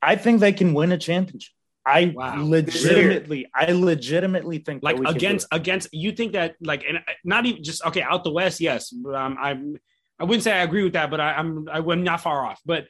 I 0.00 0.16
think 0.16 0.40
they 0.40 0.52
can 0.52 0.74
win 0.74 0.90
a 0.90 0.98
championship. 0.98 1.52
I 1.84 2.12
wow. 2.14 2.36
legitimately, 2.42 3.50
I 3.54 3.72
legitimately 3.72 4.58
think 4.58 4.82
like 4.82 4.98
against 4.98 5.48
against 5.50 5.88
you 5.92 6.12
think 6.12 6.32
that 6.32 6.54
like 6.60 6.84
and 6.88 7.00
not 7.24 7.44
even 7.46 7.62
just 7.62 7.84
okay 7.86 8.02
out 8.02 8.24
the 8.24 8.30
West, 8.30 8.60
yes. 8.60 8.92
Um, 8.92 9.36
I'm 9.40 9.78
I 10.18 10.24
wouldn't 10.24 10.44
say 10.44 10.52
I 10.52 10.62
agree 10.62 10.84
with 10.84 10.92
that, 10.92 11.10
but 11.10 11.20
I, 11.20 11.32
I'm 11.32 11.68
I'm 11.68 12.04
not 12.04 12.20
far 12.20 12.46
off. 12.46 12.60
But 12.64 12.86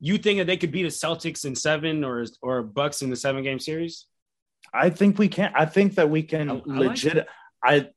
you 0.00 0.18
think 0.18 0.38
that 0.38 0.46
they 0.46 0.56
could 0.56 0.72
beat 0.72 0.82
the 0.82 0.88
Celtics 0.88 1.44
in 1.44 1.54
seven 1.54 2.02
or 2.02 2.24
or 2.42 2.62
Bucks 2.62 3.02
in 3.02 3.10
the 3.10 3.16
seven 3.16 3.44
game 3.44 3.60
series? 3.60 4.06
I 4.74 4.90
think 4.90 5.18
we 5.18 5.28
can. 5.28 5.52
I 5.54 5.64
think 5.64 5.94
that 5.94 6.10
we 6.10 6.24
can 6.24 6.50
I, 6.50 6.54
I 6.54 6.60
legit. 6.66 7.14
Like 7.14 7.26
I 7.64 7.88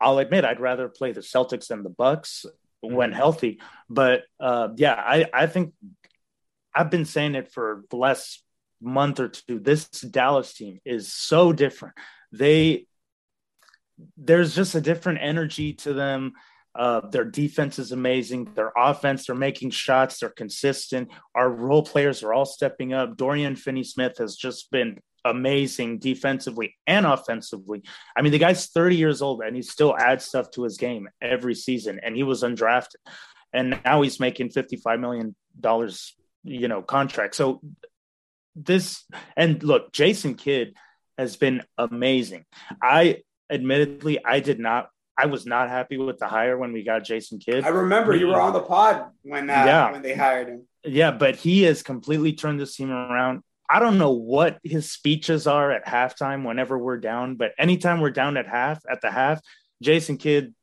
I'll 0.00 0.18
admit 0.18 0.46
I'd 0.46 0.60
rather 0.60 0.88
play 0.88 1.12
the 1.12 1.20
Celtics 1.20 1.66
than 1.66 1.82
the 1.82 1.90
Bucks 1.90 2.46
when 2.80 3.10
mm-hmm. 3.10 3.16
healthy, 3.16 3.60
but 3.88 4.22
uh, 4.38 4.68
yeah, 4.76 4.94
I 4.94 5.26
I 5.32 5.46
think 5.46 5.74
I've 6.74 6.90
been 6.90 7.04
saying 7.04 7.34
it 7.34 7.52
for 7.52 7.84
the 7.90 7.96
last 7.96 8.42
month 8.80 9.20
or 9.20 9.28
two. 9.28 9.58
This 9.58 9.88
Dallas 9.88 10.54
team 10.54 10.80
is 10.84 11.12
so 11.12 11.52
different. 11.52 11.94
They 12.32 12.86
there's 14.16 14.54
just 14.54 14.74
a 14.74 14.80
different 14.80 15.18
energy 15.20 15.74
to 15.74 15.92
them. 15.92 16.32
Uh, 16.74 17.00
their 17.08 17.24
defense 17.24 17.78
is 17.78 17.92
amazing. 17.92 18.48
Their 18.54 18.72
offense, 18.76 19.26
they're 19.26 19.34
making 19.34 19.70
shots. 19.70 20.20
They're 20.20 20.30
consistent. 20.30 21.10
Our 21.34 21.50
role 21.50 21.82
players 21.82 22.22
are 22.22 22.32
all 22.32 22.44
stepping 22.44 22.92
up. 22.92 23.16
Dorian 23.16 23.56
Finney 23.56 23.84
Smith 23.84 24.18
has 24.18 24.36
just 24.36 24.70
been 24.70 25.00
amazing 25.24 25.98
defensively 25.98 26.76
and 26.86 27.06
offensively. 27.06 27.82
I 28.16 28.22
mean, 28.22 28.32
the 28.32 28.38
guy's 28.38 28.66
30 28.66 28.96
years 28.96 29.22
old 29.22 29.42
and 29.42 29.54
he 29.56 29.62
still 29.62 29.96
adds 29.96 30.24
stuff 30.24 30.50
to 30.52 30.64
his 30.64 30.76
game 30.76 31.08
every 31.20 31.54
season. 31.54 32.00
And 32.02 32.16
he 32.16 32.22
was 32.22 32.42
undrafted. 32.42 32.96
And 33.52 33.80
now 33.84 34.02
he's 34.02 34.20
making 34.20 34.50
$55 34.50 35.00
million, 35.00 35.34
you 36.44 36.68
know, 36.68 36.82
contract. 36.82 37.34
So 37.34 37.60
this, 38.54 39.04
and 39.36 39.62
look, 39.62 39.92
Jason 39.92 40.34
Kidd 40.34 40.74
has 41.18 41.36
been 41.36 41.62
amazing. 41.76 42.44
I 42.82 43.22
admittedly, 43.50 44.24
I 44.24 44.40
did 44.40 44.60
not 44.60 44.90
I 45.20 45.26
was 45.26 45.44
not 45.44 45.68
happy 45.68 45.98
with 45.98 46.18
the 46.18 46.26
hire 46.26 46.56
when 46.56 46.72
we 46.72 46.82
got 46.82 47.04
Jason 47.04 47.38
Kidd. 47.38 47.64
I 47.64 47.68
remember 47.68 48.16
you 48.16 48.28
were 48.28 48.40
on 48.40 48.54
the 48.54 48.60
pod 48.60 49.10
when 49.22 49.50
uh, 49.50 49.52
yeah. 49.52 49.92
when 49.92 50.00
they 50.00 50.14
hired 50.14 50.48
him. 50.48 50.66
Yeah, 50.82 51.10
but 51.10 51.36
he 51.36 51.64
has 51.64 51.82
completely 51.82 52.32
turned 52.32 52.58
this 52.58 52.74
team 52.74 52.90
around. 52.90 53.42
I 53.70 53.78
don't 53.78 53.98
know 53.98 54.10
what 54.10 54.58
his 54.64 54.90
speeches 54.90 55.46
are 55.46 55.70
at 55.70 55.86
halftime 55.86 56.44
whenever 56.44 56.76
we're 56.76 56.98
down, 56.98 57.36
but 57.36 57.52
anytime 57.56 58.00
we're 58.00 58.10
down 58.10 58.36
at 58.36 58.48
half, 58.48 58.82
at 58.90 59.00
the 59.00 59.10
half, 59.10 59.40
Jason 59.80 60.18
Kidd 60.18 60.54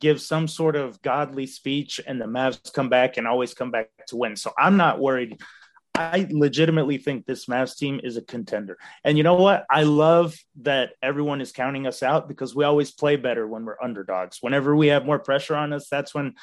gives 0.00 0.26
some 0.26 0.48
sort 0.48 0.74
of 0.74 1.00
godly 1.02 1.46
speech 1.46 2.00
and 2.06 2.20
the 2.20 2.24
Mavs 2.24 2.72
come 2.72 2.88
back 2.88 3.16
and 3.16 3.26
always 3.26 3.52
come 3.52 3.70
back 3.70 3.90
to 4.08 4.16
win. 4.16 4.36
So 4.36 4.52
I'm 4.58 4.76
not 4.78 4.98
worried. 4.98 5.40
I 5.94 6.26
legitimately 6.30 6.98
think 6.98 7.24
this 7.24 7.46
Mavs 7.46 7.76
team 7.76 8.00
is 8.02 8.16
a 8.16 8.22
contender. 8.22 8.76
And 9.04 9.16
you 9.16 9.22
know 9.22 9.34
what? 9.34 9.64
I 9.70 9.84
love 9.84 10.34
that 10.62 10.90
everyone 11.02 11.40
is 11.40 11.52
counting 11.52 11.86
us 11.86 12.02
out 12.02 12.28
because 12.28 12.54
we 12.54 12.64
always 12.64 12.90
play 12.90 13.16
better 13.16 13.46
when 13.46 13.64
we're 13.64 13.80
underdogs. 13.80 14.38
Whenever 14.40 14.74
we 14.74 14.88
have 14.88 15.06
more 15.06 15.20
pressure 15.20 15.54
on 15.54 15.72
us, 15.72 15.88
that's 15.88 16.14
when 16.14 16.34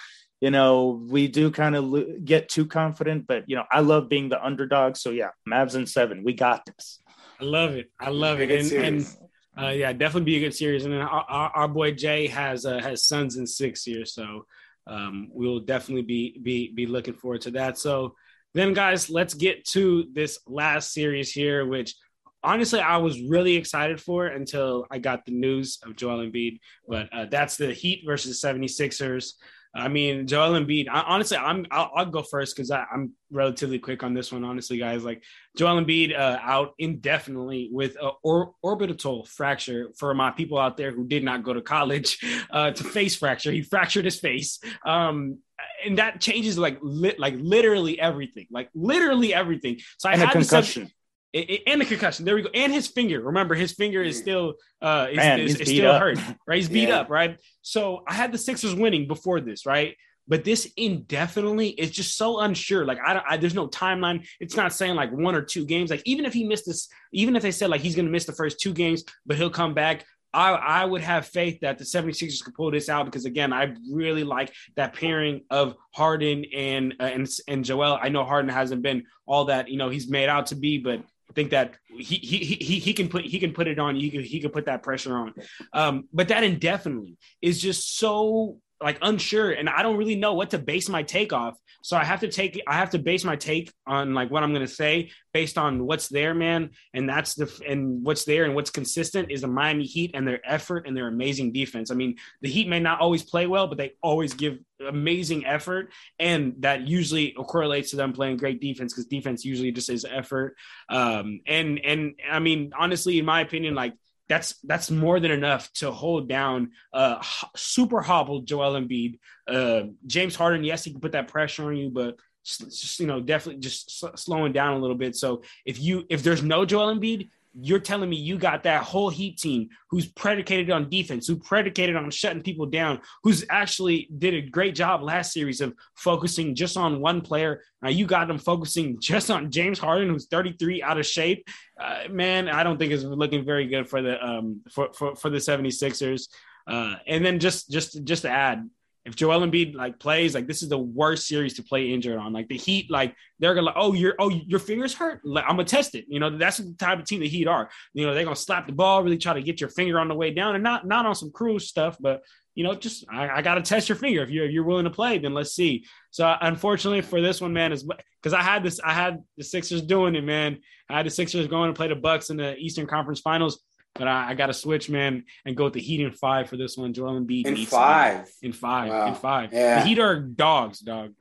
you 0.42 0.52
know, 0.52 1.06
we 1.08 1.28
do 1.28 1.52
kind 1.52 1.76
of 1.76 2.26
get 2.26 2.50
too 2.50 2.66
confident, 2.66 3.28
but 3.28 3.48
you 3.48 3.56
know, 3.56 3.66
I 3.72 3.82
love 3.82 4.10
being 4.10 4.28
the 4.28 4.44
underdog. 4.44 4.98
So 4.98 5.12
yeah, 5.12 5.30
Mavs 5.48 5.76
and 5.76 5.88
seven, 5.88 6.24
we 6.24 6.34
got 6.34 6.66
this. 6.66 7.00
I 7.40 7.44
love 7.46 7.72
it. 7.76 7.92
I 8.00 8.10
love 8.10 8.42
it. 8.42 8.52
And, 8.52 8.72
and, 8.72 9.18
Uh, 9.62 9.68
yeah, 9.68 9.92
definitely 9.92 10.24
be 10.24 10.38
a 10.38 10.40
good 10.40 10.56
series. 10.56 10.86
And 10.86 10.94
then 10.94 11.02
our, 11.02 11.26
our, 11.28 11.50
our 11.50 11.68
boy 11.68 11.92
Jay 11.92 12.26
has 12.28 12.66
uh, 12.66 12.80
has 12.80 13.06
Suns 13.06 13.36
in 13.36 13.46
six 13.46 13.84
here, 13.84 14.06
so 14.06 14.46
um, 14.88 15.28
we'll 15.30 15.60
definitely 15.60 16.04
be 16.04 16.40
be 16.42 16.72
be 16.74 16.86
looking 16.86 17.14
forward 17.14 17.42
to 17.42 17.52
that. 17.52 17.78
So 17.78 18.16
then, 18.54 18.74
guys, 18.74 19.10
let's 19.10 19.34
get 19.34 19.66
to 19.66 20.06
this 20.14 20.40
last 20.48 20.94
series 20.94 21.34
here, 21.34 21.66
which 21.66 21.96
honestly 22.42 22.80
I 22.80 22.98
was 22.98 23.22
really 23.22 23.58
excited 23.58 24.00
for 24.00 24.28
until 24.28 24.88
I 24.90 25.00
got 25.00 25.26
the 25.26 25.34
news 25.34 25.80
of 25.84 25.98
Joel 25.98 26.26
Embiid. 26.26 26.60
But 26.88 27.10
uh, 27.12 27.26
that's 27.26 27.58
the 27.58 27.74
Heat 27.74 28.04
versus 28.06 28.42
76ers. 28.42 29.34
I 29.74 29.88
mean, 29.88 30.28
Joel 30.28 30.60
Embiid. 30.60 30.90
I, 30.90 31.02
honestly, 31.02 31.38
I'm 31.38 31.66
I'll, 31.72 31.92
I'll 31.96 32.06
go 32.06 32.24
first 32.24 32.56
because 32.56 32.72
I'm 32.72 33.14
relatively 33.32 33.80
quick 33.80 34.04
on 34.04 34.14
this 34.14 34.32
one. 34.32 34.44
Honestly, 34.44 34.78
guys, 34.78 35.04
like 35.04 35.24
Joel 35.56 35.82
Embiid 35.82 36.18
uh, 36.18 36.40
out 36.42 36.74
indefinitely 36.78 37.70
with 37.72 37.96
a 37.96 38.12
or, 38.24 38.54
orbital 38.62 39.26
fracture. 39.26 39.90
For 39.98 40.14
my 40.14 40.32
people 40.32 40.58
out 40.58 40.76
there 40.76 40.92
who 40.92 41.08
did 41.08 41.24
not 41.24 41.44
go 41.44 41.54
to 41.54 41.62
college, 41.62 42.20
uh, 42.52 42.72
to 42.72 42.84
face 42.84 43.16
fracture, 43.16 43.52
he 43.52 43.62
fractured 43.62 44.06
his 44.06 44.20
face. 44.20 44.60
Um, 44.86 45.40
and 45.86 45.98
that 46.00 46.20
changes 46.20 46.58
like 46.58 46.78
lit, 46.82 47.20
like 47.20 47.36
literally 47.38 48.00
everything, 48.00 48.48
like 48.52 48.70
literally 48.74 49.34
everything. 49.34 49.80
So 49.98 50.10
I 50.10 50.14
and 50.14 50.22
had 50.22 50.30
a 50.30 50.34
concussion. 50.34 50.84
This, 50.84 50.94
it, 51.34 51.50
it, 51.50 51.62
and 51.68 51.80
the 51.82 51.86
concussion. 51.86 52.26
There 52.26 52.36
we 52.36 52.42
go. 52.42 52.50
And 52.54 52.74
his 52.74 52.88
finger. 52.88 53.22
Remember, 53.22 53.56
his 53.56 53.72
finger 53.72 54.04
is 54.04 54.18
still 54.18 54.56
uh 54.82 55.08
is, 55.10 55.18
Man, 55.18 55.40
is, 55.40 55.60
is 55.60 55.70
still 55.70 55.92
up. 55.92 56.02
hurt. 56.02 56.20
Right? 56.46 56.58
He's 56.58 56.70
beat 56.70 56.90
Yeah. 56.90 57.00
up, 57.00 57.10
right? 57.10 57.40
So 57.62 58.04
I 58.08 58.14
had 58.14 58.32
the 58.32 58.38
Sixers 58.38 58.76
winning 58.76 59.08
before 59.08 59.40
this, 59.40 59.66
right? 59.66 59.96
But 60.28 60.44
this 60.44 60.70
indefinitely 60.78 61.70
is 61.70 61.92
just 61.92 62.18
so 62.18 62.40
unsure. 62.40 62.86
Like 62.86 63.00
I, 63.06 63.14
don't, 63.14 63.26
I 63.30 63.38
there's 63.38 63.54
no 63.56 63.68
timeline. 63.68 64.26
It's 64.40 64.56
not 64.56 64.74
saying 64.74 64.96
like 64.96 65.12
one 65.12 65.36
or 65.36 65.42
two 65.42 65.66
games. 65.66 65.90
Like 65.90 66.04
even 66.06 66.26
if 66.26 66.34
he 66.34 66.44
missed 66.44 66.66
this, 66.66 66.90
even 67.12 67.36
if 67.36 67.42
they 67.42 67.52
said 67.52 67.70
like 67.70 67.82
he's 67.82 67.96
gonna 67.96 68.10
miss 68.10 68.26
the 68.26 68.34
first 68.34 68.60
two 68.60 68.74
games, 68.74 69.04
but 69.26 69.38
he'll 69.38 69.50
come 69.50 69.74
back. 69.74 70.06
I, 70.34 70.52
I 70.52 70.86
would 70.86 71.02
have 71.02 71.28
faith 71.28 71.60
that 71.60 71.78
the 71.78 71.84
76ers 71.84 72.42
could 72.42 72.54
pull 72.54 72.72
this 72.72 72.88
out 72.88 73.04
because 73.06 73.26
again, 73.26 73.52
I 73.52 73.76
really 73.92 74.24
like 74.24 74.54
that 74.78 74.94
pairing 74.94 75.42
of 75.50 75.76
Harden 75.94 76.46
and 76.56 76.96
uh, 77.02 77.04
and 77.04 77.28
and 77.50 77.66
Joel. 77.66 78.00
I 78.02 78.08
know 78.10 78.24
Harden 78.24 78.50
hasn't 78.50 78.82
been 78.82 79.04
all 79.26 79.46
that 79.46 79.68
you 79.70 79.78
know 79.78 79.90
he's 79.90 80.10
made 80.10 80.30
out 80.30 80.46
to 80.48 80.56
be, 80.56 80.78
but 80.78 81.00
I 81.00 81.04
think 81.34 81.52
that 81.52 81.76
he 81.88 82.16
he 82.16 82.38
he 82.38 82.80
he 82.80 82.94
can 82.94 83.10
put 83.10 83.26
he 83.26 83.40
can 83.40 83.54
put 83.54 83.68
it 83.68 83.80
on. 83.80 83.96
He 83.96 84.10
can 84.10 84.24
he 84.24 84.40
can 84.40 84.52
put 84.52 84.66
that 84.66 84.84
pressure 84.84 85.16
on. 85.16 85.34
Um, 85.74 86.08
but 86.14 86.28
that 86.30 86.44
indefinitely 86.44 87.18
is 87.42 87.62
just 87.62 87.98
so 87.98 88.58
like 88.82 88.98
unsure, 89.02 89.52
and 89.52 89.70
I 89.70 89.84
don't 89.84 89.98
really 89.98 90.16
know 90.16 90.34
what 90.34 90.50
to 90.52 90.58
base 90.60 90.90
my 90.90 91.04
take 91.04 91.34
off. 91.34 91.58
So 91.84 91.98
I 91.98 92.04
have 92.04 92.20
to 92.22 92.28
take 92.28 92.62
I 92.68 92.76
have 92.76 92.92
to 92.92 93.00
base 93.00 93.24
my 93.24 93.36
take 93.36 93.72
on 93.88 94.14
like 94.14 94.32
what 94.32 94.44
I'm 94.44 94.54
gonna 94.54 94.68
say 94.68 95.12
based 95.34 95.58
on 95.58 95.86
what's 95.86 96.08
there, 96.10 96.34
man. 96.34 96.72
And 96.94 97.08
that's 97.08 97.36
the 97.36 97.52
and 97.68 98.04
what's 98.04 98.26
there 98.26 98.46
and 98.46 98.56
what's 98.56 98.70
consistent 98.70 99.32
is 99.32 99.42
the 99.42 99.48
Miami 99.48 99.86
Heat 99.86 100.12
and 100.14 100.28
their 100.28 100.42
effort 100.46 100.88
and 100.88 100.96
their 100.96 101.08
amazing 101.08 101.54
defense. 101.54 101.92
I 101.92 101.96
mean, 101.96 102.18
the 102.42 102.50
Heat 102.50 102.68
may 102.68 102.80
not 102.80 103.00
always 103.00 103.24
play 103.24 103.48
well, 103.48 103.68
but 103.68 103.78
they 103.78 103.94
always 104.02 104.34
give 104.34 104.60
amazing 104.88 105.46
effort, 105.46 105.92
and 106.20 106.56
that 106.60 106.88
usually 106.88 107.32
correlates 107.32 107.92
to 107.92 107.96
them 107.96 108.14
playing 108.14 108.38
great 108.38 108.62
defense 108.62 108.94
because 108.94 109.06
defense 109.06 109.46
usually 109.46 109.72
just 109.72 109.90
is 109.90 110.06
effort. 110.06 110.56
Um, 110.90 111.42
and 111.48 111.80
and 111.84 112.16
I 112.30 112.40
mean, 112.40 112.74
honestly, 112.78 113.20
in 113.20 113.26
my 113.26 113.42
opinion, 113.42 113.76
like 113.76 113.94
that's 114.32 114.56
that's 114.64 114.90
more 114.90 115.20
than 115.20 115.30
enough 115.32 115.70
to 115.74 115.92
hold 115.92 116.30
down 116.30 116.72
uh 116.94 117.22
super 117.58 118.00
hobbled 118.00 118.48
Joel 118.48 118.80
Embiid. 118.80 119.20
Uh, 119.46 119.88
James 120.08 120.38
Harden, 120.38 120.64
yes, 120.64 120.86
he 120.86 120.92
can 120.92 121.02
put 121.02 121.12
that 121.12 121.28
pressure 121.28 121.66
on 121.66 121.76
you, 121.76 121.90
but 121.90 122.16
just 122.46 123.00
you 123.02 123.08
know, 123.08 123.20
definitely 123.20 123.60
just 123.60 124.00
sl- 124.00 124.16
slowing 124.16 124.54
down 124.54 124.78
a 124.78 124.80
little 124.80 124.96
bit. 124.96 125.18
So 125.18 125.44
if 125.66 125.82
you 125.82 126.06
if 126.10 126.24
there's 126.24 126.42
no 126.42 126.64
Joel 126.64 126.96
Embiid, 126.96 127.30
you're 127.54 127.80
telling 127.80 128.10
me 128.10 128.16
you 128.16 128.38
got 128.38 128.64
that 128.64 128.84
whole 128.84 129.10
Heat 129.10 129.38
team 129.38 129.70
who's 129.90 130.08
predicated 130.08 130.70
on 130.70 130.90
defense, 130.90 131.28
who 131.28 131.36
predicated 131.36 131.96
on 131.96 132.10
shutting 132.10 132.44
people 132.44 132.66
down, 132.66 133.02
who's 133.24 133.44
actually 133.50 134.10
did 134.18 134.34
a 134.34 134.42
great 134.42 134.76
job 134.76 135.02
last 135.02 135.34
series 135.34 135.62
of 135.62 135.74
focusing 135.96 136.56
just 136.56 136.78
on 136.78 137.02
one 137.02 137.22
player. 137.22 137.62
Now 137.82 137.90
you 137.90 138.06
got 138.06 138.28
them 138.28 138.38
focusing 138.38 139.00
just 139.02 139.30
on 139.30 139.52
James 139.52 139.80
Harden, 139.80 140.10
who's 140.10 140.28
33 140.28 140.82
out 140.82 141.00
of 141.00 141.06
shape. 141.06 141.48
Uh, 141.80 142.04
man, 142.10 142.48
I 142.48 142.64
don't 142.64 142.78
think 142.78 142.92
it's 142.92 143.04
looking 143.04 143.46
very 143.46 143.68
good 143.68 143.90
for 143.90 144.02
the 144.02 144.24
um 144.24 144.62
for 144.72 144.94
for, 144.94 145.16
for 145.16 145.30
the 145.30 145.38
76ers. 145.38 146.28
Uh, 146.68 146.96
and 147.08 147.26
then 147.26 147.40
just 147.40 147.70
just 147.70 148.04
just 148.04 148.22
to 148.22 148.30
add, 148.30 148.70
if 149.04 149.16
Joel 149.16 149.40
Embiid 149.40 149.74
like 149.74 150.00
plays, 150.00 150.36
like 150.36 150.48
this 150.48 150.62
is 150.62 150.70
the 150.70 150.78
worst 150.78 151.28
series 151.28 151.56
to 151.56 151.64
play 151.64 151.92
injured 151.92 152.18
on. 152.18 152.34
Like 152.34 152.48
the 152.48 152.58
Heat, 152.58 152.92
like 152.92 153.16
they're 153.40 153.56
gonna, 153.56 153.68
like, 153.68 153.76
oh, 153.78 153.94
your 153.94 154.14
oh 154.20 154.30
your 154.30 154.60
fingers 154.60 154.94
hurt. 154.94 155.22
Like, 155.24 155.44
I'm 155.46 155.56
gonna 155.56 155.64
test 155.64 155.96
it. 155.96 156.06
You 156.08 156.20
know, 156.20 156.38
that's 156.38 156.58
the 156.58 156.76
type 156.78 157.00
of 157.00 157.06
team 157.06 157.20
the 157.20 157.28
Heat 157.28 157.48
are. 157.48 157.70
You 157.94 158.06
know, 158.06 158.14
they're 158.14 158.24
gonna 158.24 158.36
slap 158.36 158.68
the 158.68 158.74
ball, 158.74 159.04
really 159.04 159.18
try 159.18 159.34
to 159.34 159.42
get 159.42 159.60
your 159.60 159.70
finger 159.70 160.00
on 160.00 160.08
the 160.08 160.16
way 160.16 160.32
down, 160.32 160.56
and 160.56 160.64
not 160.64 160.86
not 160.86 161.06
on 161.06 161.16
some 161.16 161.32
cruel 161.32 161.60
stuff, 161.60 161.98
but 162.00 162.22
you 162.54 162.64
know, 162.64 162.76
just 162.76 163.06
I, 163.12 163.30
I 163.30 163.42
gotta 163.42 163.62
test 163.62 163.90
your 163.90 163.96
finger. 163.96 164.22
If 164.22 164.30
you're 164.30 164.46
if 164.46 164.52
you're 164.52 164.64
willing 164.64 164.84
to 164.84 164.92
play, 164.92 165.18
then 165.18 165.34
let's 165.34 165.56
see. 165.56 165.86
So 166.12 166.36
unfortunately 166.40 167.02
for 167.02 167.22
this 167.22 167.42
one, 167.42 167.54
man, 167.54 167.72
is 167.72 167.84
because 168.22 168.34
I 168.34 168.44
had 168.44 168.64
this, 168.64 168.80
I 168.84 168.94
had 168.94 169.24
the 169.38 169.44
Sixers 169.44 169.82
doing 169.82 170.16
it, 170.16 170.24
man. 170.24 170.60
I 170.90 170.98
had 170.98 171.06
the 171.06 171.10
Sixers 171.10 171.48
going 171.48 171.74
to 171.74 171.78
play 171.78 171.88
the 171.88 171.96
Bucks 171.96 172.30
in 172.30 172.38
the 172.38 172.56
Eastern 172.58 172.86
Conference 172.86 173.20
Finals. 173.20 173.64
But 173.96 174.08
I, 174.08 174.30
I 174.30 174.34
got 174.36 174.48
to 174.48 174.54
switch, 174.54 174.90
man, 174.90 175.26
and 175.46 175.56
go 175.56 175.66
with 175.66 175.74
the 175.74 175.82
Heat 175.82 176.02
in 176.02 176.12
five 176.12 176.50
for 176.50 176.58
this 176.58 176.78
one. 176.78 176.94
Joel 176.94 177.20
Embiid 177.20 177.46
In 177.46 177.56
five. 177.66 178.26
to- 178.26 178.32
in 178.42 178.54
five, 178.54 178.90
Wow. 178.90 179.08
in 179.10 179.16
five. 179.16 179.54
Yeah. 179.54 179.80
The 179.82 179.86
Heat 179.86 180.00
are 180.00 180.20
dogs, 180.20 180.80
dog. 180.80 181.14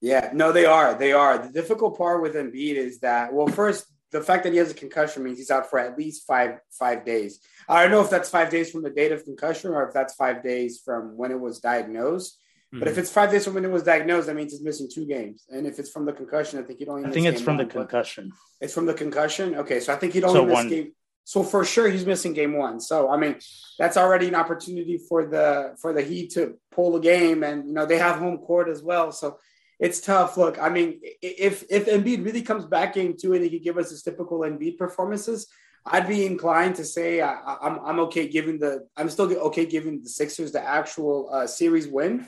Yeah, 0.00 0.30
no, 0.34 0.52
they 0.52 0.66
are. 0.66 0.94
They 0.94 1.12
are. 1.12 1.38
The 1.38 1.52
difficult 1.52 1.96
part 1.96 2.22
with 2.22 2.34
Embiid 2.34 2.74
is 2.76 3.00
that, 3.00 3.32
well, 3.32 3.46
first, 3.46 3.86
the 4.12 4.20
fact 4.20 4.44
that 4.44 4.52
he 4.52 4.58
has 4.58 4.70
a 4.70 4.74
concussion 4.74 5.22
means 5.24 5.38
he's 5.38 5.50
out 5.50 5.70
for 5.70 5.78
at 5.78 5.96
least 5.98 6.26
five 6.26 6.58
five 6.78 7.04
days. 7.04 7.40
I 7.68 7.82
don't 7.82 7.90
know 7.90 8.02
if 8.02 8.10
that's 8.10 8.28
five 8.30 8.50
days 8.50 8.70
from 8.70 8.82
the 8.82 8.90
date 8.90 9.12
of 9.12 9.24
concussion 9.24 9.70
or 9.72 9.86
if 9.86 9.94
that's 9.94 10.14
five 10.14 10.42
days 10.42 10.80
from 10.84 11.16
when 11.16 11.30
it 11.32 11.40
was 11.40 11.58
diagnosed. 11.60 12.38
But 12.72 12.82
Mhm. 12.82 12.86
if 12.90 12.98
it's 12.98 13.10
five 13.10 13.30
days 13.30 13.44
from 13.44 13.54
when 13.54 13.64
it 13.64 13.70
was 13.70 13.82
diagnosed, 13.84 14.26
that 14.26 14.36
means 14.36 14.52
he's 14.52 14.62
missing 14.62 14.88
two 14.92 15.06
games. 15.06 15.44
And 15.48 15.66
if 15.66 15.78
it's 15.78 15.90
from 15.90 16.04
the 16.04 16.12
concussion, 16.12 16.58
I 16.58 16.62
think 16.62 16.78
he'd 16.80 16.88
only. 16.88 17.04
I 17.04 17.06
miss 17.06 17.14
think 17.14 17.26
it's 17.26 17.38
game 17.38 17.44
from 17.44 17.56
the 17.56 17.62
one, 17.64 17.68
but- 17.68 17.88
concussion. 17.88 18.32
It's 18.60 18.74
from 18.74 18.86
the 18.86 18.94
concussion. 18.94 19.54
Okay, 19.56 19.80
so 19.80 19.92
I 19.92 19.96
think 19.96 20.12
he'd 20.12 20.24
only 20.24 20.40
So 20.40 20.44
miss 20.46 20.54
one- 20.54 20.68
game. 20.68 20.92
So 21.26 21.42
for 21.42 21.64
sure, 21.64 21.88
he's 21.90 22.06
missing 22.06 22.34
game 22.34 22.56
one. 22.56 22.78
So 22.78 23.10
I 23.10 23.16
mean, 23.16 23.34
that's 23.80 23.96
already 23.96 24.28
an 24.28 24.36
opportunity 24.36 24.96
for 25.08 25.26
the 25.26 25.74
for 25.82 25.92
the 25.92 26.00
Heat 26.00 26.30
to 26.34 26.54
pull 26.70 26.92
the 26.92 27.00
game, 27.00 27.42
and 27.42 27.66
you 27.66 27.74
know 27.74 27.84
they 27.84 27.98
have 27.98 28.16
home 28.20 28.38
court 28.38 28.68
as 28.68 28.80
well. 28.80 29.10
So 29.10 29.38
it's 29.80 30.00
tough. 30.00 30.36
Look, 30.36 30.56
I 30.62 30.68
mean, 30.68 31.00
if 31.20 31.64
if 31.68 31.86
Embiid 31.86 32.24
really 32.24 32.42
comes 32.42 32.64
back 32.64 32.94
game 32.94 33.16
two 33.20 33.34
and 33.34 33.42
he 33.42 33.50
could 33.50 33.64
give 33.64 33.76
us 33.76 33.90
his 33.90 34.04
typical 34.04 34.38
Embiid 34.42 34.78
performances, 34.78 35.48
I'd 35.84 36.06
be 36.06 36.24
inclined 36.26 36.76
to 36.76 36.84
say 36.84 37.20
I, 37.20 37.32
I- 37.34 37.58
I'm 37.60 37.80
I'm 37.80 37.98
okay 38.06 38.28
giving 38.28 38.60
the 38.60 38.86
I'm 38.96 39.10
still 39.10 39.26
okay 39.48 39.66
giving 39.66 40.02
the 40.04 40.08
Sixers 40.08 40.52
the 40.52 40.62
actual 40.62 41.28
uh, 41.32 41.48
series 41.48 41.88
win. 41.88 42.24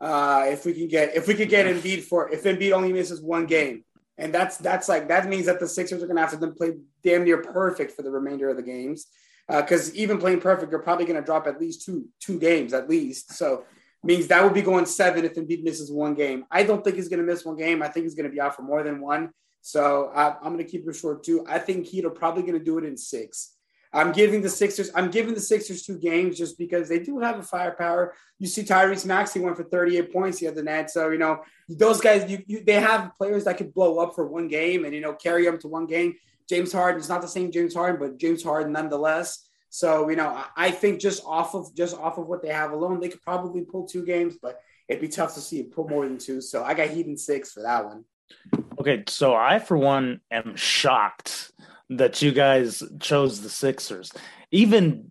Uh, 0.00 0.44
if 0.48 0.64
we 0.64 0.72
can 0.72 0.86
get 0.86 1.16
if 1.16 1.26
we 1.26 1.34
could 1.34 1.48
get 1.48 1.66
Embiid 1.66 2.02
for 2.04 2.32
if 2.32 2.44
Embiid 2.44 2.70
only 2.70 2.92
misses 2.92 3.20
one 3.20 3.46
game, 3.46 3.82
and 4.20 4.32
that's 4.34 4.58
that's 4.58 4.88
like 4.88 5.08
that 5.08 5.28
means 5.28 5.46
that 5.46 5.58
the 5.58 5.66
Sixers 5.66 6.02
are 6.02 6.06
going 6.06 6.16
to 6.16 6.22
have 6.22 6.30
to 6.30 6.36
then 6.36 6.54
play 6.54 6.74
damn 7.02 7.24
near 7.24 7.42
perfect 7.42 7.92
for 7.92 8.02
the 8.02 8.10
remainder 8.10 8.48
of 8.48 8.56
the 8.56 8.62
games. 8.62 9.06
Uh, 9.48 9.62
because 9.62 9.92
even 9.96 10.18
playing 10.18 10.40
perfect, 10.40 10.70
you're 10.70 10.80
probably 10.80 11.04
going 11.04 11.20
to 11.20 11.24
drop 11.24 11.46
at 11.46 11.60
least 11.60 11.84
two 11.84 12.06
two 12.20 12.38
games 12.38 12.72
at 12.72 12.88
least. 12.88 13.32
So 13.32 13.64
means 14.02 14.28
that 14.28 14.44
would 14.44 14.54
be 14.54 14.62
going 14.62 14.86
seven 14.86 15.24
if 15.24 15.34
Embiid 15.34 15.62
misses 15.62 15.90
one 15.90 16.14
game. 16.14 16.44
I 16.50 16.62
don't 16.62 16.84
think 16.84 16.96
he's 16.96 17.08
going 17.08 17.20
to 17.20 17.26
miss 17.26 17.44
one 17.44 17.56
game. 17.56 17.82
I 17.82 17.88
think 17.88 18.04
he's 18.04 18.14
going 18.14 18.28
to 18.28 18.32
be 18.32 18.40
out 18.40 18.54
for 18.54 18.62
more 18.62 18.82
than 18.82 19.00
one. 19.00 19.30
So 19.62 20.10
I, 20.14 20.36
I'm 20.36 20.52
going 20.54 20.64
to 20.64 20.70
keep 20.70 20.88
it 20.88 20.96
short 20.96 21.24
too. 21.24 21.44
I 21.48 21.58
think 21.58 21.86
Heat 21.86 22.04
are 22.04 22.10
probably 22.10 22.42
going 22.42 22.58
to 22.58 22.64
do 22.64 22.78
it 22.78 22.84
in 22.84 22.96
six. 22.96 23.56
I'm 23.92 24.12
giving 24.12 24.40
the 24.40 24.48
Sixers. 24.48 24.90
I'm 24.94 25.10
giving 25.10 25.34
the 25.34 25.40
Sixers 25.40 25.82
two 25.82 25.98
games 25.98 26.38
just 26.38 26.56
because 26.56 26.88
they 26.88 27.00
do 27.00 27.18
have 27.18 27.38
a 27.38 27.42
firepower. 27.42 28.14
You 28.38 28.46
see, 28.46 28.62
Tyrese 28.62 29.04
Maxey 29.04 29.40
went 29.40 29.56
for 29.56 29.64
38 29.64 30.12
points 30.12 30.38
the 30.38 30.48
other 30.48 30.62
night. 30.62 30.90
So 30.90 31.10
you 31.10 31.18
know 31.18 31.42
those 31.68 32.00
guys. 32.00 32.30
You, 32.30 32.42
you 32.46 32.64
they 32.64 32.74
have 32.74 33.14
players 33.16 33.44
that 33.44 33.56
could 33.56 33.74
blow 33.74 33.98
up 33.98 34.14
for 34.14 34.26
one 34.26 34.48
game 34.48 34.84
and 34.84 34.94
you 34.94 35.00
know 35.00 35.14
carry 35.14 35.44
them 35.44 35.58
to 35.58 35.68
one 35.68 35.86
game. 35.86 36.14
James 36.48 36.72
Harden 36.72 37.00
is 37.00 37.08
not 37.08 37.20
the 37.20 37.28
same 37.28 37.50
James 37.50 37.74
Harden, 37.74 38.00
but 38.00 38.18
James 38.18 38.42
Harden 38.42 38.72
nonetheless. 38.72 39.48
So 39.70 40.08
you 40.08 40.16
know, 40.16 40.28
I, 40.28 40.46
I 40.56 40.70
think 40.70 41.00
just 41.00 41.24
off 41.24 41.54
of 41.54 41.74
just 41.74 41.96
off 41.96 42.18
of 42.18 42.26
what 42.26 42.42
they 42.42 42.52
have 42.52 42.70
alone, 42.70 43.00
they 43.00 43.08
could 43.08 43.22
probably 43.22 43.62
pull 43.62 43.86
two 43.86 44.04
games, 44.04 44.36
but 44.40 44.60
it'd 44.88 45.00
be 45.00 45.08
tough 45.08 45.34
to 45.34 45.40
see 45.40 45.60
it 45.60 45.72
pull 45.72 45.88
more 45.88 46.06
than 46.06 46.18
two. 46.18 46.40
So 46.40 46.62
I 46.62 46.74
got 46.74 46.90
Heat 46.90 47.06
in 47.06 47.16
six 47.16 47.52
for 47.52 47.62
that 47.62 47.84
one. 47.84 48.04
Okay, 48.78 49.02
so 49.08 49.34
I 49.34 49.58
for 49.58 49.76
one 49.76 50.20
am 50.30 50.54
shocked 50.54 51.50
that 51.90 52.22
you 52.22 52.32
guys 52.32 52.82
chose 53.00 53.40
the 53.40 53.50
Sixers. 53.50 54.12
Even 54.50 55.10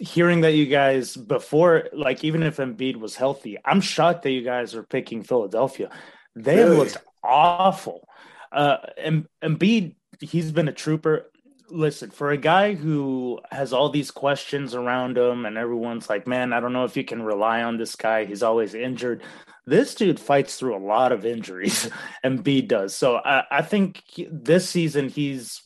hearing 0.00 0.40
that 0.40 0.52
you 0.54 0.66
guys 0.66 1.16
before, 1.16 1.88
like 1.92 2.24
even 2.24 2.42
if 2.42 2.56
Embiid 2.56 2.96
was 2.96 3.14
healthy, 3.14 3.58
I'm 3.64 3.80
shocked 3.80 4.22
that 4.22 4.30
you 4.30 4.42
guys 4.42 4.74
are 4.74 4.82
picking 4.82 5.22
Philadelphia. 5.22 5.90
They 6.34 6.56
have 6.56 6.70
Really? 6.70 6.76
looked 6.78 6.96
awful. 7.22 8.08
Uh, 8.50 8.78
Em- 8.96 9.28
Embiid, 9.42 9.96
he's 10.20 10.50
been 10.50 10.68
a 10.68 10.72
trooper. 10.72 11.30
Listen, 11.68 12.10
for 12.10 12.30
a 12.30 12.36
guy 12.36 12.74
who 12.74 13.40
has 13.50 13.72
all 13.72 13.88
these 13.88 14.10
questions 14.10 14.74
around 14.74 15.16
him, 15.16 15.46
and 15.46 15.56
everyone's 15.56 16.10
like, 16.10 16.26
"Man, 16.26 16.52
I 16.52 16.60
don't 16.60 16.74
know 16.74 16.84
if 16.84 16.98
you 16.98 17.04
can 17.04 17.22
rely 17.22 17.62
on 17.62 17.78
this 17.78 17.96
guy. 17.96 18.26
He's 18.26 18.42
always 18.42 18.74
injured." 18.74 19.22
This 19.64 19.94
dude 19.94 20.20
fights 20.20 20.56
through 20.58 20.76
a 20.76 20.84
lot 20.84 21.12
of 21.12 21.24
injuries, 21.24 21.88
and 22.22 22.42
B 22.44 22.60
does. 22.60 22.94
So 22.94 23.16
I, 23.16 23.44
I 23.50 23.62
think 23.62 24.02
this 24.30 24.68
season 24.68 25.08
he's 25.08 25.62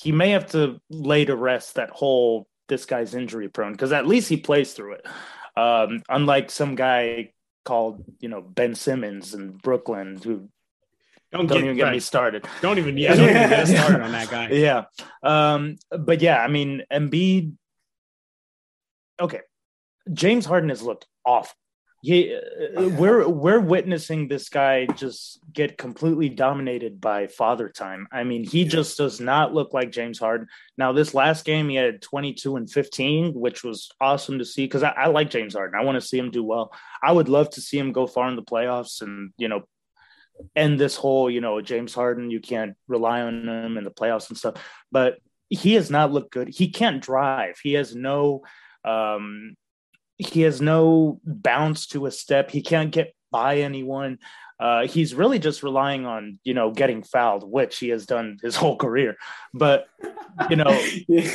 he 0.00 0.12
may 0.12 0.30
have 0.30 0.46
to 0.46 0.80
lay 0.90 1.24
to 1.24 1.34
rest 1.34 1.74
that 1.74 1.90
whole 1.90 2.46
this 2.68 2.84
guy's 2.84 3.14
injury 3.14 3.48
prone 3.48 3.72
because 3.72 3.92
at 3.92 4.06
least 4.06 4.28
he 4.28 4.36
plays 4.36 4.72
through 4.72 4.92
it. 4.92 5.06
Um, 5.56 6.02
unlike 6.08 6.50
some 6.50 6.76
guy 6.76 7.32
called 7.64 8.04
you 8.20 8.28
know 8.28 8.40
Ben 8.40 8.74
Simmons 8.74 9.34
in 9.34 9.52
Brooklyn 9.52 10.20
who 10.22 10.48
don't, 11.32 11.46
don't 11.46 11.58
get, 11.58 11.64
even 11.64 11.76
get 11.76 11.82
right. 11.84 11.92
me 11.94 12.00
started. 12.00 12.46
Don't 12.62 12.78
even 12.78 12.96
yeah, 12.98 13.14
don't 13.16 13.28
even 13.28 13.48
get 13.48 13.66
started 13.66 14.00
on 14.00 14.12
that 14.12 14.30
guy. 14.30 14.48
Yeah. 14.52 14.84
Um, 15.22 15.76
but 15.90 16.22
yeah, 16.22 16.38
I 16.38 16.48
mean 16.48 16.82
Embiid. 16.92 17.54
Okay. 19.20 19.40
James 20.12 20.46
Harden 20.46 20.68
has 20.68 20.82
looked 20.82 21.06
awful. 21.26 21.56
He, 22.00 22.32
uh, 22.34 22.88
we're 22.90 23.28
we're 23.28 23.58
witnessing 23.58 24.28
this 24.28 24.48
guy 24.48 24.86
just 24.86 25.40
get 25.52 25.76
completely 25.76 26.28
dominated 26.28 27.00
by 27.00 27.26
father 27.26 27.68
time. 27.68 28.06
I 28.12 28.22
mean, 28.22 28.44
he 28.44 28.64
just 28.64 28.96
does 28.96 29.20
not 29.20 29.52
look 29.52 29.74
like 29.74 29.90
James 29.90 30.20
Harden. 30.20 30.46
Now, 30.76 30.92
this 30.92 31.12
last 31.12 31.44
game, 31.44 31.68
he 31.68 31.74
had 31.74 32.00
22 32.00 32.54
and 32.54 32.70
15, 32.70 33.34
which 33.34 33.64
was 33.64 33.90
awesome 34.00 34.38
to 34.38 34.44
see 34.44 34.64
because 34.64 34.84
I, 34.84 34.90
I 34.90 35.06
like 35.08 35.30
James 35.30 35.54
Harden. 35.54 35.78
I 35.78 35.84
want 35.84 35.96
to 35.96 36.06
see 36.06 36.18
him 36.18 36.30
do 36.30 36.44
well. 36.44 36.72
I 37.02 37.10
would 37.10 37.28
love 37.28 37.50
to 37.50 37.60
see 37.60 37.78
him 37.78 37.90
go 37.90 38.06
far 38.06 38.28
in 38.28 38.36
the 38.36 38.42
playoffs 38.42 39.02
and 39.02 39.32
you 39.36 39.48
know 39.48 39.62
end 40.54 40.78
this 40.78 40.94
whole 40.94 41.28
you 41.28 41.40
know 41.40 41.60
James 41.60 41.94
Harden. 41.94 42.30
You 42.30 42.40
can't 42.40 42.76
rely 42.86 43.22
on 43.22 43.48
him 43.48 43.76
in 43.76 43.82
the 43.82 43.90
playoffs 43.90 44.28
and 44.28 44.38
stuff. 44.38 44.54
But 44.92 45.18
he 45.50 45.74
has 45.74 45.90
not 45.90 46.12
looked 46.12 46.30
good. 46.30 46.48
He 46.48 46.70
can't 46.70 47.02
drive. 47.02 47.58
He 47.62 47.72
has 47.72 47.94
no 47.94 48.42
um 48.84 49.56
he 50.18 50.42
has 50.42 50.60
no 50.60 51.20
bounce 51.24 51.86
to 51.88 52.06
a 52.06 52.10
step. 52.10 52.50
He 52.50 52.60
can't 52.60 52.90
get 52.90 53.14
by 53.30 53.58
anyone. 53.58 54.18
Uh, 54.60 54.86
he's 54.86 55.14
really 55.14 55.38
just 55.38 55.62
relying 55.62 56.04
on 56.04 56.38
you 56.44 56.54
know 56.54 56.72
getting 56.72 57.02
fouled, 57.02 57.48
which 57.50 57.78
he 57.78 57.88
has 57.90 58.06
done 58.06 58.38
his 58.42 58.56
whole 58.60 58.76
career. 58.76 59.16
But 59.54 59.86
you 60.50 60.56
know, 60.56 60.70
yeah. 61.08 61.30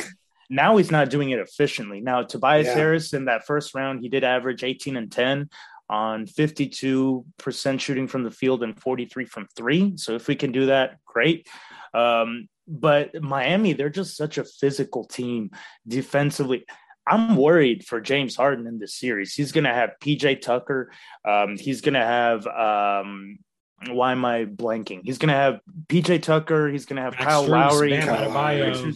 now 0.50 0.76
he's 0.76 0.90
not 0.90 1.10
doing 1.10 1.30
it 1.30 1.38
efficiently. 1.38 2.00
Now 2.00 2.22
Tobias 2.22 2.66
yeah. 2.66 2.74
Harris 2.74 3.14
in 3.14 3.24
that 3.24 3.46
first 3.46 3.74
round, 3.74 4.00
he 4.00 4.08
did 4.08 4.24
average 4.24 4.62
18 4.62 4.96
and 4.96 5.10
10 5.10 5.48
on 5.90 6.26
52% 6.26 7.80
shooting 7.80 8.08
from 8.08 8.24
the 8.24 8.30
field 8.30 8.62
and 8.62 8.80
43 8.80 9.26
from 9.26 9.46
three. 9.54 9.92
So 9.96 10.14
if 10.14 10.28
we 10.28 10.34
can 10.34 10.50
do 10.50 10.66
that, 10.66 10.98
great. 11.04 11.46
Um, 11.92 12.48
but 12.66 13.22
Miami, 13.22 13.74
they're 13.74 13.90
just 13.90 14.16
such 14.16 14.38
a 14.38 14.44
physical 14.44 15.04
team 15.04 15.50
defensively. 15.86 16.64
I'm 17.06 17.36
worried 17.36 17.86
for 17.86 18.00
James 18.00 18.36
Harden 18.36 18.66
in 18.66 18.78
this 18.78 18.94
series. 18.94 19.34
He's 19.34 19.52
going 19.52 19.64
to 19.64 19.74
have 19.74 19.92
PJ 20.00 20.40
Tucker. 20.40 20.90
Um, 21.24 21.56
he's 21.58 21.80
going 21.80 21.94
to 21.94 22.04
have, 22.04 22.46
um, 22.46 23.38
why 23.88 24.12
am 24.12 24.24
I 24.24 24.46
blanking? 24.46 25.00
He's 25.04 25.18
going 25.18 25.28
to 25.28 25.34
have 25.34 25.60
PJ 25.88 26.22
Tucker. 26.22 26.68
He's 26.68 26.86
going 26.86 26.96
to 26.96 27.02
have 27.02 27.12
Max 27.12 27.24
Kyle 27.24 27.46
Lowry. 27.46 27.90
Bam 27.90 28.08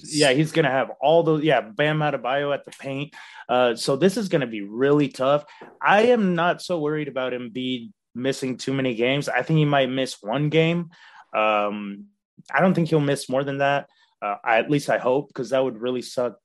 yeah, 0.05 0.33
he's 0.33 0.53
going 0.53 0.65
to 0.65 0.71
have 0.71 0.91
all 1.01 1.23
those. 1.23 1.43
Yeah, 1.43 1.61
Bam 1.61 1.99
Adebayo 1.99 2.55
at 2.55 2.65
the 2.65 2.71
paint. 2.71 3.15
Uh, 3.49 3.75
so 3.75 3.97
this 3.97 4.17
is 4.17 4.29
going 4.29 4.41
to 4.41 4.47
be 4.47 4.63
really 4.63 5.09
tough. 5.09 5.45
I 5.83 6.07
am 6.07 6.35
not 6.35 6.63
so 6.63 6.79
worried 6.79 7.09
about 7.09 7.35
him 7.35 7.51
be 7.51 7.93
missing 8.15 8.57
too 8.57 8.73
many 8.73 8.95
games. 8.95 9.29
I 9.29 9.43
think 9.43 9.59
he 9.59 9.65
might 9.65 9.91
miss 9.91 10.23
one 10.23 10.49
game. 10.49 10.91
Um, 11.35 12.07
I 12.53 12.61
don't 12.61 12.73
think 12.73 12.89
he'll 12.89 13.01
miss 13.01 13.29
more 13.29 13.45
than 13.45 13.59
that. 13.59 13.89
Uh, 14.23 14.37
I, 14.43 14.59
at 14.59 14.71
least 14.71 14.89
I 14.89 14.99
hope, 14.99 15.29
because 15.29 15.51
that 15.51 15.63
would 15.63 15.81
really 15.81 16.03
suck 16.03 16.39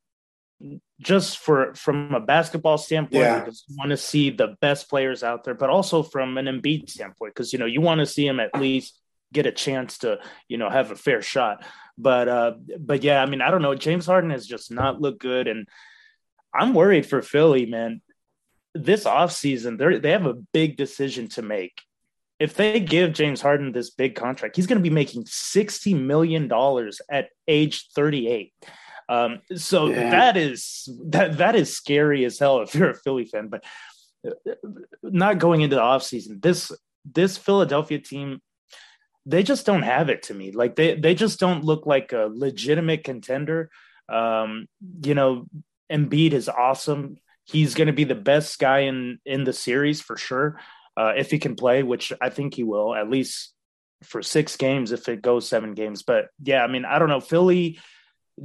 just 1.00 1.38
for 1.38 1.74
from 1.76 2.14
a 2.14 2.20
basketball 2.20 2.78
standpoint, 2.78 3.24
yeah. 3.24 3.46
just 3.46 3.66
want 3.70 3.92
to 3.92 3.98
see 3.98 4.30
the 4.30 4.56
best 4.62 4.90
players 4.90 5.24
out 5.24 5.44
there, 5.44 5.54
but 5.54 5.70
also 5.70 6.04
from 6.04 6.38
an 6.38 6.46
Embiid 6.46 6.90
standpoint, 6.90 7.34
because 7.34 7.54
you 7.54 7.60
know 7.60 7.66
you 7.66 7.82
want 7.82 8.00
to 8.00 8.06
see 8.06 8.26
him 8.26 8.40
at 8.40 8.58
least 8.60 9.00
get 9.32 9.46
a 9.46 9.52
chance 9.52 10.00
to 10.00 10.20
you 10.48 10.58
know 10.58 10.70
have 10.70 10.92
a 10.92 10.96
fair 10.96 11.22
shot. 11.22 11.66
But 11.98 12.28
uh, 12.28 12.54
but 12.80 13.04
yeah, 13.04 13.22
I 13.22 13.26
mean, 13.26 13.42
I 13.42 13.52
don't 13.52 13.62
know. 13.62 13.76
James 13.76 14.06
Harden 14.06 14.32
has 14.32 14.48
just 14.48 14.72
not 14.72 15.02
looked 15.02 15.20
good, 15.20 15.48
and 15.48 15.68
I'm 16.54 16.74
worried 16.74 17.06
for 17.06 17.22
Philly, 17.22 17.66
man. 17.66 18.02
This 18.74 19.04
offseason, 19.04 19.78
they 19.78 20.00
they 20.00 20.12
have 20.12 20.26
a 20.26 20.34
big 20.34 20.78
decision 20.78 21.28
to 21.30 21.42
make. 21.42 21.82
If 22.40 22.56
they 22.56 22.80
give 22.80 23.14
James 23.14 23.42
Harden 23.42 23.72
this 23.72 23.92
big 23.92 24.16
contract, 24.16 24.56
he's 24.56 24.68
going 24.68 24.80
to 24.80 24.84
be 24.84 24.94
making 24.94 25.24
$60 25.24 26.02
million 26.02 26.52
at 27.10 27.30
age 27.48 27.88
38. 27.96 28.52
Um, 29.10 29.42
so 29.56 29.88
yeah. 29.88 30.10
that 30.10 30.38
is 30.38 30.90
that 31.08 31.38
that 31.38 31.56
is 31.56 31.76
scary 31.76 32.26
as 32.26 32.40
hell 32.40 32.62
if 32.62 32.74
you're 32.76 32.92
a 32.92 32.96
Philly 32.96 33.26
fan. 33.26 33.48
But 33.48 33.64
uh, 34.26 34.54
not 35.04 35.40
going 35.40 35.62
into 35.62 35.76
the 35.76 35.82
offseason, 35.82 36.42
this 36.42 36.72
this 37.06 37.38
Philadelphia 37.38 38.00
team, 38.00 38.42
they 39.26 39.44
just 39.44 39.66
don't 39.66 39.84
have 39.84 40.10
it 40.10 40.24
to 40.24 40.34
me. 40.34 40.52
Like 40.52 40.76
they 40.76 40.96
they 40.96 41.16
just 41.16 41.40
don't 41.40 41.64
look 41.64 41.86
like 41.86 42.14
a 42.14 42.30
legitimate 42.32 43.04
contender. 43.04 43.70
Um, 44.10 44.68
you 45.04 45.16
know, 45.16 45.46
Embiid 45.92 46.34
is 46.34 46.50
awesome. 46.50 47.18
He's 47.46 47.74
going 47.74 47.88
to 47.88 47.94
be 47.94 48.06
the 48.06 48.16
best 48.16 48.60
guy 48.60 48.80
in 48.80 49.20
in 49.26 49.44
the 49.44 49.54
series 49.54 50.02
for 50.02 50.18
sure. 50.18 50.60
Uh, 50.96 51.14
if 51.18 51.32
he 51.32 51.40
can 51.40 51.56
play, 51.56 51.82
which 51.82 52.14
I 52.22 52.30
think 52.30 52.54
he 52.54 52.64
will, 52.64 52.94
at 52.94 53.10
least 53.10 53.54
for 54.04 54.22
six 54.22 54.58
games 54.58 54.92
if 54.92 55.10
it 55.10 55.22
goes 55.22 55.48
seven 55.48 55.74
games. 55.74 56.04
But 56.04 56.28
yeah, 56.42 56.64
I 56.64 56.68
mean, 56.68 56.86
I 56.86 57.00
don't 57.00 57.10
know. 57.10 57.20
Philly 57.20 57.80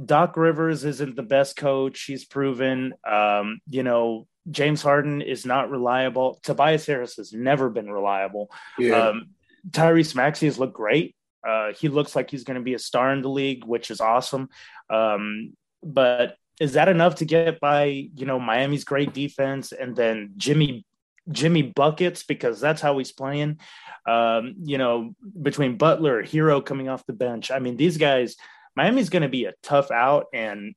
Doc 0.05 0.37
Rivers 0.37 0.85
isn't 0.85 1.15
the 1.15 1.23
best 1.23 1.55
coach. 1.55 2.03
He's 2.03 2.25
proven, 2.25 2.93
um, 3.09 3.59
you 3.67 3.83
know, 3.83 4.27
James 4.49 4.81
Harden 4.81 5.21
is 5.21 5.45
not 5.45 5.69
reliable. 5.69 6.39
Tobias 6.43 6.85
Harris 6.85 7.15
has 7.15 7.33
never 7.33 7.69
been 7.69 7.91
reliable. 7.91 8.49
Yeah. 8.77 9.09
Um, 9.09 9.29
Tyrese 9.69 10.15
Maxey 10.15 10.45
has 10.45 10.59
looked 10.59 10.73
great. 10.73 11.15
Uh, 11.47 11.73
he 11.73 11.87
looks 11.87 12.15
like 12.15 12.29
he's 12.29 12.43
going 12.43 12.55
to 12.55 12.63
be 12.63 12.73
a 12.73 12.79
star 12.79 13.11
in 13.11 13.21
the 13.21 13.29
league, 13.29 13.65
which 13.65 13.91
is 13.91 14.01
awesome. 14.01 14.49
Um, 14.89 15.53
but 15.83 16.35
is 16.59 16.73
that 16.73 16.89
enough 16.89 17.15
to 17.15 17.25
get 17.25 17.59
by, 17.59 17.85
you 17.85 18.25
know, 18.25 18.39
Miami's 18.39 18.83
great 18.83 19.13
defense 19.13 19.71
and 19.71 19.95
then 19.95 20.33
Jimmy 20.37 20.85
Jimmy 21.31 21.61
buckets 21.61 22.23
because 22.23 22.59
that's 22.59 22.81
how 22.81 22.97
he's 22.97 23.11
playing. 23.11 23.59
Um, 24.07 24.55
you 24.63 24.77
know, 24.79 25.13
between 25.39 25.77
Butler, 25.77 26.23
Herro 26.23 26.65
coming 26.65 26.89
off 26.89 27.05
the 27.05 27.13
bench. 27.13 27.51
I 27.51 27.59
mean, 27.59 27.77
these 27.77 27.97
guys 27.97 28.35
Miami's 28.75 29.09
going 29.09 29.23
to 29.23 29.29
be 29.29 29.45
a 29.45 29.53
tough 29.63 29.91
out, 29.91 30.27
and 30.33 30.75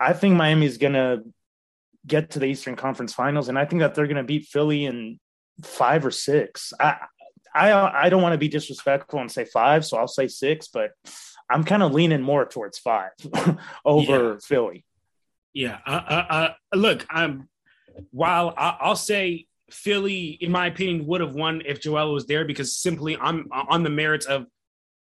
I 0.00 0.12
think 0.12 0.36
Miami's 0.36 0.78
going 0.78 0.94
to 0.94 1.22
get 2.06 2.30
to 2.30 2.38
the 2.38 2.46
Eastern 2.46 2.76
Conference 2.76 3.12
Finals, 3.12 3.48
and 3.48 3.58
I 3.58 3.64
think 3.64 3.80
that 3.80 3.94
they're 3.94 4.06
going 4.06 4.16
to 4.16 4.22
beat 4.22 4.46
Philly 4.46 4.84
in 4.84 5.18
five 5.62 6.04
or 6.04 6.10
six. 6.10 6.72
I 6.78 6.96
I 7.54 8.06
I 8.06 8.08
don't 8.08 8.22
want 8.22 8.32
to 8.32 8.38
be 8.38 8.48
disrespectful 8.48 9.20
and 9.20 9.30
say 9.30 9.44
five, 9.44 9.84
so 9.84 9.96
I'll 9.96 10.08
say 10.08 10.28
six, 10.28 10.68
but 10.68 10.90
I'm 11.48 11.64
kind 11.64 11.82
of 11.82 11.92
leaning 11.92 12.22
more 12.22 12.44
towards 12.44 12.78
five 12.78 13.12
over 13.84 14.32
yeah. 14.32 14.38
Philly. 14.42 14.84
Yeah, 15.52 15.78
uh, 15.86 15.90
uh, 15.90 16.26
uh, 16.30 16.48
look, 16.74 17.06
I'm 17.08 17.48
while 18.10 18.52
I, 18.56 18.88
will 18.88 18.96
say 18.96 19.46
Philly, 19.70 20.30
in 20.40 20.50
my 20.50 20.66
opinion, 20.66 21.06
would 21.06 21.20
have 21.20 21.34
won 21.34 21.62
if 21.64 21.80
Joel 21.80 22.12
was 22.12 22.26
there 22.26 22.44
because 22.44 22.76
simply 22.76 23.16
I'm 23.16 23.48
on 23.52 23.84
the 23.84 23.90
merits 23.90 24.26
of 24.26 24.46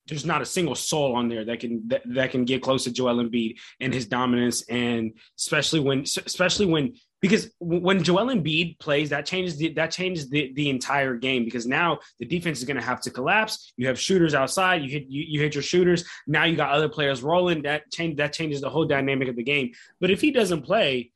there's 0.08 0.26
not 0.26 0.42
a 0.42 0.46
single 0.46 0.76
soul 0.76 1.16
on 1.16 1.28
there 1.30 1.46
that 1.46 1.60
can 1.60 1.88
that, 1.88 2.02
that 2.06 2.32
can 2.32 2.46
get 2.46 2.62
close 2.62 2.84
to 2.84 2.92
Joel 2.92 3.24
Embiid 3.24 3.58
and 3.80 3.94
his 3.94 4.06
dominance, 4.06 4.64
and 4.70 5.14
especially 5.38 5.80
when 5.80 6.02
especially 6.02 6.66
when 6.68 6.94
because 7.22 7.50
when 7.60 8.04
Joel 8.04 8.28
Embiid 8.28 8.78
plays, 8.78 9.10
that 9.10 9.26
changes 9.26 9.58
the, 9.58 9.74
that 9.74 9.90
changes 9.90 10.30
the, 10.30 10.54
the 10.54 10.70
entire 10.70 11.16
game 11.16 11.44
because 11.44 11.66
now 11.66 11.98
the 12.20 12.26
defense 12.26 12.60
is 12.60 12.66
going 12.66 12.78
to 12.78 12.84
have 12.84 13.02
to 13.02 13.10
collapse. 13.10 13.74
You 13.78 13.88
have 13.88 14.00
shooters 14.00 14.36
outside, 14.36 14.84
you 14.84 14.90
hit 14.90 15.06
you, 15.08 15.24
you 15.28 15.42
hit 15.42 15.56
your 15.56 15.64
shooters. 15.64 16.06
Now 16.28 16.44
you 16.44 16.56
got 16.56 16.72
other 16.72 16.90
players 16.90 17.24
rolling. 17.24 17.64
That 17.64 17.92
change 17.92 18.18
that 18.18 18.34
changes 18.34 18.62
the 18.62 18.70
whole 18.70 18.86
dynamic 18.86 19.28
of 19.28 19.36
the 19.36 19.44
game. 19.44 19.72
But 20.00 20.12
if 20.12 20.22
he 20.22 20.32
doesn't 20.32 20.62
play, 20.62 21.12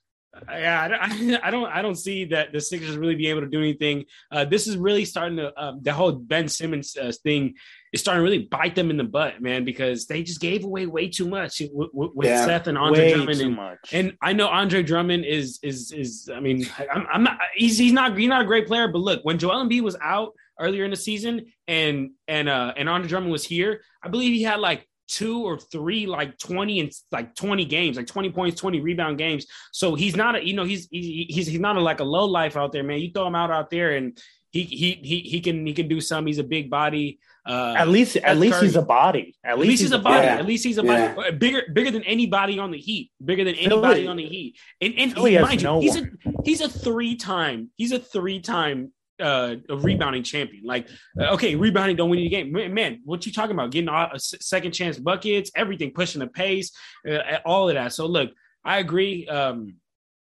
yeah, 0.50 1.00
I, 1.02 1.40
I, 1.44 1.52
don't, 1.52 1.66
I 1.66 1.82
don't 1.82 1.96
see 1.96 2.26
that 2.26 2.52
the 2.54 2.62
Sixers 2.62 2.98
really 2.98 3.16
be 3.16 3.28
able 3.28 3.42
to 3.42 3.48
do 3.48 3.60
anything. 3.60 4.06
Uh, 4.32 4.46
this 4.46 4.68
is 4.68 4.78
really 4.78 5.06
starting 5.06 5.38
to 5.38 5.54
uh, 5.58 5.74
the 5.82 5.94
whole 5.94 6.12
Ben 6.12 6.48
Simmons 6.48 6.96
uh, 6.98 7.12
thing 7.24 7.56
is 7.92 8.02
starting 8.02 8.20
to 8.20 8.24
really 8.24 8.46
bite 8.46 8.76
them 8.76 8.90
in 8.90 8.98
the 8.98 9.04
butt, 9.04 9.42
man, 9.42 9.66
because 9.66 10.06
they 10.06 10.22
just 10.24 10.40
gave 10.40 10.64
away 10.64 10.86
way 10.86 11.10
too 11.10 11.28
much 11.28 11.62
with, 11.72 11.90
with 11.94 12.28
yeah, 12.28 12.46
Seth 12.46 12.68
and 12.68 12.78
Andre 12.78 13.14
Drummond. 13.14 13.42
And, 13.42 13.56
much. 13.56 13.80
and 13.92 14.18
I 14.22 14.34
know 14.34 14.48
Andre 14.48 14.84
Drummond 14.84 15.26
is 15.26 15.60
is 15.64 15.92
is. 15.92 16.30
I 16.34 16.40
mean, 16.40 16.66
I'm, 16.92 17.08
I'm 17.12 17.24
not. 17.24 17.40
He's 17.56 17.78
he's 17.78 17.94
not 17.94 18.18
he's 18.18 18.30
not 18.30 18.42
a 18.42 18.46
great 18.46 18.68
player, 18.68 18.88
but 18.88 19.00
look, 19.00 19.22
when 19.24 19.40
Joel 19.40 19.66
Embiid 19.66 19.82
was 19.82 19.98
out 20.02 20.34
earlier 20.60 20.84
in 20.84 20.92
the 20.92 20.98
season 20.98 21.46
and 21.68 22.12
and 22.28 22.50
uh 22.50 22.74
and 22.76 22.90
Andre 22.90 23.08
Drummond 23.08 23.32
was 23.32 23.44
here, 23.44 23.82
I 24.04 24.10
believe 24.10 24.34
he 24.34 24.44
had 24.44 24.60
like 24.60 24.89
two 25.10 25.44
or 25.44 25.58
three 25.58 26.06
like 26.06 26.38
20 26.38 26.80
and 26.80 26.92
like 27.12 27.36
20 27.36 27.66
games 27.66 27.98
like 27.98 28.08
20 28.08 28.30
points 28.30 28.62
20 28.62 28.80
rebound 28.80 29.18
games 29.18 29.48
so 29.74 29.96
he's 29.96 30.16
not 30.16 30.36
a 30.36 30.46
you 30.46 30.54
know 30.54 30.64
he's 30.64 30.88
he's 30.92 31.48
he's 31.48 31.60
not 31.60 31.76
a, 31.76 31.80
like 31.82 32.00
a 32.00 32.04
low 32.04 32.26
life 32.26 32.56
out 32.56 32.72
there 32.72 32.84
man 32.84 33.00
you 33.00 33.12
throw 33.12 33.26
him 33.26 33.36
out 33.36 33.50
out 33.50 33.72
there 33.72 33.96
and 33.96 34.22
he 34.52 34.64
he 34.64 35.00
he 35.04 35.20
he 35.20 35.42
can 35.42 35.66
he 35.66 35.74
can 35.74 35.88
do 35.88 36.00
some 36.00 36.26
he's 36.26 36.38
a 36.38 36.44
big 36.44 36.70
body 36.70 37.20
uh, 37.48 37.74
at 37.78 37.88
least 37.88 38.16
at 38.18 38.38
least 38.38 38.56
Curry. 38.56 38.68
he's 38.68 38.76
a 38.76 38.82
body 38.82 39.36
at, 39.44 39.54
at 39.54 39.60
least, 39.60 39.70
least 39.70 39.82
he's, 39.82 39.92
a 39.92 40.00
body 40.00 40.26
yeah. 40.28 40.36
at 40.36 40.46
least 40.46 40.64
he's 40.64 40.78
a 40.78 40.84
body 40.84 41.02
yeah. 41.02 41.32
bigger 41.32 41.64
bigger 41.74 41.90
than 41.90 42.04
anybody 42.04 42.60
on 42.60 42.70
the 42.70 42.78
heat 42.78 43.12
bigger 43.24 43.44
than 43.44 43.56
anybody 43.56 44.02
Philly. 44.02 44.08
on 44.08 44.18
the 44.18 44.26
heat 44.26 44.58
and 44.82 44.94
and 44.98 45.18
he, 45.18 45.40
mind 45.40 45.62
you 45.62 45.80
he's 45.80 45.96
a 45.96 46.10
he's 46.46 46.62
a 46.62 46.70
three 46.70 47.16
time 47.16 47.72
he's 47.78 47.92
a 47.92 48.00
three 48.00 48.40
time 48.40 48.92
uh, 49.20 49.56
a 49.70 49.78
rebounding 49.78 50.24
champion. 50.24 50.64
Like, 50.66 50.88
uh, 51.20 51.34
okay, 51.34 51.56
rebounding 51.56 51.96
don't 51.96 52.10
win 52.10 52.20
you 52.20 52.30
the 52.30 52.36
game. 52.36 52.74
Man, 52.74 53.02
what 53.04 53.26
you 53.26 53.32
talking 53.32 53.56
about? 53.56 53.72
Getting 53.72 53.90
a 53.90 54.20
second 54.20 54.72
chance 54.72 54.98
buckets, 54.98 55.52
everything, 55.56 55.92
pushing 55.92 56.20
the 56.20 56.28
pace, 56.28 56.72
uh, 57.10 57.38
all 57.46 57.70
of 57.70 57.76
that. 57.76 57.94
So 57.94 58.06
look, 58.06 58.32
I 58.64 58.80
agree. 58.80 59.28
Um, 59.28 59.76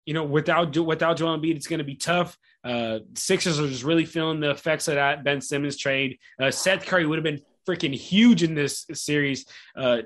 you 0.05 0.13
know, 0.13 0.23
without 0.23 0.75
without 0.77 1.17
Joel 1.17 1.37
Embiid, 1.37 1.55
it's 1.55 1.67
going 1.67 1.79
to 1.79 1.83
be 1.83 1.95
tough. 1.95 2.37
Uh, 2.63 2.99
Sixers 3.15 3.59
are 3.59 3.67
just 3.67 3.83
really 3.83 4.05
feeling 4.05 4.39
the 4.39 4.51
effects 4.51 4.87
of 4.87 4.95
that 4.95 5.23
Ben 5.23 5.41
Simmons 5.41 5.77
trade. 5.77 6.17
Uh, 6.41 6.49
Seth 6.49 6.85
Curry 6.85 7.05
would 7.05 7.17
have 7.17 7.23
been 7.23 7.41
freaking 7.67 7.93
huge 7.93 8.43
in 8.43 8.55
this 8.55 8.85
series. 8.93 9.45
Uh, 9.75 10.03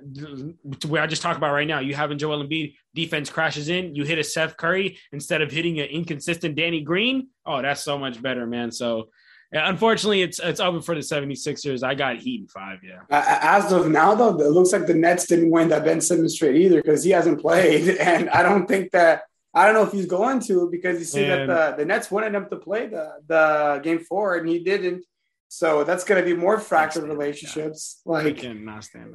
where 0.88 1.02
I 1.02 1.08
just 1.08 1.22
talked 1.22 1.38
about 1.38 1.54
right 1.54 1.68
now, 1.68 1.80
you 1.80 1.94
having 1.94 2.18
Joel 2.18 2.44
Embiid, 2.44 2.76
defense 2.96 3.30
crashes 3.30 3.70
in, 3.70 3.96
you 3.96 4.04
hit 4.04 4.20
a 4.20 4.24
Seth 4.24 4.58
Curry 4.58 4.98
instead 5.12 5.42
of 5.42 5.52
hitting 5.52 5.80
an 5.80 5.88
inconsistent 5.88 6.56
Danny 6.56 6.82
Green. 6.82 7.28
Oh, 7.46 7.62
that's 7.62 7.82
so 7.82 7.98
much 7.98 8.22
better, 8.22 8.46
man. 8.48 8.72
So 8.72 9.10
unfortunately, 9.52 10.22
it's 10.22 10.40
it's 10.40 10.60
over 10.60 10.82
for 10.82 10.96
the 10.96 11.02
76ers. 11.02 11.84
I 11.84 11.96
got 11.96 12.18
Heat 12.18 12.42
in 12.42 12.48
five. 12.48 12.80
Yeah. 12.84 13.02
As 13.10 13.72
of 13.72 13.90
now, 13.90 14.16
though, 14.16 14.40
it 14.40 14.52
looks 14.52 14.72
like 14.72 14.88
the 14.88 14.94
Nets 14.94 15.28
didn't 15.28 15.52
win 15.52 15.70
that 15.70 15.84
Ben 15.84 16.02
Simmons 16.02 16.38
trade 16.38 16.56
either 16.56 16.82
because 16.82 17.04
he 17.04 17.12
hasn't 17.12 17.42
played, 17.42 17.98
and 17.98 18.30
I 18.30 18.44
don't 18.44 18.68
think 18.68 18.92
that 18.92 19.24
I 19.54 19.66
don't 19.66 19.76
know 19.76 19.84
if 19.84 19.92
he's 19.92 20.06
going 20.06 20.40
to 20.42 20.70
because 20.72 21.00
you 21.00 21.06
see 21.06 21.26
and, 21.26 21.50
that 21.50 21.76
the, 21.76 21.84
the 21.84 21.86
Nets 21.86 22.10
wanted 22.10 22.34
him 22.34 22.48
to 22.50 22.56
play 22.56 22.88
the 22.88 23.14
the 23.28 23.82
game 23.84 24.00
four 24.00 24.36
and 24.36 24.48
he 24.48 24.60
didn't. 24.64 25.06
So 25.54 25.84
that's 25.84 26.06
going 26.06 26.24
to 26.24 26.26
be 26.26 26.34
more 26.34 26.58
fractured 26.62 27.04
relationships. 27.04 28.00
Like 28.06 28.42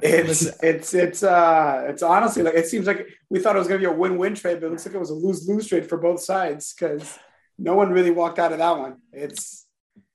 it's 0.03 0.45
it's 0.61 0.93
it's 0.93 1.23
uh 1.23 1.85
it's 1.89 2.03
honestly 2.03 2.43
like 2.43 2.53
it 2.53 2.67
seems 2.67 2.85
like 2.85 3.07
we 3.27 3.39
thought 3.39 3.55
it 3.55 3.59
was 3.59 3.67
going 3.67 3.81
to 3.81 3.87
be 3.87 3.91
a 3.91 3.97
win 3.97 4.19
win 4.19 4.35
trade, 4.35 4.59
but 4.61 4.67
it 4.67 4.69
looks 4.69 4.85
like 4.85 4.93
it 4.93 4.99
was 4.99 5.09
a 5.09 5.15
lose 5.15 5.49
lose 5.49 5.65
trade 5.65 5.89
for 5.89 5.97
both 5.97 6.21
sides 6.21 6.75
because 6.75 7.17
no 7.57 7.73
one 7.73 7.89
really 7.89 8.11
walked 8.11 8.37
out 8.37 8.51
of 8.51 8.59
that 8.59 8.77
one. 8.77 8.97
It's 9.11 9.65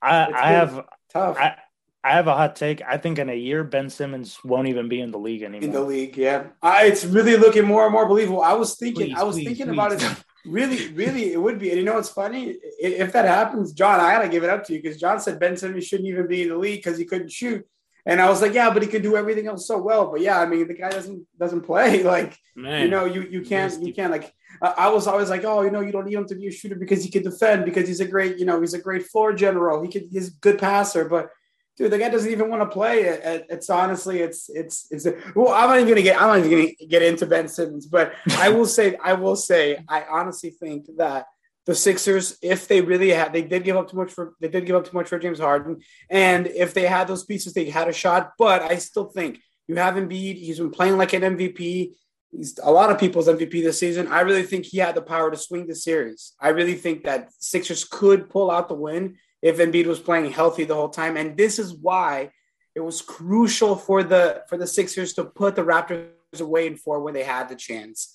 I, 0.01 0.29
I 0.33 0.53
have 0.53 0.85
tough. 1.13 1.39
I, 1.39 1.57
I 2.05 2.13
have 2.13 2.29
a 2.29 2.37
hot 2.37 2.55
take. 2.55 2.83
I 2.83 2.99
think 2.99 3.19
in 3.19 3.29
a 3.29 3.35
year, 3.35 3.65
Ben 3.65 3.91
Simmons 3.91 4.39
won't 4.45 4.69
even 4.69 4.89
be 4.89 5.01
in 5.01 5.11
the 5.11 5.19
league 5.19 5.43
anymore. 5.43 5.65
In 5.65 5.73
the 5.73 5.83
league, 5.83 6.17
yeah. 6.17 6.45
I, 6.63 6.85
it's 6.85 7.05
really 7.05 7.37
looking 7.37 7.65
more 7.65 7.83
and 7.83 7.93
more 7.93 8.07
believable. 8.07 8.43
I 8.43 8.53
was 8.53 8.77
thinking, 8.77 9.09
please, 9.09 9.19
I 9.19 9.25
was 9.25 9.35
please, 9.35 9.47
thinking 9.47 9.67
please. 9.67 9.73
about 9.73 9.93
it. 9.93 10.25
Really, 10.45 10.89
really, 10.89 11.33
it 11.33 11.41
would 11.41 11.59
be. 11.59 11.71
And 11.71 11.79
you 11.79 11.85
know 11.85 11.95
what's 11.95 12.09
funny? 12.09 12.57
If 12.81 13.13
that 13.13 13.27
happens, 13.27 13.73
John, 13.73 14.01
I 14.01 14.13
gotta 14.13 14.29
give 14.29 14.43
it 14.43 14.51
up 14.51 14.65
to 14.65 14.73
you 14.73 14.83
because 14.83 14.99
John 14.99 15.21
said 15.21 15.39
Ben 15.39 15.57
Simmons 15.57 15.87
shouldn't 15.87 16.09
even 16.09 16.27
be 16.27 16.43
in 16.43 16.49
the 16.49 16.57
league 16.57 16.83
because 16.83 16.99
he 16.99 17.05
couldn't 17.05 17.31
shoot. 17.31 17.65
And 18.05 18.21
I 18.21 18.29
was 18.29 18.43
like, 18.43 18.53
yeah, 18.53 18.73
but 18.73 18.83
he 18.83 18.89
could 18.89 19.03
do 19.03 19.17
everything 19.17 19.47
else 19.47 19.69
so 19.69 19.79
well. 19.79 20.11
But 20.11 20.21
yeah, 20.21 20.41
I 20.41 20.47
mean, 20.47 20.67
the 20.67 20.75
guy 20.75 20.91
doesn't 20.91 21.25
doesn't 21.39 21.63
play. 21.63 22.03
Like, 22.13 22.37
Man, 22.57 22.83
you 22.83 22.89
know, 22.89 23.05
you 23.05 23.23
you 23.23 23.43
can't 23.43 23.81
you 23.83 23.95
can't 23.95 24.11
like. 24.11 24.33
I 24.61 24.91
was 24.91 25.07
always 25.07 25.31
like, 25.31 25.45
oh, 25.45 25.63
you 25.63 25.71
know, 25.71 25.81
you 25.81 25.93
don't 25.93 26.05
need 26.05 26.15
him 26.15 26.27
to 26.27 26.35
be 26.35 26.49
a 26.49 26.53
shooter 26.53 26.75
because 26.75 27.03
he 27.03 27.11
can 27.11 27.23
defend 27.23 27.65
because 27.65 27.89
he's 27.89 28.01
a 28.01 28.05
great, 28.05 28.39
you 28.39 28.45
know, 28.45 28.61
he's 28.61 28.75
a 28.75 28.81
great 28.81 29.07
floor 29.07 29.33
general. 29.33 29.83
He 29.83 29.89
could 29.91 30.09
he's 30.11 30.29
a 30.29 30.39
good 30.41 30.59
passer, 30.59 31.09
but 31.09 31.31
dude, 31.77 31.91
the 31.91 31.99
guy 31.99 32.09
doesn't 32.09 32.31
even 32.31 32.51
want 32.51 32.63
to 32.63 32.67
play. 32.67 33.03
It, 33.03 33.47
it's 33.49 33.71
honestly, 33.71 34.21
it's 34.21 34.49
it's 34.49 34.87
it's. 34.91 35.07
Well, 35.35 35.53
I'm 35.53 35.69
not 35.69 35.77
even 35.77 35.89
gonna 35.89 36.03
get. 36.03 36.21
I'm 36.21 36.29
not 36.29 36.39
even 36.39 36.51
gonna 36.51 36.89
get 36.89 37.03
into 37.03 37.27
Ben 37.27 37.49
Simmons, 37.49 37.87
but 37.87 38.15
I 38.33 38.49
will 38.51 38.67
say, 38.67 38.97
I 39.03 39.15
will 39.15 39.37
say, 39.37 39.83
I 39.89 40.05
honestly 40.05 40.51
think 40.51 40.87
that 40.97 41.27
the 41.67 41.75
Sixers, 41.75 42.39
if 42.43 42.67
they 42.67 42.81
really 42.81 43.11
had, 43.11 43.33
they 43.33 43.43
did 43.43 43.65
give 43.65 43.77
up 43.77 43.89
too 43.89 43.97
much 43.97 44.13
for, 44.13 44.35
they 44.41 44.49
did 44.49 44.67
give 44.67 44.75
up 44.75 44.85
too 44.85 44.97
much 44.97 45.09
for 45.09 45.19
James 45.19 45.39
Harden, 45.39 45.81
and 46.11 46.47
if 46.47 46.75
they 46.75 46.87
had 46.87 47.09
those 47.09 47.25
pieces, 47.25 47.53
they 47.53 47.71
had 47.71 47.89
a 47.89 47.93
shot. 47.93 48.33
But 48.39 48.63
I 48.63 48.77
still 48.77 49.07
think 49.07 49.41
you 49.69 49.77
have 49.77 49.95
Embiid. 49.95 50.37
He's 50.37 50.59
been 50.59 50.71
playing 50.71 50.99
like 50.99 51.13
an 51.13 51.23
MVP. 51.23 51.95
He's 52.31 52.59
a 52.63 52.71
lot 52.71 52.91
of 52.91 52.99
people's 52.99 53.29
MVP 53.29 53.63
this 53.63 53.79
season. 53.79 54.09
I 54.09 54.21
really 54.21 54.43
think 54.43 54.65
he 54.65 54.79
had 54.79 54.95
the 54.95 55.03
power 55.03 55.31
to 55.31 55.37
swing 55.37 55.67
the 55.67 55.75
series. 55.75 56.33
I 56.41 56.49
really 56.49 56.75
think 56.75 57.05
that 57.05 57.31
Sixers 57.39 57.85
could 57.85 58.31
pull 58.31 58.51
out 58.51 58.69
the 58.69 58.75
win 58.75 59.19
if 59.43 59.59
Embiid 59.59 59.87
was 59.87 60.01
playing 60.01 60.33
healthy 60.33 60.65
the 60.65 60.75
whole 60.75 60.89
time. 60.89 61.17
And 61.17 61.37
this 61.37 61.59
is 61.59 61.75
why 61.75 62.31
it 62.75 62.81
was 62.81 63.03
crucial 63.03 63.77
for 63.77 64.03
the 64.03 64.45
for 64.49 64.57
the 64.57 64.67
Sixers 64.67 65.13
to 65.15 65.25
put 65.25 65.57
the 65.57 65.63
Raptors 65.63 66.09
away 66.41 66.67
in 66.67 66.77
four 66.77 67.01
when 67.01 67.13
they 67.13 67.25
had 67.25 67.49
the 67.49 67.57
chance. 67.57 68.13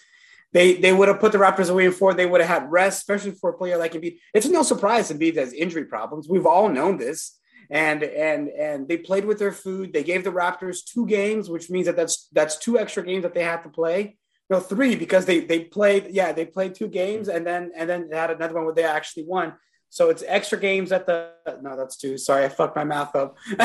They 0.53 0.75
they 0.75 0.93
would 0.93 1.09
have 1.09 1.19
put 1.19 1.33
the 1.33 1.37
Raptors 1.37 1.69
away 1.69 1.85
in 1.85 1.91
four. 1.91 2.13
They 2.13 2.25
would 2.25 2.41
have 2.41 2.61
had 2.61 2.71
rest, 2.71 2.99
especially 2.99 3.31
for 3.31 3.51
a 3.51 3.57
player 3.57 3.77
like 3.77 3.93
Embiid. 3.93 4.17
It's 4.33 4.47
no 4.47 4.63
surprise 4.63 5.11
Embiid 5.11 5.35
has 5.35 5.53
injury 5.53 5.85
problems. 5.85 6.27
We've 6.27 6.47
all 6.47 6.69
known 6.69 6.97
this. 6.97 7.37
And 7.69 8.01
and 8.01 8.47
and 8.47 8.87
they 8.87 8.97
played 8.97 9.25
with 9.25 9.39
their 9.39 9.51
food. 9.51 9.91
They 9.91 10.03
gave 10.03 10.23
the 10.23 10.31
Raptors 10.31 10.85
two 10.85 11.05
games, 11.05 11.49
which 11.49 11.69
means 11.69 11.85
that 11.87 11.97
that's 11.97 12.29
that's 12.31 12.57
two 12.57 12.79
extra 12.79 13.03
games 13.03 13.23
that 13.23 13.33
they 13.33 13.43
have 13.43 13.63
to 13.63 13.69
play. 13.69 14.17
No, 14.49 14.61
three 14.61 14.95
because 14.95 15.25
they 15.25 15.41
they 15.41 15.65
played 15.65 16.07
yeah 16.11 16.31
they 16.31 16.45
played 16.45 16.73
two 16.73 16.87
games 16.87 17.27
and 17.27 17.45
then 17.45 17.71
and 17.75 17.89
then 17.89 18.09
they 18.09 18.15
had 18.15 18.31
another 18.31 18.55
one 18.55 18.63
where 18.63 18.73
they 18.73 18.85
actually 18.85 19.25
won. 19.25 19.53
So 19.89 20.09
it's 20.09 20.23
extra 20.27 20.59
games 20.59 20.91
at 20.91 21.05
the 21.05 21.31
no, 21.61 21.77
that's 21.77 21.97
two. 21.97 22.17
Sorry, 22.17 22.45
I 22.45 22.49
fucked 22.49 22.75
my 22.75 22.83
math 22.83 23.15
up. 23.15 23.37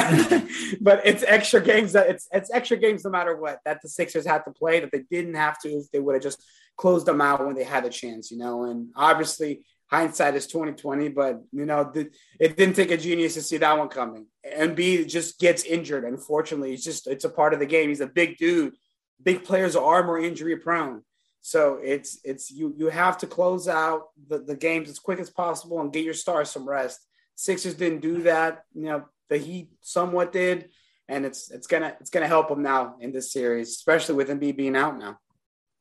but 0.81 1.05
it's 1.05 1.25
extra 1.25 1.61
games 1.61 1.93
that 1.93 2.09
it's 2.09 2.29
it's 2.33 2.51
extra 2.51 2.77
games 2.77 3.05
no 3.05 3.11
matter 3.11 3.37
what 3.37 3.59
that 3.65 3.83
the 3.83 3.89
Sixers 3.89 4.27
had 4.27 4.45
to 4.45 4.53
play 4.53 4.81
that 4.81 4.93
they 4.93 5.05
didn't 5.11 5.35
have 5.35 5.59
to 5.61 5.69
if 5.69 5.91
they 5.91 5.99
would 5.99 6.15
have 6.15 6.23
just 6.23 6.43
closed 6.77 7.07
them 7.07 7.21
out 7.21 7.45
when 7.45 7.55
they 7.55 7.65
had 7.65 7.85
the 7.85 7.91
chance, 7.91 8.31
you 8.31 8.39
know. 8.39 8.65
And 8.65 8.91
obviously 8.95 9.65
hindsight 9.91 10.35
is 10.35 10.47
2020, 10.47 11.09
but 11.11 11.43
you 11.53 11.67
know, 11.67 11.91
the, 11.93 12.11
it 12.41 12.57
didn't 12.57 12.77
take 12.77 12.91
a 12.91 12.97
genius 12.97 13.35
to 13.35 13.43
see 13.43 13.59
that 13.59 13.77
one 13.77 13.89
coming. 13.89 14.27
Embiid 14.57 15.09
just 15.09 15.39
gets 15.39 15.65
injured. 15.65 16.05
Unfortunately, 16.05 16.73
it's 16.73 16.85
just 16.85 17.07
it's 17.07 17.25
a 17.25 17.31
part 17.31 17.53
of 17.53 17.61
the 17.61 17.67
game. 17.67 17.89
He's 17.89 18.01
a 18.01 18.07
big 18.07 18.37
dude. 18.37 18.75
Big 19.23 19.45
players 19.45 19.77
are 19.77 20.05
more 20.05 20.19
injury 20.19 20.57
prone. 20.57 21.03
So 21.43 21.81
it's 21.83 22.21
it's 22.25 22.51
you 22.53 22.73
you 22.79 22.89
have 22.89 23.19
to 23.19 23.27
close 23.27 23.67
out 23.67 24.11
the, 24.29 24.39
the 24.39 24.57
games 24.57 24.89
as 24.89 25.01
quick 25.01 25.19
as 25.19 25.29
possible 25.29 25.81
and 25.81 25.93
get 25.93 26.05
your 26.05 26.15
stars 26.15 26.51
some 26.51 26.69
rest. 26.69 27.05
Sixers 27.35 27.75
didn't 27.75 28.01
do 28.01 28.23
that. 28.23 28.65
You 28.75 28.83
know, 28.83 29.05
the 29.29 29.39
Heat 29.39 29.71
somewhat 29.81 30.33
did, 30.33 30.71
and 31.09 31.27
it's 31.27 31.51
it's 31.51 31.67
gonna 31.67 31.97
it's 32.01 32.11
gonna 32.11 32.29
help 32.29 32.49
them 32.49 32.63
now 32.63 32.95
in 33.01 33.13
this 33.13 33.33
series, 33.33 33.71
especially 33.71 34.15
with 34.15 34.29
Embiid 34.29 34.57
being 34.57 34.77
out 34.77 34.97
now. 34.97 35.19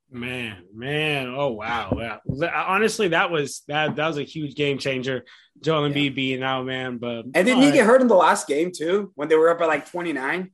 Man, 0.09 0.63
man, 0.73 1.27
oh 1.27 1.49
wow, 1.49 1.89
wow. 1.91 2.19
Honestly, 2.67 3.09
that 3.09 3.29
was 3.29 3.61
that 3.67 3.95
that 3.97 4.07
was 4.07 4.17
a 4.17 4.23
huge 4.23 4.55
game 4.55 4.79
changer. 4.79 5.25
Joel 5.61 5.87
Embiid 5.87 6.05
yeah. 6.05 6.09
being 6.09 6.43
out, 6.43 6.65
man. 6.65 6.97
But 6.97 7.25
and 7.33 7.33
didn't 7.33 7.59
he 7.59 7.67
right. 7.67 7.73
get 7.75 7.85
hurt 7.85 8.01
in 8.01 8.07
the 8.07 8.15
last 8.15 8.47
game 8.47 8.71
too 8.75 9.11
when 9.13 9.29
they 9.29 9.35
were 9.35 9.49
up 9.49 9.61
at 9.61 9.67
like 9.67 9.89
twenty 9.91 10.11
nine? 10.11 10.51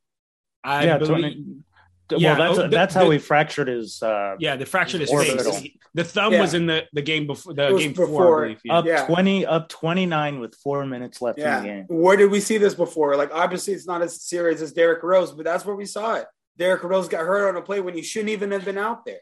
I 0.64 0.86
yeah, 0.86 0.98
believe, 0.98 1.22
20, 1.22 1.46
yeah, 2.12 2.38
well, 2.38 2.48
that's 2.48 2.60
oh, 2.60 2.68
that's 2.70 2.94
the, 2.94 3.00
how 3.00 3.10
he 3.10 3.18
fractured 3.18 3.68
his. 3.68 4.02
Uh, 4.02 4.36
yeah, 4.40 4.56
the 4.56 4.66
fractured 4.66 5.02
his 5.02 5.12
face. 5.12 5.70
The 5.94 6.04
thumb 6.04 6.34
yeah. 6.34 6.42
was 6.42 6.54
in 6.54 6.68
the, 6.68 6.86
the 6.94 7.02
game 7.02 7.28
before 7.28 7.54
the 7.54 7.76
game 7.76 7.92
before. 7.92 8.48
before 8.48 8.56
yeah. 8.64 8.74
Up 8.74 8.86
yeah. 8.86 9.06
twenty, 9.06 9.46
up 9.46 9.68
twenty 9.70 10.06
nine 10.06 10.40
with 10.40 10.56
four 10.56 10.86
minutes 10.86 11.22
left 11.22 11.40
yeah. 11.40 11.58
in 11.58 11.64
the 11.64 11.70
game. 11.70 11.86
Where 11.90 12.16
did 12.16 12.32
we 12.32 12.40
see 12.40 12.58
this 12.58 12.76
before? 12.76 13.16
Like 13.16 13.32
obviously, 13.34 13.74
it's 13.74 13.88
not 13.88 14.02
as 14.02 14.22
serious 14.22 14.62
as 14.62 14.74
Derrick 14.74 15.04
Rose, 15.04 15.32
but 15.32 15.46
that's 15.46 15.66
where 15.66 15.76
we 15.76 15.86
saw 15.86 16.16
it. 16.16 16.28
Derrick 16.58 16.84
Rose 16.84 17.08
got 17.08 17.22
hurt 17.22 17.50
on 17.50 17.56
a 17.56 17.62
play 17.62 17.80
when 17.82 17.94
he 17.94 18.02
shouldn't 18.02 18.30
even 18.30 18.52
have 18.52 18.66
been 18.66 18.78
out 18.78 19.06
there. 19.06 19.20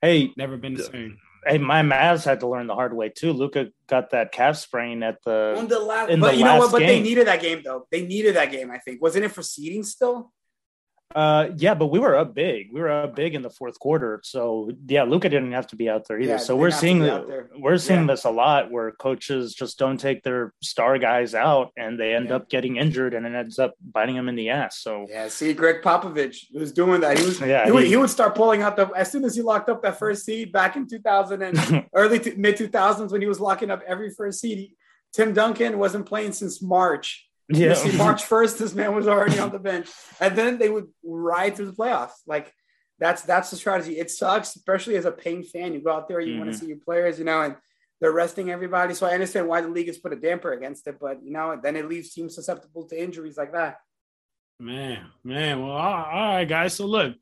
Hey, 0.00 0.32
never 0.36 0.56
been 0.56 0.74
the 0.74 0.84
same. 0.84 1.18
Hey, 1.46 1.58
my 1.58 1.82
Mavs 1.82 2.24
had 2.24 2.40
to 2.40 2.48
learn 2.48 2.66
the 2.66 2.74
hard 2.74 2.94
way 2.94 3.08
too. 3.08 3.32
Luka 3.32 3.68
got 3.86 4.10
that 4.10 4.32
calf 4.32 4.56
sprain 4.56 5.02
at 5.02 5.22
the 5.24 5.54
on 5.56 5.68
the 5.68 5.78
last. 5.78 6.08
but 6.20 6.32
the 6.32 6.36
you 6.36 6.44
know 6.44 6.58
what? 6.58 6.72
But 6.72 6.80
game. 6.80 6.88
they 6.88 7.00
needed 7.00 7.26
that 7.26 7.40
game 7.40 7.62
though. 7.64 7.86
They 7.90 8.04
needed 8.04 8.36
that 8.36 8.50
game. 8.50 8.70
I 8.70 8.78
think 8.78 9.00
wasn't 9.00 9.24
it 9.24 9.32
for 9.32 9.42
seeding 9.42 9.82
still? 9.82 10.32
Uh, 11.14 11.48
yeah, 11.56 11.72
but 11.72 11.86
we 11.86 11.98
were 11.98 12.16
up 12.16 12.34
big. 12.34 12.68
We 12.70 12.80
were 12.80 12.90
up 12.90 13.16
big 13.16 13.34
in 13.34 13.40
the 13.40 13.48
fourth 13.48 13.78
quarter. 13.78 14.20
So 14.24 14.70
yeah, 14.86 15.04
Luka 15.04 15.30
didn't 15.30 15.52
have 15.52 15.66
to 15.68 15.76
be 15.76 15.88
out 15.88 16.06
there 16.06 16.20
either. 16.20 16.32
Yeah, 16.32 16.36
so 16.36 16.54
we're 16.54 16.70
seeing 16.70 17.00
we're 17.58 17.78
seeing 17.78 18.00
yeah. 18.00 18.06
this 18.08 18.24
a 18.24 18.30
lot 18.30 18.70
where 18.70 18.92
coaches 18.92 19.54
just 19.54 19.78
don't 19.78 19.98
take 19.98 20.22
their 20.22 20.52
star 20.62 20.98
guys 20.98 21.34
out 21.34 21.72
and 21.78 21.98
they 21.98 22.14
end 22.14 22.28
yeah. 22.28 22.36
up 22.36 22.50
getting 22.50 22.76
injured 22.76 23.14
and 23.14 23.24
it 23.24 23.34
ends 23.34 23.58
up 23.58 23.74
biting 23.80 24.16
them 24.16 24.28
in 24.28 24.36
the 24.36 24.50
ass. 24.50 24.80
So 24.80 25.06
yeah, 25.08 25.28
see, 25.28 25.54
Gregg 25.54 25.80
Popovich 25.80 26.52
was 26.52 26.72
doing 26.72 27.00
that. 27.00 27.18
He 27.18 27.24
was 27.24 27.40
yeah, 27.40 27.64
he, 27.64 27.66
he, 27.66 27.72
would, 27.72 27.84
he 27.84 27.96
would 27.96 28.10
start 28.10 28.34
pulling 28.34 28.60
out 28.60 28.76
the 28.76 28.88
as 28.94 29.10
soon 29.10 29.24
as 29.24 29.34
he 29.34 29.40
locked 29.40 29.70
up 29.70 29.82
that 29.82 29.98
first 29.98 30.26
seed 30.26 30.52
back 30.52 30.76
in 30.76 30.86
2000 30.86 31.40
and 31.40 31.86
early 31.94 32.18
to, 32.20 32.36
mid 32.36 32.56
2000s 32.56 33.10
when 33.10 33.22
he 33.22 33.26
was 33.26 33.40
locking 33.40 33.70
up 33.70 33.82
every 33.86 34.10
first 34.10 34.40
seed. 34.40 34.58
He, 34.58 34.72
Tim 35.14 35.32
Duncan 35.32 35.78
wasn't 35.78 36.04
playing 36.04 36.32
since 36.32 36.60
March 36.60 37.27
yeah. 37.48 37.74
See, 37.74 37.96
March 37.96 38.24
1st, 38.28 38.58
this 38.58 38.74
man 38.74 38.94
was 38.94 39.08
already 39.08 39.38
on 39.38 39.50
the 39.50 39.58
bench. 39.58 39.88
And 40.20 40.36
then 40.36 40.58
they 40.58 40.68
would 40.68 40.88
ride 41.04 41.56
through 41.56 41.66
the 41.66 41.76
playoffs. 41.76 42.12
Like 42.26 42.52
that's 42.98 43.22
that's 43.22 43.50
the 43.50 43.56
strategy. 43.56 43.98
It 43.98 44.10
sucks, 44.10 44.56
especially 44.56 44.96
as 44.96 45.04
a 45.04 45.12
Payne 45.12 45.44
fan. 45.44 45.72
You 45.72 45.80
go 45.80 45.92
out 45.92 46.08
there, 46.08 46.20
you 46.20 46.32
mm-hmm. 46.32 46.40
want 46.40 46.52
to 46.52 46.58
see 46.58 46.66
your 46.66 46.78
players, 46.78 47.18
you 47.18 47.24
know, 47.24 47.42
and 47.42 47.56
they're 48.00 48.12
resting 48.12 48.50
everybody. 48.50 48.94
So 48.94 49.06
I 49.06 49.14
understand 49.14 49.48
why 49.48 49.60
the 49.60 49.68
league 49.68 49.86
has 49.86 49.98
put 49.98 50.12
a 50.12 50.16
damper 50.16 50.52
against 50.52 50.86
it, 50.86 50.98
but 51.00 51.22
you 51.22 51.32
know, 51.32 51.58
then 51.62 51.76
it 51.76 51.88
leaves 51.88 52.12
teams 52.12 52.34
susceptible 52.34 52.84
to 52.88 53.00
injuries 53.00 53.36
like 53.36 53.52
that. 53.52 53.78
Man, 54.60 55.06
man. 55.22 55.62
Well, 55.62 55.76
all 55.76 56.34
right, 56.34 56.44
guys. 56.44 56.74
So 56.74 56.86
look, 56.86 57.14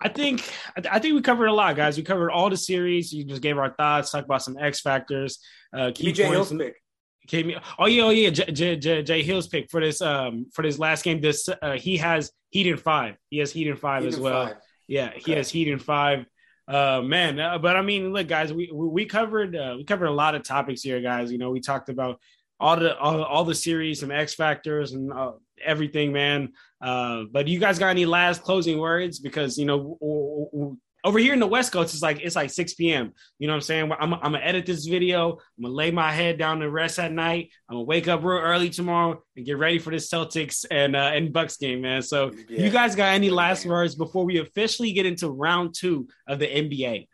I 0.00 0.08
think 0.08 0.48
I 0.76 0.98
think 1.00 1.14
we 1.14 1.22
covered 1.22 1.46
a 1.46 1.52
lot, 1.52 1.74
guys. 1.74 1.96
We 1.96 2.04
covered 2.04 2.30
all 2.30 2.50
the 2.50 2.56
series. 2.56 3.12
You 3.12 3.24
just 3.24 3.42
gave 3.42 3.58
our 3.58 3.74
thoughts, 3.74 4.12
talk 4.12 4.24
about 4.24 4.42
some 4.42 4.56
X 4.58 4.80
factors. 4.80 5.40
Uh, 5.72 5.90
key 5.92 6.12
BJ 6.12 6.30
Hill's 6.30 6.52
pick. 6.52 6.76
Came, 7.26 7.52
oh 7.78 7.86
yeah, 7.86 8.02
oh 8.02 8.10
yeah, 8.10 8.30
J, 8.30 8.52
J, 8.52 8.76
J, 8.76 9.02
Jay 9.02 9.22
Hill's 9.22 9.46
pick 9.48 9.70
for 9.70 9.80
this 9.80 10.02
um 10.02 10.46
for 10.52 10.62
this 10.62 10.78
last 10.78 11.04
game. 11.04 11.20
This 11.20 11.48
uh, 11.48 11.72
he 11.72 11.96
has 11.96 12.30
Heat 12.50 12.66
in 12.66 12.76
five. 12.76 13.16
He 13.30 13.38
has 13.38 13.50
Heat 13.50 13.66
in 13.66 13.76
five 13.76 14.02
heat 14.02 14.08
as 14.08 14.20
well. 14.20 14.46
Five. 14.48 14.56
Yeah, 14.86 15.08
okay. 15.08 15.20
he 15.24 15.32
has 15.32 15.50
Heat 15.50 15.68
in 15.68 15.78
five. 15.78 16.26
Uh, 16.66 17.02
man, 17.02 17.38
uh, 17.38 17.58
but 17.58 17.76
I 17.76 17.82
mean, 17.82 18.12
look, 18.12 18.26
guys, 18.26 18.52
we 18.52 18.70
we 18.72 19.04
covered 19.06 19.56
uh, 19.56 19.74
we 19.76 19.84
covered 19.84 20.06
a 20.06 20.12
lot 20.12 20.34
of 20.34 20.42
topics 20.42 20.82
here, 20.82 21.00
guys. 21.00 21.32
You 21.32 21.38
know, 21.38 21.50
we 21.50 21.60
talked 21.60 21.88
about 21.88 22.20
all 22.60 22.76
the 22.76 22.96
all, 22.98 23.22
all 23.22 23.44
the 23.44 23.54
series, 23.54 24.00
some 24.00 24.10
X 24.10 24.34
factors, 24.34 24.92
and 24.92 25.12
uh, 25.12 25.32
everything, 25.62 26.12
man. 26.12 26.52
Uh, 26.80 27.24
but 27.30 27.48
you 27.48 27.58
guys 27.58 27.78
got 27.78 27.88
any 27.88 28.06
last 28.06 28.42
closing 28.42 28.78
words? 28.78 29.18
Because 29.18 29.58
you 29.58 29.66
know, 29.66 30.78
over 31.04 31.18
here 31.18 31.34
in 31.34 31.38
the 31.38 31.46
West 31.46 31.70
Coast, 31.70 31.92
it's 31.92 32.02
like 32.02 32.20
it's 32.22 32.34
like 32.34 32.50
6 32.50 32.74
p.m. 32.74 33.12
You 33.38 33.46
know 33.46 33.52
what 33.52 33.58
I'm 33.58 33.62
saying? 33.62 33.92
I'm, 33.92 34.14
I'm 34.14 34.20
gonna 34.20 34.38
edit 34.38 34.64
this 34.64 34.86
video. 34.86 35.32
I'm 35.32 35.64
gonna 35.64 35.74
lay 35.74 35.90
my 35.90 36.10
head 36.10 36.38
down 36.38 36.60
to 36.60 36.70
rest 36.70 36.98
at 36.98 37.12
night. 37.12 37.50
I'm 37.68 37.76
gonna 37.76 37.84
wake 37.84 38.08
up 38.08 38.24
real 38.24 38.38
early 38.38 38.70
tomorrow 38.70 39.22
and 39.36 39.44
get 39.44 39.58
ready 39.58 39.78
for 39.78 39.90
this 39.90 40.10
Celtics 40.10 40.64
and 40.70 40.96
uh, 40.96 41.10
and 41.12 41.32
Bucks 41.32 41.58
game, 41.58 41.82
man. 41.82 42.02
So, 42.02 42.32
yeah. 42.48 42.64
you 42.64 42.70
guys 42.70 42.96
got 42.96 43.14
any 43.14 43.28
last 43.28 43.66
words 43.66 43.94
before 43.94 44.24
we 44.24 44.38
officially 44.38 44.92
get 44.92 45.04
into 45.04 45.28
round 45.28 45.74
two 45.74 46.08
of 46.26 46.38
the 46.38 46.46
NBA? 46.46 47.06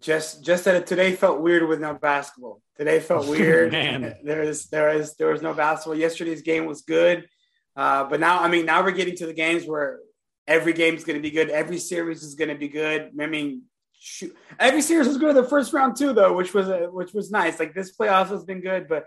Just 0.00 0.44
just 0.44 0.64
that 0.66 0.86
today 0.86 1.16
felt 1.16 1.40
weird 1.40 1.66
with 1.66 1.80
no 1.80 1.94
basketball. 1.94 2.60
Today 2.76 3.00
felt 3.00 3.26
weird. 3.28 3.72
man. 3.72 4.14
There 4.22 4.42
is 4.42 4.66
there 4.66 4.90
is 4.90 5.16
there 5.16 5.28
was 5.28 5.40
no 5.40 5.54
basketball. 5.54 5.98
Yesterday's 5.98 6.42
game 6.42 6.66
was 6.66 6.82
good. 6.82 7.26
Uh, 7.74 8.04
but 8.04 8.18
now, 8.18 8.40
I 8.40 8.48
mean, 8.48 8.66
now 8.66 8.82
we're 8.82 8.90
getting 8.90 9.16
to 9.16 9.26
the 9.26 9.32
games 9.32 9.64
where 9.64 10.00
every 10.48 10.72
game 10.72 10.96
is 10.96 11.04
going 11.04 11.16
to 11.16 11.22
be 11.22 11.30
good. 11.30 11.50
Every 11.50 11.78
series 11.78 12.24
is 12.24 12.34
going 12.34 12.48
to 12.48 12.56
be 12.56 12.68
good. 12.68 13.12
I 13.20 13.26
mean, 13.26 13.62
shoot, 13.92 14.34
every 14.58 14.82
series 14.82 15.06
was 15.06 15.18
good 15.18 15.30
in 15.30 15.36
the 15.36 15.44
first 15.44 15.72
round 15.72 15.94
too, 15.94 16.12
though, 16.12 16.32
which 16.32 16.54
was 16.54 16.68
a, 16.68 16.86
which 16.86 17.12
was 17.12 17.30
nice. 17.30 17.60
Like 17.60 17.74
this 17.74 17.94
playoffs 17.94 18.30
has 18.30 18.44
been 18.44 18.60
good, 18.60 18.88
but 18.88 19.04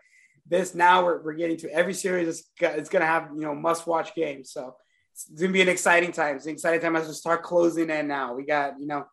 this 0.48 0.76
now 0.76 1.04
we're, 1.04 1.22
we're 1.22 1.34
getting 1.34 1.58
to 1.58 1.74
every 1.74 1.94
series. 1.94 2.28
It's, 2.28 2.44
it's 2.62 2.90
going 2.90 3.02
to 3.02 3.08
have 3.08 3.32
you 3.36 3.42
know 3.42 3.56
must 3.56 3.88
watch 3.88 4.16
games. 4.16 4.52
So 4.52 4.76
it's 5.14 5.28
going 5.28 5.50
to 5.50 5.54
be 5.54 5.62
an 5.62 5.70
exciting 5.70 6.12
time. 6.12 6.38
It's 6.38 6.46
an 6.46 6.54
exciting 6.54 6.80
time 6.80 6.96
as 6.96 7.08
we 7.08 7.14
start 7.14 7.44
closing 7.44 7.90
in. 7.90 8.08
Now 8.08 8.36
we 8.36 8.46
got 8.46 8.80
you 8.80 8.86
know 8.86 9.06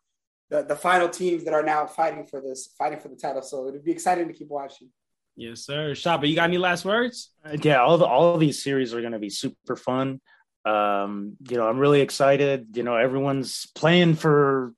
the 0.50 0.62
the 0.62 0.76
final 0.76 1.08
teams 1.08 1.44
that 1.44 1.54
are 1.54 1.64
now 1.64 1.86
fighting 1.86 2.26
for 2.26 2.40
this, 2.42 2.68
fighting 2.78 3.00
for 3.00 3.08
the 3.08 3.16
title. 3.16 3.42
So 3.42 3.68
it'd 3.68 3.84
be 3.84 3.92
exciting 3.92 4.28
to 4.28 4.34
keep 4.34 4.48
watching. 4.48 4.90
Yes, 5.36 5.60
sir. 5.60 5.92
Shaba, 5.92 6.28
you 6.28 6.34
got 6.34 6.48
any 6.48 6.58
last 6.58 6.84
words? 6.84 7.30
Uh, 7.44 7.56
yeah, 7.62 7.76
all 7.76 7.96
the, 7.96 8.04
all 8.04 8.34
of 8.34 8.40
these 8.40 8.60
series 8.60 8.92
are 8.92 9.00
going 9.00 9.12
to 9.12 9.20
be 9.20 9.30
super 9.30 9.76
fun. 9.76 10.20
Um, 10.68 11.36
you 11.48 11.56
know, 11.56 11.66
I'm 11.66 11.78
really 11.78 12.00
excited. 12.00 12.68
You 12.74 12.82
know, 12.82 12.96
everyone's 12.96 13.66
playing 13.74 14.16
for 14.16 14.72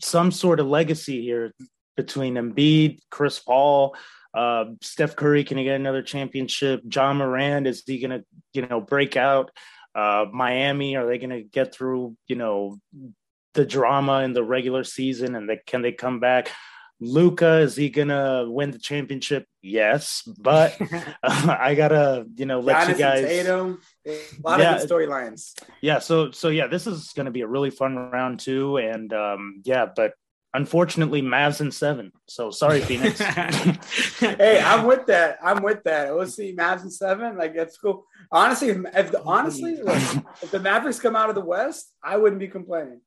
some 0.00 0.30
sort 0.30 0.60
of 0.60 0.66
legacy 0.66 1.22
here 1.22 1.52
between 1.96 2.34
Embiid, 2.34 2.98
Chris 3.10 3.38
Paul, 3.38 3.96
uh, 4.34 4.66
Steph 4.82 5.16
Curry. 5.16 5.42
Can 5.44 5.58
he 5.58 5.64
get 5.64 5.76
another 5.76 6.02
championship? 6.02 6.82
Ja 6.92 7.12
Morant 7.12 7.66
is 7.66 7.82
he 7.86 7.98
going 7.98 8.20
to 8.20 8.24
you 8.52 8.66
know 8.66 8.80
break 8.80 9.16
out? 9.16 9.50
Uh, 9.94 10.26
Miami 10.32 10.96
are 10.96 11.06
they 11.06 11.18
going 11.18 11.30
to 11.30 11.42
get 11.42 11.74
through 11.74 12.16
you 12.26 12.36
know 12.36 12.78
the 13.54 13.64
drama 13.64 14.20
in 14.20 14.32
the 14.32 14.42
regular 14.42 14.84
season 14.84 15.34
and 15.34 15.48
they, 15.48 15.60
can 15.66 15.82
they 15.82 15.92
come 15.92 16.20
back? 16.20 16.50
Luka, 17.00 17.58
is 17.58 17.76
he 17.76 17.90
gonna 17.90 18.44
win 18.48 18.70
the 18.70 18.78
championship? 18.78 19.46
Yes, 19.60 20.22
but 20.38 20.80
uh, 20.80 21.02
I 21.60 21.74
gotta, 21.74 22.24
you 22.36 22.46
know, 22.46 22.60
let 22.60 22.76
Giannis 22.76 22.88
you 22.88 22.94
guys. 22.94 23.24
Tatum, 24.04 24.40
a 24.44 24.48
lot 24.48 24.60
yeah, 24.60 24.76
of 24.76 24.88
storylines. 24.88 25.54
Yeah, 25.80 25.98
so 25.98 26.30
so 26.30 26.48
yeah, 26.48 26.66
this 26.66 26.86
is 26.86 27.12
gonna 27.14 27.30
be 27.30 27.42
a 27.42 27.46
really 27.46 27.70
fun 27.70 27.96
round 27.96 28.40
too, 28.40 28.76
and 28.76 29.12
um, 29.12 29.62
yeah, 29.64 29.86
but 29.94 30.14
unfortunately, 30.54 31.20
Mavs 31.20 31.60
in 31.60 31.70
seven. 31.70 32.12
So 32.26 32.50
sorry, 32.50 32.80
Phoenix. 32.88 33.18
hey, 34.18 34.62
I'm 34.64 34.86
with 34.86 35.06
that. 35.06 35.38
I'm 35.42 35.62
with 35.62 35.82
that. 35.84 36.14
We'll 36.14 36.26
see 36.26 36.54
Mavs 36.56 36.84
in 36.84 36.90
seven. 36.90 37.36
Like 37.36 37.54
that's 37.54 37.76
cool. 37.76 38.06
Honestly, 38.30 38.68
if, 38.68 38.78
if 38.94 39.12
the, 39.12 39.22
honestly, 39.22 39.76
look, 39.76 39.96
if 40.42 40.50
the 40.50 40.60
Mavericks 40.60 41.00
come 41.00 41.16
out 41.16 41.28
of 41.28 41.34
the 41.34 41.44
West, 41.44 41.92
I 42.02 42.16
wouldn't 42.16 42.40
be 42.40 42.48
complaining. 42.48 43.00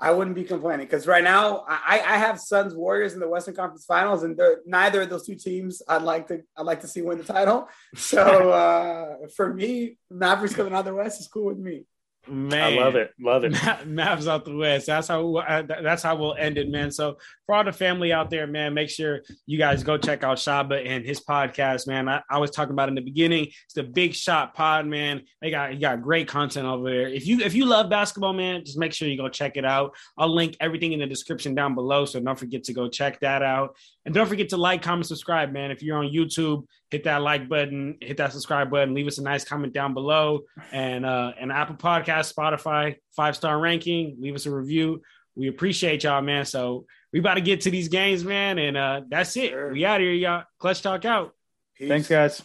I 0.00 0.12
wouldn't 0.12 0.36
be 0.36 0.44
complaining 0.44 0.86
because 0.86 1.06
right 1.08 1.24
now 1.24 1.64
I, 1.66 2.00
I 2.06 2.18
have 2.18 2.38
Suns 2.38 2.74
Warriors 2.74 3.14
in 3.14 3.20
the 3.20 3.28
Western 3.28 3.54
Conference 3.54 3.84
Finals, 3.84 4.22
and 4.22 4.40
neither 4.64 5.02
of 5.02 5.10
those 5.10 5.26
two 5.26 5.34
teams 5.34 5.82
I'd 5.88 6.02
like 6.02 6.28
to 6.28 6.42
I'd 6.56 6.66
like 6.66 6.82
to 6.82 6.88
see 6.88 7.02
win 7.02 7.18
the 7.18 7.24
title. 7.24 7.68
So 7.96 8.50
uh, 8.50 9.28
for 9.34 9.52
me, 9.52 9.98
Mavericks 10.10 10.54
coming 10.54 10.72
out 10.72 10.80
of 10.80 10.84
the 10.86 10.94
West 10.94 11.20
is 11.20 11.26
cool 11.26 11.46
with 11.46 11.58
me. 11.58 11.84
Man, 12.30 12.78
I 12.78 12.82
love 12.82 12.96
it, 12.96 13.12
love 13.20 13.44
it. 13.44 13.52
Mavs 13.52 14.26
out 14.26 14.44
the 14.44 14.54
west. 14.54 14.86
That's 14.86 15.08
how 15.08 15.64
that's 15.66 16.02
how 16.02 16.16
we'll 16.16 16.34
end 16.34 16.58
it, 16.58 16.68
man. 16.68 16.90
So 16.90 17.18
for 17.46 17.54
all 17.54 17.64
the 17.64 17.72
family 17.72 18.12
out 18.12 18.30
there, 18.30 18.46
man, 18.46 18.74
make 18.74 18.90
sure 18.90 19.22
you 19.46 19.58
guys 19.58 19.82
go 19.82 19.96
check 19.96 20.22
out 20.24 20.38
Shaba 20.38 20.86
and 20.86 21.04
his 21.04 21.20
podcast, 21.20 21.86
man. 21.86 22.08
I, 22.08 22.22
I 22.28 22.38
was 22.38 22.50
talking 22.50 22.72
about 22.72 22.88
in 22.88 22.94
the 22.94 23.00
beginning. 23.00 23.48
It's 23.64 23.74
the 23.74 23.82
Big 23.82 24.14
Shot 24.14 24.54
Pod, 24.54 24.86
man. 24.86 25.22
They 25.40 25.50
got 25.50 25.74
you 25.74 25.80
got 25.80 26.02
great 26.02 26.28
content 26.28 26.66
over 26.66 26.90
there. 26.90 27.08
If 27.08 27.26
you 27.26 27.40
if 27.40 27.54
you 27.54 27.64
love 27.64 27.88
basketball, 27.88 28.32
man, 28.32 28.64
just 28.64 28.78
make 28.78 28.92
sure 28.92 29.08
you 29.08 29.16
go 29.16 29.28
check 29.28 29.56
it 29.56 29.64
out. 29.64 29.94
I'll 30.16 30.34
link 30.34 30.56
everything 30.60 30.92
in 30.92 31.00
the 31.00 31.06
description 31.06 31.54
down 31.54 31.74
below, 31.74 32.04
so 32.04 32.20
don't 32.20 32.38
forget 32.38 32.64
to 32.64 32.72
go 32.72 32.88
check 32.88 33.20
that 33.20 33.42
out. 33.42 33.76
And 34.08 34.14
don't 34.14 34.26
forget 34.26 34.48
to 34.48 34.56
like, 34.56 34.80
comment, 34.80 35.04
subscribe, 35.04 35.52
man. 35.52 35.70
If 35.70 35.82
you're 35.82 35.98
on 35.98 36.06
YouTube, 36.06 36.64
hit 36.90 37.04
that 37.04 37.20
like 37.20 37.46
button, 37.46 37.98
hit 38.00 38.16
that 38.16 38.32
subscribe 38.32 38.70
button, 38.70 38.94
leave 38.94 39.06
us 39.06 39.18
a 39.18 39.22
nice 39.22 39.44
comment 39.44 39.74
down 39.74 39.92
below, 39.92 40.44
and 40.72 41.04
uh, 41.04 41.32
and 41.38 41.52
Apple 41.52 41.76
Podcast, 41.76 42.32
Spotify, 42.32 42.96
five 43.14 43.36
star 43.36 43.60
ranking, 43.60 44.16
leave 44.18 44.34
us 44.34 44.46
a 44.46 44.50
review. 44.50 45.02
We 45.36 45.48
appreciate 45.48 46.04
y'all, 46.04 46.22
man. 46.22 46.46
So 46.46 46.86
we 47.12 47.18
about 47.18 47.34
to 47.34 47.42
get 47.42 47.60
to 47.60 47.70
these 47.70 47.88
games, 47.88 48.24
man, 48.24 48.58
and 48.58 48.78
uh, 48.78 49.02
that's 49.10 49.36
it. 49.36 49.50
Sure. 49.50 49.74
We 49.74 49.84
out 49.84 50.00
here, 50.00 50.12
y'all. 50.12 50.44
Clutch 50.58 50.80
talk 50.80 51.04
out. 51.04 51.34
Peace. 51.76 51.88
Thanks, 51.88 52.08
guys. 52.08 52.40